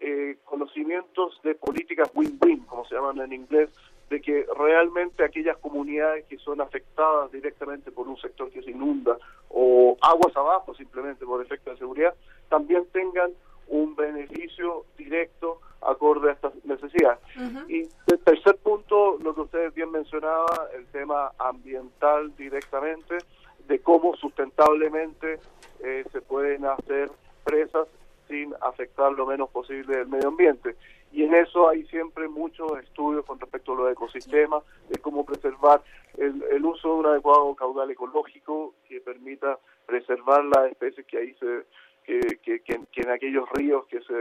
eh, 0.00 0.38
conocimientos 0.44 1.38
de 1.42 1.54
políticas 1.54 2.10
win-win, 2.14 2.60
como 2.64 2.84
se 2.86 2.94
llaman 2.94 3.20
en 3.20 3.32
inglés, 3.32 3.70
de 4.10 4.20
que 4.20 4.46
realmente 4.58 5.24
aquellas 5.24 5.56
comunidades 5.58 6.24
que 6.26 6.38
son 6.38 6.60
afectadas 6.60 7.30
directamente 7.30 7.90
por 7.90 8.08
un 8.08 8.16
sector 8.16 8.50
que 8.50 8.62
se 8.62 8.70
inunda 8.70 9.18
o 9.50 9.96
aguas 10.00 10.34
abajo 10.36 10.74
simplemente 10.74 11.26
por 11.26 11.42
efecto 11.42 11.70
de 11.70 11.76
seguridad, 11.76 12.14
también 12.48 12.86
tengan 12.92 13.30
un 13.68 13.94
beneficio 13.94 14.84
directo 14.96 15.60
acorde 15.82 16.30
a 16.30 16.32
estas 16.32 16.52
necesidades. 16.64 17.20
Y 17.68 17.82
el 17.82 18.18
tercer 18.24 18.56
punto, 18.56 19.18
lo 19.22 19.34
que 19.34 19.42
ustedes 19.42 19.74
bien 19.74 19.90
mencionaban, 19.90 20.46
el 20.74 20.86
tema 20.86 21.32
ambiental 21.38 22.34
directamente, 22.36 23.18
de 23.66 23.78
cómo 23.80 24.16
sustentablemente 24.16 25.38
eh, 25.80 26.04
se 26.10 26.20
pueden 26.22 26.64
hacer 26.64 27.10
presas 27.44 27.86
sin 28.26 28.54
afectar 28.60 29.12
lo 29.12 29.26
menos 29.26 29.50
posible 29.50 30.00
el 30.00 30.08
medio 30.08 30.28
ambiente. 30.28 30.76
Y 31.12 31.24
en 31.24 31.34
eso 31.34 31.68
hay 31.68 31.84
siempre 31.86 32.28
muchos 32.28 32.70
estudios 32.82 33.24
con 33.24 33.40
respecto 33.40 33.72
a 33.72 33.76
los 33.76 33.92
ecosistemas, 33.92 34.62
de 34.88 34.98
cómo 34.98 35.24
preservar 35.24 35.82
el, 36.18 36.42
el 36.50 36.64
uso 36.64 36.88
de 36.88 36.94
un 36.94 37.06
adecuado 37.06 37.54
caudal 37.54 37.90
ecológico 37.90 38.74
que 38.86 39.00
permita 39.00 39.58
preservar 39.86 40.44
las 40.44 40.70
especies 40.70 41.06
que 41.06 41.18
ahí 41.18 41.34
se, 41.34 41.64
que, 42.04 42.20
que, 42.42 42.60
que- 42.60 42.80
que 42.92 43.00
en 43.02 43.10
aquellos 43.10 43.48
ríos 43.54 43.86
que 43.86 44.00
se 44.02 44.14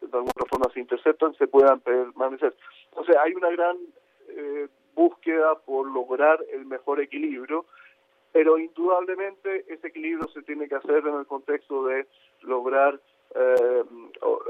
de 0.00 0.06
alguna 0.12 0.44
forma 0.48 0.70
se 0.72 0.80
interceptan 0.80 1.34
se 1.34 1.48
puedan 1.48 1.80
permanecer. 1.80 2.54
Entonces 2.90 3.16
hay 3.16 3.34
una 3.34 3.50
gran 3.50 3.76
eh, 4.28 4.68
búsqueda 4.94 5.54
por 5.60 5.90
lograr 5.90 6.38
el 6.52 6.66
mejor 6.66 7.00
equilibrio, 7.00 7.64
pero 8.32 8.58
indudablemente 8.58 9.64
ese 9.72 9.88
equilibrio 9.88 10.28
se 10.28 10.42
tiene 10.42 10.68
que 10.68 10.74
hacer 10.76 11.06
en 11.06 11.14
el 11.14 11.26
contexto 11.26 11.86
de 11.86 12.06
lograr 12.42 13.00
eh, 13.38 13.84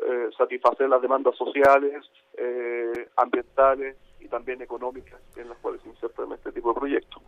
eh, 0.08 0.28
satisfacer 0.36 0.88
las 0.88 1.02
demandas 1.02 1.36
sociales, 1.36 2.04
eh, 2.36 3.08
ambientales 3.16 3.96
y 4.20 4.28
también 4.28 4.60
económicas 4.62 5.20
en 5.36 5.48
las 5.48 5.58
cuales 5.58 5.80
se 5.82 5.88
insertan 5.90 6.32
este 6.32 6.52
tipo 6.52 6.70
de 6.72 6.74
proyectos. 6.80 7.22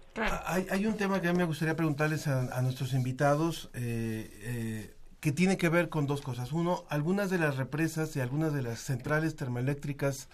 Hay, 0.47 0.67
hay 0.71 0.87
un 0.87 0.97
tema 0.97 1.21
que 1.21 1.29
a 1.29 1.33
mí 1.33 1.39
me 1.39 1.45
gustaría 1.45 1.77
preguntarles 1.77 2.27
a, 2.29 2.57
a 2.57 2.63
nuestros 2.63 2.95
invitados 2.95 3.71
eh, 3.75 4.29
eh, 4.43 4.95
que 5.21 5.33
tiene 5.33 5.57
que 5.59 5.69
ver 5.69 5.89
con 5.89 6.07
dos 6.07 6.23
cosas. 6.23 6.53
Uno, 6.53 6.85
algunas 6.89 7.31
de 7.31 7.39
las 7.39 7.57
represas 7.59 8.17
y 8.17 8.21
algunas 8.21 8.53
de 8.55 8.63
las 8.63 8.81
centrales 8.81 9.37
termoeléctricas 9.37 10.29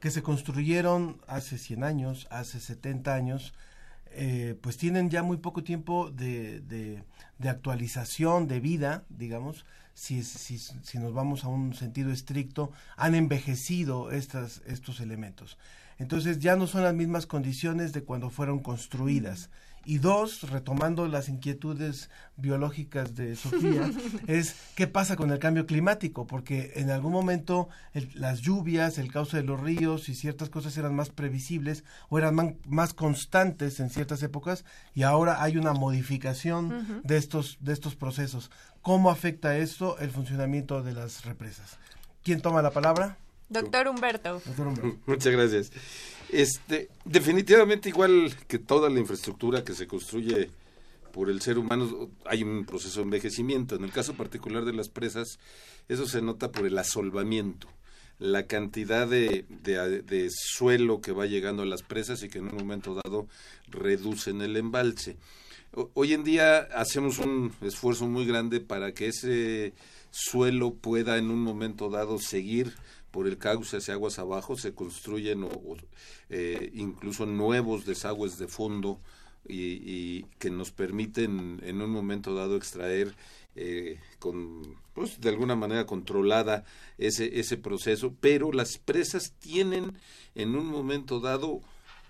que 0.00 0.10
se 0.10 0.22
construyeron 0.22 1.20
hace 1.26 1.58
100 1.58 1.82
años, 1.84 2.28
hace 2.30 2.60
70 2.60 3.14
años, 3.14 3.52
eh, 4.12 4.54
pues 4.62 4.78
tienen 4.78 5.10
ya 5.10 5.22
muy 5.22 5.36
poco 5.38 5.62
tiempo 5.64 6.10
de, 6.10 6.60
de- 6.60 7.02
de 7.38 7.48
actualización, 7.48 8.46
de 8.48 8.60
vida, 8.60 9.04
digamos, 9.10 9.64
si, 9.98 10.22
si, 10.22 10.58
si 10.58 10.98
nos 10.98 11.12
vamos 11.12 11.42
a 11.44 11.48
un 11.48 11.74
sentido 11.74 12.12
estricto, 12.12 12.70
han 12.96 13.14
envejecido 13.14 14.10
estas, 14.12 14.62
estos 14.66 15.00
elementos. 15.00 15.58
Entonces 15.98 16.38
ya 16.38 16.54
no 16.54 16.66
son 16.68 16.84
las 16.84 16.94
mismas 16.94 17.26
condiciones 17.26 17.92
de 17.92 18.04
cuando 18.04 18.30
fueron 18.30 18.60
construidas. 18.60 19.50
Y 19.84 19.98
dos, 19.98 20.42
retomando 20.50 21.08
las 21.08 21.30
inquietudes 21.30 22.10
biológicas 22.36 23.14
de 23.14 23.34
Sofía, 23.36 23.90
es 24.26 24.54
qué 24.74 24.86
pasa 24.86 25.16
con 25.16 25.30
el 25.30 25.38
cambio 25.38 25.64
climático, 25.66 26.26
porque 26.26 26.72
en 26.76 26.90
algún 26.90 27.12
momento 27.12 27.68
el- 27.94 28.10
las 28.14 28.40
lluvias, 28.40 28.98
el 28.98 29.10
cauce 29.10 29.38
de 29.38 29.44
los 29.44 29.58
ríos 29.58 30.08
y 30.10 30.14
ciertas 30.14 30.50
cosas 30.50 30.76
eran 30.76 30.94
más 30.94 31.08
previsibles 31.08 31.84
o 32.10 32.18
eran 32.18 32.34
man- 32.34 32.56
más 32.66 32.92
constantes 32.92 33.80
en 33.80 33.88
ciertas 33.88 34.22
épocas 34.22 34.64
y 34.94 35.04
ahora 35.04 35.42
hay 35.42 35.56
una 35.56 35.72
modificación 35.72 37.00
de 37.04 37.16
estos 37.16 37.56
de 37.60 37.72
estos 37.72 37.94
procesos. 37.96 38.50
¿Cómo 38.88 39.10
afecta 39.10 39.58
esto 39.58 39.98
el 39.98 40.10
funcionamiento 40.10 40.82
de 40.82 40.94
las 40.94 41.26
represas? 41.26 41.76
¿Quién 42.24 42.40
toma 42.40 42.62
la 42.62 42.70
palabra? 42.70 43.18
Doctor 43.50 43.86
Humberto. 43.86 44.40
Doctor 44.42 44.66
Humberto. 44.66 44.98
Muchas 45.06 45.30
gracias. 45.30 45.72
Este, 46.30 46.88
definitivamente 47.04 47.90
igual 47.90 48.34
que 48.46 48.58
toda 48.58 48.88
la 48.88 48.98
infraestructura 48.98 49.62
que 49.62 49.74
se 49.74 49.86
construye 49.86 50.48
por 51.12 51.28
el 51.28 51.42
ser 51.42 51.58
humano, 51.58 52.08
hay 52.24 52.42
un 52.42 52.64
proceso 52.64 53.00
de 53.00 53.04
envejecimiento. 53.04 53.76
En 53.76 53.84
el 53.84 53.92
caso 53.92 54.14
particular 54.14 54.64
de 54.64 54.72
las 54.72 54.88
presas, 54.88 55.38
eso 55.90 56.06
se 56.06 56.22
nota 56.22 56.50
por 56.50 56.64
el 56.64 56.78
asolvamiento. 56.78 57.68
la 58.18 58.44
cantidad 58.44 59.06
de, 59.06 59.44
de, 59.50 60.00
de 60.00 60.30
suelo 60.30 61.02
que 61.02 61.12
va 61.12 61.26
llegando 61.26 61.62
a 61.62 61.66
las 61.66 61.82
presas 61.82 62.22
y 62.22 62.30
que 62.30 62.38
en 62.38 62.46
un 62.46 62.56
momento 62.56 62.94
dado 63.04 63.28
reducen 63.68 64.40
el 64.40 64.56
embalse. 64.56 65.18
Hoy 65.72 66.14
en 66.14 66.24
día 66.24 66.60
hacemos 66.74 67.18
un 67.18 67.52
esfuerzo 67.60 68.06
muy 68.06 68.24
grande 68.26 68.60
para 68.60 68.92
que 68.94 69.08
ese 69.08 69.74
suelo 70.10 70.74
pueda 70.74 71.18
en 71.18 71.30
un 71.30 71.40
momento 71.42 71.90
dado 71.90 72.18
seguir 72.18 72.74
por 73.10 73.26
el 73.26 73.38
cauce 73.38 73.76
hacia 73.76 73.94
aguas 73.94 74.18
abajo, 74.18 74.56
se 74.56 74.74
construyen 74.74 75.44
o, 75.44 75.48
o, 75.48 75.76
eh, 76.30 76.70
incluso 76.74 77.26
nuevos 77.26 77.84
desagües 77.84 78.38
de 78.38 78.48
fondo 78.48 78.98
y, 79.46 79.80
y 79.84 80.26
que 80.38 80.50
nos 80.50 80.70
permiten 80.72 81.60
en 81.62 81.82
un 81.82 81.90
momento 81.90 82.34
dado 82.34 82.56
extraer 82.56 83.14
eh, 83.54 83.98
con 84.18 84.76
pues 84.94 85.20
de 85.20 85.28
alguna 85.28 85.56
manera 85.56 85.84
controlada 85.84 86.64
ese 86.96 87.40
ese 87.40 87.56
proceso. 87.56 88.14
Pero 88.20 88.52
las 88.52 88.78
presas 88.78 89.32
tienen 89.38 89.98
en 90.34 90.54
un 90.54 90.66
momento 90.66 91.20
dado 91.20 91.60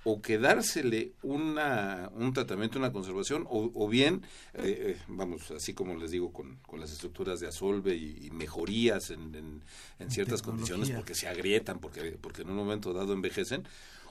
o 0.04 0.22
que 0.22 0.38
dársele 0.38 1.12
una, 1.22 2.10
un 2.14 2.32
tratamiento, 2.32 2.78
una 2.78 2.92
conservación, 2.92 3.46
o, 3.50 3.70
o 3.74 3.88
bien, 3.88 4.22
eh, 4.54 4.96
eh, 4.96 5.02
vamos, 5.08 5.50
así 5.50 5.74
como 5.74 5.94
les 5.96 6.10
digo, 6.10 6.32
con, 6.32 6.56
con 6.66 6.80
las 6.80 6.92
estructuras 6.92 7.40
de 7.40 7.48
asolve 7.48 7.94
y, 7.94 8.26
y 8.26 8.30
mejorías 8.30 9.10
en, 9.10 9.34
en- 9.34 9.62
en 9.98 10.10
ciertas 10.10 10.40
condiciones 10.42 10.88
porque 10.96 11.14
se 11.14 11.28
agrietan, 11.28 11.78
porque, 11.80 12.16
porque 12.20 12.42
en 12.42 12.50
un 12.50 12.56
momento 12.56 12.92
dado 12.92 13.12
envejecen, 13.12 13.64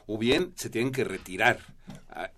o 0.08 0.18
bien 0.18 0.54
se 0.56 0.70
tienen 0.70 0.92
que 0.92 1.04
retirar. 1.04 1.60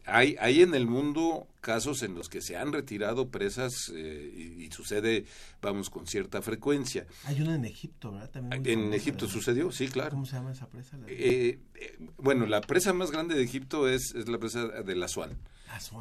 Hay, 0.06 0.36
hay 0.40 0.62
en 0.62 0.76
el 0.76 0.86
mundo 0.88 1.48
casos 1.62 2.04
en 2.04 2.14
los 2.14 2.28
que 2.28 2.42
se 2.42 2.58
han 2.58 2.74
retirado 2.74 3.30
presas 3.30 3.74
eh, 3.96 4.56
y, 4.60 4.66
y 4.66 4.72
sucede, 4.72 5.26
vamos, 5.62 5.90
con 5.90 6.06
cierta 6.06 6.42
frecuencia. 6.42 7.06
Hay 7.24 7.42
una 7.42 7.56
en 7.56 7.66
Egipto, 7.66 8.12
¿verdad? 8.12 8.30
También 8.30 8.66
En 8.66 8.80
famosa, 8.80 8.96
Egipto 8.98 9.26
¿verdad? 9.26 9.34
sucedió, 9.34 9.72
sí, 9.72 9.88
claro. 9.88 10.12
¿Cómo 10.12 10.26
se 10.26 10.36
llama 10.36 10.52
esa 10.52 10.68
presa? 10.68 10.98
Eh, 11.08 11.60
eh, 11.76 11.98
bueno, 12.18 12.46
la 12.46 12.60
presa 12.62 12.92
más 12.92 13.12
grande 13.12 13.36
de 13.36 13.44
Egipto 13.44 13.88
es, 13.88 14.14
es 14.16 14.28
la 14.28 14.38
presa 14.38 14.68
de 14.68 14.96
la 14.96 15.06
Aswan. 15.06 15.38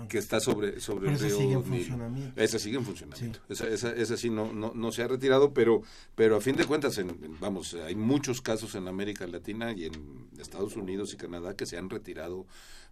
Que 0.08 0.18
está 0.18 0.40
sobre, 0.40 0.80
sobre 0.80 1.10
el 1.10 1.18
río 1.18 1.28
sigue 1.30 1.42
en 1.42 1.48
Nilo. 1.48 1.62
funcionamiento. 1.62 2.40
Esa 2.42 2.58
sigue 2.58 2.76
en 2.78 2.84
funcionamiento. 2.84 3.40
Esa, 3.48 3.68
esa, 3.68 3.92
esa 3.92 4.16
sí 4.16 4.30
no, 4.30 4.52
no, 4.52 4.72
no 4.74 4.92
se 4.92 5.02
ha 5.02 5.08
retirado, 5.08 5.52
pero, 5.52 5.82
pero 6.14 6.36
a 6.36 6.40
fin 6.40 6.56
de 6.56 6.64
cuentas, 6.64 6.96
en, 6.98 7.10
en- 7.10 7.38
vamos, 7.40 7.74
hay 7.74 7.94
muchos 7.94 8.40
casos 8.40 8.74
en 8.74 8.88
América 8.88 9.26
Latina 9.26 9.72
y 9.72 9.84
en 9.84 10.28
Estados 10.38 10.76
Unidos 10.76 11.12
y 11.12 11.16
Canadá 11.16 11.54
que 11.54 11.66
se 11.66 11.76
han 11.76 11.90
retirado 11.90 12.46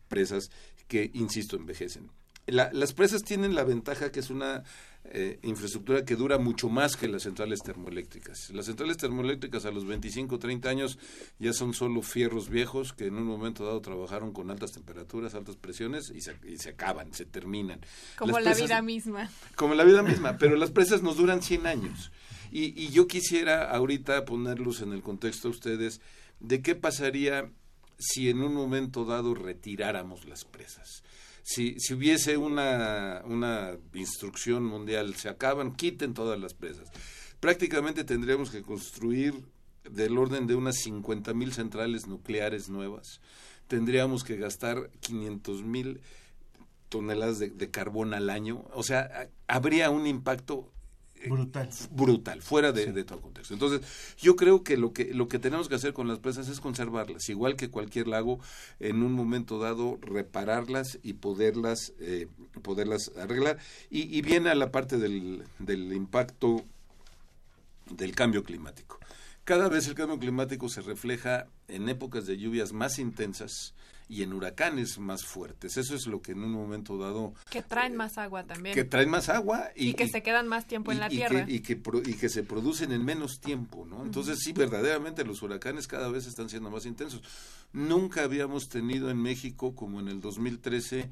presas 0.09 0.51
que, 0.87 1.11
insisto, 1.15 1.57
envejecen. 1.57 2.11
La- 2.47 2.71
las 2.73 2.93
presas 2.93 3.23
tienen 3.25 3.55
la 3.55 3.65
ventaja 3.65 4.13
que 4.13 4.21
es 4.21 4.31
una 4.31 4.63
eh, 5.09 5.39
infraestructura 5.43 6.05
que 6.05 6.17
dura 6.17 6.37
mucho 6.39 6.69
más 6.69 6.97
que 6.97 7.07
las 7.07 7.23
centrales 7.23 7.61
termoeléctricas. 7.63 8.51
Las 8.51 8.67
centrales 8.67 8.97
termoeléctricas 8.97 9.65
a 9.65 9.71
los 9.71 9.85
25, 9.87 10.39
30 10.41 10.69
años 10.69 10.99
ya 11.39 11.53
son 11.53 11.75
solo 11.75 12.03
fierros 12.03 12.49
viejos 12.49 12.93
que 12.93 13.07
en 13.07 13.15
un 13.15 13.25
momento 13.25 13.65
dado 13.65 13.81
trabajaron 13.81 14.33
con 14.33 14.51
altas 14.51 14.73
temperaturas, 14.73 15.35
altas 15.37 15.57
presiones 15.57 16.11
y 16.15 16.23
se, 16.23 16.37
y 16.45 16.57
se 16.59 16.71
acaban, 16.71 17.13
se 17.15 17.25
terminan. 17.25 17.81
Como 18.19 18.33
Las 18.33 18.45
la 18.45 18.51
presas- 18.53 18.67
vida 18.69 18.83
misma. 18.83 19.31
como 19.55 19.75
la 19.75 19.85
vida 19.85 20.03
misma, 20.03 20.39
pero 20.39 20.57
las 20.57 20.73
presas 20.73 21.03
nos 21.03 21.17
duran 21.17 21.41
100 21.41 21.67
años. 21.69 22.11
Y, 22.51 22.81
y 22.81 22.89
yo 22.91 23.07
quisiera 23.07 23.71
ahorita 23.71 24.25
ponerlos 24.25 24.81
en 24.83 24.93
el 24.93 25.03
contexto 25.03 25.49
a 25.49 25.51
ustedes 25.53 26.01
de 26.41 26.63
qué 26.63 26.75
pasaría 26.75 27.51
si 27.99 28.29
en 28.29 28.43
un 28.43 28.55
momento 28.55 29.05
dado 29.05 29.35
retiráramos 29.35 30.27
las 30.27 30.45
presas. 30.45 31.03
Si, 31.49 31.79
si 31.79 31.95
hubiese 31.95 32.37
una, 32.37 33.23
una 33.25 33.79
instrucción 33.95 34.65
mundial, 34.65 35.15
se 35.15 35.29
acaban, 35.29 35.77
quiten 35.77 36.13
todas 36.13 36.41
las 36.41 36.55
presas. 36.55 36.91
Prácticamente 37.39 38.03
tendríamos 38.03 38.51
que 38.51 38.63
construir 38.63 39.45
del 39.89 40.19
orden 40.19 40.49
de 40.49 40.57
unas 40.57 40.75
50 40.79 41.35
mil 41.35 41.53
centrales 41.53 42.09
nucleares 42.09 42.69
nuevas. 42.69 43.21
Tendríamos 43.69 44.25
que 44.25 44.37
gastar 44.37 44.91
500 44.99 45.63
mil 45.63 46.01
toneladas 46.89 47.39
de, 47.39 47.51
de 47.51 47.71
carbón 47.71 48.13
al 48.13 48.29
año. 48.29 48.65
O 48.73 48.83
sea, 48.83 49.29
habría 49.47 49.91
un 49.91 50.09
impacto 50.09 50.73
brutal, 51.29 51.69
brutal, 51.93 52.43
fuera 52.43 52.73
de, 52.73 52.93
de 52.93 53.05
todo 53.05 53.21
contexto. 53.21 53.55
Entonces, 53.55 53.81
yo 54.19 54.37
creo 54.37 54.63
que 54.63 54.77
lo 54.77 54.93
que 54.93 55.13
lo 55.15 55.29
que 55.29 55.39
tenemos 55.39 55.69
que 55.69 55.75
hacer 55.75 55.93
con 55.93 56.09
las 56.09 56.19
presas 56.19 56.49
es 56.49 56.61
conservarlas, 56.61 57.29
igual 57.29 57.57
que 57.57 57.71
cualquier 57.71 58.09
lago, 58.09 58.41
en 58.81 59.03
un 59.03 59.13
momento 59.13 59.59
dado 59.59 59.99
repararlas 60.03 60.99
y 61.03 61.15
poderlas 61.15 61.93
eh, 62.01 62.29
poderlas 62.63 63.13
arreglar. 63.17 63.59
Y, 63.91 64.17
y 64.17 64.23
viene 64.23 64.51
a 64.51 64.55
la 64.55 64.71
parte 64.71 64.99
del, 64.99 65.45
del 65.59 65.93
impacto 65.93 66.65
del 67.91 68.15
cambio 68.15 68.43
climático. 68.43 68.99
Cada 69.45 69.69
vez 69.69 69.87
el 69.87 69.95
cambio 69.95 70.19
climático 70.19 70.69
se 70.69 70.81
refleja 70.81 71.47
en 71.69 71.89
épocas 71.89 72.27
de 72.27 72.37
lluvias 72.37 72.73
más 72.73 72.99
intensas 72.99 73.75
y 74.09 74.23
en 74.23 74.33
huracanes 74.33 74.99
más 74.99 75.25
fuertes. 75.25 75.77
Eso 75.77 75.95
es 75.97 76.07
lo 76.07 76.23
que 76.23 76.33
en 76.33 76.43
un 76.45 76.53
momento 76.53 76.97
dado 76.97 77.35
Que 77.51 77.63
traen 77.63 77.97
más 77.97 78.19
agua 78.19 78.45
también. 78.45 78.75
que 78.75 78.85
traen 78.85 79.09
más 79.11 79.29
agua 79.29 79.71
y, 79.75 79.89
y, 79.89 79.95
que 79.95 80.05
y- 80.05 80.09
se 80.09 80.23
quedan 80.23 80.47
más 80.47 80.67
tiempo 80.67 80.93
en 80.93 81.01
la 81.01 81.09
tierra. 81.09 81.45
Que, 81.45 81.53
y, 81.53 81.61
que 81.61 81.81
y 82.05 82.15
que 82.15 82.29
se 82.29 82.43
producen 82.45 82.93
en 82.93 83.05
menos 83.05 83.41
tiempo, 83.41 83.85
¿no? 83.85 84.05
Entonces 84.05 84.39
sí, 84.41 84.53
verdaderamente 84.53 85.25
los 85.25 85.43
huracanes 85.43 85.89
cada 85.89 86.09
vez 86.09 86.27
están 86.27 86.49
siendo 86.49 86.71
más 86.71 86.87
intensos. 86.87 87.21
Nunca 87.73 88.23
habíamos 88.23 88.69
tenido 88.69 89.11
en 89.11 89.21
México, 89.21 89.75
como 89.75 89.99
en 90.01 90.07
el 90.09 90.21
2013, 90.21 91.11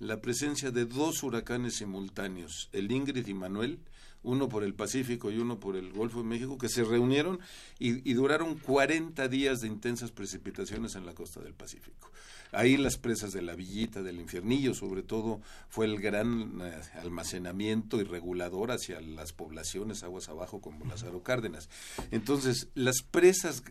la 0.00 0.20
presencia 0.20 0.70
de 0.70 0.84
dos 0.84 1.22
huracanes 1.22 1.76
simultáneos, 1.76 2.68
el 2.72 2.92
Ingrid 2.92 3.26
y 3.26 3.32
Manuel, 3.34 3.78
uno 4.24 4.48
por 4.48 4.64
el 4.64 4.74
Pacífico 4.74 5.30
y 5.30 5.38
uno 5.38 5.60
por 5.60 5.76
el 5.76 5.92
Golfo 5.92 6.18
de 6.18 6.28
México, 6.28 6.58
que 6.58 6.68
se 6.68 6.82
reunieron 6.82 7.38
y, 7.78 8.08
y 8.08 8.14
duraron 8.14 8.58
40 8.58 9.28
días 9.28 9.60
de 9.60 9.68
intensas 9.68 10.10
precipitaciones 10.10 10.96
en 10.96 11.06
la 11.06 11.14
costa 11.14 11.40
del 11.40 11.54
Pacífico. 11.54 12.10
Ahí 12.52 12.76
las 12.76 12.96
presas 12.96 13.32
de 13.32 13.42
la 13.42 13.54
Villita, 13.54 14.02
del 14.02 14.20
Infiernillo, 14.20 14.74
sobre 14.74 15.02
todo, 15.02 15.40
fue 15.68 15.86
el 15.86 16.00
gran 16.00 16.60
eh, 16.62 16.80
almacenamiento 17.00 18.00
y 18.00 18.04
regulador 18.04 18.70
hacia 18.70 19.00
las 19.00 19.32
poblaciones 19.32 20.02
aguas 20.02 20.28
abajo 20.28 20.60
como 20.60 20.84
Lázaro 20.84 21.22
Cárdenas. 21.22 21.68
Entonces, 22.10 22.68
las 22.74 23.02
presas 23.02 23.62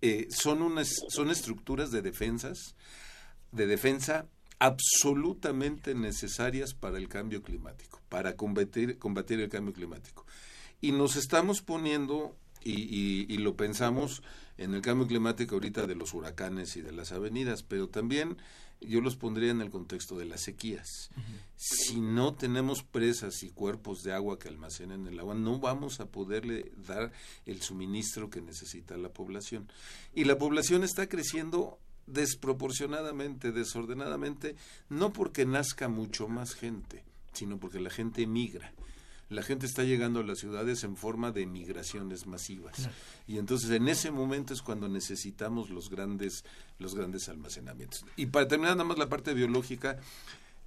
eh, 0.00 0.28
son 0.30 0.62
unas 0.62 0.88
son 1.08 1.30
estructuras 1.30 1.90
de 1.90 2.02
defensas 2.02 2.74
de 3.52 3.66
defensa 3.66 4.26
absolutamente 4.58 5.94
necesarias 5.94 6.74
para 6.74 6.98
el 6.98 7.08
cambio 7.08 7.42
climático, 7.42 8.00
para 8.14 8.36
combatir, 8.36 8.96
combatir 9.00 9.40
el 9.40 9.48
cambio 9.48 9.74
climático. 9.74 10.24
Y 10.80 10.92
nos 10.92 11.16
estamos 11.16 11.62
poniendo, 11.62 12.36
y, 12.62 12.70
y- 12.82 13.26
y 13.28 13.38
lo 13.38 13.56
pensamos 13.56 14.22
en 14.56 14.72
el 14.72 14.82
cambio 14.82 15.08
climático 15.08 15.56
ahorita 15.56 15.88
de 15.88 15.96
los 15.96 16.14
huracanes 16.14 16.76
y 16.76 16.80
de 16.80 16.92
las 16.92 17.10
avenidas, 17.10 17.64
pero 17.64 17.88
también 17.88 18.36
yo 18.80 19.00
los 19.00 19.16
pondría 19.16 19.50
en 19.50 19.60
el 19.60 19.68
contexto 19.70 20.16
de 20.16 20.26
las 20.26 20.42
sequías. 20.42 21.10
Si 21.56 22.00
no 22.00 22.34
tenemos 22.34 22.84
presas 22.84 23.42
y 23.42 23.50
cuerpos 23.50 24.04
de 24.04 24.12
agua 24.12 24.38
que 24.38 24.46
almacenen 24.46 25.08
el 25.08 25.18
agua, 25.18 25.34
no 25.34 25.58
vamos 25.58 25.98
a 25.98 26.06
poderle 26.06 26.70
dar 26.86 27.10
el 27.46 27.62
suministro 27.62 28.30
que 28.30 28.42
necesita 28.42 28.96
la 28.96 29.08
población. 29.08 29.66
Y 30.14 30.22
la 30.22 30.38
población 30.38 30.84
está 30.84 31.08
creciendo 31.08 31.80
desproporcionadamente, 32.06 33.50
desordenadamente, 33.50 34.54
no 34.88 35.12
porque 35.12 35.46
nazca 35.46 35.88
mucho 35.88 36.28
más 36.28 36.54
gente, 36.54 37.02
sino 37.34 37.58
porque 37.58 37.80
la 37.80 37.90
gente 37.90 38.22
emigra. 38.22 38.72
La 39.30 39.42
gente 39.42 39.66
está 39.66 39.84
llegando 39.84 40.20
a 40.20 40.22
las 40.24 40.38
ciudades 40.38 40.84
en 40.84 40.96
forma 40.96 41.32
de 41.32 41.46
migraciones 41.46 42.26
masivas. 42.26 42.76
Claro. 42.76 42.92
Y 43.26 43.38
entonces 43.38 43.70
en 43.70 43.88
ese 43.88 44.10
momento 44.10 44.52
es 44.52 44.62
cuando 44.62 44.88
necesitamos 44.88 45.70
los 45.70 45.90
grandes, 45.90 46.44
los 46.78 46.94
grandes 46.94 47.28
almacenamientos. 47.28 48.04
Y 48.16 48.26
para 48.26 48.46
terminar 48.48 48.76
nada 48.76 48.88
más 48.88 48.98
la 48.98 49.08
parte 49.08 49.32
biológica, 49.34 49.98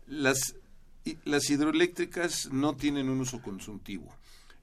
las, 0.08 0.56
las 1.24 1.50
hidroeléctricas 1.50 2.50
no 2.52 2.76
tienen 2.76 3.10
un 3.10 3.22
uso 3.22 3.42
consultivo. 3.42 4.14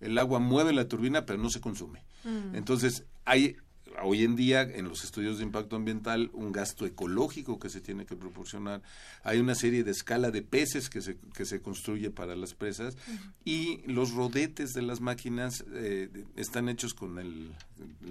El 0.00 0.18
agua 0.18 0.40
mueve 0.40 0.72
la 0.72 0.88
turbina, 0.88 1.24
pero 1.24 1.38
no 1.38 1.48
se 1.48 1.60
consume. 1.60 2.02
Mm. 2.24 2.56
Entonces, 2.56 3.04
hay 3.24 3.56
hoy 4.02 4.24
en 4.24 4.36
día 4.36 4.62
en 4.62 4.88
los 4.88 5.04
estudios 5.04 5.38
de 5.38 5.44
impacto 5.44 5.76
ambiental 5.76 6.30
un 6.32 6.52
gasto 6.52 6.86
ecológico 6.86 7.58
que 7.58 7.68
se 7.70 7.80
tiene 7.80 8.06
que 8.06 8.16
proporcionar. 8.16 8.82
Hay 9.22 9.38
una 9.38 9.54
serie 9.54 9.84
de 9.84 9.90
escala 9.90 10.30
de 10.30 10.42
peces 10.42 10.90
que 10.90 11.00
se, 11.02 11.16
que 11.34 11.44
se 11.44 11.60
construye 11.60 12.10
para 12.10 12.34
las 12.36 12.54
presas 12.54 12.96
y 13.44 13.82
los 13.86 14.12
rodetes 14.12 14.72
de 14.72 14.82
las 14.82 15.00
máquinas 15.00 15.64
eh, 15.72 16.08
están 16.36 16.68
hechos 16.68 16.94
con 16.94 17.18
el 17.18 17.52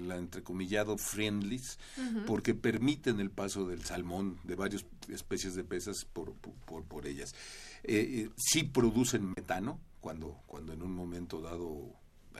la 0.06 0.16
entrecomillado 0.16 0.96
friendlies 0.98 1.78
porque 2.26 2.54
permiten 2.54 3.20
el 3.20 3.30
paso 3.30 3.66
del 3.66 3.84
salmón 3.84 4.38
de 4.44 4.54
varias 4.54 4.84
especies 5.08 5.54
de 5.54 5.64
por, 6.12 6.32
por, 6.34 6.52
por- 6.66 6.84
por 6.84 7.06
ellas. 7.06 7.34
Eh, 7.82 8.24
eh, 8.26 8.30
sí 8.36 8.62
producen 8.64 9.32
metano 9.36 9.78
cuando, 10.00 10.38
cuando 10.46 10.72
en 10.72 10.82
un 10.82 10.94
momento 10.94 11.40
dado 11.40 11.90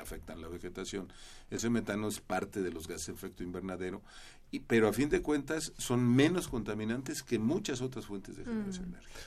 afectan 0.00 0.40
la 0.40 0.48
vegetación. 0.48 1.12
Ese 1.50 1.70
metano 1.70 2.08
es 2.08 2.20
parte 2.20 2.62
de 2.62 2.70
los 2.70 2.88
gases 2.88 3.06
de 3.06 3.12
efecto 3.14 3.42
invernadero, 3.42 4.02
y, 4.50 4.60
pero 4.60 4.88
a 4.88 4.92
fin 4.92 5.08
de 5.08 5.22
cuentas 5.22 5.72
son 5.78 6.06
menos 6.14 6.48
contaminantes 6.48 7.22
que 7.22 7.38
muchas 7.38 7.80
otras 7.80 8.06
fuentes 8.06 8.36
de 8.36 8.44
generación 8.44 8.92
de 8.92 8.98
energía. 8.98 9.24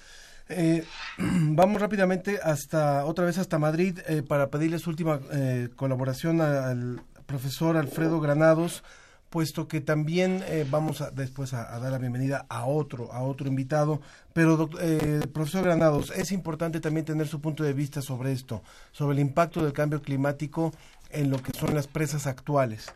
Eh, 0.49 0.85
vamos 1.17 1.81
rápidamente 1.81 2.39
hasta 2.41 3.05
otra 3.05 3.25
vez 3.25 3.37
hasta 3.37 3.59
Madrid 3.59 3.99
eh, 4.07 4.23
para 4.23 4.49
pedirle 4.49 4.79
su 4.79 4.89
última 4.89 5.19
eh, 5.31 5.69
colaboración 5.75 6.39
al 6.41 7.01
profesor 7.25 7.75
Alfredo 7.75 8.21
Granados 8.21 8.83
puesto 9.29 9.67
que 9.67 9.81
también 9.81 10.41
eh, 10.47 10.65
vamos 10.69 11.01
a, 11.01 11.11
después 11.11 11.53
a, 11.53 11.79
dar 11.79 11.91
la 11.91 11.97
bienvenida 11.97 12.45
a 12.49 12.65
otro, 12.65 13.11
a 13.11 13.23
otro 13.23 13.47
invitado, 13.47 13.99
pero 14.33 14.69
eh, 14.81 15.21
profesor 15.33 15.65
Granados, 15.65 16.11
es 16.11 16.31
importante 16.31 16.79
también 16.79 17.05
tener 17.05 17.27
su 17.27 17.41
punto 17.41 17.63
de 17.63 17.73
vista 17.73 18.01
sobre 18.01 18.31
esto, 18.31 18.61
sobre 18.91 19.15
el 19.15 19.19
impacto 19.19 19.63
del 19.63 19.73
cambio 19.73 20.01
climático 20.01 20.71
en 21.11 21.29
lo 21.31 21.37
que 21.37 21.51
son 21.53 21.73
las 21.73 21.87
presas 21.87 22.27
actuales. 22.27 22.93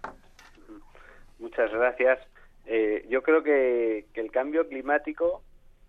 Muchas 1.39 1.71
gracias. 1.71 2.19
Eh, 2.65 3.05
yo 3.09 3.21
creo 3.23 3.43
que, 3.43 4.05
el 4.13 4.31
cambio 4.31 4.67
climático 4.67 5.43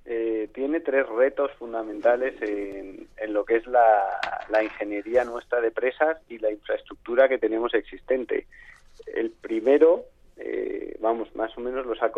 eh, 0.05 0.49
tiene 0.53 0.81
tres 0.81 1.09
retos 1.09 1.53
fundamentales 1.53 2.35
en, 2.43 3.07
en 3.17 3.33
lo 3.33 3.45
que 3.45 3.57
es 3.57 3.67
la 3.67 4.63
ingeniería 4.63 5.25
nuestra 5.25 5.61
de 5.61 5.71
presas 5.71 6.19
y 6.29 6.39
la 6.39 6.51
infraestructura 6.51 7.29
que 7.29 7.39
tenemos 7.39 7.75
existente. 7.75 8.47
El 9.07 9.31
primero, 9.31 10.07
eh, 10.37 10.97
vamos, 11.01 11.35
más 11.37 11.57
o 11.57 11.61
menos 11.61 11.87
los 11.87 12.03
ha, 12.03 12.11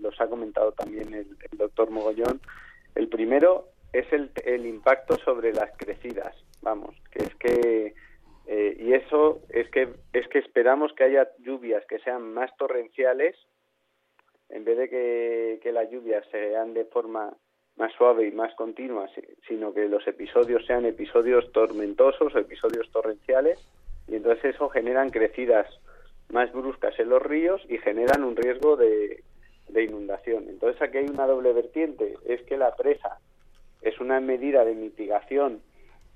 los 0.00 0.20
ha 0.20 0.26
comentado 0.28 0.72
también 0.72 1.12
el, 1.14 1.26
el 1.50 1.58
doctor 1.58 1.90
Mogollón, 1.90 2.40
el 2.94 3.08
primero 3.08 3.68
es 3.92 4.10
el, 4.12 4.30
el 4.44 4.66
impacto 4.66 5.16
sobre 5.24 5.52
las 5.52 5.70
crecidas, 5.76 6.34
vamos, 6.60 6.94
que 7.10 7.18
es 7.24 7.34
que 7.36 7.94
eh, 8.46 8.76
y 8.80 8.92
eso 8.94 9.40
es 9.50 9.68
que 9.70 9.88
es 10.12 10.26
que 10.28 10.38
esperamos 10.40 10.92
que 10.94 11.04
haya 11.04 11.28
lluvias 11.38 11.84
que 11.86 11.98
sean 12.00 12.34
más 12.34 12.50
torrenciales 12.56 13.36
en 14.48 14.64
vez 14.64 14.76
de 14.76 14.88
que, 14.90 15.60
que 15.62 15.72
las 15.72 15.88
lluvias 15.90 16.26
sean 16.30 16.74
de 16.74 16.84
forma 16.86 17.32
más 17.76 17.92
suave 17.94 18.26
y 18.26 18.32
más 18.32 18.54
continua, 18.56 19.08
si- 19.14 19.22
sino 19.48 19.72
que 19.72 19.88
los 19.88 20.06
episodios 20.06 20.66
sean 20.66 20.84
episodios 20.84 21.50
tormentosos 21.52 22.34
o 22.34 22.38
episodios 22.38 22.90
torrenciales 22.90 23.58
y 24.08 24.16
entonces 24.16 24.54
eso 24.56 24.68
generan 24.68 25.10
crecidas 25.10 25.66
más 26.32 26.52
bruscas 26.52 26.98
en 26.98 27.10
los 27.10 27.22
ríos 27.22 27.62
y 27.68 27.78
generan 27.78 28.24
un 28.24 28.34
riesgo 28.34 28.76
de, 28.76 29.22
inundación. 29.74 30.48
Entonces 30.48 30.80
aquí 30.82 30.98
hay 30.98 31.06
una 31.06 31.26
doble 31.26 31.52
vertiente, 31.52 32.14
es 32.26 32.42
que 32.42 32.58
la 32.58 32.74
presa 32.76 33.18
es 33.80 33.98
una 34.00 34.20
medida 34.20 34.64
de 34.64 34.74
mitigación 34.74 35.62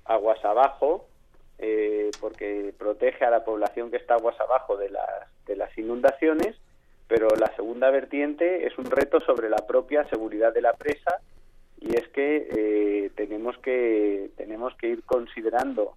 aguas 0.05 0.43
abajo 0.45 1.07
eh, 1.57 2.11
porque 2.21 2.73
protege 2.77 3.25
a 3.25 3.31
la 3.31 3.43
población 3.43 3.89
que 3.89 3.97
está 3.97 4.13
aguas 4.13 4.39
abajo 4.39 4.77
de 4.77 4.89
las, 4.89 5.07
de 5.47 5.55
las 5.55 5.75
inundaciones, 5.77 6.55
pero 7.07 7.27
la 7.39 7.53
segunda 7.55 7.89
vertiente 7.89 8.67
es 8.67 8.77
un 8.77 8.85
reto 8.85 9.19
sobre 9.21 9.49
la 9.49 9.65
propia 9.67 10.07
seguridad 10.09 10.53
de 10.53 10.61
la 10.61 10.73
presa 10.73 11.19
y 11.81 11.95
es 11.95 12.07
que 12.09 12.47
eh, 12.55 13.11
tenemos 13.15 13.57
que 13.57 14.29
tenemos 14.37 14.75
que 14.75 14.89
ir 14.89 15.03
considerando 15.03 15.95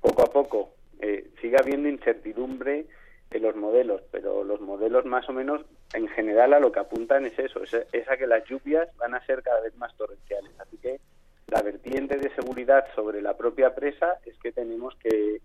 poco 0.00 0.22
a 0.22 0.32
poco 0.32 0.70
eh, 1.00 1.28
sigue 1.40 1.56
habiendo 1.60 1.88
incertidumbre 1.88 2.86
en 3.34 3.42
los 3.42 3.56
modelos 3.56 4.02
pero 4.10 4.44
los 4.44 4.60
modelos 4.60 5.04
más 5.04 5.28
o 5.28 5.32
menos 5.32 5.62
en 5.94 6.08
general 6.08 6.52
a 6.54 6.60
lo 6.60 6.72
que 6.72 6.80
apuntan 6.80 7.26
es 7.26 7.38
eso 7.38 7.62
es, 7.62 7.74
es 7.92 8.08
a 8.08 8.16
que 8.16 8.26
las 8.26 8.44
lluvias 8.44 8.88
van 8.96 9.14
a 9.14 9.24
ser 9.26 9.42
cada 9.42 9.60
vez 9.60 9.76
más 9.76 9.94
torrenciales 9.96 10.52
así 10.58 10.76
que 10.78 11.00
la 11.48 11.62
vertiente 11.62 12.16
de 12.16 12.34
seguridad 12.34 12.86
sobre 12.94 13.20
la 13.20 13.36
propia 13.36 13.74
presa 13.74 14.18
es 14.24 14.36
que 14.38 14.52
tenemos 14.52 14.94
que 14.96 15.40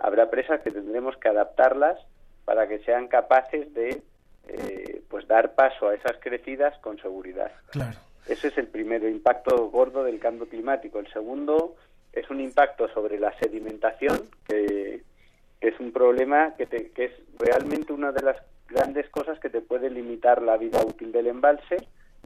habrá 0.00 0.30
presas 0.30 0.60
que 0.62 0.70
tendremos 0.70 1.16
que 1.18 1.28
adaptarlas 1.28 1.98
para 2.44 2.66
que 2.66 2.80
sean 2.80 3.08
capaces 3.08 3.72
de 3.72 4.02
eh, 4.48 5.02
pues 5.08 5.26
dar 5.26 5.54
paso 5.54 5.88
a 5.88 5.94
esas 5.94 6.18
crecidas 6.20 6.76
con 6.78 6.98
seguridad 6.98 7.52
Claro. 7.70 7.96
ese 8.26 8.48
es 8.48 8.58
el 8.58 8.66
primer 8.68 9.02
impacto 9.04 9.70
gordo 9.70 10.04
del 10.04 10.18
cambio 10.18 10.48
climático. 10.48 10.98
El 10.98 11.10
segundo 11.12 11.76
es 12.12 12.28
un 12.30 12.40
impacto 12.40 12.88
sobre 12.88 13.18
la 13.18 13.36
sedimentación, 13.38 14.20
que, 14.46 15.02
que 15.13 15.13
es 15.60 15.78
un 15.80 15.92
problema 15.92 16.54
que, 16.56 16.66
te- 16.66 16.90
que 16.90 17.06
es 17.06 17.12
realmente 17.38 17.92
una 17.92 18.12
de 18.12 18.22
las 18.22 18.36
grandes 18.68 19.08
cosas 19.10 19.38
que 19.40 19.50
te 19.50 19.60
puede 19.60 19.90
limitar 19.90 20.42
la 20.42 20.56
vida 20.56 20.80
útil 20.84 21.12
del 21.12 21.26
embalse, 21.28 21.76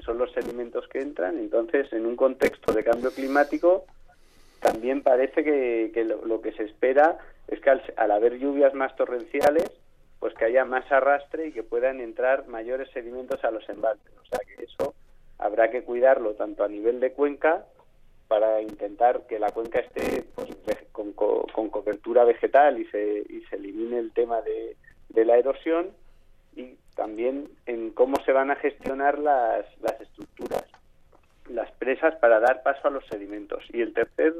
son 0.04 0.18
los 0.18 0.32
sedimentos 0.32 0.86
que 0.88 1.00
entran. 1.00 1.38
Entonces, 1.38 1.92
en 1.92 2.06
un 2.06 2.16
contexto 2.16 2.72
de 2.72 2.84
cambio 2.84 3.10
climático, 3.12 3.84
también 4.60 5.02
parece 5.02 5.44
que, 5.44 5.90
que 5.92 6.04
lo, 6.04 6.24
lo 6.24 6.40
que 6.40 6.52
se 6.52 6.64
espera 6.64 7.18
es 7.48 7.60
que 7.60 7.70
al, 7.70 7.82
al 7.96 8.10
haber 8.10 8.38
lluvias 8.38 8.74
más 8.74 8.94
torrenciales, 8.96 9.70
pues 10.20 10.34
que 10.34 10.46
haya 10.46 10.64
más 10.64 10.90
arrastre 10.90 11.46
y 11.48 11.52
que 11.52 11.62
puedan 11.62 12.00
entrar 12.00 12.46
mayores 12.48 12.90
sedimentos 12.90 13.44
a 13.44 13.50
los 13.50 13.68
embalses. 13.68 14.12
O 14.20 14.24
sea 14.26 14.40
que 14.46 14.64
eso 14.64 14.94
habrá 15.38 15.70
que 15.70 15.82
cuidarlo 15.82 16.34
tanto 16.34 16.64
a 16.64 16.68
nivel 16.68 16.98
de 17.00 17.12
cuenca 17.12 17.64
para 18.28 18.60
intentar 18.60 19.26
que 19.26 19.38
la 19.38 19.50
cuenca 19.50 19.80
esté 19.80 20.24
pues, 20.34 20.50
con, 20.92 21.12
co- 21.12 21.46
con 21.52 21.70
cobertura 21.70 22.24
vegetal 22.24 22.78
y 22.78 22.84
se, 22.86 23.24
y 23.28 23.40
se 23.48 23.56
elimine 23.56 23.98
el 23.98 24.12
tema 24.12 24.42
de, 24.42 24.76
de 25.08 25.24
la 25.24 25.38
erosión 25.38 25.90
y 26.54 26.76
también 26.94 27.48
en 27.66 27.90
cómo 27.90 28.16
se 28.24 28.32
van 28.32 28.50
a 28.50 28.56
gestionar 28.56 29.18
las, 29.18 29.64
las 29.80 30.00
estructuras, 30.00 30.64
las 31.48 31.70
presas 31.72 32.16
para 32.16 32.40
dar 32.40 32.62
paso 32.62 32.88
a 32.88 32.90
los 32.90 33.06
sedimentos. 33.06 33.64
Y 33.72 33.80
el 33.80 33.94
tercer 33.94 34.34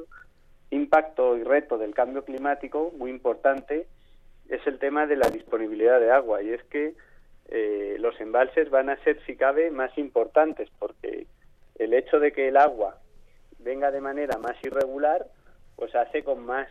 impacto 0.71 1.37
y 1.37 1.45
reto 1.45 1.79
del 1.79 1.95
cambio 1.95 2.25
climático, 2.25 2.93
muy 2.99 3.11
importante, 3.11 3.87
es 4.49 4.67
el 4.67 4.79
tema 4.79 5.07
de 5.07 5.17
la 5.17 5.31
disponibilidad 5.31 6.01
de 6.01 6.11
agua. 6.11 6.43
Y 6.43 6.51
es 6.51 6.63
que 6.65 6.95
eh, 7.49 7.97
los 8.01 8.21
embalses 8.21 8.69
van 8.69 8.91
a 8.91 9.03
ser, 9.05 9.25
si 9.25 9.37
cabe, 9.37 9.71
más 9.71 9.97
importantes, 9.97 10.69
porque 10.79 11.27
el 11.79 11.95
hecho 11.95 12.19
de 12.19 12.33
que 12.33 12.49
el 12.49 12.57
agua 12.57 12.99
venga 13.59 13.91
de 13.91 14.01
manera 14.01 14.39
más 14.39 14.57
irregular, 14.63 15.27
pues 15.77 15.95
hace 15.95 16.23
con 16.25 16.45
más 16.45 16.69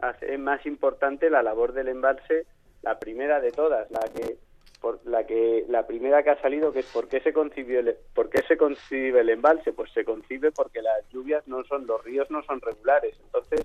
hace 0.00 0.36
más 0.36 0.64
importante 0.66 1.30
la 1.30 1.42
labor 1.44 1.72
del 1.72 1.86
embalse, 1.88 2.44
la 2.82 2.98
primera 2.98 3.40
de 3.40 3.52
todas, 3.52 3.88
la 3.90 4.00
que 4.00 4.36
por 4.80 4.98
la 5.06 5.24
que 5.26 5.64
la 5.68 5.86
primera 5.86 6.24
que 6.24 6.30
ha 6.30 6.40
salido 6.42 6.72
que 6.72 6.80
es 6.80 6.86
por 6.86 7.06
qué 7.06 7.20
se 7.20 7.32
concibió 7.32 7.78
el, 7.78 7.94
por 8.14 8.28
qué 8.28 8.42
se 8.48 8.56
concibe 8.56 9.20
el 9.20 9.30
embalse, 9.30 9.72
pues 9.72 9.92
se 9.92 10.04
concibe 10.04 10.50
porque 10.50 10.82
las 10.82 11.08
lluvias 11.10 11.46
no 11.46 11.62
son 11.64 11.86
los 11.86 12.02
ríos 12.02 12.28
no 12.32 12.42
son 12.42 12.60
regulares, 12.60 13.14
entonces 13.24 13.64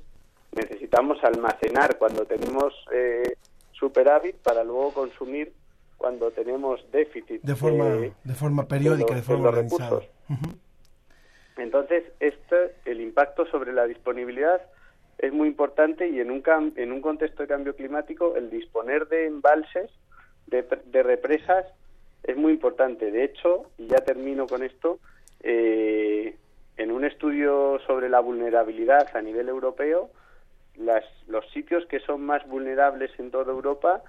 necesitamos 0.56 1.24
almacenar 1.24 1.98
cuando 1.98 2.26
tenemos 2.26 2.74
eh, 2.94 3.36
superávit 3.72 4.36
para 4.38 4.64
luego 4.64 4.92
consumir 4.94 5.54
cuando 5.98 6.30
tenemos 6.30 6.80
déficit 6.92 7.42
De 7.42 7.56
forma, 7.56 7.88
eh, 7.96 8.14
de 8.24 8.34
forma 8.36 8.68
periódica, 8.68 9.14
de 9.14 9.18
los- 9.18 9.26
forma 9.26 9.50
organizada. 9.50 10.02
Entonces, 11.58 12.04
este, 12.20 12.76
el 12.86 13.02
impacto 13.02 13.46
sobre 13.48 13.74
la 13.74 13.86
disponibilidad 13.86 14.62
es 15.18 15.34
muy 15.34 15.48
importante 15.48 16.08
y 16.08 16.20
en 16.20 16.30
un, 16.30 16.44
cam- 16.44 16.74
en 16.76 16.92
un 16.92 17.02
contexto 17.02 17.44
de 17.44 17.48
cambio 17.50 17.76
climático 17.76 18.36
el 18.36 18.50
disponer 18.50 19.08
de 19.08 19.26
embalses, 19.26 19.90
de, 20.46 20.64
de 20.86 21.04
represas, 21.04 21.66
es 22.24 22.38
muy 22.38 22.54
importante. 22.54 23.12
De 23.12 23.24
hecho, 23.24 23.72
y 23.78 23.88
ya 23.88 23.98
termino 23.98 24.46
con 24.48 24.64
esto, 24.64 25.00
eh, 25.42 26.36
en 26.78 26.92
un 26.92 27.06
estudio 27.06 27.80
sobre 27.88 28.10
la 28.10 28.20
vulnerabilidad 28.20 29.16
a 29.16 29.22
nivel 29.22 29.50
europeo, 29.50 30.12
las, 30.76 31.04
los 31.28 31.50
sitios 31.52 31.86
que 31.88 32.00
son 32.02 32.22
más 32.22 32.48
vulnerables 32.48 33.10
en 33.20 33.32
toda 33.32 33.52
Europa, 33.52 34.04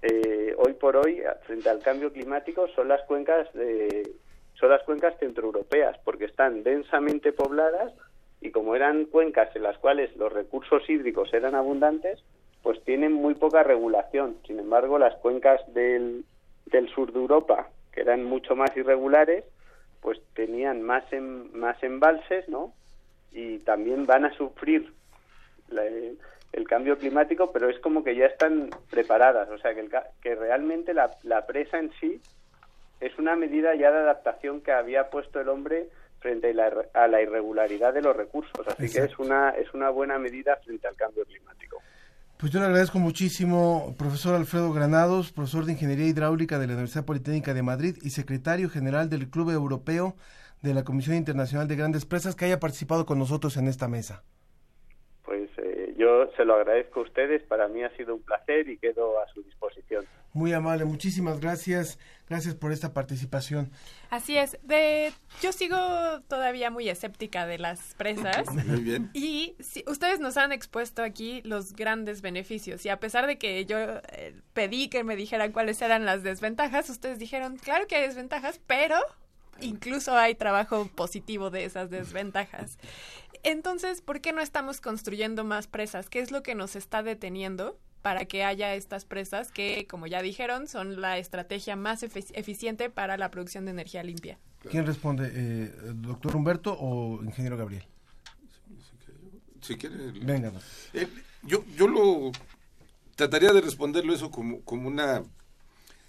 eh, 0.00 0.54
hoy 0.56 0.72
por 0.74 0.96
hoy, 0.96 1.20
frente 1.42 1.68
al 1.68 1.80
cambio 1.80 2.12
climático, 2.12 2.68
son 2.68 2.88
las 2.88 3.02
cuencas 3.02 3.52
de, 3.52 4.12
son 4.58 4.70
las 4.70 4.82
cuencas 4.82 5.16
centroeuropeas, 5.18 5.98
porque 6.04 6.24
están 6.24 6.62
densamente 6.62 7.32
pobladas 7.32 7.92
y 8.40 8.50
como 8.50 8.74
eran 8.74 9.04
cuencas 9.06 9.54
en 9.54 9.62
las 9.62 9.78
cuales 9.78 10.14
los 10.16 10.32
recursos 10.32 10.88
hídricos 10.88 11.32
eran 11.34 11.54
abundantes, 11.54 12.22
pues 12.62 12.82
tienen 12.84 13.12
muy 13.12 13.34
poca 13.34 13.62
regulación. 13.62 14.36
Sin 14.46 14.58
embargo, 14.58 14.98
las 14.98 15.14
cuencas 15.16 15.60
del, 15.74 16.24
del 16.66 16.88
sur 16.88 17.12
de 17.12 17.18
Europa, 17.20 17.68
que 17.92 18.00
eran 18.00 18.24
mucho 18.24 18.56
más 18.56 18.76
irregulares, 18.76 19.44
pues 20.00 20.20
tenían 20.34 20.82
más, 20.82 21.04
em- 21.12 21.50
más 21.52 21.80
embalses, 21.82 22.48
¿no? 22.48 22.72
Y 23.32 23.58
también 23.58 24.06
van 24.06 24.24
a 24.24 24.32
sufrir 24.34 24.92
la- 25.68 25.84
el, 25.86 26.18
el 26.52 26.66
cambio 26.68 26.96
climático, 26.98 27.52
pero 27.52 27.68
es 27.68 27.78
como 27.80 28.02
que 28.04 28.16
ya 28.16 28.26
están 28.26 28.70
preparadas. 28.90 29.48
O 29.50 29.58
sea, 29.58 29.74
que, 29.74 29.80
el 29.80 29.90
que 30.22 30.34
realmente 30.34 30.94
la, 30.94 31.10
la 31.22 31.46
presa 31.46 31.78
en 31.78 31.90
sí 32.00 32.20
es 33.00 33.18
una 33.18 33.36
medida 33.36 33.74
ya 33.74 33.90
de 33.90 33.98
adaptación 33.98 34.60
que 34.60 34.72
había 34.72 35.10
puesto 35.10 35.40
el 35.40 35.48
hombre 35.48 35.88
frente 36.20 36.50
a 36.50 36.54
la, 36.54 36.72
a 36.94 37.06
la 37.06 37.22
irregularidad 37.22 37.94
de 37.94 38.02
los 38.02 38.16
recursos. 38.16 38.66
Así 38.66 38.90
que 38.90 39.04
es 39.04 39.18
una, 39.18 39.50
es 39.50 39.72
una 39.74 39.90
buena 39.90 40.18
medida 40.18 40.56
frente 40.64 40.88
al 40.88 40.96
cambio 40.96 41.24
climático. 41.24 41.80
Pues 42.38 42.52
yo 42.52 42.60
le 42.60 42.66
agradezco 42.66 43.00
muchísimo, 43.00 43.96
profesor 43.98 44.36
Alfredo 44.36 44.72
Granados, 44.72 45.32
profesor 45.32 45.64
de 45.64 45.72
Ingeniería 45.72 46.06
Hidráulica 46.06 46.60
de 46.60 46.68
la 46.68 46.74
Universidad 46.74 47.04
Politécnica 47.04 47.52
de 47.52 47.62
Madrid 47.62 47.96
y 48.00 48.10
secretario 48.10 48.70
general 48.70 49.10
del 49.10 49.28
Club 49.28 49.50
Europeo 49.50 50.14
de 50.62 50.72
la 50.72 50.84
Comisión 50.84 51.16
Internacional 51.16 51.66
de 51.66 51.74
Grandes 51.74 52.04
Presas, 52.04 52.36
que 52.36 52.44
haya 52.44 52.60
participado 52.60 53.06
con 53.06 53.18
nosotros 53.18 53.56
en 53.56 53.66
esta 53.66 53.88
mesa. 53.88 54.22
Pues 55.24 55.50
eh, 55.58 55.94
yo 55.98 56.30
se 56.36 56.44
lo 56.44 56.54
agradezco 56.54 57.00
a 57.00 57.02
ustedes, 57.04 57.42
para 57.42 57.66
mí 57.66 57.82
ha 57.82 57.90
sido 57.96 58.14
un 58.14 58.22
placer 58.22 58.68
y 58.68 58.78
quedo 58.78 59.20
a 59.20 59.26
su 59.34 59.42
disposición. 59.42 60.04
Muy 60.38 60.52
amable, 60.52 60.84
muchísimas 60.84 61.40
gracias. 61.40 61.98
Gracias 62.28 62.54
por 62.54 62.70
esta 62.70 62.92
participación. 62.92 63.72
Así 64.08 64.38
es. 64.38 64.56
De, 64.62 65.12
yo 65.42 65.50
sigo 65.50 65.76
todavía 66.28 66.70
muy 66.70 66.88
escéptica 66.88 67.44
de 67.44 67.58
las 67.58 67.94
presas. 67.96 68.48
Muy 68.66 68.80
bien. 68.80 69.10
Y 69.14 69.56
si, 69.58 69.82
ustedes 69.88 70.20
nos 70.20 70.36
han 70.36 70.52
expuesto 70.52 71.02
aquí 71.02 71.42
los 71.42 71.72
grandes 71.72 72.22
beneficios. 72.22 72.86
Y 72.86 72.88
a 72.88 73.00
pesar 73.00 73.26
de 73.26 73.36
que 73.36 73.66
yo 73.66 73.78
eh, 73.80 74.40
pedí 74.52 74.88
que 74.88 75.02
me 75.02 75.16
dijeran 75.16 75.50
cuáles 75.50 75.82
eran 75.82 76.04
las 76.04 76.22
desventajas, 76.22 76.88
ustedes 76.88 77.18
dijeron, 77.18 77.56
claro 77.56 77.88
que 77.88 77.96
hay 77.96 78.06
desventajas, 78.06 78.60
pero 78.64 78.96
incluso 79.60 80.16
hay 80.16 80.36
trabajo 80.36 80.88
positivo 80.94 81.50
de 81.50 81.64
esas 81.64 81.90
desventajas. 81.90 82.78
Entonces, 83.42 84.02
¿por 84.02 84.20
qué 84.20 84.32
no 84.32 84.40
estamos 84.40 84.80
construyendo 84.80 85.42
más 85.42 85.66
presas? 85.66 86.08
¿Qué 86.08 86.20
es 86.20 86.30
lo 86.30 86.44
que 86.44 86.54
nos 86.54 86.76
está 86.76 87.02
deteniendo 87.02 87.76
para 88.02 88.24
que 88.26 88.44
haya 88.44 88.74
estas 88.74 89.04
presas 89.04 89.50
que, 89.50 89.86
como 89.86 90.06
ya 90.06 90.22
dijeron, 90.22 90.68
son 90.68 91.00
la 91.00 91.18
estrategia 91.18 91.76
más 91.76 92.02
efic- 92.02 92.30
eficiente 92.34 92.90
para 92.90 93.16
la 93.16 93.30
producción 93.30 93.64
de 93.64 93.72
energía 93.72 94.02
limpia? 94.02 94.38
¿Quién 94.70 94.86
responde? 94.86 95.30
Eh, 95.32 95.72
¿Doctor 95.94 96.36
Humberto 96.36 96.76
o 96.78 97.22
ingeniero 97.22 97.56
Gabriel? 97.56 97.84
Si 99.60 99.76
quiere. 99.76 99.96
Venga. 100.22 100.50
doctor. 100.50 100.62
Eh, 100.94 101.08
yo, 101.42 101.64
yo 101.76 101.88
lo 101.88 102.32
trataría 103.16 103.52
de 103.52 103.60
responderlo 103.60 104.14
eso 104.14 104.30
como, 104.30 104.62
como 104.62 104.88
una 104.88 105.22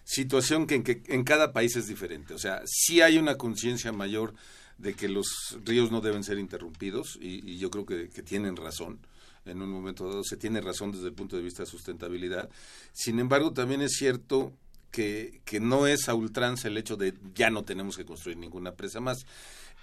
situación 0.04 0.66
que 0.66 0.76
en, 0.76 0.84
que 0.84 1.04
en 1.08 1.24
cada 1.24 1.52
país 1.54 1.76
es 1.76 1.88
diferente. 1.88 2.34
O 2.34 2.38
sea, 2.40 2.62
sí 2.66 3.02
hay 3.02 3.18
una 3.18 3.36
conciencia 3.36 3.92
mayor 3.92 4.34
de 4.78 4.94
que 4.94 5.10
los 5.10 5.58
ríos 5.66 5.92
no 5.92 6.02
deben 6.02 6.24
ser 6.24 6.40
interrumpidos 6.40 7.18
y, 7.22 7.48
y 7.52 7.58
yo 7.58 7.70
creo 7.70 7.86
que, 7.86 8.10
que 8.10 8.24
tienen 8.24 8.56
razón. 8.56 9.00
En 9.50 9.62
un 9.62 9.70
momento 9.70 10.08
dado 10.08 10.24
se 10.24 10.38
tiene 10.38 10.62
razón 10.62 10.92
desde 10.92 11.08
el 11.08 11.14
punto 11.14 11.36
de 11.36 11.44
vista 11.44 11.64
de 11.64 11.70
sustentabilidad. 11.70 12.50
Sin 12.94 13.20
embargo, 13.20 13.52
también 13.52 13.82
es 13.82 13.94
cierto 13.94 14.54
que, 14.92 15.42
que 15.46 15.60
no 15.60 15.88
es 15.88 16.10
a 16.10 16.16
ultranza 16.16 16.68
el 16.68 16.78
hecho 16.78 16.96
de 16.96 17.14
ya 17.36 17.50
no 17.50 17.64
tenemos 17.64 17.98
que 17.98 18.06
construir 18.06 18.38
ninguna 18.38 18.74
presa 18.74 19.00
más. 19.00 19.26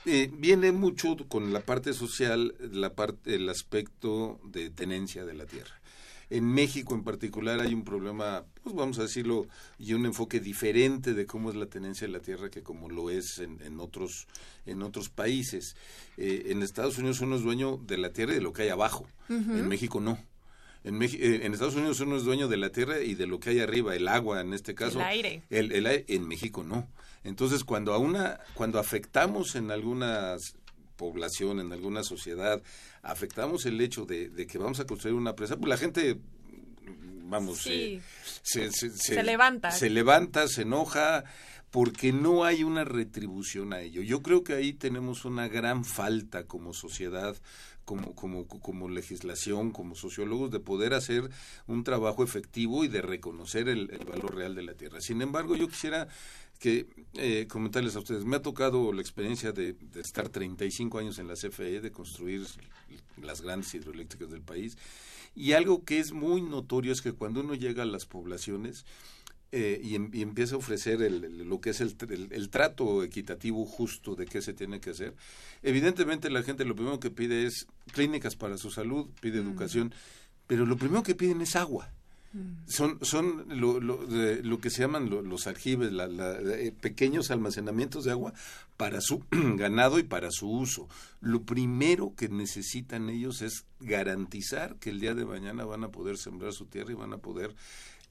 Eh, 0.05 0.31
viene 0.33 0.71
mucho 0.71 1.17
con 1.29 1.53
la 1.53 1.61
parte 1.61 1.93
social, 1.93 2.55
la 2.61 2.95
parte, 2.95 3.35
el 3.35 3.49
aspecto 3.49 4.39
de 4.45 4.71
tenencia 4.71 5.25
de 5.25 5.35
la 5.35 5.47
tierra. 5.47 5.81
En 6.29 6.45
México 6.45 6.95
en 6.95 7.05
particular 7.05 7.61
hay 7.61 7.73
un 7.73 7.85
problema, 7.85 8.45
pues 8.65 8.75
vamos 8.75 8.99
a 8.99 9.03
decirlo, 9.03 9.47
y 9.79 9.93
un 9.95 10.07
enfoque 10.07 10.41
diferente 10.41 11.15
de 11.15 11.25
cómo 11.25 11.51
es 11.51 11.57
la 11.57 11.67
tenencia 11.67 12.07
de 12.07 12.13
la 12.13 12.19
tierra 12.21 12.51
que 12.51 12.63
como 12.65 12.89
lo 12.89 13.11
es 13.11 13.39
en, 13.39 13.61
en 13.63 13.79
otros 13.79 14.27
en 14.67 14.83
otros 14.83 15.09
países. 15.09 15.77
Eh, 16.17 16.47
en 16.49 16.63
Estados 16.63 16.99
Unidos 16.99 17.21
uno 17.21 17.37
es 17.37 17.43
dueño 17.43 17.77
de 17.77 17.97
la 17.99 18.11
tierra 18.13 18.33
y 18.33 18.37
de 18.37 18.43
lo 18.43 18.53
que 18.53 18.63
hay 18.63 18.71
abajo. 18.71 19.07
En 19.29 19.69
México 19.69 20.01
no. 20.01 20.19
En, 20.83 21.01
eh, 21.03 21.41
en 21.45 21.53
Estados 21.53 21.77
Unidos 21.77 22.01
uno 22.01 22.17
es 22.17 22.25
dueño 22.25 22.49
de 22.49 22.57
la 22.57 22.71
tierra 22.71 23.01
y 23.01 23.15
de 23.15 23.27
lo 23.27 23.39
que 23.39 23.51
hay 23.51 23.61
arriba, 23.61 23.95
el 23.95 24.09
agua 24.09 24.41
en 24.41 24.53
este 24.53 24.75
caso. 24.75 24.99
El 25.01 25.07
aire. 25.07 25.43
El, 25.51 25.71
el 25.73 25.87
aire- 25.87 26.05
en 26.09 26.27
México 26.27 26.65
no. 26.65 26.89
Entonces, 27.25 27.65
cuando 27.65 27.93
a 27.93 27.99
una, 27.99 28.39
cuando 28.55 28.79
afectamos 28.79 29.57
en 29.57 29.71
algunas 29.73 30.55
población, 30.97 31.61
en 31.61 31.73
alguna 31.73 32.03
sociedad, 32.03 32.63
afectamos 33.03 33.67
el 33.67 33.81
hecho 33.81 34.05
de, 34.05 34.29
de 34.29 34.47
que 34.47 34.59
vamos 34.59 34.81
a 34.81 34.85
construir 34.87 35.15
una 35.17 35.35
presa, 35.37 35.57
pues 35.57 35.69
la 35.69 35.77
gente, 35.77 36.19
vamos, 37.25 37.59
Sí. 37.63 38.01
se, 38.43 38.71
se- 38.73 38.91
Se 38.91 39.23
levanta. 39.23 39.71
Se 39.71 39.91
levanta, 39.91 40.49
se 40.49 40.63
enoja, 40.63 41.25
porque 41.71 42.13
no 42.13 42.45
hay 42.45 42.63
una 42.65 42.85
retribución 42.85 43.73
a 43.73 43.81
ello. 43.81 44.01
Yo 44.03 44.23
creo 44.23 44.43
que 44.45 44.55
ahí 44.55 44.73
tenemos 44.73 45.25
una 45.25 45.49
gran 45.49 45.85
falta 45.85 46.45
como 46.45 46.73
sociedad, 46.73 47.37
como, 47.87 48.15
como, 48.15 48.47
como 48.47 48.91
legislación, 48.91 49.71
como 49.71 49.95
sociólogos, 49.95 50.51
de 50.51 50.61
poder 50.61 50.93
hacer 50.93 51.31
un 51.67 51.85
trabajo 51.85 52.23
efectivo 52.23 52.85
y 52.85 52.89
de 52.89 53.01
reconocer 53.01 53.69
el, 53.69 53.87
valor 54.07 54.35
real 54.35 54.55
de 54.55 54.65
la 54.65 54.75
tierra. 54.75 55.01
Sin 55.01 55.23
embargo, 55.23 55.57
yo 55.57 55.69
quisiera 55.69 56.09
que 56.59 56.87
eh, 57.15 57.47
comentarles 57.49 57.97
a 57.97 58.01
ustedes, 58.01 58.25
me 58.25 58.37
ha 58.37 58.43
tocado 58.43 58.93
la 58.93 59.01
experiencia 59.01 59.53
de, 59.53 59.75
de 59.75 60.01
estar 60.01 60.29
35 60.29 60.99
años 60.99 61.19
en 61.19 61.29
la 61.29 61.35
CFE, 61.35 61.81
de 61.81 61.93
construir 61.93 62.45
las 63.23 63.41
grandes 63.41 63.73
hidroeléctricas 63.75 64.31
del 64.31 64.43
país, 64.43 64.77
y 65.37 65.53
algo 65.53 65.85
que 65.85 66.01
es 66.01 66.13
muy 66.13 66.43
notorio 66.43 66.93
es 66.93 67.03
que 67.03 67.13
cuando 67.13 67.41
uno 67.41 67.55
llega 67.55 67.85
a 67.85 67.87
las 67.87 68.07
poblaciones, 68.07 68.85
eh, 69.59 69.81
y, 69.83 69.95
em- 69.95 70.11
y 70.13 70.21
empieza 70.23 70.55
a 70.55 70.59
ofrecer 70.59 71.01
el- 71.03 71.49
lo 71.49 71.61
que 71.61 71.71
es 71.71 71.81
el, 71.81 71.97
el- 72.11 72.29
el 72.33 72.49
trato 72.51 73.03
equitativo 73.03 73.65
justo 73.65 74.15
de 74.15 74.27
qué 74.27 74.43
se 74.43 74.53
tiene 74.53 74.81
que 74.81 74.91
hacer. 74.91 75.15
Evidentemente 75.63 76.29
la 76.31 76.43
gente 76.43 76.65
lo 76.65 76.75
primero 76.77 77.01
que 77.01 77.11
pide 77.11 77.47
es 77.47 77.67
clínicas 77.93 78.37
para 78.37 78.59
su 78.59 78.71
salud, 78.71 79.09
pide 79.21 79.39
educación, 79.39 79.93
pero 80.47 80.67
lo 80.67 80.77
primero 80.77 81.03
que 81.03 81.15
piden 81.15 81.41
es 81.41 81.57
agua. 81.57 81.91
Son, 82.69 82.99
son 83.03 83.47
lo, 83.49 83.81
lo, 83.81 83.97
de- 84.07 84.43
lo 84.43 84.59
que 84.61 84.69
se 84.69 84.83
llaman 84.83 85.09
lo- 85.09 85.23
los 85.23 85.47
aljibes, 85.47 85.91
la- 85.91 86.07
la- 86.07 86.39
eh, 86.39 86.71
pequeños 86.79 87.31
almacenamientos 87.31 88.05
de 88.05 88.11
agua 88.11 88.35
para 88.77 89.01
su 89.01 89.25
ganado 89.31 89.99
y 89.99 90.03
para 90.03 90.31
su 90.31 90.51
uso. 90.51 90.87
Lo 91.23 91.45
primero 91.45 92.13
que 92.15 92.29
necesitan 92.29 93.09
ellos 93.09 93.41
es 93.41 93.65
garantizar 93.81 94.77
que 94.77 94.91
el 94.91 95.01
día 95.01 95.15
de 95.15 95.25
mañana 95.25 95.65
van 95.65 95.85
a 95.85 95.89
poder 95.89 96.19
sembrar 96.19 96.53
su 96.53 96.67
tierra 96.67 96.93
y 96.93 96.95
van 96.97 97.15
a 97.15 97.19
poder 97.19 97.55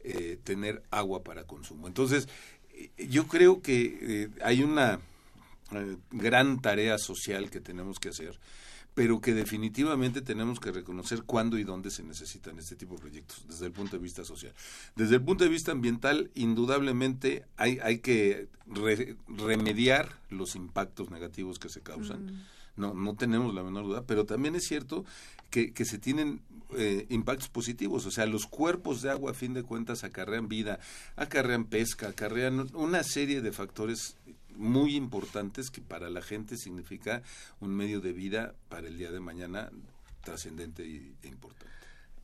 eh, 0.06 0.38
tener 0.44 0.84
agua 0.92 1.24
para 1.24 1.46
consumo. 1.46 1.88
Entonces, 1.88 2.28
eh, 2.74 3.08
yo 3.10 3.28
creo 3.28 3.62
que 3.62 3.98
eh, 4.02 4.30
hay 4.44 4.62
una 4.64 5.00
eh, 5.72 5.98
gran 6.12 6.62
tarea 6.62 6.98
social 6.98 7.50
que 7.50 7.60
tenemos 7.60 8.00
que 8.00 8.10
hacer, 8.10 8.40
pero 8.94 9.20
que 9.20 9.34
definitivamente 9.34 10.22
tenemos 10.22 10.60
que 10.60 10.72
reconocer 10.72 11.24
cuándo 11.24 11.58
y 11.58 11.64
dónde 11.66 11.90
se 11.92 12.02
necesitan 12.04 12.58
este 12.60 12.76
tipo 12.78 12.96
de 12.96 13.02
proyectos 13.02 13.46
desde 13.48 13.66
el 13.66 13.74
punto 13.74 13.98
de 13.98 14.04
vista 14.04 14.24
social. 14.24 14.54
Desde 14.96 15.16
el 15.16 15.22
punto 15.22 15.44
de 15.44 15.50
vista 15.50 15.72
ambiental, 15.74 16.32
indudablemente 16.34 17.44
hay, 17.58 17.80
hay 17.84 18.00
que 18.00 18.48
re- 18.68 19.18
remediar 19.28 20.18
los 20.30 20.56
impactos 20.56 21.10
negativos 21.10 21.60
que 21.60 21.68
se 21.68 21.82
causan. 21.82 22.46
No, 22.78 22.94
no 22.94 23.16
tenemos 23.16 23.54
la 23.54 23.64
menor 23.64 23.86
duda, 23.86 24.04
pero 24.06 24.26
también 24.26 24.56
es 24.56 24.64
cierto 24.66 25.04
que, 25.50 25.74
que 25.74 25.84
se 25.86 25.98
tienen 25.98 26.42
eh, 26.78 27.06
impactos 27.10 27.50
positivos, 27.50 28.06
o 28.06 28.12
sea, 28.12 28.26
los 28.26 28.48
cuerpos 28.48 29.02
de 29.02 29.12
agua 29.12 29.32
a 29.32 29.34
fin 29.34 29.54
de 29.54 29.64
cuentas 29.64 30.04
acarrean 30.04 30.48
vida, 30.48 30.80
acarrean 31.16 31.66
pesca, 31.66 32.10
acarrean 32.10 32.70
una 32.74 33.04
serie 33.04 33.42
de 33.42 33.52
factores 33.52 34.18
muy 34.56 34.96
importantes 34.96 35.70
que 35.70 35.82
para 35.82 36.10
la 36.10 36.22
gente 36.22 36.58
significa 36.58 37.22
un 37.60 37.76
medio 37.76 38.02
de 38.02 38.14
vida 38.14 38.56
para 38.70 38.88
el 38.88 38.98
día 38.98 39.12
de 39.12 39.20
mañana 39.20 39.70
trascendente 40.24 40.84
e 40.84 41.28
importante. 41.28 41.76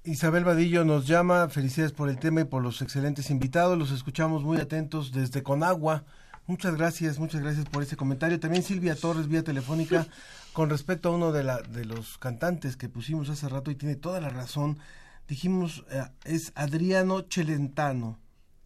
Isabel 0.04 0.44
Vadillo 0.44 0.84
nos 0.84 1.06
llama, 1.06 1.48
felicidades 1.50 1.92
por 1.92 2.10
el 2.10 2.18
tema 2.18 2.42
y 2.42 2.46
por 2.46 2.64
los 2.64 2.82
excelentes 2.82 3.30
invitados, 3.30 3.78
los 3.78 3.92
escuchamos 3.92 4.44
muy 4.44 4.58
atentos 4.58 5.12
desde 5.12 5.44
Conagua. 5.44 6.04
Muchas 6.48 6.76
gracias, 6.76 7.20
muchas 7.20 7.42
gracias 7.42 7.66
por 7.66 7.84
ese 7.84 7.96
comentario. 7.96 8.40
También 8.40 8.64
Silvia 8.64 8.96
Torres, 8.96 9.28
vía 9.28 9.44
telefónica, 9.44 10.08
con 10.54 10.70
respecto 10.70 11.10
a 11.10 11.16
uno 11.16 11.32
de, 11.32 11.44
la, 11.44 11.62
de 11.62 11.86
los 11.86 12.18
cantantes 12.18 12.78
que 12.78 12.90
pusimos 12.90 13.30
hace 13.30 13.48
rato 13.50 13.72
y 13.72 13.76
tiene 13.76 13.96
toda 13.96 14.20
la 14.20 14.30
razón. 14.30 14.80
Dijimos, 15.28 15.86
eh, 15.92 16.04
es 16.26 16.52
Adriano 16.56 17.26
Celentano. 17.30 18.20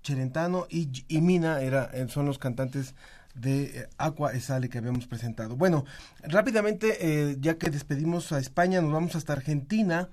Celentano 0.03 0.67
y, 0.69 0.89
y 1.07 1.21
Mina 1.21 1.61
era, 1.61 1.89
eh, 1.93 2.07
son 2.09 2.25
los 2.25 2.37
cantantes 2.37 2.95
de 3.35 3.63
eh, 3.63 3.89
Aqua 3.97 4.33
Esale 4.33 4.69
que 4.69 4.77
habíamos 4.77 5.05
presentado. 5.05 5.55
Bueno, 5.55 5.85
rápidamente, 6.23 6.97
eh, 7.01 7.37
ya 7.39 7.57
que 7.57 7.69
despedimos 7.69 8.31
a 8.31 8.39
España, 8.39 8.81
nos 8.81 8.91
vamos 8.91 9.15
hasta 9.15 9.33
Argentina. 9.33 10.09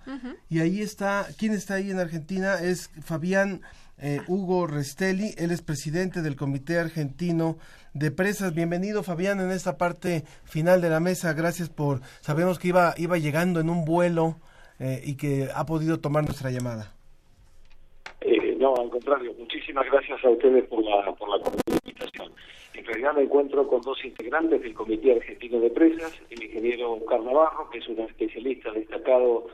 Y 0.49 0.61
ahí 0.61 0.83
está, 0.83 1.27
¿quién 1.39 1.53
está 1.53 1.75
ahí 1.75 1.91
en 1.91 2.01
Argentina? 2.01 2.61
Es 2.61 2.91
Fabián 3.03 3.63
eh, 3.99 4.21
Hugo 4.27 4.67
Restelli, 4.67 5.35
él 5.39 5.53
es 5.53 5.63
presidente 5.63 6.23
del 6.23 6.37
Comité 6.37 6.79
Argentino 6.79 7.57
de 7.95 8.11
Presas. 8.11 8.55
Bienvenido 8.55 9.03
Fabián 9.03 9.41
en 9.41 9.51
esta 9.51 9.77
parte 9.77 10.23
final 10.45 10.81
de 10.81 10.91
la 10.91 11.01
mesa. 11.01 11.33
Gracias 11.35 11.69
por, 11.69 12.01
sabemos 12.21 12.59
que 12.59 12.69
iba, 12.69 12.95
iba 12.97 13.19
llegando 13.19 13.61
en 13.61 13.69
un 13.69 13.85
vuelo 13.85 14.37
eh, 14.79 15.01
y 15.05 15.17
que 15.17 15.49
ha 15.55 15.65
podido 15.67 16.01
tomar 16.01 16.25
nuestra 16.25 16.51
llamada. 16.51 16.95
Eh, 18.21 18.57
no, 18.59 18.75
al 18.77 18.91
contrario, 18.91 19.35
muchísimas 19.39 19.87
gracias 19.91 20.25
a 20.25 20.31
ustedes 20.31 20.67
por 20.69 20.83
la, 20.85 21.13
por 21.13 21.29
la 21.29 21.37
invitación. 21.85 22.33
En 22.75 22.85
realidad 22.85 23.15
me 23.15 23.23
encuentro 23.23 23.67
con 23.69 23.81
dos 23.83 24.03
integrantes 24.05 24.63
del 24.63 24.75
Comité 24.75 25.13
Argentino 25.13 25.61
de 25.61 25.71
Presas, 25.71 26.21
el 26.31 26.43
ingeniero 26.43 26.95
Oscar 26.95 27.21
Navarro, 27.23 27.69
que 27.71 27.79
es 27.79 27.89
un 27.89 28.01
especialista 28.01 28.73
destacado 28.73 29.47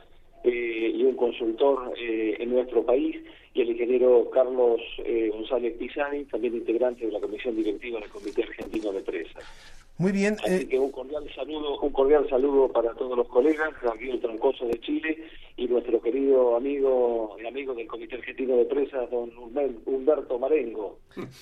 eh, 0.43 0.91
y 0.95 1.03
un 1.03 1.15
consultor 1.15 1.93
eh, 1.97 2.37
en 2.39 2.51
nuestro 2.51 2.85
país, 2.85 3.17
y 3.53 3.61
el 3.61 3.71
ingeniero 3.71 4.29
Carlos 4.29 4.79
eh, 4.99 5.29
González 5.33 5.75
Pisani, 5.77 6.25
también 6.25 6.55
integrante 6.55 7.05
de 7.05 7.11
la 7.11 7.19
Comisión 7.19 7.55
Directiva 7.55 7.99
del 7.99 8.09
Comité 8.09 8.43
Argentino 8.43 8.91
de 8.91 9.01
Presas. 9.01 9.78
Muy 9.99 10.11
bien. 10.13 10.37
Así 10.43 10.53
eh, 10.63 10.67
que 10.67 10.79
un 10.79 10.91
cordial 10.91 11.23
saludo, 11.35 11.77
un 11.81 11.91
cordial 11.91 12.25
saludo 12.29 12.71
para 12.71 12.93
todos 12.93 13.15
los 13.17 13.27
colegas, 13.27 13.69
Gabriel 13.83 14.19
Troncoso 14.21 14.65
de 14.65 14.79
Chile 14.79 15.17
y 15.57 15.67
nuestro 15.67 16.01
querido 16.01 16.55
amigo 16.55 17.35
y 17.43 17.45
amigo 17.45 17.75
del 17.75 17.85
Comité 17.85 18.15
Argentino 18.15 18.55
de 18.55 18.63
Presas, 18.63 19.11
don 19.11 19.29
Humber- 19.35 19.75
Humberto 19.85 20.39
Marengo. 20.39 20.99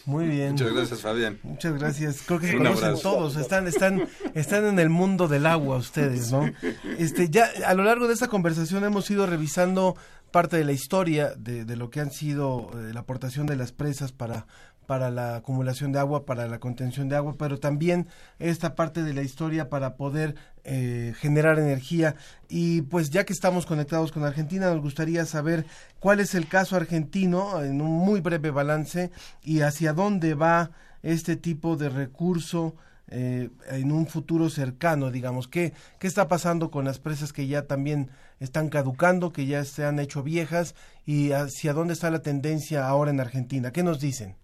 muy 0.07 0.25
bien. 0.27 0.53
Muchas 0.53 0.73
gracias, 0.73 1.01
Fabián. 1.01 1.39
Muchas 1.43 1.77
gracias. 1.79 2.23
Creo 2.25 2.39
que 2.39 2.47
se 2.47 2.57
conocen 2.57 2.95
todos. 3.01 3.35
Están, 3.37 3.67
están, 3.67 4.07
están 4.33 4.65
en 4.65 4.79
el 4.79 4.89
mundo 4.89 5.27
del 5.27 5.45
agua 5.45 5.77
ustedes, 5.77 6.31
¿no? 6.31 6.49
Este, 6.97 7.29
ya 7.29 7.47
a 7.63 7.75
lo 7.75 7.83
largo 7.83 8.07
de 8.07 8.15
esta 8.15 8.27
conversación 8.27 8.83
hemos 8.83 9.09
ido 9.11 9.27
revisando 9.27 9.95
parte 10.31 10.57
de 10.57 10.65
la 10.65 10.71
historia 10.73 11.33
de, 11.37 11.63
de 11.63 11.75
lo 11.77 11.89
que 11.91 11.99
han 11.99 12.09
sido 12.11 12.69
eh, 12.73 12.91
la 12.91 13.01
aportación 13.01 13.45
de 13.45 13.55
las 13.55 13.71
presas 13.71 14.11
para 14.11 14.47
para 14.87 15.11
la 15.11 15.35
acumulación 15.35 15.91
de 15.91 15.99
agua, 15.99 16.25
para 16.25 16.47
la 16.47 16.59
contención 16.59 17.09
de 17.09 17.15
agua, 17.17 17.35
pero 17.37 17.59
también 17.59 18.07
esta 18.39 18.73
parte 18.73 19.03
de 19.03 19.13
la 19.13 19.21
historia 19.21 19.69
para 19.69 19.95
poder 19.97 20.35
eh, 20.63 21.13
generar 21.19 21.59
energía. 21.59 22.15
Y 22.49 22.81
pues 22.83 23.09
ya 23.11 23.25
que 23.25 23.33
estamos 23.33 23.65
conectados 23.65 24.11
con 24.11 24.23
Argentina, 24.23 24.67
nos 24.73 24.81
gustaría 24.81 25.25
saber 25.25 25.65
cuál 25.99 26.19
es 26.21 26.33
el 26.33 26.47
caso 26.47 26.75
argentino 26.75 27.61
en 27.63 27.81
un 27.81 27.91
muy 27.91 28.21
breve 28.21 28.49
balance 28.49 29.11
y 29.43 29.61
hacia 29.61 29.93
dónde 29.93 30.33
va 30.33 30.71
este 31.03 31.35
tipo 31.35 31.75
de 31.75 31.89
recurso 31.89 32.75
eh, 33.09 33.49
en 33.69 33.91
un 33.91 34.07
futuro 34.07 34.49
cercano, 34.49 35.11
digamos. 35.11 35.47
¿Qué, 35.47 35.73
¿Qué 35.99 36.07
está 36.07 36.27
pasando 36.27 36.71
con 36.71 36.85
las 36.85 36.99
presas 36.99 37.31
que 37.33 37.47
ya 37.47 37.63
también 37.67 38.09
están 38.39 38.69
caducando, 38.69 39.31
que 39.31 39.45
ya 39.45 39.63
se 39.65 39.85
han 39.85 39.99
hecho 39.99 40.23
viejas 40.23 40.75
y 41.05 41.31
hacia 41.31 41.73
dónde 41.73 41.93
está 41.93 42.09
la 42.09 42.21
tendencia 42.21 42.87
ahora 42.87 43.11
en 43.11 43.19
Argentina? 43.19 43.71
¿Qué 43.71 43.83
nos 43.83 43.99
dicen? 43.99 44.35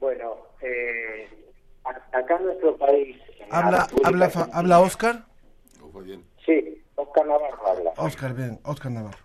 Bueno, 0.00 0.36
eh, 0.60 1.28
a- 1.84 2.18
acá 2.34 2.40
en 2.42 2.46
nuestro 2.46 2.76
país... 2.76 3.16
en 3.40 3.46
¿Habla, 3.54 3.86
habla, 4.04 4.30
fa- 4.30 4.48
¿habla 4.52 4.80
Oscar? 4.80 5.24
Sí, 6.44 6.82
Oscar 6.96 7.26
Navarro 7.26 7.66
habla. 7.66 7.92
Oscar, 7.96 8.34
bien, 8.34 8.58
Oscar 8.64 8.92
Navarro. 8.92 9.18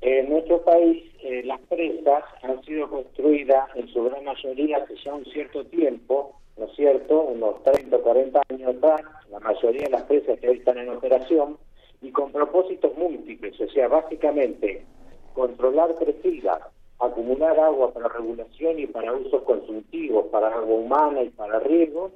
En 0.00 0.30
nuestro 0.30 0.62
país, 0.62 1.04
eh, 1.22 1.42
las 1.44 1.60
presas 1.62 2.24
han 2.42 2.62
sido 2.64 2.88
construidas 2.88 3.68
en 3.74 3.86
su 3.88 4.02
gran 4.04 4.24
mayoría 4.24 4.78
hace 4.78 4.94
ya 5.04 5.12
un 5.14 5.24
cierto 5.26 5.66
tiempo, 5.66 6.40
¿no 6.56 6.64
es 6.66 6.74
cierto? 6.74 7.20
Unos 7.22 7.62
30 7.64 7.96
o 7.96 8.00
40 8.02 8.40
años 8.48 8.76
atrás, 8.76 9.02
la 9.30 9.40
mayoría 9.40 9.82
de 9.82 9.90
las 9.90 10.02
presas 10.04 10.38
que 10.40 10.48
hoy 10.48 10.56
están 10.58 10.78
en 10.78 10.88
operación, 10.88 11.58
y 12.00 12.10
con 12.12 12.32
propósitos 12.32 12.96
múltiples, 12.96 13.60
o 13.60 13.68
sea, 13.68 13.88
básicamente 13.88 14.86
controlar 15.34 15.94
crecidas, 15.96 16.62
acumular 17.00 17.58
agua 17.58 17.92
para 17.92 18.08
regulación 18.08 18.78
y 18.78 18.86
para 18.86 19.12
usos 19.12 19.42
consultivos, 19.42 20.26
para 20.26 20.48
agua 20.48 20.74
humana 20.74 21.22
y 21.22 21.30
para 21.30 21.58
riego, 21.60 22.10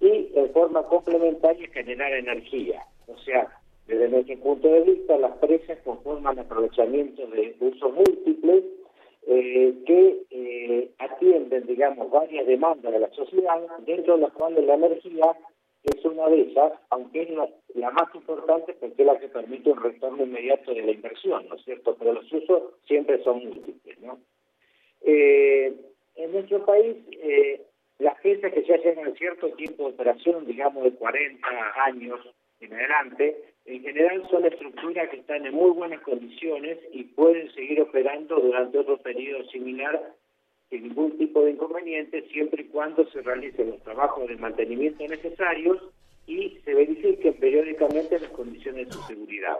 y 0.00 0.30
en 0.34 0.50
forma 0.52 0.82
complementaria 0.84 1.68
generar 1.68 2.12
energía. 2.12 2.82
O 3.06 3.16
sea, 3.18 3.48
desde 3.86 4.08
nuestro 4.08 4.36
punto 4.38 4.68
de 4.68 4.80
vista, 4.80 5.16
las 5.16 5.36
presas 5.38 5.78
conforman 5.84 6.38
aprovechamientos 6.38 7.30
de 7.30 7.56
usos 7.60 7.94
múltiples 7.94 8.64
eh, 9.28 9.74
que 9.86 10.22
eh, 10.30 10.90
atienden, 10.98 11.66
digamos, 11.66 12.10
varias 12.10 12.46
demandas 12.46 12.92
de 12.92 12.98
la 12.98 13.10
sociedad, 13.10 13.60
dentro 13.86 14.16
de 14.16 14.22
las 14.22 14.32
cuales 14.32 14.64
la 14.64 14.74
energía 14.74 15.36
es 15.94 16.04
una 16.04 16.28
de 16.28 16.40
ellas, 16.40 16.72
aunque 16.90 17.22
es 17.22 17.30
la, 17.30 17.48
la 17.74 17.90
más 17.90 18.14
importante 18.14 18.74
porque 18.74 19.02
es 19.02 19.06
la 19.06 19.18
que 19.18 19.28
permite 19.28 19.70
un 19.70 19.82
retorno 19.82 20.24
inmediato 20.24 20.72
de 20.72 20.82
la 20.82 20.92
inversión, 20.92 21.48
¿no 21.48 21.54
es 21.56 21.64
cierto? 21.64 21.96
Pero 21.98 22.12
los 22.12 22.32
usos 22.32 22.74
siempre 22.86 23.22
son 23.22 23.44
múltiples, 23.44 23.98
¿no? 24.00 24.18
Eh, 25.02 25.74
en 26.16 26.32
nuestro 26.32 26.64
país, 26.64 26.96
eh, 27.12 27.62
las 27.98 28.20
presas 28.20 28.52
que 28.52 28.64
ya 28.64 28.76
llevan 28.78 29.14
cierto 29.14 29.48
tiempo 29.50 29.84
de 29.84 29.94
operación, 29.94 30.46
digamos 30.46 30.84
de 30.84 30.92
40 30.92 31.46
años 31.84 32.20
en 32.60 32.72
adelante, 32.72 33.54
en 33.66 33.82
general 33.82 34.26
son 34.30 34.44
estructuras 34.46 35.08
que 35.10 35.18
están 35.18 35.46
en 35.46 35.54
muy 35.54 35.70
buenas 35.70 36.00
condiciones 36.00 36.78
y 36.92 37.04
pueden 37.04 37.52
seguir 37.52 37.80
operando 37.80 38.36
durante 38.36 38.78
otro 38.78 38.98
periodo 38.98 39.44
similar 39.44 40.14
sin 40.70 40.82
ningún 40.82 41.16
tipo 41.18 41.44
de 41.44 41.52
inconveniente, 41.52 42.22
siempre 42.28 42.62
y 42.62 42.66
cuando 42.66 43.08
se 43.10 43.22
realicen 43.22 43.70
los 43.70 43.82
trabajos 43.82 44.28
de 44.28 44.36
mantenimiento 44.36 45.06
necesarios 45.06 45.78
y 46.26 46.58
se 46.64 46.74
verifiquen 46.74 47.34
periódicamente 47.34 48.18
las 48.18 48.30
condiciones 48.30 48.88
de 48.88 49.02
seguridad. 49.06 49.56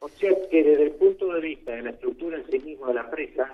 O 0.00 0.08
sea 0.08 0.32
que 0.48 0.62
desde 0.62 0.84
el 0.84 0.92
punto 0.92 1.32
de 1.32 1.40
vista 1.40 1.72
de 1.72 1.82
la 1.82 1.90
estructura 1.90 2.36
en 2.36 2.46
sí 2.46 2.58
misma 2.60 2.88
de 2.88 2.94
la 2.94 3.10
presa, 3.10 3.52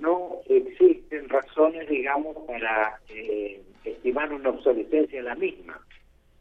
no 0.00 0.40
existen 0.48 1.28
razones, 1.28 1.88
digamos, 1.88 2.36
para 2.46 3.00
eh, 3.08 3.60
estimar 3.84 4.32
una 4.32 4.50
obsolescencia 4.50 5.20
en 5.20 5.24
la 5.26 5.36
misma. 5.36 5.80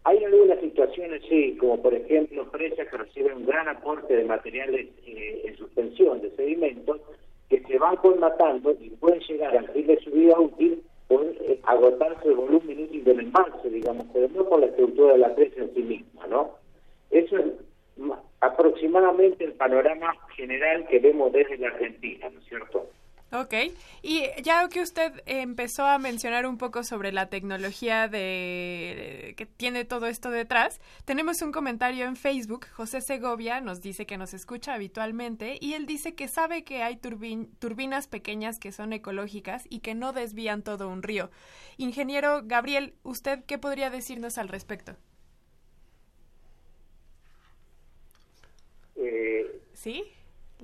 Hay 0.03 0.23
algunas 0.23 0.59
situaciones, 0.59 1.21
sí, 1.29 1.57
como 1.59 1.81
por 1.81 1.93
ejemplo 1.93 2.49
presas 2.51 2.87
que 2.87 2.97
reciben 2.97 3.37
un 3.37 3.45
gran 3.45 3.67
aporte 3.67 4.15
de 4.15 4.23
materiales 4.23 4.87
eh, 5.05 5.41
en 5.45 5.57
suspensión, 5.57 6.21
de 6.21 6.31
sedimentos, 6.31 7.01
que 7.49 7.61
se 7.63 7.77
van 7.77 7.95
colmatando 7.97 8.71
y 8.79 8.89
pueden 8.91 9.19
llegar 9.21 9.55
al 9.55 9.67
fin 9.69 9.87
de 9.87 9.99
su 9.99 10.11
vida 10.11 10.39
útil 10.39 10.81
por 11.07 11.23
eh, 11.25 11.59
agotarse 11.63 12.27
el 12.29 12.35
volumen 12.35 12.83
útil 12.83 13.03
del 13.03 13.19
embalse, 13.19 13.69
digamos, 13.69 14.07
pero 14.13 14.27
no 14.33 14.45
por 14.49 14.59
la 14.59 14.65
estructura 14.67 15.13
de 15.13 15.19
la 15.19 15.35
presa 15.35 15.61
en 15.61 15.73
sí 15.75 15.81
misma, 15.83 16.25
¿no? 16.27 16.51
Eso 17.11 17.37
es 17.37 17.45
ma- 17.97 18.21
aproximadamente 18.41 19.43
el 19.43 19.53
panorama 19.53 20.13
general 20.35 20.87
que 20.87 20.99
vemos 20.99 21.31
desde 21.31 21.57
la 21.57 21.67
Argentina, 21.67 22.29
¿no 22.29 22.39
es 22.39 22.45
cierto? 22.47 22.87
Ok, 23.37 23.53
y 24.01 24.23
ya 24.43 24.69
que 24.69 24.81
usted 24.81 25.11
empezó 25.25 25.85
a 25.85 25.97
mencionar 25.97 26.45
un 26.45 26.57
poco 26.57 26.83
sobre 26.83 27.11
la 27.11 27.27
tecnología 27.27 28.07
de, 28.07 29.33
que 29.35 29.45
tiene 29.45 29.83
todo 29.83 30.05
esto 30.05 30.29
detrás, 30.31 30.79
tenemos 31.03 31.41
un 31.41 31.51
comentario 31.51 32.05
en 32.05 32.15
Facebook. 32.15 32.67
José 32.73 33.01
Segovia 33.01 33.59
nos 33.59 33.81
dice 33.81 34.05
que 34.05 34.17
nos 34.17 34.33
escucha 34.33 34.73
habitualmente 34.73 35.57
y 35.59 35.73
él 35.73 35.85
dice 35.85 36.15
que 36.15 36.29
sabe 36.29 36.63
que 36.63 36.81
hay 36.81 36.95
turbin- 36.95 37.49
turbinas 37.59 38.07
pequeñas 38.07 38.57
que 38.57 38.71
son 38.71 38.93
ecológicas 38.93 39.63
y 39.69 39.79
que 39.79 39.95
no 39.95 40.13
desvían 40.13 40.61
todo 40.63 40.87
un 40.87 41.03
río. 41.03 41.29
Ingeniero 41.77 42.41
Gabriel, 42.45 42.93
¿usted 43.03 43.43
qué 43.45 43.57
podría 43.57 43.89
decirnos 43.89 44.37
al 44.37 44.47
respecto? 44.47 44.95
Eh, 48.95 49.61
¿Sí? 49.73 50.03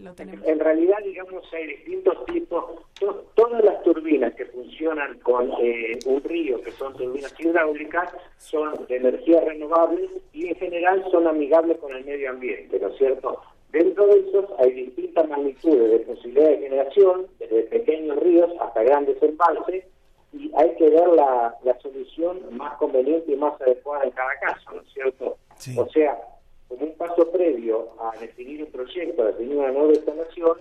Lo 0.02 0.14
tenemos. 0.14 0.46
En 0.48 0.60
realidad, 0.60 0.98
digamos, 1.04 1.44
hay 1.54 1.68
distintos 1.68 2.26
tipos. 2.26 2.66
To- 3.00 3.26
todas 3.36 3.64
las 3.64 3.82
turbinas 3.84 4.34
que 4.36 4.46
funcionan 4.46 5.20
con 5.20 5.52
eh, 5.62 6.00
un 6.06 6.24
río, 6.24 6.62
que 6.62 6.72
son 6.72 6.94
turbinas 6.96 7.34
hidráulicas, 7.40 8.12
son 8.38 8.86
de 8.88 8.96
energías 8.98 9.44
renovables 9.46 10.10
y 10.34 10.48
en 10.48 10.56
general 10.56 11.04
son 11.12 11.28
amigables 11.28 11.78
con 11.78 11.96
el 11.96 12.04
medio 12.06 12.30
ambiente, 12.32 12.80
¿no 12.80 12.88
es 12.90 12.98
cierto? 12.98 13.40
Dentro 13.72 14.06
de 14.08 14.20
esos 14.20 14.46
hay 14.60 14.72
distintas 14.74 15.30
magnitudes 15.30 15.92
de 15.92 16.00
posibilidad 16.00 16.50
de 16.50 16.58
generación, 16.58 17.28
desde 17.40 17.64
pequeños 17.64 18.18
ríos 18.20 18.52
hasta 18.60 18.84
grandes 18.84 19.22
embalses, 19.24 19.86
y 20.34 20.52
hay 20.56 20.76
que 20.76 20.90
ver 20.90 21.08
la, 21.10 21.56
la 21.64 21.80
solución 21.80 22.40
más 22.58 22.76
conveniente 22.78 23.32
y 23.32 23.36
más 23.36 23.60
adecuada 23.62 24.04
en 24.06 24.12
cada 24.12 24.34
caso, 24.40 24.72
¿no 24.74 24.82
es 24.82 24.94
cierto? 24.94 25.38
O 25.78 25.88
sea, 25.90 26.20
como 26.72 26.86
un 26.86 26.98
paso 26.98 27.30
previo 27.32 27.90
a 28.00 28.18
definir 28.18 28.64
un 28.64 28.72
proyecto, 28.72 29.24
a 29.24 29.28
definir 29.28 29.58
una 29.58 29.72
nueva 29.72 29.94
instalación, 29.94 30.58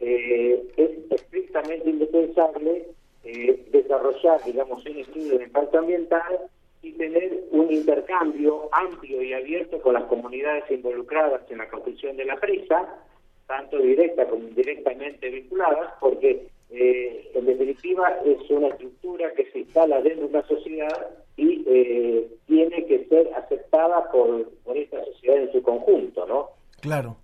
eh, 0.00 0.66
es 0.76 0.90
estrictamente 1.10 1.88
indispensable 1.88 2.88
eh, 3.22 3.64
desarrollar, 3.70 4.42
digamos, 4.44 4.84
un 4.84 4.96
estudio 4.98 5.38
de 5.38 5.44
impacto 5.44 5.78
ambiental 5.78 6.40
y 6.82 6.92
tener 6.92 7.44
un 7.52 7.72
intercambio 7.72 8.68
amplio 8.72 9.22
y 9.22 9.32
abierto 9.32 9.80
con 9.80 9.94
las 9.94 10.04
comunidades 10.04 10.68
involucradas 10.70 11.48
en 11.50 11.58
la 11.58 11.68
construcción 11.68 12.16
de 12.16 12.24
la 12.24 12.36
presa, 12.36 12.98
tanto 13.46 13.78
directa 13.78 14.26
como 14.26 14.48
indirectamente 14.48 15.30
vinculadas, 15.30 15.92
porque 16.00 16.48
eh, 16.74 17.30
en 17.34 17.46
definitiva 17.46 18.16
es 18.24 18.50
una 18.50 18.68
estructura 18.68 19.32
que 19.34 19.50
se 19.52 19.60
instala 19.60 20.00
dentro 20.02 20.26
de 20.28 20.36
una 20.38 20.46
sociedad 20.46 21.08
y 21.36 21.64
eh, 21.66 22.28
tiene 22.46 22.84
que 22.86 23.06
ser 23.06 23.32
aceptada 23.34 24.10
por, 24.10 24.48
por 24.64 24.76
esta 24.76 25.04
sociedad 25.04 25.38
en 25.38 25.52
su 25.52 25.62
conjunto, 25.62 26.26
¿no? 26.26 26.48
Claro. 26.80 27.16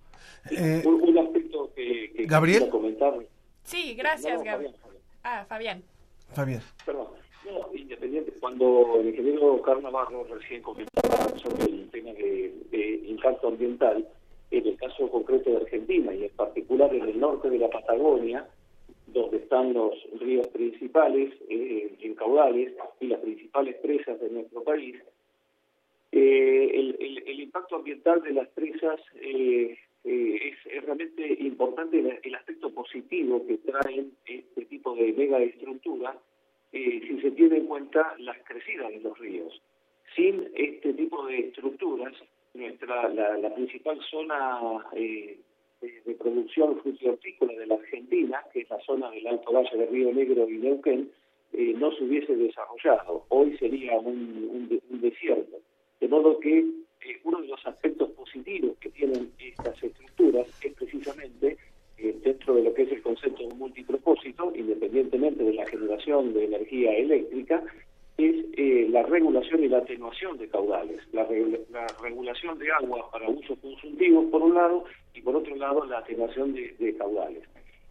Eh, 0.49 0.81
Un, 0.85 1.01
un 1.09 1.17
aspecto 1.19 1.71
que, 1.75 2.11
que 2.15 2.25
Gabriel. 2.25 2.69
comentar. 2.69 3.13
Sí, 3.63 3.93
gracias, 3.95 4.39
No, 4.39 4.43
Gabriel. 4.43 4.73
Ah, 5.23 5.45
Fabián. 5.47 5.83
Fabián. 6.33 6.61
Perdón. 6.85 7.07
No, 7.45 7.75
independiente, 7.75 8.31
cuando 8.39 8.99
el 8.99 9.09
ingeniero 9.09 9.61
Carlos 9.63 9.83
Navarro 9.83 10.23
recién 10.25 10.61
comentaba 10.61 11.27
sobre 11.39 11.65
el 11.65 11.89
tema 11.89 12.11
de, 12.13 12.53
de 12.69 13.01
impacto 13.07 13.47
ambiental, 13.49 14.07
en 14.51 14.67
el 14.67 14.77
caso 14.77 15.09
concreto 15.09 15.49
de 15.49 15.57
Argentina 15.57 16.13
y 16.13 16.25
en 16.25 16.29
particular 16.31 16.93
en 16.93 17.03
el 17.09 17.19
norte 17.19 17.49
de 17.49 17.57
la 17.57 17.69
Patagonia, 17.69 18.47
donde 19.13 19.37
están 19.37 19.73
los 19.73 19.93
ríos 20.19 20.47
principales 20.47 21.33
eh, 21.49 21.95
en 22.01 22.15
caudales 22.15 22.73
y 22.99 23.07
las 23.07 23.19
principales 23.19 23.75
presas 23.77 24.19
de 24.19 24.29
nuestro 24.29 24.63
país, 24.63 24.95
eh, 26.11 26.71
el, 26.73 27.39
impacto 27.39 27.75
ambiental 27.77 28.21
de 28.21 28.31
las 28.31 28.47
presas 28.49 28.99
eh, 29.15 29.77
eh, 30.03 30.53
es, 30.65 30.83
realmente 30.83 31.25
importante 31.39 31.99
el, 31.99 32.19
el 32.23 32.35
aspecto 32.35 32.73
positivo 32.73 33.45
que 33.45 33.57
traen 33.57 34.13
este 34.25 34.65
tipo 34.65 34.95
de 34.95 35.11
megaestructuras 35.13 36.15
eh, 36.73 37.01
si 37.05 37.21
se 37.21 37.31
tiene 37.31 37.57
en 37.57 37.67
cuenta 37.67 38.15
las 38.19 38.37
crecidas 38.45 38.89
de 38.89 39.01
los 39.01 39.17
ríos. 39.19 39.61
Sin 40.15 40.49
este 40.55 40.93
tipo 40.93 41.25
de 41.25 41.39
estructuras, 41.47 42.13
nuestra 42.53 43.09
la, 43.09 43.37
la 43.37 43.53
principal 43.53 43.99
zona 44.09 44.85
eh, 44.93 45.37
de, 45.81 46.13
producción 46.15 46.79
frutícola 46.81 47.53
de 47.53 47.65
la 47.65 47.75
Argentina, 47.75 48.43
que 48.53 48.61
es 48.61 48.69
la 48.69 48.79
zona 48.81 49.09
del 49.11 49.27
Alto 49.27 49.51
Valle 49.51 49.77
de 49.77 49.85
Río 49.87 50.13
Negro 50.13 50.47
y 50.49 50.57
Neuquén, 50.57 51.11
eh, 51.53 51.73
no 51.77 51.91
se 51.91 52.03
hubiese 52.03 52.35
desarrollado. 52.35 53.25
Hoy 53.29 53.57
sería 53.57 53.97
un 53.99 54.69
desierto. 54.89 55.57
De 55.99 56.07
modo 56.07 56.39
que 56.39 56.59
eh, 56.59 57.19
uno 57.23 57.41
de 57.41 57.47
los 57.47 57.65
aspectos 57.65 58.11
positivos 58.11 58.77
que 58.79 58.89
tienen 58.89 59.31
estas 59.39 59.81
estructuras 59.83 60.47
es 60.63 60.73
precisamente 60.73 61.57
eh, 61.97 62.15
dentro 62.23 62.55
de 62.55 62.63
lo 62.63 62.73
que 62.73 62.83
es 62.83 62.91
el 62.91 63.01
concepto 63.01 63.47
de 63.47 63.53
multipropósito, 63.55 64.51
independientemente 64.55 65.43
de 65.43 65.53
la 65.53 65.65
generación 65.65 66.33
de 66.33 66.45
energía 66.45 66.95
eléctrica, 66.95 67.63
es 68.17 68.45
eh, 68.57 68.87
la 68.89 69.03
regulación 69.03 69.63
y 69.63 69.67
la 69.69 69.79
atenuación 69.79 70.37
de 70.37 70.47
caudales, 70.47 70.99
la, 71.13 71.23
regula- 71.25 71.59
la 71.71 71.87
regulación 72.03 72.57
de 72.59 72.71
agua 72.71 73.09
para 73.11 73.27
uso 73.29 73.55
consultivo 73.55 74.29
por 74.29 74.41
un 74.43 74.53
lado 74.53 74.83
y 75.13 75.21
por 75.21 75.35
otro 75.35 75.55
lado 75.55 75.85
la 75.85 75.99
atenuación 75.99 76.53
de, 76.53 76.95
caudales. 76.97 77.43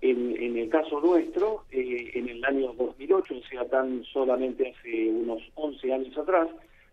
En, 0.02 0.34
en 0.40 0.56
el 0.56 0.68
caso 0.68 1.00
nuestro, 1.00 1.64
eh, 1.70 2.10
en 2.14 2.28
el 2.28 2.44
año 2.44 2.72
2008, 2.74 3.34
o 3.34 3.42
sea, 3.48 3.64
tan 3.68 4.02
solamente 4.04 4.70
hace 4.70 5.08
unos 5.10 5.42
11 5.54 5.92
años 5.92 6.16
atrás, 6.16 6.48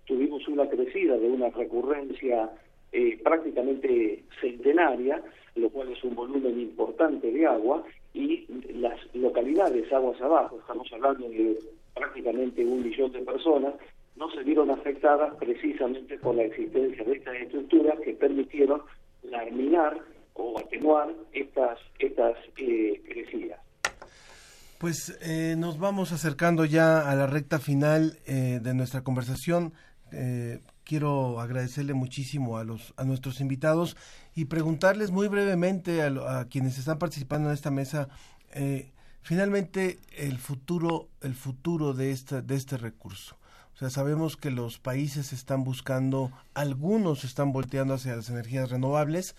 tuvimos 0.06 0.48
una 0.48 0.68
crecida 0.68 1.18
de 1.18 1.28
una 1.28 1.50
recurrencia 1.50 2.50
eh, 2.92 3.18
prácticamente 3.24 4.24
centenaria, 4.42 5.22
lo 5.56 5.70
cual 5.70 5.92
es 5.92 6.04
un 6.04 6.16
volumen 6.16 6.60
importante 6.60 7.32
de 7.32 7.46
agua, 7.46 7.84
y 8.14 8.46
las 8.74 8.98
localidades 9.14 9.92
aguas 9.94 10.20
abajo, 10.22 10.58
estamos 10.60 10.92
hablando 10.92 11.30
de 11.30 11.58
prácticamente 11.98 12.64
un 12.66 12.84
millón 12.84 13.12
de 13.12 13.20
personas, 13.20 13.74
no 14.16 14.30
se 14.32 14.44
vieron 14.44 14.72
afectadas 14.72 15.34
precisamente 15.36 16.18
por 16.18 16.36
la 16.36 16.44
existencia 16.44 17.04
de 17.04 17.14
estas 17.14 17.36
estructuras 17.36 18.00
que 18.04 18.14
permitieron 18.14 18.82
laminar 19.24 20.00
o 20.34 20.60
atenuar 20.60 21.14
estas, 21.34 21.80
estas 22.00 22.36
eh, 22.58 23.02
crecidas. 23.08 23.60
Pues 24.80 25.18
eh, 25.22 25.56
nos 25.58 25.80
vamos 25.80 26.12
acercando 26.12 26.66
ya 26.66 27.10
a 27.10 27.16
la 27.16 27.26
recta 27.26 27.60
final 27.60 28.20
eh, 28.28 28.60
de 28.62 28.74
nuestra 28.76 29.04
conversación. 29.04 29.74
Eh, 30.12 30.60
quiero 30.84 31.40
agradecerle 31.40 31.94
muchísimo 31.94 32.58
a 32.58 32.64
los 32.64 32.94
a 32.96 33.04
nuestros 33.04 33.42
invitados 33.42 33.98
y 34.36 34.46
preguntarles 34.46 35.12
muy 35.12 35.28
brevemente 35.28 36.02
a, 36.02 36.40
a 36.40 36.48
quienes 36.48 36.78
están 36.78 36.98
participando 37.00 37.50
en 37.50 37.56
esta 37.56 37.72
mesa 37.72 38.08
eh, 38.54 38.92
finalmente 39.28 40.00
el 40.16 40.38
futuro 40.38 41.10
el 41.20 41.36
futuro 41.36 41.94
de 41.94 42.12
esta 42.12 42.42
de 42.42 42.56
este 42.56 42.78
recurso. 42.78 43.36
O 43.76 43.78
sea, 43.78 43.90
sabemos 43.90 44.38
que 44.38 44.52
los 44.52 44.80
países 44.80 45.34
están 45.34 45.66
buscando, 45.66 46.32
algunos 46.54 47.26
están 47.26 47.52
volteando 47.52 47.96
hacia 47.96 48.16
las 48.16 48.30
energías 48.30 48.70
renovables 48.70 49.36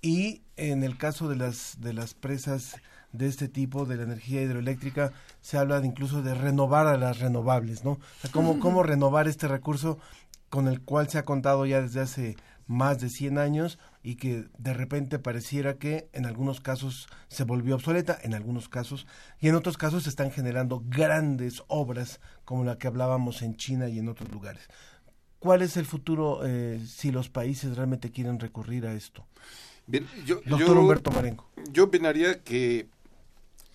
y 0.00 0.40
en 0.56 0.82
el 0.82 0.96
caso 0.96 1.28
de 1.28 1.36
las 1.36 1.82
de 1.82 1.92
las 1.92 2.14
presas 2.14 2.76
de 3.12 3.26
este 3.26 3.48
tipo 3.48 3.84
de 3.84 3.96
la 3.96 4.04
energía 4.04 4.40
hidroeléctrica 4.40 5.12
se 5.42 5.58
habla 5.58 5.82
de 5.82 5.88
incluso 5.88 6.22
de 6.22 6.34
renovar 6.34 6.86
a 6.86 6.96
las 6.96 7.18
renovables, 7.18 7.84
¿no? 7.84 7.90
O 7.90 8.00
sea, 8.22 8.30
cómo 8.30 8.58
cómo 8.58 8.84
renovar 8.84 9.28
este 9.28 9.48
recurso 9.48 9.98
con 10.48 10.66
el 10.66 10.80
cual 10.80 11.10
se 11.10 11.18
ha 11.18 11.26
contado 11.26 11.66
ya 11.66 11.82
desde 11.82 12.00
hace 12.00 12.36
más 12.66 13.00
de 13.00 13.10
100 13.10 13.36
años 13.36 13.78
y 14.08 14.14
que 14.14 14.44
de 14.56 14.72
repente 14.72 15.18
pareciera 15.18 15.78
que 15.78 16.08
en 16.12 16.26
algunos 16.26 16.60
casos 16.60 17.08
se 17.26 17.42
volvió 17.42 17.74
obsoleta, 17.74 18.16
en 18.22 18.34
algunos 18.34 18.68
casos, 18.68 19.04
y 19.40 19.48
en 19.48 19.56
otros 19.56 19.76
casos 19.76 20.04
se 20.04 20.10
están 20.10 20.30
generando 20.30 20.80
grandes 20.86 21.64
obras 21.66 22.20
como 22.44 22.62
la 22.62 22.78
que 22.78 22.86
hablábamos 22.86 23.42
en 23.42 23.56
China 23.56 23.88
y 23.88 23.98
en 23.98 24.08
otros 24.08 24.30
lugares. 24.30 24.62
¿Cuál 25.40 25.62
es 25.62 25.76
el 25.76 25.86
futuro 25.86 26.42
eh, 26.46 26.80
si 26.86 27.10
los 27.10 27.28
países 27.28 27.76
realmente 27.76 28.12
quieren 28.12 28.38
recurrir 28.38 28.86
a 28.86 28.94
esto? 28.94 29.26
Bien, 29.88 30.06
yo, 30.24 30.36
Doctor 30.46 30.60
yo- 30.76 30.80
Humberto 30.80 31.10
Marengo. 31.10 31.50
Yo 31.72 31.84
opinaría 31.84 32.44
que 32.44 32.86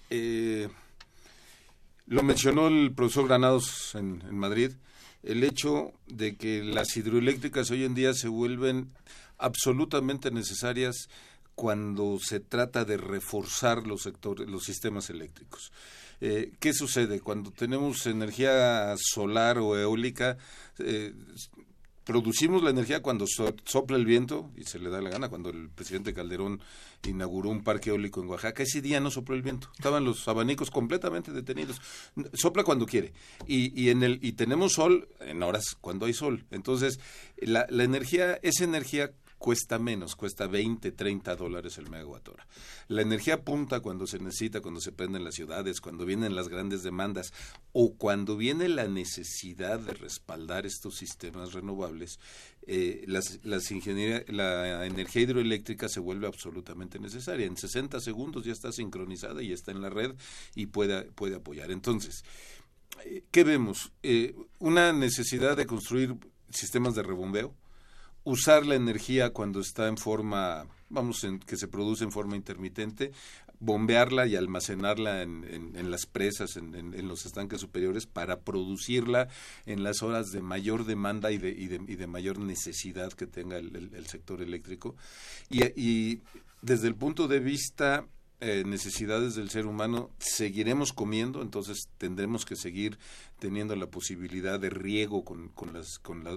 eh, 0.10 0.70
lo 2.08 2.24
mencionó 2.24 2.70
el 2.70 2.94
profesor 2.94 3.28
Granados 3.28 3.96
en, 3.96 4.22
en 4.30 4.38
Madrid, 4.38 4.72
el 5.24 5.44
hecho 5.44 5.92
de 6.08 6.36
que 6.38 6.64
las 6.64 6.96
hidroeléctricas 6.96 7.70
hoy 7.70 7.84
en 7.84 7.96
día 7.96 8.14
se 8.14 8.30
vuelven 8.30 8.92
absolutamente 9.42 10.32
necesarias 10.32 11.10
cuando 11.56 12.18
se 12.20 12.40
trata 12.40 12.86
de 12.86 12.98
reforzar 12.98 13.86
los 13.86 14.04
sectores, 14.04 14.50
los 14.50 14.64
sistemas 14.64 15.10
eléctricos. 15.10 15.72
Eh, 16.22 16.54
¿Qué 16.60 16.74
sucede? 16.74 17.20
Cuando 17.20 17.52
tenemos 17.52 18.06
energía 18.06 18.96
solar 18.98 19.58
o 19.58 19.78
eólica, 19.78 20.38
eh, 20.80 21.14
producimos 22.04 22.64
la 22.64 22.72
energía 22.72 23.02
cuando 23.02 23.26
so- 23.28 23.56
sopla 23.66 23.98
el 23.98 24.06
viento 24.06 24.52
y 24.56 24.64
se 24.64 24.80
le 24.80 24.90
da 24.90 25.02
la 25.02 25.10
gana. 25.10 25.30
Cuando 25.30 25.50
el 25.50 25.70
presidente 25.70 26.14
Calderón 26.14 26.62
inauguró 27.08 27.50
un 27.50 27.64
parque 27.64 27.90
eólico 27.90 28.22
en 28.22 28.30
Oaxaca, 28.30 28.64
ese 28.64 28.82
día 28.82 29.00
no 29.00 29.12
sopló 29.12 29.36
el 29.36 29.42
viento. 29.42 29.70
Estaban 29.76 30.04
los 30.06 30.28
abanicos 30.28 30.72
completamente 30.72 31.32
detenidos. 31.32 31.80
Sopla 32.34 32.64
cuando 32.64 32.86
quiere. 32.86 33.14
Y, 33.48 33.80
y, 33.80 33.90
en 33.90 34.04
el, 34.04 34.20
y 34.22 34.34
tenemos 34.34 34.74
sol 34.74 35.10
en 35.20 35.44
horas 35.44 35.76
cuando 35.80 36.06
hay 36.06 36.14
sol. 36.14 36.46
Entonces, 36.52 37.00
la, 37.38 37.66
la 37.70 37.84
energía, 37.84 38.40
esa 38.42 38.64
energía 38.64 39.12
cuesta 39.42 39.80
menos, 39.80 40.16
cuesta 40.16 40.46
20, 40.46 40.92
30 40.92 41.36
dólares 41.36 41.80
el 41.80 41.90
megawatt 41.90 42.30
hora. 42.30 42.48
La 42.88 43.02
energía 43.02 43.44
punta 43.44 43.80
cuando 43.80 44.06
se 44.06 44.20
necesita, 44.20 44.62
cuando 44.62 44.80
se 44.80 44.92
prenden 44.92 45.24
las 45.24 45.34
ciudades, 45.34 45.82
cuando 45.82 46.06
vienen 46.06 46.36
las 46.36 46.48
grandes 46.48 46.84
demandas 46.84 47.34
o 47.74 47.96
cuando 47.96 48.38
viene 48.38 48.70
la 48.70 48.88
necesidad 48.88 49.80
de 49.80 49.96
respaldar 49.96 50.68
estos 50.68 50.96
sistemas 50.96 51.54
renovables, 51.54 52.20
eh, 52.68 53.04
las, 53.08 53.40
las 53.44 53.72
ingeniería, 53.72 54.24
la 54.28 54.86
energía 54.86 55.24
hidroeléctrica 55.24 55.90
se 55.90 56.00
vuelve 56.00 56.28
absolutamente 56.28 57.00
necesaria. 57.00 57.48
En 57.48 57.58
60 57.58 58.00
segundos 58.00 58.46
ya 58.46 58.52
está 58.52 58.72
sincronizada 58.72 59.42
y 59.42 59.54
está 59.54 59.72
en 59.72 59.82
la 59.82 59.90
red 59.90 60.14
y 60.54 60.68
puede, 60.68 61.06
puede 61.14 61.38
apoyar. 61.38 61.72
Entonces, 61.72 62.24
eh, 63.06 63.24
¿qué 63.32 63.44
vemos? 63.44 63.92
Eh, 64.04 64.36
una 64.60 64.94
necesidad 64.94 65.58
de 65.58 65.66
construir 65.66 66.16
sistemas 66.52 66.94
de 66.94 67.02
rebombeo, 67.02 67.56
usar 68.24 68.66
la 68.66 68.76
energía 68.76 69.32
cuando 69.32 69.60
está 69.60 69.88
en 69.88 69.98
forma, 69.98 70.66
vamos, 70.90 71.24
en, 71.24 71.40
que 71.40 71.58
se 71.58 71.68
produce 71.68 72.04
en 72.04 72.12
forma 72.12 72.36
intermitente, 72.36 73.12
bombearla 73.60 74.26
y 74.26 74.36
almacenarla 74.36 75.22
en, 75.22 75.44
en- 75.44 75.76
en 75.76 75.92
las 75.92 76.06
presas, 76.08 76.58
en, 76.58 77.08
los 77.08 77.26
estanques 77.26 77.62
superiores, 77.62 78.08
para 78.08 78.40
producirla 78.40 79.28
en 79.66 79.84
las 79.84 80.02
horas 80.02 80.32
de 80.32 80.42
mayor 80.42 80.86
demanda 80.86 81.32
y 81.32 81.38
de, 81.38 81.50
y 81.50 81.68
de, 81.68 81.76
y 81.88 81.96
de 81.96 82.08
mayor 82.08 82.40
necesidad 82.40 83.12
que 83.14 83.28
tenga 83.28 83.58
el, 83.58 84.06
sector 84.08 84.42
eléctrico. 84.42 84.96
Y 85.50 86.20
desde 86.62 86.88
el 86.88 86.96
punto 86.96 87.28
de 87.28 87.40
vista 87.40 88.06
eh, 88.44 88.64
necesidades 88.66 89.36
del 89.36 89.52
ser 89.52 89.68
humano, 89.68 90.10
seguiremos 90.18 90.94
comiendo, 90.94 91.44
entonces 91.44 91.90
tendremos 92.00 92.44
que 92.44 92.56
seguir 92.56 92.98
teniendo 93.38 93.76
la 93.76 93.86
posibilidad 93.86 94.60
de 94.60 94.72
riego 94.72 95.24
con, 95.24 95.50
con, 95.50 95.80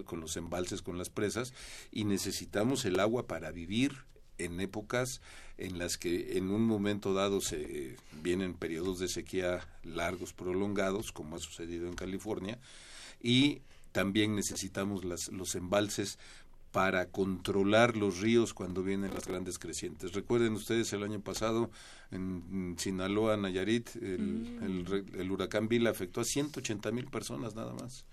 con, 0.05 0.21
los 0.21 0.37
embalses, 0.37 0.83
con 0.83 0.99
las 0.99 1.09
presas, 1.09 1.55
y 1.91 2.05
necesitamos 2.05 2.85
el 2.85 3.01
agua 3.01 3.27
para 3.27 3.53
vivir 3.53 4.05
en 4.37 4.61
épocas 4.61 5.23
en 5.57 5.79
las 5.79 5.97
que 5.97 6.37
en 6.37 6.51
un 6.51 6.67
momento 6.67 7.15
dado 7.15 7.41
se 7.41 7.97
vienen 8.23 8.53
periodos 8.53 8.99
de 8.99 9.09
sequía 9.09 9.67
largos, 9.83 10.35
prolongados, 10.35 11.11
como 11.11 11.37
ha 11.37 11.39
sucedido 11.39 11.89
en 11.89 11.95
California, 11.95 12.59
y 13.23 13.63
también 13.93 14.37
necesitamos 14.37 15.05
las, 15.05 15.29
los 15.29 15.55
embalses 15.55 16.19
para 16.75 17.07
controlar 17.07 17.97
los 17.97 18.19
ríos 18.19 18.53
cuando 18.53 18.83
vienen 18.83 19.15
las 19.15 19.29
grandes 19.29 19.61
crecientes. 19.61 20.13
Recuerden 20.13 20.55
ustedes 20.55 20.93
el 20.93 21.05
año 21.05 21.21
pasado 21.21 21.71
en 22.11 22.75
Sinaloa, 22.81 23.37
Nayarit, 23.37 23.95
el, 23.95 24.59
el 24.61 24.85
re- 24.85 25.05
el 25.21 25.31
huracán 25.31 25.69
Vila 25.69 25.91
afectó 25.91 26.21
a 26.21 26.25
180 26.25 26.91
mil 26.91 27.05
personas 27.07 27.55
nada 27.55 27.73
más. 27.75 28.05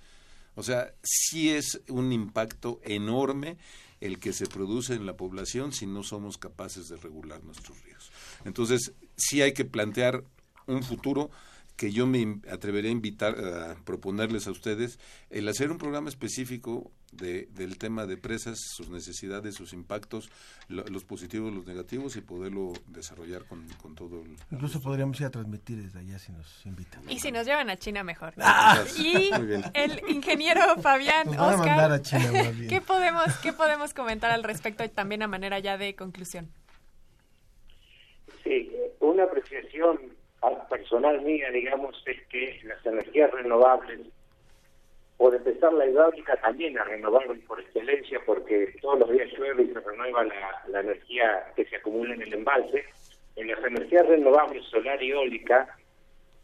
O 0.54 0.62
sea, 0.62 0.94
sí 1.02 1.50
es 1.50 1.82
un 1.88 2.12
impacto 2.14 2.80
enorme 2.84 3.58
el 4.00 4.20
que 4.20 4.32
se 4.32 4.46
produce 4.46 4.94
en 4.94 5.08
la 5.08 5.18
población 5.18 5.72
si 5.74 5.88
no 5.88 6.04
somos 6.04 6.38
capaces 6.38 6.88
de 6.88 6.98
regular 6.98 7.44
nuestros 7.44 7.82
ríos. 7.84 8.12
Entonces, 8.46 8.92
sí 9.18 9.42
hay 9.42 9.54
que 9.54 9.66
plantear 9.66 10.24
un 10.68 10.84
futuro 10.84 11.32
que 11.82 11.92
yo 11.92 12.06
me 12.06 12.42
atrevería 12.52 12.92
a 12.92 12.94
invitar 12.94 13.34
a 13.44 13.76
proponerles 13.84 14.46
a 14.46 14.52
ustedes 14.52 15.00
el 15.32 15.48
hacer 15.48 15.72
un 15.72 15.80
programa 15.80 16.10
específico 16.10 16.92
de, 17.12 17.48
del 17.56 17.80
tema 17.80 18.06
de 18.06 18.18
presas, 18.18 18.60
sus 18.76 18.92
necesidades, 18.92 19.56
sus 19.56 19.74
impactos, 19.74 20.30
lo- 20.68 20.84
los 20.86 21.04
positivos, 21.06 21.52
los 21.52 21.66
negativos 21.66 22.16
y 22.18 22.22
poderlo 22.22 22.74
desarrollar 22.86 23.46
con, 23.46 23.68
con 23.82 23.96
todo 23.96 24.22
el... 24.22 24.36
Incluso 24.52 24.80
podríamos 24.80 25.20
ir 25.22 25.26
a 25.26 25.32
transmitir 25.32 25.82
desde 25.82 25.98
allá 26.02 26.20
si 26.20 26.32
nos 26.32 26.64
invitan. 26.68 27.02
Y 27.10 27.18
si 27.18 27.32
nos 27.32 27.48
llevan 27.48 27.72
a 27.72 27.78
China, 27.78 28.04
mejor. 28.04 28.36
Ah. 28.38 28.84
y 29.00 29.32
el 29.74 30.04
ingeniero 30.08 30.62
Fabián 30.84 31.26
Nos 31.26 31.36
van 31.38 31.44
a 31.46 31.56
Oscar, 31.56 31.68
mandar 31.68 31.92
a 31.94 32.02
China, 32.04 32.32
más 32.32 32.58
bien. 32.60 32.70
¿qué 32.70 32.82
podemos, 32.82 33.26
¿qué 33.42 33.54
podemos 33.54 33.96
comentar 33.96 34.30
al 34.30 34.44
respecto 34.44 34.84
y 34.84 34.90
también 34.90 35.24
a 35.24 35.28
manera 35.28 35.58
ya 35.58 35.80
de 35.80 35.96
conclusión? 35.96 36.48
Sí, 38.44 38.72
una 39.00 39.24
apreciación 39.24 40.11
personal 40.70 41.22
mía, 41.22 41.50
digamos, 41.52 42.02
es 42.06 42.22
que 42.28 42.60
las 42.64 42.84
energías 42.86 43.32
renovables, 43.32 44.00
por 45.18 45.36
empezar 45.36 45.72
la 45.74 45.86
hidráulica 45.86 46.36
también 46.38 46.78
es 46.78 46.86
renovable 46.86 47.40
por 47.48 47.60
excelencia, 47.60 48.20
porque 48.26 48.74
todos 48.82 49.00
los 49.00 49.12
días 49.12 49.30
llueve 49.38 49.64
y 49.64 49.74
se 49.74 49.80
renueva 49.80 50.24
la, 50.24 50.64
la 50.68 50.80
energía 50.80 51.46
que 51.56 51.66
se 51.66 51.76
acumula 51.76 52.16
en 52.16 52.24
el 52.24 52.34
embalse. 52.34 52.86
En 53.36 53.48
las 53.48 53.64
energías 53.64 54.06
renovables, 54.08 54.66
solar 54.66 55.02
y 55.02 55.12
eólica, 55.12 55.78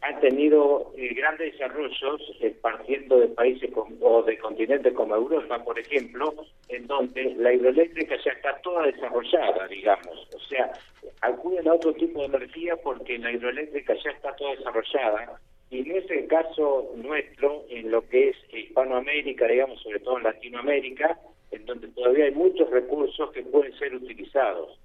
han 0.00 0.20
tenido 0.20 0.92
eh, 0.96 1.12
grandes 1.14 1.52
desarrollos 1.52 2.20
eh, 2.40 2.54
partiendo 2.60 3.18
de 3.18 3.28
países 3.28 3.70
o 4.00 4.22
de 4.22 4.38
continentes 4.38 4.92
como 4.94 5.14
Europa, 5.16 5.62
por 5.64 5.78
ejemplo, 5.78 6.34
en 6.68 6.86
donde 6.86 7.34
la 7.36 7.52
hidroeléctrica 7.52 8.16
ya 8.24 8.32
está 8.32 8.56
toda 8.62 8.86
desarrollada, 8.86 9.66
digamos. 9.66 10.28
O 10.34 10.38
sea, 10.40 10.72
acuden 11.20 11.66
a 11.68 11.74
otro 11.74 11.92
tipo 11.94 12.20
de 12.20 12.26
energía 12.26 12.76
porque 12.76 13.18
la 13.18 13.32
hidroeléctrica 13.32 13.94
ya 14.04 14.10
está 14.10 14.34
toda 14.36 14.54
desarrollada. 14.54 15.40
Y 15.70 15.82
no 15.82 15.96
es 15.96 16.10
el 16.10 16.26
caso 16.28 16.92
nuestro 16.96 17.64
en 17.68 17.90
lo 17.90 18.08
que 18.08 18.30
es 18.30 18.36
Hispanoamérica, 18.52 19.46
digamos, 19.46 19.82
sobre 19.82 19.98
todo 20.00 20.18
en 20.18 20.24
Latinoamérica, 20.24 21.18
en 21.50 21.66
donde 21.66 21.88
todavía 21.88 22.26
hay 22.26 22.32
muchos 22.32 22.70
recursos 22.70 23.30
que 23.32 23.42
pueden 23.42 23.76
ser 23.78 23.94
utilizados. 23.94 24.78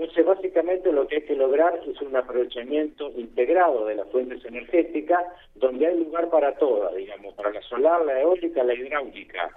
Entonces, 0.00 0.24
básicamente 0.24 0.90
lo 0.92 1.06
que 1.06 1.16
hay 1.16 1.22
que 1.24 1.36
lograr 1.36 1.78
es 1.86 2.00
un 2.00 2.16
aprovechamiento 2.16 3.12
integrado 3.18 3.84
de 3.84 3.96
las 3.96 4.08
fuentes 4.08 4.42
energéticas, 4.46 5.22
donde 5.56 5.88
hay 5.88 5.98
lugar 6.02 6.30
para 6.30 6.56
todas, 6.56 6.94
digamos, 6.94 7.34
para 7.34 7.50
la 7.50 7.60
solar, 7.60 8.06
la 8.06 8.18
eólica, 8.18 8.64
la 8.64 8.72
hidráulica, 8.72 9.50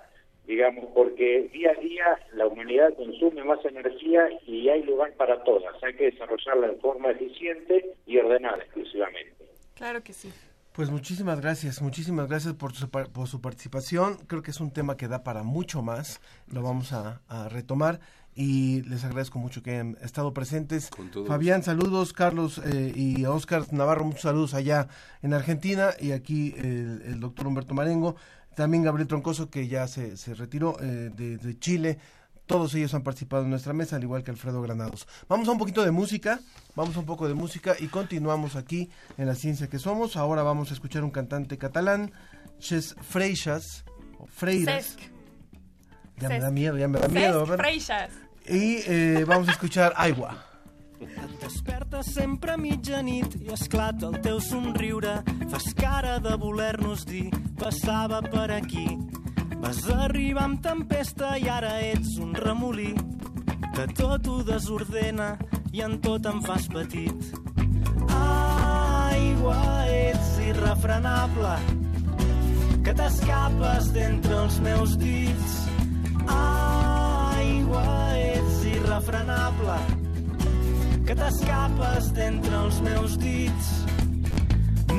digamos, 0.46 0.88
porque 0.94 1.50
día 1.54 1.72
a 1.72 1.80
día 1.80 2.20
la 2.34 2.48
humanidad 2.48 2.94
consume 2.96 3.42
más 3.46 3.64
energía 3.64 4.28
y 4.46 4.68
hay 4.68 4.84
lugar 4.84 5.14
para 5.14 5.42
todas. 5.46 5.82
Hay 5.82 5.94
que 5.94 6.12
desarrollarla 6.12 6.68
en 6.68 6.80
forma 6.82 7.12
eficiente 7.12 7.96
y 8.06 8.18
ordenada 8.18 8.58
exclusivamente. 8.58 9.46
Claro 9.76 10.04
que 10.04 10.12
sí. 10.12 10.30
Pues 10.74 10.90
muchísimas 10.90 11.40
gracias, 11.40 11.82
muchísimas 11.82 12.28
gracias 12.28 12.56
por 12.56 12.74
su, 12.74 12.90
por 12.90 13.28
su 13.28 13.40
participación. 13.40 14.18
Creo 14.28 14.42
que 14.42 14.52
es 14.52 14.60
un 14.60 14.74
tema 14.74 14.98
que 14.98 15.08
da 15.08 15.24
para 15.24 15.44
mucho 15.44 15.84
más. 15.84 16.20
Lo 16.52 16.64
vamos 16.64 16.92
a, 16.92 17.22
a 17.30 17.48
retomar 17.48 18.00
y 18.36 18.82
les 18.84 19.04
agradezco 19.04 19.40
mucho 19.40 19.62
que 19.62 19.72
hayan 19.72 19.98
estado 20.02 20.34
presentes. 20.34 20.90
todo 21.12 21.26
Fabián, 21.26 21.64
saludos. 21.64 22.14
Carlos 22.14 22.62
eh, 22.66 22.92
y 22.96 23.26
Oscar 23.26 23.72
Navarro, 23.72 24.06
muchos 24.06 24.22
saludos 24.22 24.54
allá 24.54 24.88
en 25.22 25.34
Argentina 25.34 25.92
y 26.00 26.12
aquí 26.12 26.54
el, 26.58 27.02
el 27.06 27.20
doctor 27.20 27.48
Humberto 27.48 27.74
Marengo. 27.74 28.16
También 28.56 28.84
Gabriel 28.84 29.08
Troncoso, 29.08 29.50
que 29.50 29.68
ya 29.68 29.88
se, 29.88 30.16
se 30.18 30.34
retiró 30.36 30.78
eh, 30.80 31.12
de, 31.16 31.38
de 31.38 31.60
Chile. 31.60 31.98
Todos 32.46 32.76
ellos 32.76 32.94
han 32.94 33.04
participado 33.04 33.44
en 33.44 33.50
nuestra 33.50 33.74
mesa, 33.74 33.96
al 33.96 34.04
igual 34.04 34.22
que 34.24 34.30
Alfredo 34.30 34.62
Granados. 34.62 35.08
Vamos 35.30 35.48
a 35.48 35.52
un 35.52 35.58
poquito 35.58 35.84
de 35.84 35.92
música, 35.92 36.40
vamos 36.76 36.96
a 36.98 37.00
un 37.00 37.06
poco 37.06 37.28
de 37.28 37.34
música 37.34 37.76
y 37.80 37.88
continuamos 37.88 38.56
aquí 38.56 38.90
en 39.18 39.28
La 39.28 39.36
Ciencia 39.36 39.70
que 39.70 39.80
Somos. 39.80 40.18
Ahora 40.18 40.44
vamos 40.44 40.70
a 40.70 40.74
escuchar 40.74 41.04
un 41.04 41.10
cantante 41.10 41.58
catalán, 41.58 42.12
Ches 42.60 42.96
Freixas, 43.02 43.86
o 44.20 44.28
Freiras. 44.28 44.98
Cesc. 44.98 45.23
Ya 46.20 46.30
me 46.30 46.40
da 46.40 46.52
miedo, 46.52 46.78
ya 46.78 46.88
me 46.88 47.00
da 47.00 47.08
miedo. 47.08 47.46
Y 48.46 48.84
eh, 48.86 49.24
vamos 49.26 49.48
a 49.48 49.52
escuchar 49.52 49.94
Aigua. 49.96 50.54
Et 51.04 51.40
despertes 51.42 52.14
sempre 52.14 52.54
a 52.54 52.58
mitjanit 52.58 53.36
i 53.42 53.50
esclata 53.52 54.08
el 54.08 54.22
teu 54.24 54.40
somriure. 54.40 55.18
Fas 55.52 55.74
cara 55.76 56.20
de 56.24 56.36
voler-nos 56.40 57.04
dir, 57.06 57.30
passava 57.60 58.22
per 58.24 58.52
aquí. 58.56 58.86
Vas 59.60 59.82
arribar 59.92 60.46
amb 60.48 60.62
tempesta 60.64 61.34
i 61.40 61.50
ara 61.52 61.74
ets 61.84 62.16
un 62.24 62.34
remolí 62.36 62.94
que 63.74 63.88
tot 63.98 64.28
ho 64.28 64.42
desordena 64.48 65.34
i 65.74 65.84
en 65.84 65.98
tot 66.04 66.28
em 66.30 66.40
fas 66.46 66.70
petit. 66.72 67.34
Aigua, 68.16 69.60
ets 69.90 70.38
irrefrenable, 70.48 71.58
que 72.84 72.96
t'escapes 72.96 73.92
d'entre 73.96 74.40
els 74.46 74.60
meus 74.64 74.98
dits. 75.00 75.73
Aigua, 76.30 77.86
ets 78.18 78.64
irrefrenable, 78.70 79.78
que 81.08 81.16
t'escapes 81.20 82.12
d'entre 82.18 82.56
els 82.66 82.80
meus 82.86 83.18
dits. 83.22 83.72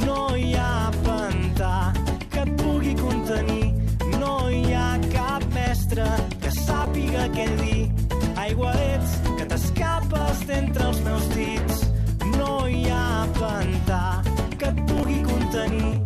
No 0.05 0.35
hi 0.37 0.53
ha 0.59 0.91
pantà 1.07 1.93
que 2.31 2.45
et 2.45 2.55
pugui 2.61 2.95
contenir, 2.99 3.73
no 4.19 4.35
hi 4.51 4.75
ha 4.75 4.89
cap 5.15 5.45
mestre 5.55 6.07
que 6.43 6.53
sàpiga 6.61 7.29
què 7.37 7.49
dir. 7.63 7.83
Aigua 8.45 8.75
ets 8.91 9.19
que 9.39 9.49
t'escapes 9.49 10.47
d'entre 10.51 10.91
els 10.91 11.05
meus 11.09 11.29
dits. 11.37 11.85
No 12.37 12.67
hi 12.69 12.89
ha 12.91 13.29
pantà 13.39 14.03
que 14.59 14.73
et 14.73 14.83
pugui 14.91 15.23
contenir. 15.25 16.04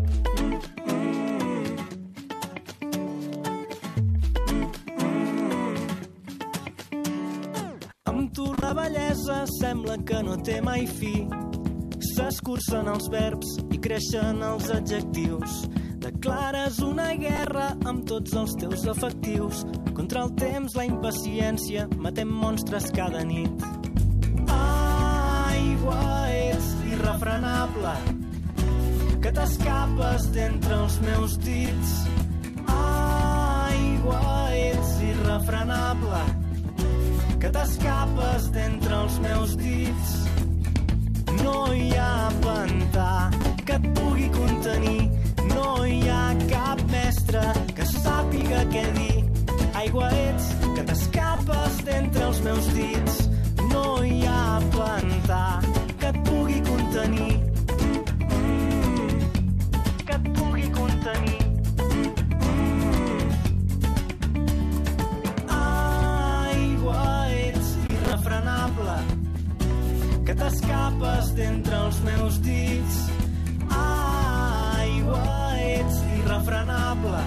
Tu 8.39 8.45
la 8.63 8.69
bellesa 8.71 9.41
sembla 9.51 9.97
que 10.07 10.21
no 10.23 10.37
té 10.47 10.61
mai 10.63 10.85
fi. 10.87 11.25
S'escurcen 12.13 12.87
els 12.93 13.09
verbs 13.11 13.57
i 13.75 13.81
creixen 13.83 14.45
els 14.47 14.69
adjectius. 14.77 15.57
Declares 16.05 16.79
una 16.87 17.09
guerra 17.19 17.73
amb 17.91 18.07
tots 18.07 18.37
els 18.39 18.55
teus 18.63 18.87
efectius. 18.95 19.65
Contra 19.91 20.23
el 20.23 20.31
temps, 20.39 20.79
la 20.79 20.87
impaciència, 20.87 21.89
matem 21.99 22.31
monstres 22.31 22.87
cada 22.95 23.27
nit. 23.27 23.67
Aigua, 24.55 25.99
ets 26.31 26.73
irrefrenable, 26.95 27.99
que 29.19 29.35
t'escapes 29.35 30.31
d'entre 30.39 30.85
els 30.85 31.03
meus 31.11 31.41
dits. 31.43 32.03
Aigua, 32.71 34.23
ets 34.55 35.01
irrefrenable, 35.11 36.23
que 37.41 37.49
t'escapes 37.55 38.49
d'entre 38.55 38.95
els 39.03 39.19
meus 39.23 39.55
dits. 39.59 40.15
No 41.43 41.55
hi 41.73 41.91
ha 41.97 42.29
pantà 42.43 43.31
que 43.65 43.77
et 43.79 43.89
pugui 43.99 44.29
contenir, 44.35 45.11
no 45.53 45.69
hi 45.87 46.01
ha 46.11 46.23
cap 46.51 46.83
mestre 46.93 47.43
que 47.77 47.87
sàpiga 47.93 48.65
què 48.73 48.85
dir. 48.99 49.19
Aigua 49.83 50.11
ets 50.25 50.53
que 50.65 50.87
t'escapes 50.91 51.83
d'entre 51.87 52.31
els 52.31 52.41
meus 52.47 52.73
dits. 52.75 53.21
No 53.75 53.85
hi 54.03 54.25
ha 54.27 54.59
pantà 54.75 55.45
que 56.01 56.11
et 56.15 56.25
pugui 56.27 56.63
contenir. 56.73 57.48
Irrefrenable, 68.69 70.25
que 70.27 70.35
t'escapes 70.35 71.33
d'entre 71.35 71.77
els 71.87 72.01
meus 72.05 72.39
dits. 72.41 72.99
Aigua, 73.71 75.57
ets 75.57 76.03
irrefrenable, 76.19 77.23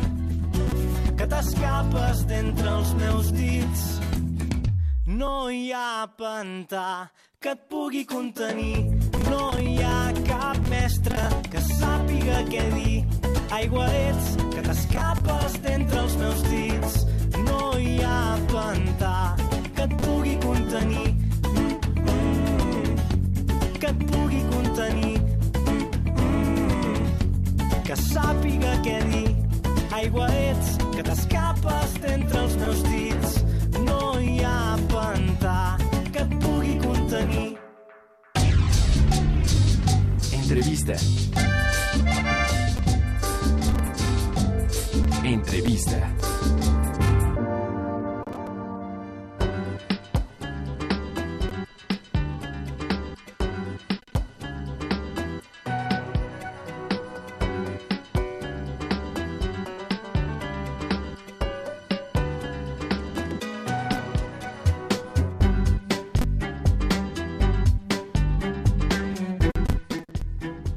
que 1.18 1.28
t'escapes 1.28 2.26
d'entre 2.28 2.70
els 2.70 2.94
meus 2.96 3.32
dits. 3.32 3.88
No 5.08 5.50
hi 5.50 5.72
ha 5.74 6.08
pantà 6.18 7.10
que 7.42 7.52
et 7.52 7.68
pugui 7.70 8.06
contenir, 8.06 8.86
no 9.30 9.52
hi 9.60 9.82
ha 9.82 10.14
cap 10.28 10.58
mestre 10.70 11.18
que 11.50 11.62
sàpiga 11.62 12.44
què 12.50 12.68
dir. 12.76 13.06
Aigua 13.52 13.88
ets 13.92 14.36
que 14.54 14.62
t'escapes 14.62 15.58
d'entre 15.66 16.00
els 16.06 16.16
meus 16.22 16.44
dits. 16.48 17.02
No 17.44 17.74
hi 17.78 17.98
ha 18.06 18.38
pantà 18.52 19.36
que 19.76 19.84
et 19.84 19.98
pugui 20.06 20.38
contenir, 20.40 21.10
que 23.82 23.88
et 23.88 24.02
pugui 24.12 24.42
contenir, 24.52 25.18
que 27.84 27.96
sàpiga 27.98 28.76
què 28.86 28.98
dir. 29.10 29.30
Aigua 29.98 30.28
ets 30.38 30.76
que 30.94 31.06
t'escapes 31.08 31.96
d'entre 32.04 32.44
els 32.44 32.56
meus 32.62 32.84
dits. 32.86 33.40
No 33.88 34.00
hi 34.22 34.38
ha 34.46 34.78
pantà 34.94 35.58
que 36.14 36.22
et 36.22 36.38
pugui 36.46 36.78
contenir. 36.86 37.50
Entrevista. 40.42 41.00
Entrevista. 45.34 46.61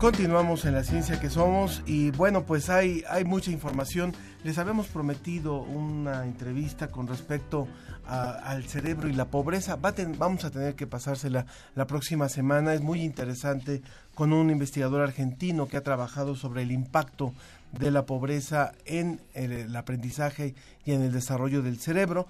Continuamos 0.04 0.66
en 0.66 0.74
la 0.74 0.84
ciencia 0.84 1.18
que 1.18 1.30
somos 1.30 1.82
y 1.86 2.10
bueno, 2.10 2.44
pues 2.44 2.68
hay, 2.68 3.02
hay 3.08 3.24
mucha 3.24 3.50
información. 3.50 4.12
Les 4.42 4.58
habíamos 4.58 4.88
prometido 4.88 5.62
una 5.62 6.26
entrevista 6.26 6.88
con 6.88 7.06
respecto 7.06 7.66
a- 8.06 8.32
al 8.32 8.64
cerebro 8.64 9.08
y 9.08 9.14
la 9.14 9.30
pobreza. 9.30 9.76
Va 9.76 9.94
vamos 10.18 10.44
a 10.44 10.50
tener 10.50 10.74
que 10.74 10.86
pasársela 10.86 11.46
la 11.74 11.86
próxima 11.86 12.28
semana. 12.28 12.74
Es 12.74 12.82
muy 12.82 13.00
interesante 13.00 13.80
con 14.14 14.34
un 14.34 14.50
investigador 14.50 15.00
argentino 15.00 15.68
que 15.68 15.78
ha 15.78 15.82
trabajado 15.82 16.36
sobre 16.36 16.60
el 16.64 16.70
impacto 16.70 17.32
de 17.72 17.90
la 17.90 18.04
pobreza 18.04 18.72
en 18.84 19.22
el, 19.32 19.52
el 19.52 19.74
aprendizaje 19.74 20.54
y 20.84 20.92
en 20.92 21.00
el 21.00 21.12
desarrollo 21.12 21.62
del 21.62 21.78
cerebro. 21.78 22.26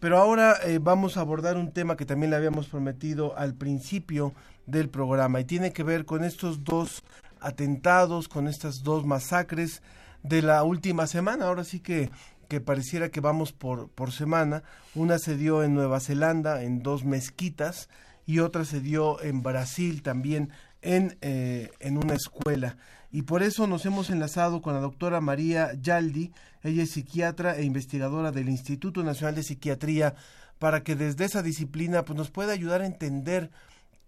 Pero 0.00 0.18
ahora 0.18 0.56
eh, 0.64 0.80
vamos 0.82 1.16
a 1.16 1.20
abordar 1.20 1.56
un 1.56 1.70
tema 1.70 1.96
que 1.96 2.04
también 2.04 2.30
le 2.30 2.36
habíamos 2.36 2.66
prometido 2.66 3.38
al 3.38 3.54
principio 3.54 4.32
del 4.72 4.88
programa 4.88 5.40
y 5.40 5.44
tiene 5.44 5.72
que 5.72 5.84
ver 5.84 6.04
con 6.04 6.24
estos 6.24 6.64
dos 6.64 7.04
atentados, 7.40 8.26
con 8.26 8.48
estas 8.48 8.82
dos 8.82 9.06
masacres 9.06 9.82
de 10.22 10.42
la 10.42 10.64
última 10.64 11.06
semana. 11.06 11.46
Ahora 11.46 11.62
sí 11.62 11.78
que, 11.78 12.10
que 12.48 12.60
pareciera 12.60 13.10
que 13.10 13.20
vamos 13.20 13.52
por, 13.52 13.88
por 13.90 14.10
semana. 14.10 14.64
Una 14.94 15.18
se 15.18 15.36
dio 15.36 15.62
en 15.62 15.74
Nueva 15.74 16.00
Zelanda, 16.00 16.62
en 16.62 16.82
dos 16.82 17.04
mezquitas, 17.04 17.88
y 18.26 18.38
otra 18.38 18.64
se 18.64 18.80
dio 18.80 19.22
en 19.22 19.42
Brasil 19.42 20.02
también, 20.02 20.50
en, 20.80 21.18
eh, 21.20 21.70
en 21.80 21.98
una 21.98 22.14
escuela. 22.14 22.76
Y 23.10 23.22
por 23.22 23.42
eso 23.42 23.66
nos 23.66 23.84
hemos 23.84 24.08
enlazado 24.08 24.62
con 24.62 24.74
la 24.74 24.80
doctora 24.80 25.20
María 25.20 25.74
Yaldi, 25.74 26.32
ella 26.62 26.84
es 26.84 26.92
psiquiatra 26.92 27.56
e 27.56 27.64
investigadora 27.64 28.32
del 28.32 28.48
Instituto 28.48 29.02
Nacional 29.02 29.34
de 29.34 29.42
Psiquiatría, 29.42 30.14
para 30.58 30.82
que 30.82 30.94
desde 30.94 31.24
esa 31.24 31.42
disciplina 31.42 32.04
pues, 32.04 32.16
nos 32.16 32.30
pueda 32.30 32.52
ayudar 32.52 32.80
a 32.80 32.86
entender 32.86 33.50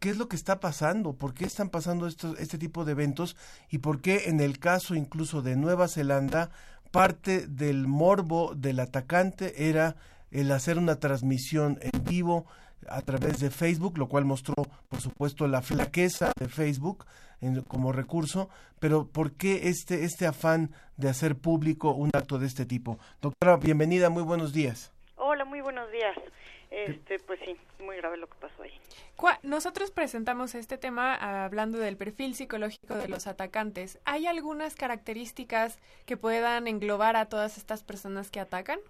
qué 0.05 0.11
es 0.11 0.19
lo 0.19 0.29
que 0.29 0.37
está 0.37 0.61
pasando, 0.61 1.15
por 1.15 1.33
qué 1.33 1.47
están 1.47 1.71
pasando 1.71 2.07
estos, 2.07 2.39
este 2.39 2.59
tipo 2.59 2.85
de 2.85 2.93
eventos 2.93 3.39
y 3.71 3.79
por 3.79 4.03
qué 4.03 4.29
en 4.29 4.39
el 4.41 4.59
caso 4.59 4.95
incluso 4.95 5.41
de 5.41 5.57
Nueva 5.57 5.89
Zelanda 5.89 6.51
parte 6.91 7.47
del 7.47 7.87
morbo 7.87 8.55
del 8.55 8.81
atacante 8.81 9.67
era 9.67 9.97
el 10.31 10.53
hacer 10.53 10.77
una 10.77 10.97
transmisión 11.01 11.79
en 11.81 12.05
vivo 12.05 12.45
a 12.87 13.01
través 13.01 13.41
de 13.41 13.49
Facebook, 13.51 13.97
lo 13.97 14.07
cual 14.07 14.27
mostró, 14.27 14.55
por 14.91 15.01
supuesto, 15.01 15.49
la 15.49 15.63
flaqueza 15.63 16.33
de 16.39 16.51
Facebook 16.51 17.07
como 17.67 17.91
recurso, 17.91 18.51
pero 18.81 19.07
¿por 19.07 19.33
qué 19.33 19.71
este, 19.71 20.05
este 20.05 20.27
afán 20.27 20.71
de 20.99 21.09
hacer 21.09 21.35
público 21.35 21.93
un 21.93 22.11
acto 22.13 22.39
de 22.39 22.47
este 22.47 22.67
tipo? 22.67 22.99
Doctora, 23.23 23.57
bienvenida, 23.57 24.11
muy 24.11 24.23
buenos 24.23 24.53
días. 24.53 24.93
Hola, 25.17 25.47
muy 25.47 25.63
buenos 25.63 25.91
días. 25.91 26.15
Este, 26.71 27.19
pues 27.21 27.41
sí, 27.45 27.57
muy 27.81 27.97
grave 27.97 28.17
lo 28.17 28.27
que 28.27 28.35
pasó 28.41 28.63
ahí. 28.63 28.79
Nosotros 29.43 29.91
presentamos 29.91 30.55
este 30.55 30.79
tema 30.79 31.45
hablando 31.45 31.79
del 31.79 31.97
perfil 31.97 32.35
psicológico 32.35 32.95
de 32.95 33.09
los 33.09 33.27
atacantes. 33.27 33.99
¿Hay 34.05 34.27
algunas 34.27 34.75
características 34.75 35.79
que 36.07 36.17
puedan 36.17 36.67
englobar 36.67 37.17
a 37.17 37.27
todas 37.27 37.57
estas 37.57 37.83
personas 37.83 38.31
que 38.31 38.41
atacan? 38.41 38.81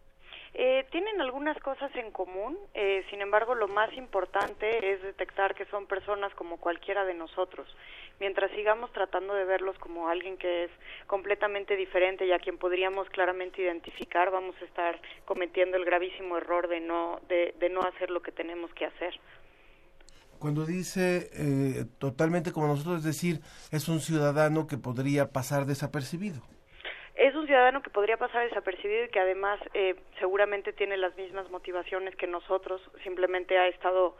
Eh, 0.56 0.86
tienen 0.92 1.20
algunas 1.20 1.58
cosas 1.58 1.90
en 1.96 2.12
común, 2.12 2.56
eh, 2.74 3.04
sin 3.10 3.20
embargo, 3.20 3.56
lo 3.56 3.66
más 3.66 3.92
importante 3.94 4.92
es 4.92 5.02
detectar 5.02 5.52
que 5.52 5.64
son 5.66 5.86
personas 5.86 6.32
como 6.34 6.58
cualquiera 6.58 7.04
de 7.04 7.14
nosotros. 7.14 7.66
Mientras 8.20 8.50
sigamos 8.52 8.92
tratando 8.92 9.34
de 9.34 9.44
verlos 9.44 9.76
como 9.78 10.08
alguien 10.08 10.36
que 10.36 10.64
es 10.64 10.70
completamente 11.06 11.76
diferente 11.76 12.26
y 12.26 12.32
a 12.32 12.38
quien 12.38 12.58
podríamos 12.58 13.08
claramente 13.10 13.62
identificar, 13.62 14.30
vamos 14.30 14.54
a 14.62 14.64
estar 14.64 15.00
cometiendo 15.24 15.76
el 15.76 15.84
gravísimo 15.84 16.36
error 16.36 16.68
de 16.68 16.80
no, 16.80 17.20
de, 17.28 17.54
de 17.58 17.68
no 17.70 17.82
hacer 17.82 18.10
lo 18.10 18.22
que 18.22 18.32
tenemos 18.32 18.72
que 18.74 18.86
hacer. 18.86 19.18
Cuando 20.38 20.66
dice 20.66 21.30
eh, 21.32 21.84
totalmente 21.98 22.52
como 22.52 22.66
nosotros, 22.66 22.98
es 22.98 23.04
decir, 23.04 23.40
es 23.72 23.88
un 23.88 24.00
ciudadano 24.00 24.66
que 24.66 24.76
podría 24.76 25.30
pasar 25.32 25.64
desapercibido. 25.64 26.42
Es 27.14 27.34
un 27.34 27.46
ciudadano 27.46 27.80
que 27.80 27.90
podría 27.90 28.16
pasar 28.16 28.48
desapercibido 28.48 29.04
y 29.04 29.08
que 29.08 29.20
además 29.20 29.60
eh, 29.72 29.94
seguramente 30.18 30.72
tiene 30.72 30.96
las 30.96 31.16
mismas 31.16 31.48
motivaciones 31.50 32.14
que 32.16 32.26
nosotros, 32.26 32.82
simplemente 33.04 33.56
ha 33.56 33.68
estado 33.68 34.16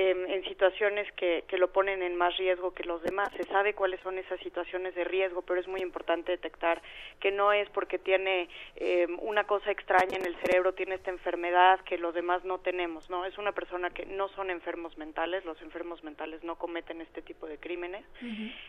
eh, 0.00 0.14
en 0.28 0.44
situaciones 0.44 1.10
que, 1.16 1.42
que 1.48 1.58
lo 1.58 1.72
ponen 1.72 2.04
en 2.04 2.14
más 2.14 2.36
riesgo 2.36 2.72
que 2.72 2.84
los 2.84 3.02
demás. 3.02 3.30
Se 3.36 3.42
sabe 3.46 3.74
cuáles 3.74 4.00
son 4.02 4.16
esas 4.16 4.38
situaciones 4.38 4.94
de 4.94 5.02
riesgo, 5.02 5.42
pero 5.42 5.58
es 5.58 5.66
muy 5.66 5.80
importante 5.80 6.30
detectar 6.30 6.80
que 7.18 7.32
no 7.32 7.52
es 7.52 7.68
porque 7.70 7.98
tiene 7.98 8.48
eh, 8.76 9.08
una 9.18 9.42
cosa 9.42 9.72
extraña 9.72 10.16
en 10.16 10.24
el 10.24 10.36
cerebro, 10.36 10.74
tiene 10.74 10.94
esta 10.94 11.10
enfermedad 11.10 11.80
que 11.80 11.98
los 11.98 12.14
demás 12.14 12.44
no 12.44 12.58
tenemos, 12.58 13.10
¿no? 13.10 13.24
Es 13.24 13.38
una 13.38 13.50
persona 13.50 13.90
que 13.90 14.06
no 14.06 14.28
son 14.28 14.50
enfermos 14.50 14.96
mentales, 14.98 15.44
los 15.44 15.60
enfermos 15.62 16.04
mentales 16.04 16.44
no 16.44 16.54
cometen 16.54 17.00
este 17.00 17.20
tipo 17.20 17.48
de 17.48 17.58
crímenes 17.58 18.04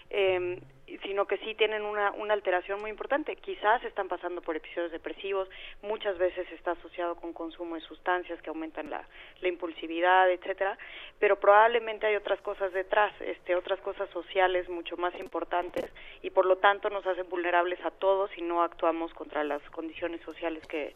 eh, 0.09 0.59
sino 1.03 1.27
que 1.27 1.37
sí 1.37 1.53
tienen 1.55 1.83
una, 1.83 2.11
una 2.11 2.33
alteración 2.33 2.81
muy 2.81 2.89
importante. 2.89 3.35
Quizás 3.35 3.83
están 3.83 4.07
pasando 4.07 4.41
por 4.41 4.55
episodios 4.55 4.91
depresivos, 4.91 5.47
muchas 5.81 6.17
veces 6.17 6.51
está 6.51 6.71
asociado 6.71 7.15
con 7.15 7.33
consumo 7.33 7.75
de 7.75 7.81
sustancias 7.81 8.41
que 8.41 8.49
aumentan 8.49 8.89
la, 8.89 9.07
la 9.41 9.47
impulsividad, 9.47 10.29
etcétera, 10.31 10.77
pero 11.19 11.39
probablemente 11.39 12.07
hay 12.07 12.15
otras 12.15 12.41
cosas 12.41 12.71
detrás, 12.73 13.13
este, 13.21 13.55
otras 13.55 13.79
cosas 13.81 14.09
sociales 14.11 14.69
mucho 14.69 14.97
más 14.97 15.13
importantes 15.19 15.91
y 16.21 16.29
por 16.29 16.45
lo 16.45 16.57
tanto 16.57 16.89
nos 16.89 17.05
hacen 17.05 17.29
vulnerables 17.29 17.79
a 17.85 17.91
todos 17.91 18.31
si 18.31 18.41
no 18.41 18.63
actuamos 18.63 19.13
contra 19.13 19.43
las 19.43 19.61
condiciones 19.71 20.21
sociales 20.21 20.65
que, 20.67 20.95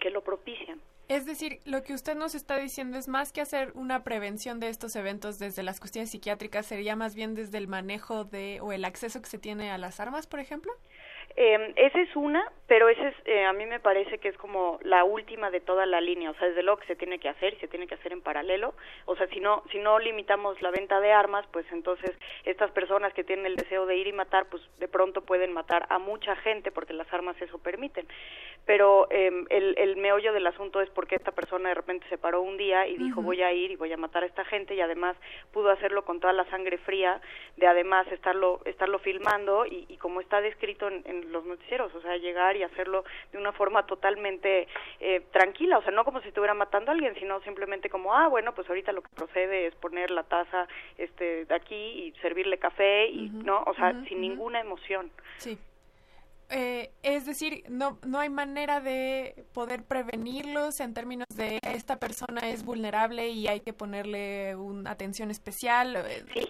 que 0.00 0.10
lo 0.10 0.22
propician. 0.22 0.80
Es 1.08 1.24
decir, 1.24 1.60
lo 1.64 1.82
que 1.82 1.94
usted 1.94 2.14
nos 2.14 2.34
está 2.34 2.58
diciendo 2.58 2.98
es 2.98 3.08
más 3.08 3.32
que 3.32 3.40
hacer 3.40 3.72
una 3.74 4.04
prevención 4.04 4.60
de 4.60 4.68
estos 4.68 4.94
eventos 4.94 5.38
desde 5.38 5.62
las 5.62 5.80
cuestiones 5.80 6.10
psiquiátricas, 6.10 6.66
sería 6.66 6.96
más 6.96 7.14
bien 7.14 7.34
desde 7.34 7.56
el 7.56 7.66
manejo 7.66 8.24
de 8.24 8.60
o 8.60 8.72
el 8.72 8.84
acceso 8.84 9.22
que 9.22 9.28
se 9.28 9.38
tiene 9.38 9.70
a 9.70 9.78
las 9.78 10.00
armas, 10.00 10.26
por 10.26 10.38
ejemplo. 10.38 10.70
Eh, 11.36 11.72
esa 11.76 12.00
es 12.00 12.16
una, 12.16 12.50
pero 12.66 12.88
ese 12.88 13.08
es, 13.08 13.14
eh, 13.24 13.44
a 13.44 13.52
mí 13.52 13.64
me 13.64 13.80
parece 13.80 14.18
que 14.18 14.28
es 14.28 14.36
como 14.36 14.78
la 14.82 15.04
última 15.04 15.50
de 15.50 15.60
toda 15.60 15.86
la 15.86 16.00
línea, 16.00 16.30
o 16.30 16.34
sea, 16.34 16.48
desde 16.48 16.62
luego 16.62 16.80
que 16.80 16.86
se 16.86 16.96
tiene 16.96 17.18
que 17.18 17.28
hacer 17.28 17.54
y 17.54 17.60
se 17.60 17.68
tiene 17.68 17.86
que 17.86 17.94
hacer 17.94 18.12
en 18.12 18.22
paralelo, 18.22 18.74
o 19.06 19.14
sea, 19.14 19.28
si 19.28 19.38
no, 19.38 19.62
si 19.70 19.78
no 19.78 19.98
limitamos 20.00 20.60
la 20.62 20.70
venta 20.70 21.00
de 21.00 21.12
armas, 21.12 21.46
pues 21.52 21.64
entonces 21.70 22.10
estas 22.44 22.70
personas 22.72 23.14
que 23.14 23.24
tienen 23.24 23.46
el 23.46 23.56
deseo 23.56 23.86
de 23.86 23.96
ir 23.96 24.08
y 24.08 24.12
matar, 24.12 24.46
pues 24.50 24.62
de 24.78 24.88
pronto 24.88 25.22
pueden 25.22 25.52
matar 25.52 25.86
a 25.90 25.98
mucha 25.98 26.34
gente 26.36 26.72
porque 26.72 26.92
las 26.92 27.10
armas 27.12 27.40
eso 27.40 27.58
permiten, 27.58 28.06
pero 28.66 29.06
eh, 29.10 29.30
el, 29.48 29.78
el 29.78 29.96
meollo 29.96 30.32
del 30.32 30.46
asunto 30.46 30.80
es 30.80 30.90
porque 30.90 31.14
esta 31.14 31.32
persona 31.32 31.70
de 31.70 31.74
repente 31.76 32.06
se 32.08 32.18
paró 32.18 32.42
un 32.42 32.56
día 32.58 32.86
y 32.86 32.98
dijo 32.98 33.22
voy 33.22 33.42
a 33.42 33.52
ir 33.52 33.70
y 33.70 33.76
voy 33.76 33.92
a 33.92 33.96
matar 33.96 34.24
a 34.24 34.26
esta 34.26 34.44
gente 34.44 34.74
y 34.74 34.80
además 34.80 35.16
pudo 35.52 35.70
hacerlo 35.70 36.04
con 36.04 36.20
toda 36.20 36.32
la 36.32 36.44
sangre 36.50 36.78
fría 36.78 37.20
de 37.56 37.66
además 37.66 38.06
estarlo 38.12 38.60
estarlo 38.66 38.98
filmando 38.98 39.64
y, 39.64 39.86
y 39.88 39.96
como 39.96 40.20
está 40.20 40.40
descrito 40.40 40.88
en, 40.88 41.02
en 41.06 41.17
los 41.32 41.44
noticieros, 41.44 41.94
o 41.94 42.00
sea, 42.00 42.16
llegar 42.16 42.56
y 42.56 42.62
hacerlo 42.62 43.04
de 43.32 43.38
una 43.38 43.52
forma 43.52 43.86
totalmente 43.86 44.68
eh, 45.00 45.20
tranquila, 45.32 45.78
o 45.78 45.82
sea, 45.82 45.92
no 45.92 46.04
como 46.04 46.20
si 46.20 46.28
estuviera 46.28 46.54
matando 46.54 46.90
a 46.90 46.94
alguien, 46.94 47.14
sino 47.16 47.40
simplemente 47.42 47.90
como, 47.90 48.14
ah, 48.14 48.28
bueno, 48.28 48.54
pues 48.54 48.68
ahorita 48.68 48.92
lo 48.92 49.02
que 49.02 49.08
procede 49.14 49.66
es 49.66 49.74
poner 49.76 50.10
la 50.10 50.22
taza 50.22 50.66
este 50.96 51.44
de 51.44 51.54
aquí 51.54 51.74
y 51.74 52.12
servirle 52.20 52.58
café 52.58 53.06
y 53.08 53.30
no, 53.30 53.62
o 53.66 53.74
sea, 53.74 53.92
sin 54.08 54.20
ninguna 54.20 54.60
emoción. 54.60 55.10
Sí. 55.38 55.58
Eh, 56.50 56.90
es 57.02 57.26
decir, 57.26 57.62
no, 57.68 57.98
no 58.06 58.20
hay 58.20 58.30
manera 58.30 58.80
de 58.80 59.44
poder 59.52 59.84
prevenirlos 59.84 60.80
en 60.80 60.94
términos 60.94 61.26
de 61.36 61.58
esta 61.62 61.98
persona 61.98 62.40
es 62.48 62.64
vulnerable 62.64 63.28
y 63.28 63.48
hay 63.48 63.60
que 63.60 63.74
ponerle 63.74 64.56
una 64.56 64.92
atención 64.92 65.30
especial. 65.30 65.96
eh, 65.96 66.24
Sí, 66.32 66.48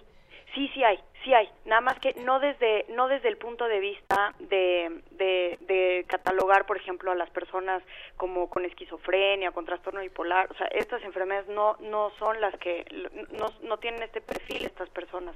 sí, 0.55 0.70
sí 0.73 0.85
hay, 0.85 0.99
sí 1.24 1.35
hay. 1.35 1.49
Nada 1.65 1.81
más 1.81 1.99
que 2.01 2.15
no 2.15 2.40
desde 2.40 2.86
no 2.90 3.09
desde 3.09 3.28
el 3.28 3.36
punto 3.36 3.66
de 3.66 3.81
vista 3.81 4.35
de, 4.39 5.03
de, 5.12 5.59
de 5.61 6.05
catalogar, 6.09 6.66
por 6.66 6.77
ejemplo, 6.77 7.11
a 7.11 7.15
las 7.15 7.31
personas 7.31 7.82
como 8.16 8.49
con 8.49 8.65
esquizofrenia, 8.65 9.53
con 9.53 9.65
trastorno 9.65 10.01
bipolar. 10.01 10.51
O 10.51 10.55
sea, 10.55 10.66
estas 10.69 11.03
enfermedades 11.03 11.49
no 11.49 11.77
no 11.81 12.11
son 12.19 12.40
las 12.40 12.57
que 12.59 12.85
no, 13.39 13.47
no 13.62 13.78
tienen 13.78 14.03
este 14.03 14.20
perfil 14.20 14.65
estas 14.65 14.89
personas. 14.90 15.35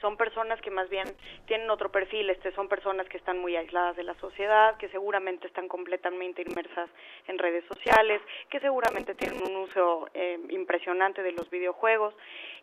Son 0.00 0.16
personas 0.16 0.60
que 0.60 0.70
más 0.70 0.88
bien 0.88 1.06
tienen 1.46 1.70
otro 1.70 1.90
perfil. 1.90 2.30
Este 2.30 2.52
son 2.52 2.68
personas 2.68 3.08
que 3.08 3.16
están 3.16 3.38
muy 3.38 3.56
aisladas 3.56 3.96
de 3.96 4.04
la 4.04 4.14
sociedad, 4.14 4.76
que 4.78 4.88
seguramente 4.88 5.46
están 5.46 5.68
completamente 5.68 6.42
inmersas 6.42 6.90
en 7.26 7.38
redes 7.38 7.64
sociales, 7.66 8.20
que 8.48 8.60
seguramente 8.60 9.14
tienen 9.14 9.42
un 9.42 9.56
uso 9.56 10.08
eh, 10.14 10.38
impresionante 10.50 11.22
de 11.22 11.32
los 11.32 11.48
videojuegos 11.50 12.14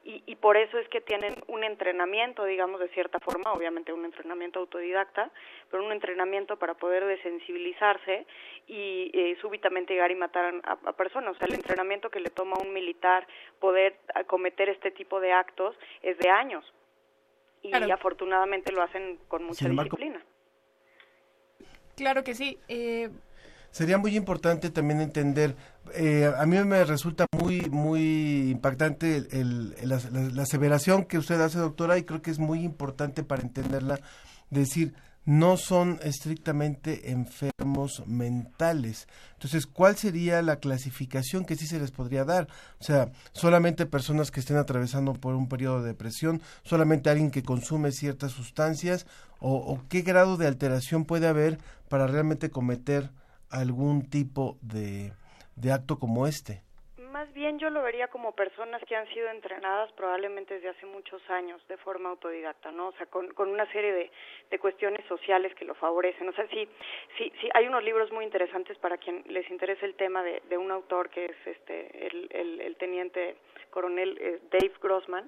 y, 0.03 0.23
y 0.25 0.35
por 0.35 0.57
eso 0.57 0.77
es 0.77 0.87
que 0.89 1.01
tienen 1.01 1.35
un 1.47 1.63
entrenamiento, 1.63 2.45
digamos, 2.45 2.66
de 2.75 2.89
cierta 2.89 3.19
forma, 3.19 3.53
obviamente 3.53 3.93
un 3.93 4.03
entrenamiento 4.03 4.59
autodidacta, 4.59 5.31
pero 5.71 5.85
un 5.85 5.93
entrenamiento 5.93 6.57
para 6.59 6.73
poder 6.73 7.05
desensibilizarse 7.05 8.25
y 8.67 9.09
eh, 9.13 9.37
súbitamente 9.39 9.93
llegar 9.93 10.11
y 10.11 10.15
matar 10.15 10.55
a, 10.65 10.71
a 10.73 10.93
personas. 10.93 11.35
O 11.35 11.37
sea, 11.37 11.47
el 11.47 11.53
entrenamiento 11.53 12.09
que 12.09 12.19
le 12.19 12.29
toma 12.29 12.57
a 12.57 12.61
un 12.61 12.73
militar 12.73 13.25
poder 13.59 13.97
cometer 14.27 14.67
este 14.67 14.91
tipo 14.91 15.21
de 15.21 15.31
actos 15.31 15.77
es 16.01 16.17
de 16.17 16.29
años. 16.29 16.65
Y 17.61 17.69
Claro. 17.71 17.93
afortunadamente 17.93 18.71
lo 18.73 18.81
hacen 18.81 19.17
con 19.29 19.43
mucha 19.45 19.65
embargo- 19.67 19.95
disciplina. 19.97 20.23
Claro 21.95 22.23
que 22.23 22.35
sí. 22.35 22.59
Eh, 22.67 23.09
sería 23.77 23.99
muy 23.99 24.17
importante 24.17 24.71
también 24.71 25.01
entender, 25.01 25.55
eh, 25.93 26.33
a 26.35 26.47
mí 26.47 26.57
me 26.63 26.83
resulta 26.83 27.27
muy, 27.31 27.61
muy 27.69 28.49
impactante 28.49 29.27
el, 29.29 29.75
la, 29.83 30.41
aseveración 30.41 31.05
que 31.05 31.19
usted 31.19 31.39
hace, 31.39 31.59
doctora, 31.59 31.95
y 31.99 32.03
creo 32.03 32.23
que 32.23 32.31
es 32.31 32.39
muy 32.39 32.63
importante 32.63 33.21
para 33.21 33.43
entenderla, 33.43 33.99
decir, 34.49 34.95
no 35.25 35.57
son 35.57 35.99
estrictamente 36.01 37.11
enfermos 37.11 38.01
mentales. 38.07 39.07
Entonces, 39.33 39.67
¿cuál 39.67 39.95
sería 39.95 40.41
la 40.41 40.55
clasificación 40.55 41.45
que 41.45 41.55
sí 41.55 41.67
se 41.67 41.79
les 41.79 41.91
podría 41.91 42.25
dar? 42.25 42.47
O 42.79 42.83
sea, 42.83 43.11
solamente 43.33 43.85
personas 43.85 44.31
que 44.31 44.39
estén 44.39 44.57
atravesando 44.57 45.13
por 45.13 45.35
un 45.35 45.47
periodo 45.49 45.83
de 45.83 45.89
depresión, 45.89 46.41
solamente 46.63 47.11
alguien 47.11 47.29
que 47.29 47.43
consume 47.43 47.91
ciertas 47.91 48.31
sustancias, 48.31 49.05
o 49.39 49.79
qué 49.87 50.01
grado 50.01 50.35
de 50.35 50.47
alteración 50.47 51.05
puede 51.05 51.27
haber 51.27 51.59
para 51.89 52.07
realmente 52.07 52.49
cometer 52.49 53.11
algún 53.49 54.09
tipo 54.09 54.57
de, 54.61 55.11
de 55.55 55.71
acto 55.71 55.99
como 55.99 56.27
este. 56.27 56.61
Más 57.11 57.33
bien 57.33 57.57
yo 57.57 57.71
lo 57.71 57.81
vería 57.81 58.09
como 58.09 58.35
personas 58.35 58.79
que 58.87 58.95
han 58.95 59.07
sido 59.07 59.29
entrenadas 59.29 59.91
probablemente 59.93 60.53
desde 60.53 60.69
hace 60.69 60.85
muchos 60.85 61.19
años 61.31 61.59
de 61.67 61.77
forma 61.77 62.09
autodidacta, 62.09 62.71
¿no? 62.71 62.89
O 62.89 62.91
sea, 62.93 63.07
con, 63.07 63.33
con 63.33 63.49
una 63.49 63.65
serie 63.71 63.91
de, 63.91 64.11
de 64.51 64.59
cuestiones 64.59 65.03
sociales 65.07 65.55
que 65.55 65.65
lo 65.65 65.73
favorecen. 65.73 66.29
O 66.29 66.33
sea, 66.33 66.47
sí, 66.49 66.67
sí, 67.17 67.31
sí, 67.41 67.49
hay 67.55 67.65
unos 67.65 67.83
libros 67.83 68.11
muy 68.11 68.23
interesantes 68.23 68.77
para 68.77 68.97
quien 68.97 69.23
les 69.29 69.49
interese 69.49 69.85
el 69.85 69.95
tema 69.95 70.21
de, 70.21 70.43
de 70.47 70.57
un 70.57 70.69
autor 70.69 71.09
que 71.09 71.25
es 71.25 71.37
este 71.45 72.05
el, 72.05 72.27
el, 72.61 72.75
teniente 72.75 73.37
coronel 73.71 74.17
eh, 74.21 74.39
Dave 74.51 74.73
Grossman, 74.79 75.27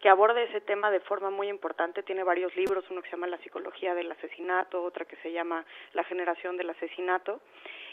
que 0.00 0.08
aborda 0.08 0.42
ese 0.42 0.60
tema 0.60 0.90
de 0.90 1.00
forma 1.00 1.30
muy 1.30 1.48
importante. 1.48 2.02
Tiene 2.02 2.24
varios 2.24 2.54
libros, 2.56 2.84
uno 2.90 3.02
que 3.02 3.08
se 3.08 3.16
llama 3.16 3.26
La 3.26 3.38
psicología 3.38 3.94
del 3.94 4.10
asesinato, 4.12 4.82
otra 4.82 5.04
que 5.04 5.16
se 5.16 5.32
llama 5.32 5.64
La 5.92 6.04
generación 6.04 6.56
del 6.56 6.70
asesinato, 6.70 7.40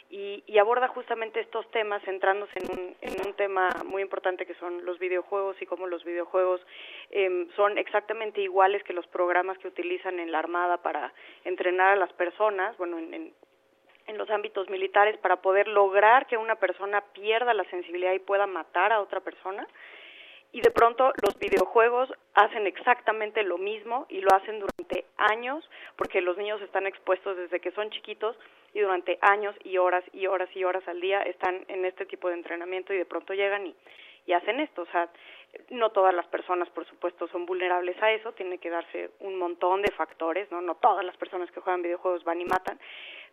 y, 0.09 0.43
y 0.45 0.57
aborda 0.57 0.89
justamente 0.89 1.39
estos 1.39 1.69
temas 1.71 2.03
centrándose 2.03 2.59
en 2.59 2.71
un, 2.71 2.95
en 2.99 3.27
un 3.27 3.33
tema 3.35 3.69
muy 3.85 4.01
importante 4.01 4.45
que 4.45 4.55
son 4.55 4.83
los 4.83 4.99
videojuegos 4.99 5.61
y 5.61 5.65
cómo 5.65 5.87
los 5.87 6.03
videojuegos 6.03 6.59
em, 7.11 7.49
son 7.55 7.77
exactamente 7.77 8.41
iguales 8.41 8.83
que 8.83 8.91
los 8.91 9.07
programas 9.07 9.57
que 9.59 9.69
utilizan 9.69 10.19
en 10.19 10.33
la 10.33 10.39
Armada 10.39 10.77
para 10.77 11.13
entrenar 11.45 11.93
a 11.93 11.95
las 11.95 12.11
personas, 12.13 12.77
bueno, 12.77 12.99
en, 12.99 13.13
en 13.13 13.33
en 14.07 14.17
los 14.17 14.29
ámbitos 14.29 14.69
militares 14.69 15.17
para 15.17 15.41
poder 15.41 15.67
lograr 15.67 16.27
que 16.27 16.37
una 16.37 16.55
persona 16.55 17.01
pierda 17.13 17.53
la 17.53 17.63
sensibilidad 17.65 18.13
y 18.13 18.19
pueda 18.19 18.47
matar 18.47 18.91
a 18.91 19.01
otra 19.01 19.21
persona 19.21 19.67
y 20.53 20.61
de 20.61 20.71
pronto 20.71 21.13
los 21.23 21.37
videojuegos 21.39 22.11
hacen 22.33 22.67
exactamente 22.67 23.43
lo 23.43 23.57
mismo 23.57 24.05
y 24.09 24.21
lo 24.21 24.33
hacen 24.33 24.59
durante 24.59 25.05
años 25.17 25.67
porque 25.95 26.21
los 26.21 26.37
niños 26.37 26.61
están 26.61 26.87
expuestos 26.87 27.37
desde 27.37 27.59
que 27.59 27.71
son 27.71 27.89
chiquitos 27.89 28.35
y 28.73 28.79
durante 28.79 29.17
años 29.21 29.55
y 29.63 29.77
horas 29.77 30.03
y 30.13 30.27
horas 30.27 30.49
y 30.55 30.63
horas 30.63 30.85
al 30.87 30.99
día 30.99 31.21
están 31.23 31.65
en 31.67 31.85
este 31.85 32.05
tipo 32.05 32.27
de 32.27 32.35
entrenamiento 32.35 32.93
y 32.93 32.97
de 32.97 33.05
pronto 33.05 33.33
llegan 33.33 33.67
y, 33.67 33.75
hacen 34.33 34.61
esto. 34.61 34.83
O 34.83 34.85
sea, 34.85 35.09
no 35.71 35.89
todas 35.89 36.13
las 36.13 36.25
personas, 36.27 36.69
por 36.69 36.85
supuesto, 36.85 37.27
son 37.27 37.45
vulnerables 37.45 38.01
a 38.01 38.11
eso, 38.11 38.31
tiene 38.31 38.59
que 38.59 38.69
darse 38.69 39.09
un 39.19 39.37
montón 39.37 39.81
de 39.81 39.91
factores, 39.91 40.49
¿no? 40.51 40.61
No 40.61 40.75
todas 40.75 41.03
las 41.03 41.17
personas 41.17 41.51
que 41.51 41.59
juegan 41.59 41.81
videojuegos 41.81 42.23
van 42.23 42.39
y 42.39 42.45
matan, 42.45 42.79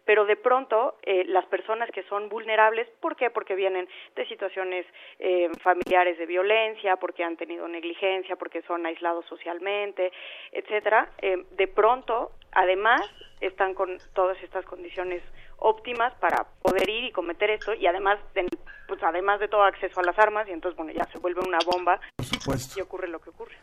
pero 0.09 0.25
de 0.25 0.37
pronto 0.37 0.95
eh, 1.03 1.25
las 1.27 1.45
personas 1.45 1.91
que 1.91 2.03
son 2.05 2.31
vulnerables, 2.31 2.89
¿por 2.99 3.15
qué? 3.15 3.29
Porque 3.29 3.55
vienen 3.55 3.87
de 4.17 4.27
situaciones 4.27 4.87
eh, 5.19 5.51
familiares 5.63 6.17
de 6.17 6.25
violencia, 6.25 6.97
porque 6.97 7.23
han 7.23 7.37
tenido 7.37 7.69
negligencia, 7.69 8.35
porque 8.37 8.63
son 8.63 8.87
aislados 8.87 9.27
socialmente, 9.27 10.11
etcétera, 10.51 11.11
eh, 11.21 11.45
de 11.51 11.69
pronto, 11.69 12.31
además, 12.53 13.03
están 13.43 13.75
con 13.75 13.99
todas 14.15 14.43
estas 14.43 14.65
condiciones 14.65 15.23
óptimas 15.59 16.15
para 16.15 16.47
poder 16.63 16.89
ir 16.89 17.05
y 17.05 17.13
cometer 17.13 17.51
esto 17.51 17.75
y 17.75 17.87
además 17.87 18.19
de, 18.33 18.47
pues 18.87 19.03
además 19.03 19.41
de 19.41 19.49
todo 19.49 19.65
acceso 19.65 20.01
a 20.01 20.05
las 20.05 20.19
armas 20.19 20.49
y 20.49 20.53
entonces 20.53 20.75
bueno 20.77 20.93
ya 20.93 21.05
se 21.13 21.19
vuelve 21.19 21.43
una 21.47 21.59
bomba 21.67 22.01
Por 22.17 22.25
supuesto. 22.25 22.79
y 22.79 22.83
ocurre 22.83 23.09
lo 23.09 23.21
que 23.21 23.29
ocurre. 23.29 23.57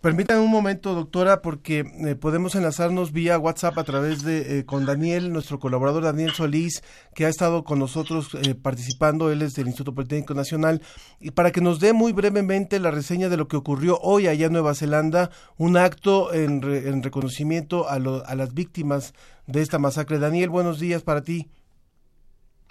Permítanme 0.00 0.40
un 0.40 0.50
momento, 0.50 0.94
doctora, 0.94 1.42
porque 1.42 1.80
eh, 1.80 2.14
podemos 2.14 2.54
enlazarnos 2.54 3.12
vía 3.12 3.38
WhatsApp 3.38 3.76
a 3.76 3.84
través 3.84 4.22
de 4.22 4.60
eh, 4.60 4.64
con 4.64 4.86
Daniel, 4.86 5.30
nuestro 5.30 5.58
colaborador 5.58 6.04
Daniel 6.04 6.32
Solís, 6.32 6.82
que 7.14 7.26
ha 7.26 7.28
estado 7.28 7.64
con 7.64 7.78
nosotros 7.78 8.30
eh, 8.34 8.54
participando, 8.54 9.30
él 9.30 9.42
es 9.42 9.52
del 9.52 9.66
Instituto 9.66 9.94
Politécnico 9.94 10.32
Nacional, 10.32 10.80
y 11.20 11.32
para 11.32 11.50
que 11.50 11.60
nos 11.60 11.80
dé 11.80 11.92
muy 11.92 12.12
brevemente 12.12 12.80
la 12.80 12.90
reseña 12.90 13.28
de 13.28 13.36
lo 13.36 13.46
que 13.46 13.56
ocurrió 13.58 13.98
hoy 14.00 14.26
allá 14.26 14.46
en 14.46 14.52
Nueva 14.54 14.74
Zelanda, 14.74 15.30
un 15.58 15.76
acto 15.76 16.32
en, 16.32 16.62
re- 16.62 16.88
en 16.88 17.02
reconocimiento 17.02 17.86
a, 17.86 17.98
lo- 17.98 18.24
a 18.24 18.34
las 18.36 18.54
víctimas 18.54 19.12
de 19.46 19.60
esta 19.60 19.78
masacre. 19.78 20.18
Daniel, 20.18 20.48
buenos 20.48 20.80
días 20.80 21.02
para 21.02 21.24
ti. 21.24 21.50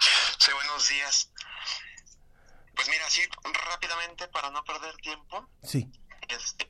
Sí, 0.00 0.50
buenos 0.52 0.88
días. 0.88 1.30
Pues 2.74 2.88
mira, 2.88 3.04
así 3.06 3.20
rápidamente 3.70 4.26
para 4.32 4.50
no 4.50 4.64
perder 4.64 4.96
tiempo, 4.96 5.46
Sí. 5.62 5.88
este, 6.28 6.66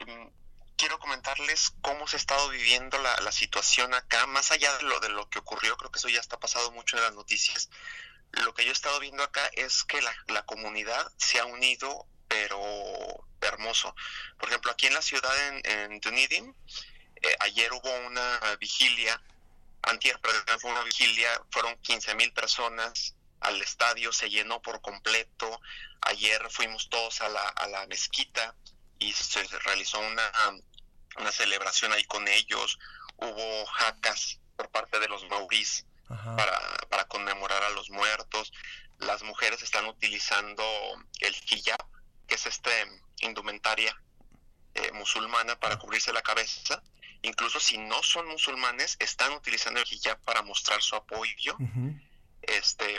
quiero 0.80 0.98
comentarles 0.98 1.74
cómo 1.82 2.08
se 2.08 2.16
ha 2.16 2.18
estado 2.18 2.48
viviendo 2.48 2.96
la, 3.02 3.14
la 3.20 3.32
situación 3.32 3.92
acá, 3.92 4.26
más 4.26 4.50
allá 4.50 4.74
de 4.78 4.84
lo, 4.84 4.98
de 5.00 5.10
lo 5.10 5.28
que 5.28 5.38
ocurrió, 5.38 5.76
creo 5.76 5.90
que 5.90 5.98
eso 5.98 6.08
ya 6.08 6.20
está 6.20 6.40
pasado 6.40 6.70
mucho 6.70 6.96
en 6.96 7.02
las 7.02 7.12
noticias. 7.12 7.68
Lo 8.32 8.54
que 8.54 8.64
yo 8.64 8.70
he 8.70 8.72
estado 8.72 8.98
viendo 8.98 9.22
acá 9.22 9.46
es 9.52 9.84
que 9.84 10.00
la, 10.00 10.14
la 10.28 10.46
comunidad 10.46 11.12
se 11.18 11.38
ha 11.38 11.44
unido, 11.44 12.06
pero 12.28 12.58
hermoso. 13.42 13.94
Por 14.38 14.48
ejemplo, 14.48 14.70
aquí 14.70 14.86
en 14.86 14.94
la 14.94 15.02
ciudad, 15.02 15.48
en, 15.48 15.60
en 15.66 16.00
Dunedin, 16.00 16.56
eh, 17.16 17.36
ayer 17.40 17.70
hubo 17.74 17.94
una 18.06 18.40
vigilia, 18.58 19.22
antier, 19.82 20.18
perdón, 20.20 20.60
fue 20.60 20.70
una 20.70 20.84
vigilia, 20.84 21.28
fueron 21.50 21.76
15 21.82 22.14
mil 22.14 22.32
personas 22.32 23.14
al 23.40 23.60
estadio, 23.60 24.14
se 24.14 24.30
llenó 24.30 24.62
por 24.62 24.80
completo. 24.80 25.60
Ayer 26.00 26.40
fuimos 26.48 26.88
todos 26.88 27.20
a 27.20 27.28
la, 27.28 27.46
a 27.48 27.68
la 27.68 27.86
mezquita 27.86 28.54
y 28.98 29.12
se 29.12 29.42
realizó 29.64 29.98
una, 29.98 30.30
una 31.16 31.32
celebración 31.32 31.92
ahí 31.92 32.04
con 32.04 32.26
ellos. 32.28 32.78
Hubo 33.16 33.66
jacas 33.66 34.38
por 34.56 34.70
parte 34.70 34.98
de 34.98 35.08
los 35.08 35.28
maurís 35.28 35.86
para, 36.08 36.58
para 36.88 37.04
conmemorar 37.06 37.62
a 37.62 37.70
los 37.70 37.90
muertos. 37.90 38.52
Las 38.98 39.22
mujeres 39.22 39.62
están 39.62 39.86
utilizando 39.86 40.64
el 41.20 41.34
hijab, 41.50 41.84
que 42.26 42.34
es 42.34 42.46
este 42.46 42.70
indumentaria 43.20 43.94
eh, 44.74 44.92
musulmana 44.92 45.58
para 45.58 45.78
cubrirse 45.78 46.12
la 46.12 46.22
cabeza. 46.22 46.82
Incluso 47.22 47.60
si 47.60 47.76
no 47.76 48.02
son 48.02 48.28
musulmanes, 48.28 48.96
están 48.98 49.32
utilizando 49.32 49.80
el 49.80 49.86
hijab 49.90 50.18
para 50.22 50.42
mostrar 50.42 50.80
su 50.82 50.96
apoyo. 50.96 51.56
Este, 52.42 52.98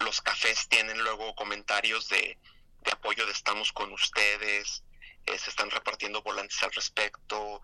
los 0.00 0.20
cafés 0.20 0.68
tienen 0.68 0.98
luego 1.02 1.34
comentarios 1.34 2.08
de, 2.08 2.38
de 2.84 2.90
apoyo 2.90 3.24
de 3.26 3.32
estamos 3.32 3.72
con 3.72 3.92
ustedes, 3.92 4.82
eh, 5.26 5.38
se 5.38 5.50
están 5.50 5.70
repartiendo 5.70 6.22
volantes 6.22 6.62
al 6.62 6.72
respecto. 6.72 7.62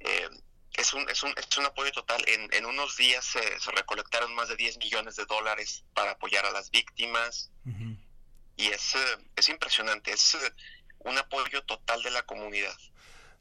eh, 0.00 0.28
es 0.76 0.92
un, 0.92 1.08
es 1.08 1.22
un, 1.22 1.32
es 1.36 1.56
un 1.56 1.66
apoyo 1.66 1.92
total. 1.92 2.22
En, 2.26 2.52
en 2.52 2.66
unos 2.66 2.96
días 2.96 3.24
se, 3.24 3.60
se 3.60 3.70
recolectaron 3.70 4.34
más 4.34 4.48
de 4.48 4.56
10 4.56 4.78
millones 4.78 5.16
de 5.16 5.24
dólares 5.24 5.84
para 5.94 6.12
apoyar 6.12 6.44
a 6.46 6.50
las 6.50 6.70
víctimas 6.70 7.50
y 8.56 8.66
es, 8.66 8.94
eh, 8.94 8.98
es 9.36 9.48
impresionante, 9.48 10.12
es 10.12 10.34
eh, 10.34 10.38
un 11.00 11.16
apoyo 11.18 11.62
total 11.64 12.02
de 12.02 12.10
la 12.10 12.22
comunidad. 12.22 12.74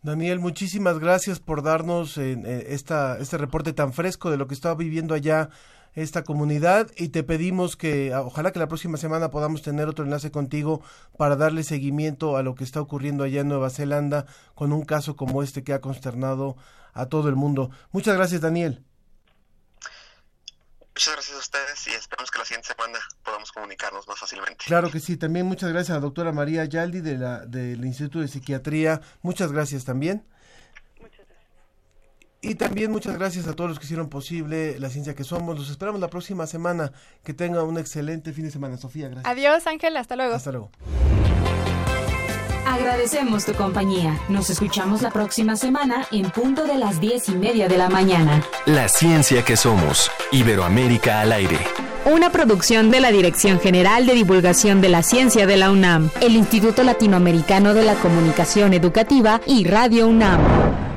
Daniel, 0.04 0.40
muchísimas 0.40 1.00
gracias 1.00 1.40
por 1.40 1.64
darnos 1.64 2.18
eh, 2.18 2.34
eh, 2.46 2.66
esta, 2.70 3.18
este 3.20 3.38
reporte 3.38 3.74
tan 3.74 3.94
fresco 3.94 4.30
de 4.30 4.38
lo 4.38 4.48
que 4.48 4.54
está 4.54 4.76
viviendo 4.76 5.14
allá 5.14 5.50
esta 5.96 6.24
comunidad 6.24 6.90
y 6.98 7.10
te 7.10 7.24
pedimos 7.24 7.76
que 7.76 8.14
ah, 8.14 8.22
ojalá 8.22 8.52
que 8.52 8.60
la 8.60 8.68
próxima 8.68 8.98
semana 8.98 9.30
podamos 9.30 9.62
tener 9.62 9.88
otro 9.88 10.06
enlace 10.06 10.32
contigo 10.32 10.82
para 11.18 11.36
darle 11.36 11.64
seguimiento 11.64 12.38
a 12.38 12.44
lo 12.44 12.56
que 12.56 12.64
está 12.64 12.82
ocurriendo 12.82 13.24
allá 13.24 13.42
en 13.42 13.50
Nueva 13.50 13.70
Zelanda 13.70 14.26
con 14.56 14.74
un 14.74 14.86
caso 14.86 15.16
como 15.16 15.44
este 15.44 15.64
que 15.64 15.74
ha 15.74 15.82
consternado 15.82 16.58
a 16.94 17.08
todo 17.08 17.30
el 17.30 17.36
mundo. 17.36 17.72
Muchas 17.92 18.16
gracias, 18.16 18.42
Daniel. 18.42 18.84
Muchas 20.96 21.14
gracias 21.16 21.36
a 21.36 21.40
ustedes 21.40 21.88
y 21.88 21.92
esperamos 21.92 22.30
que 22.30 22.38
la 22.38 22.46
siguiente 22.46 22.68
semana 22.68 23.00
podamos 23.24 23.52
comunicarnos 23.52 24.08
más 24.08 24.20
fácilmente. 24.20 24.66
Claro 24.66 24.92
que 24.92 25.00
sí, 25.00 25.18
también 25.18 25.48
muchas 25.48 25.72
gracias 25.72 25.90
a 25.90 25.94
la 25.96 26.02
doctora 26.02 26.32
María 26.32 26.66
Yaldi 26.66 27.02
de 27.02 27.18
la, 27.18 27.40
del 27.48 27.84
Instituto 27.84 28.20
de 28.20 28.28
Psiquiatría. 28.28 29.02
Muchas 29.24 29.52
gracias 29.52 29.86
también. 29.86 30.24
Y 32.44 32.56
también 32.56 32.92
muchas 32.92 33.18
gracias 33.18 33.48
a 33.48 33.54
todos 33.54 33.70
los 33.70 33.80
que 33.80 33.86
hicieron 33.86 34.10
posible 34.10 34.78
la 34.78 34.90
ciencia 34.90 35.16
que 35.16 35.24
somos. 35.24 35.58
Los 35.58 35.70
esperamos 35.70 36.02
la 36.02 36.10
próxima 36.10 36.46
semana. 36.46 36.92
Que 37.24 37.34
tenga 37.34 37.64
un 37.64 37.78
excelente 37.80 38.34
fin 38.34 38.44
de 38.44 38.52
semana, 38.52 38.76
Sofía. 38.76 39.08
Gracias. 39.08 39.32
Adiós, 39.32 39.66
Ángel, 39.66 39.96
hasta 39.96 40.18
luego. 40.18 40.36
Hasta 40.36 40.52
luego. 40.52 40.70
Agradecemos 42.68 43.46
tu 43.46 43.54
compañía. 43.54 44.20
Nos 44.28 44.50
escuchamos 44.50 45.02
la 45.02 45.12
próxima 45.12 45.56
semana 45.56 46.06
en 46.12 46.30
punto 46.32 46.66
de 46.66 46.78
las 46.78 47.00
diez 47.00 47.30
y 47.30 47.36
media 47.36 47.70
de 47.70 47.78
la 47.78 47.88
mañana. 47.90 48.44
La 48.66 48.90
ciencia 48.90 49.46
que 49.46 49.56
somos. 49.56 50.12
Iberoamérica 50.34 51.22
al 51.22 51.32
aire. 51.32 51.60
Una 52.06 52.30
producción 52.30 52.92
de 52.92 53.00
la 53.00 53.12
Dirección 53.12 53.62
General 53.62 54.06
de 54.06 54.16
Divulgación 54.16 54.82
de 54.82 54.90
la 54.90 55.02
Ciencia 55.02 55.48
de 55.48 55.56
la 55.56 55.72
UNAM, 55.72 56.10
el 56.20 56.36
Instituto 56.36 56.84
Latinoamericano 56.84 57.74
de 57.74 57.84
la 57.84 57.96
Comunicación 57.96 58.74
Educativa 58.74 59.40
y 59.48 59.64
Radio 59.64 60.10
UNAM. 60.10 60.93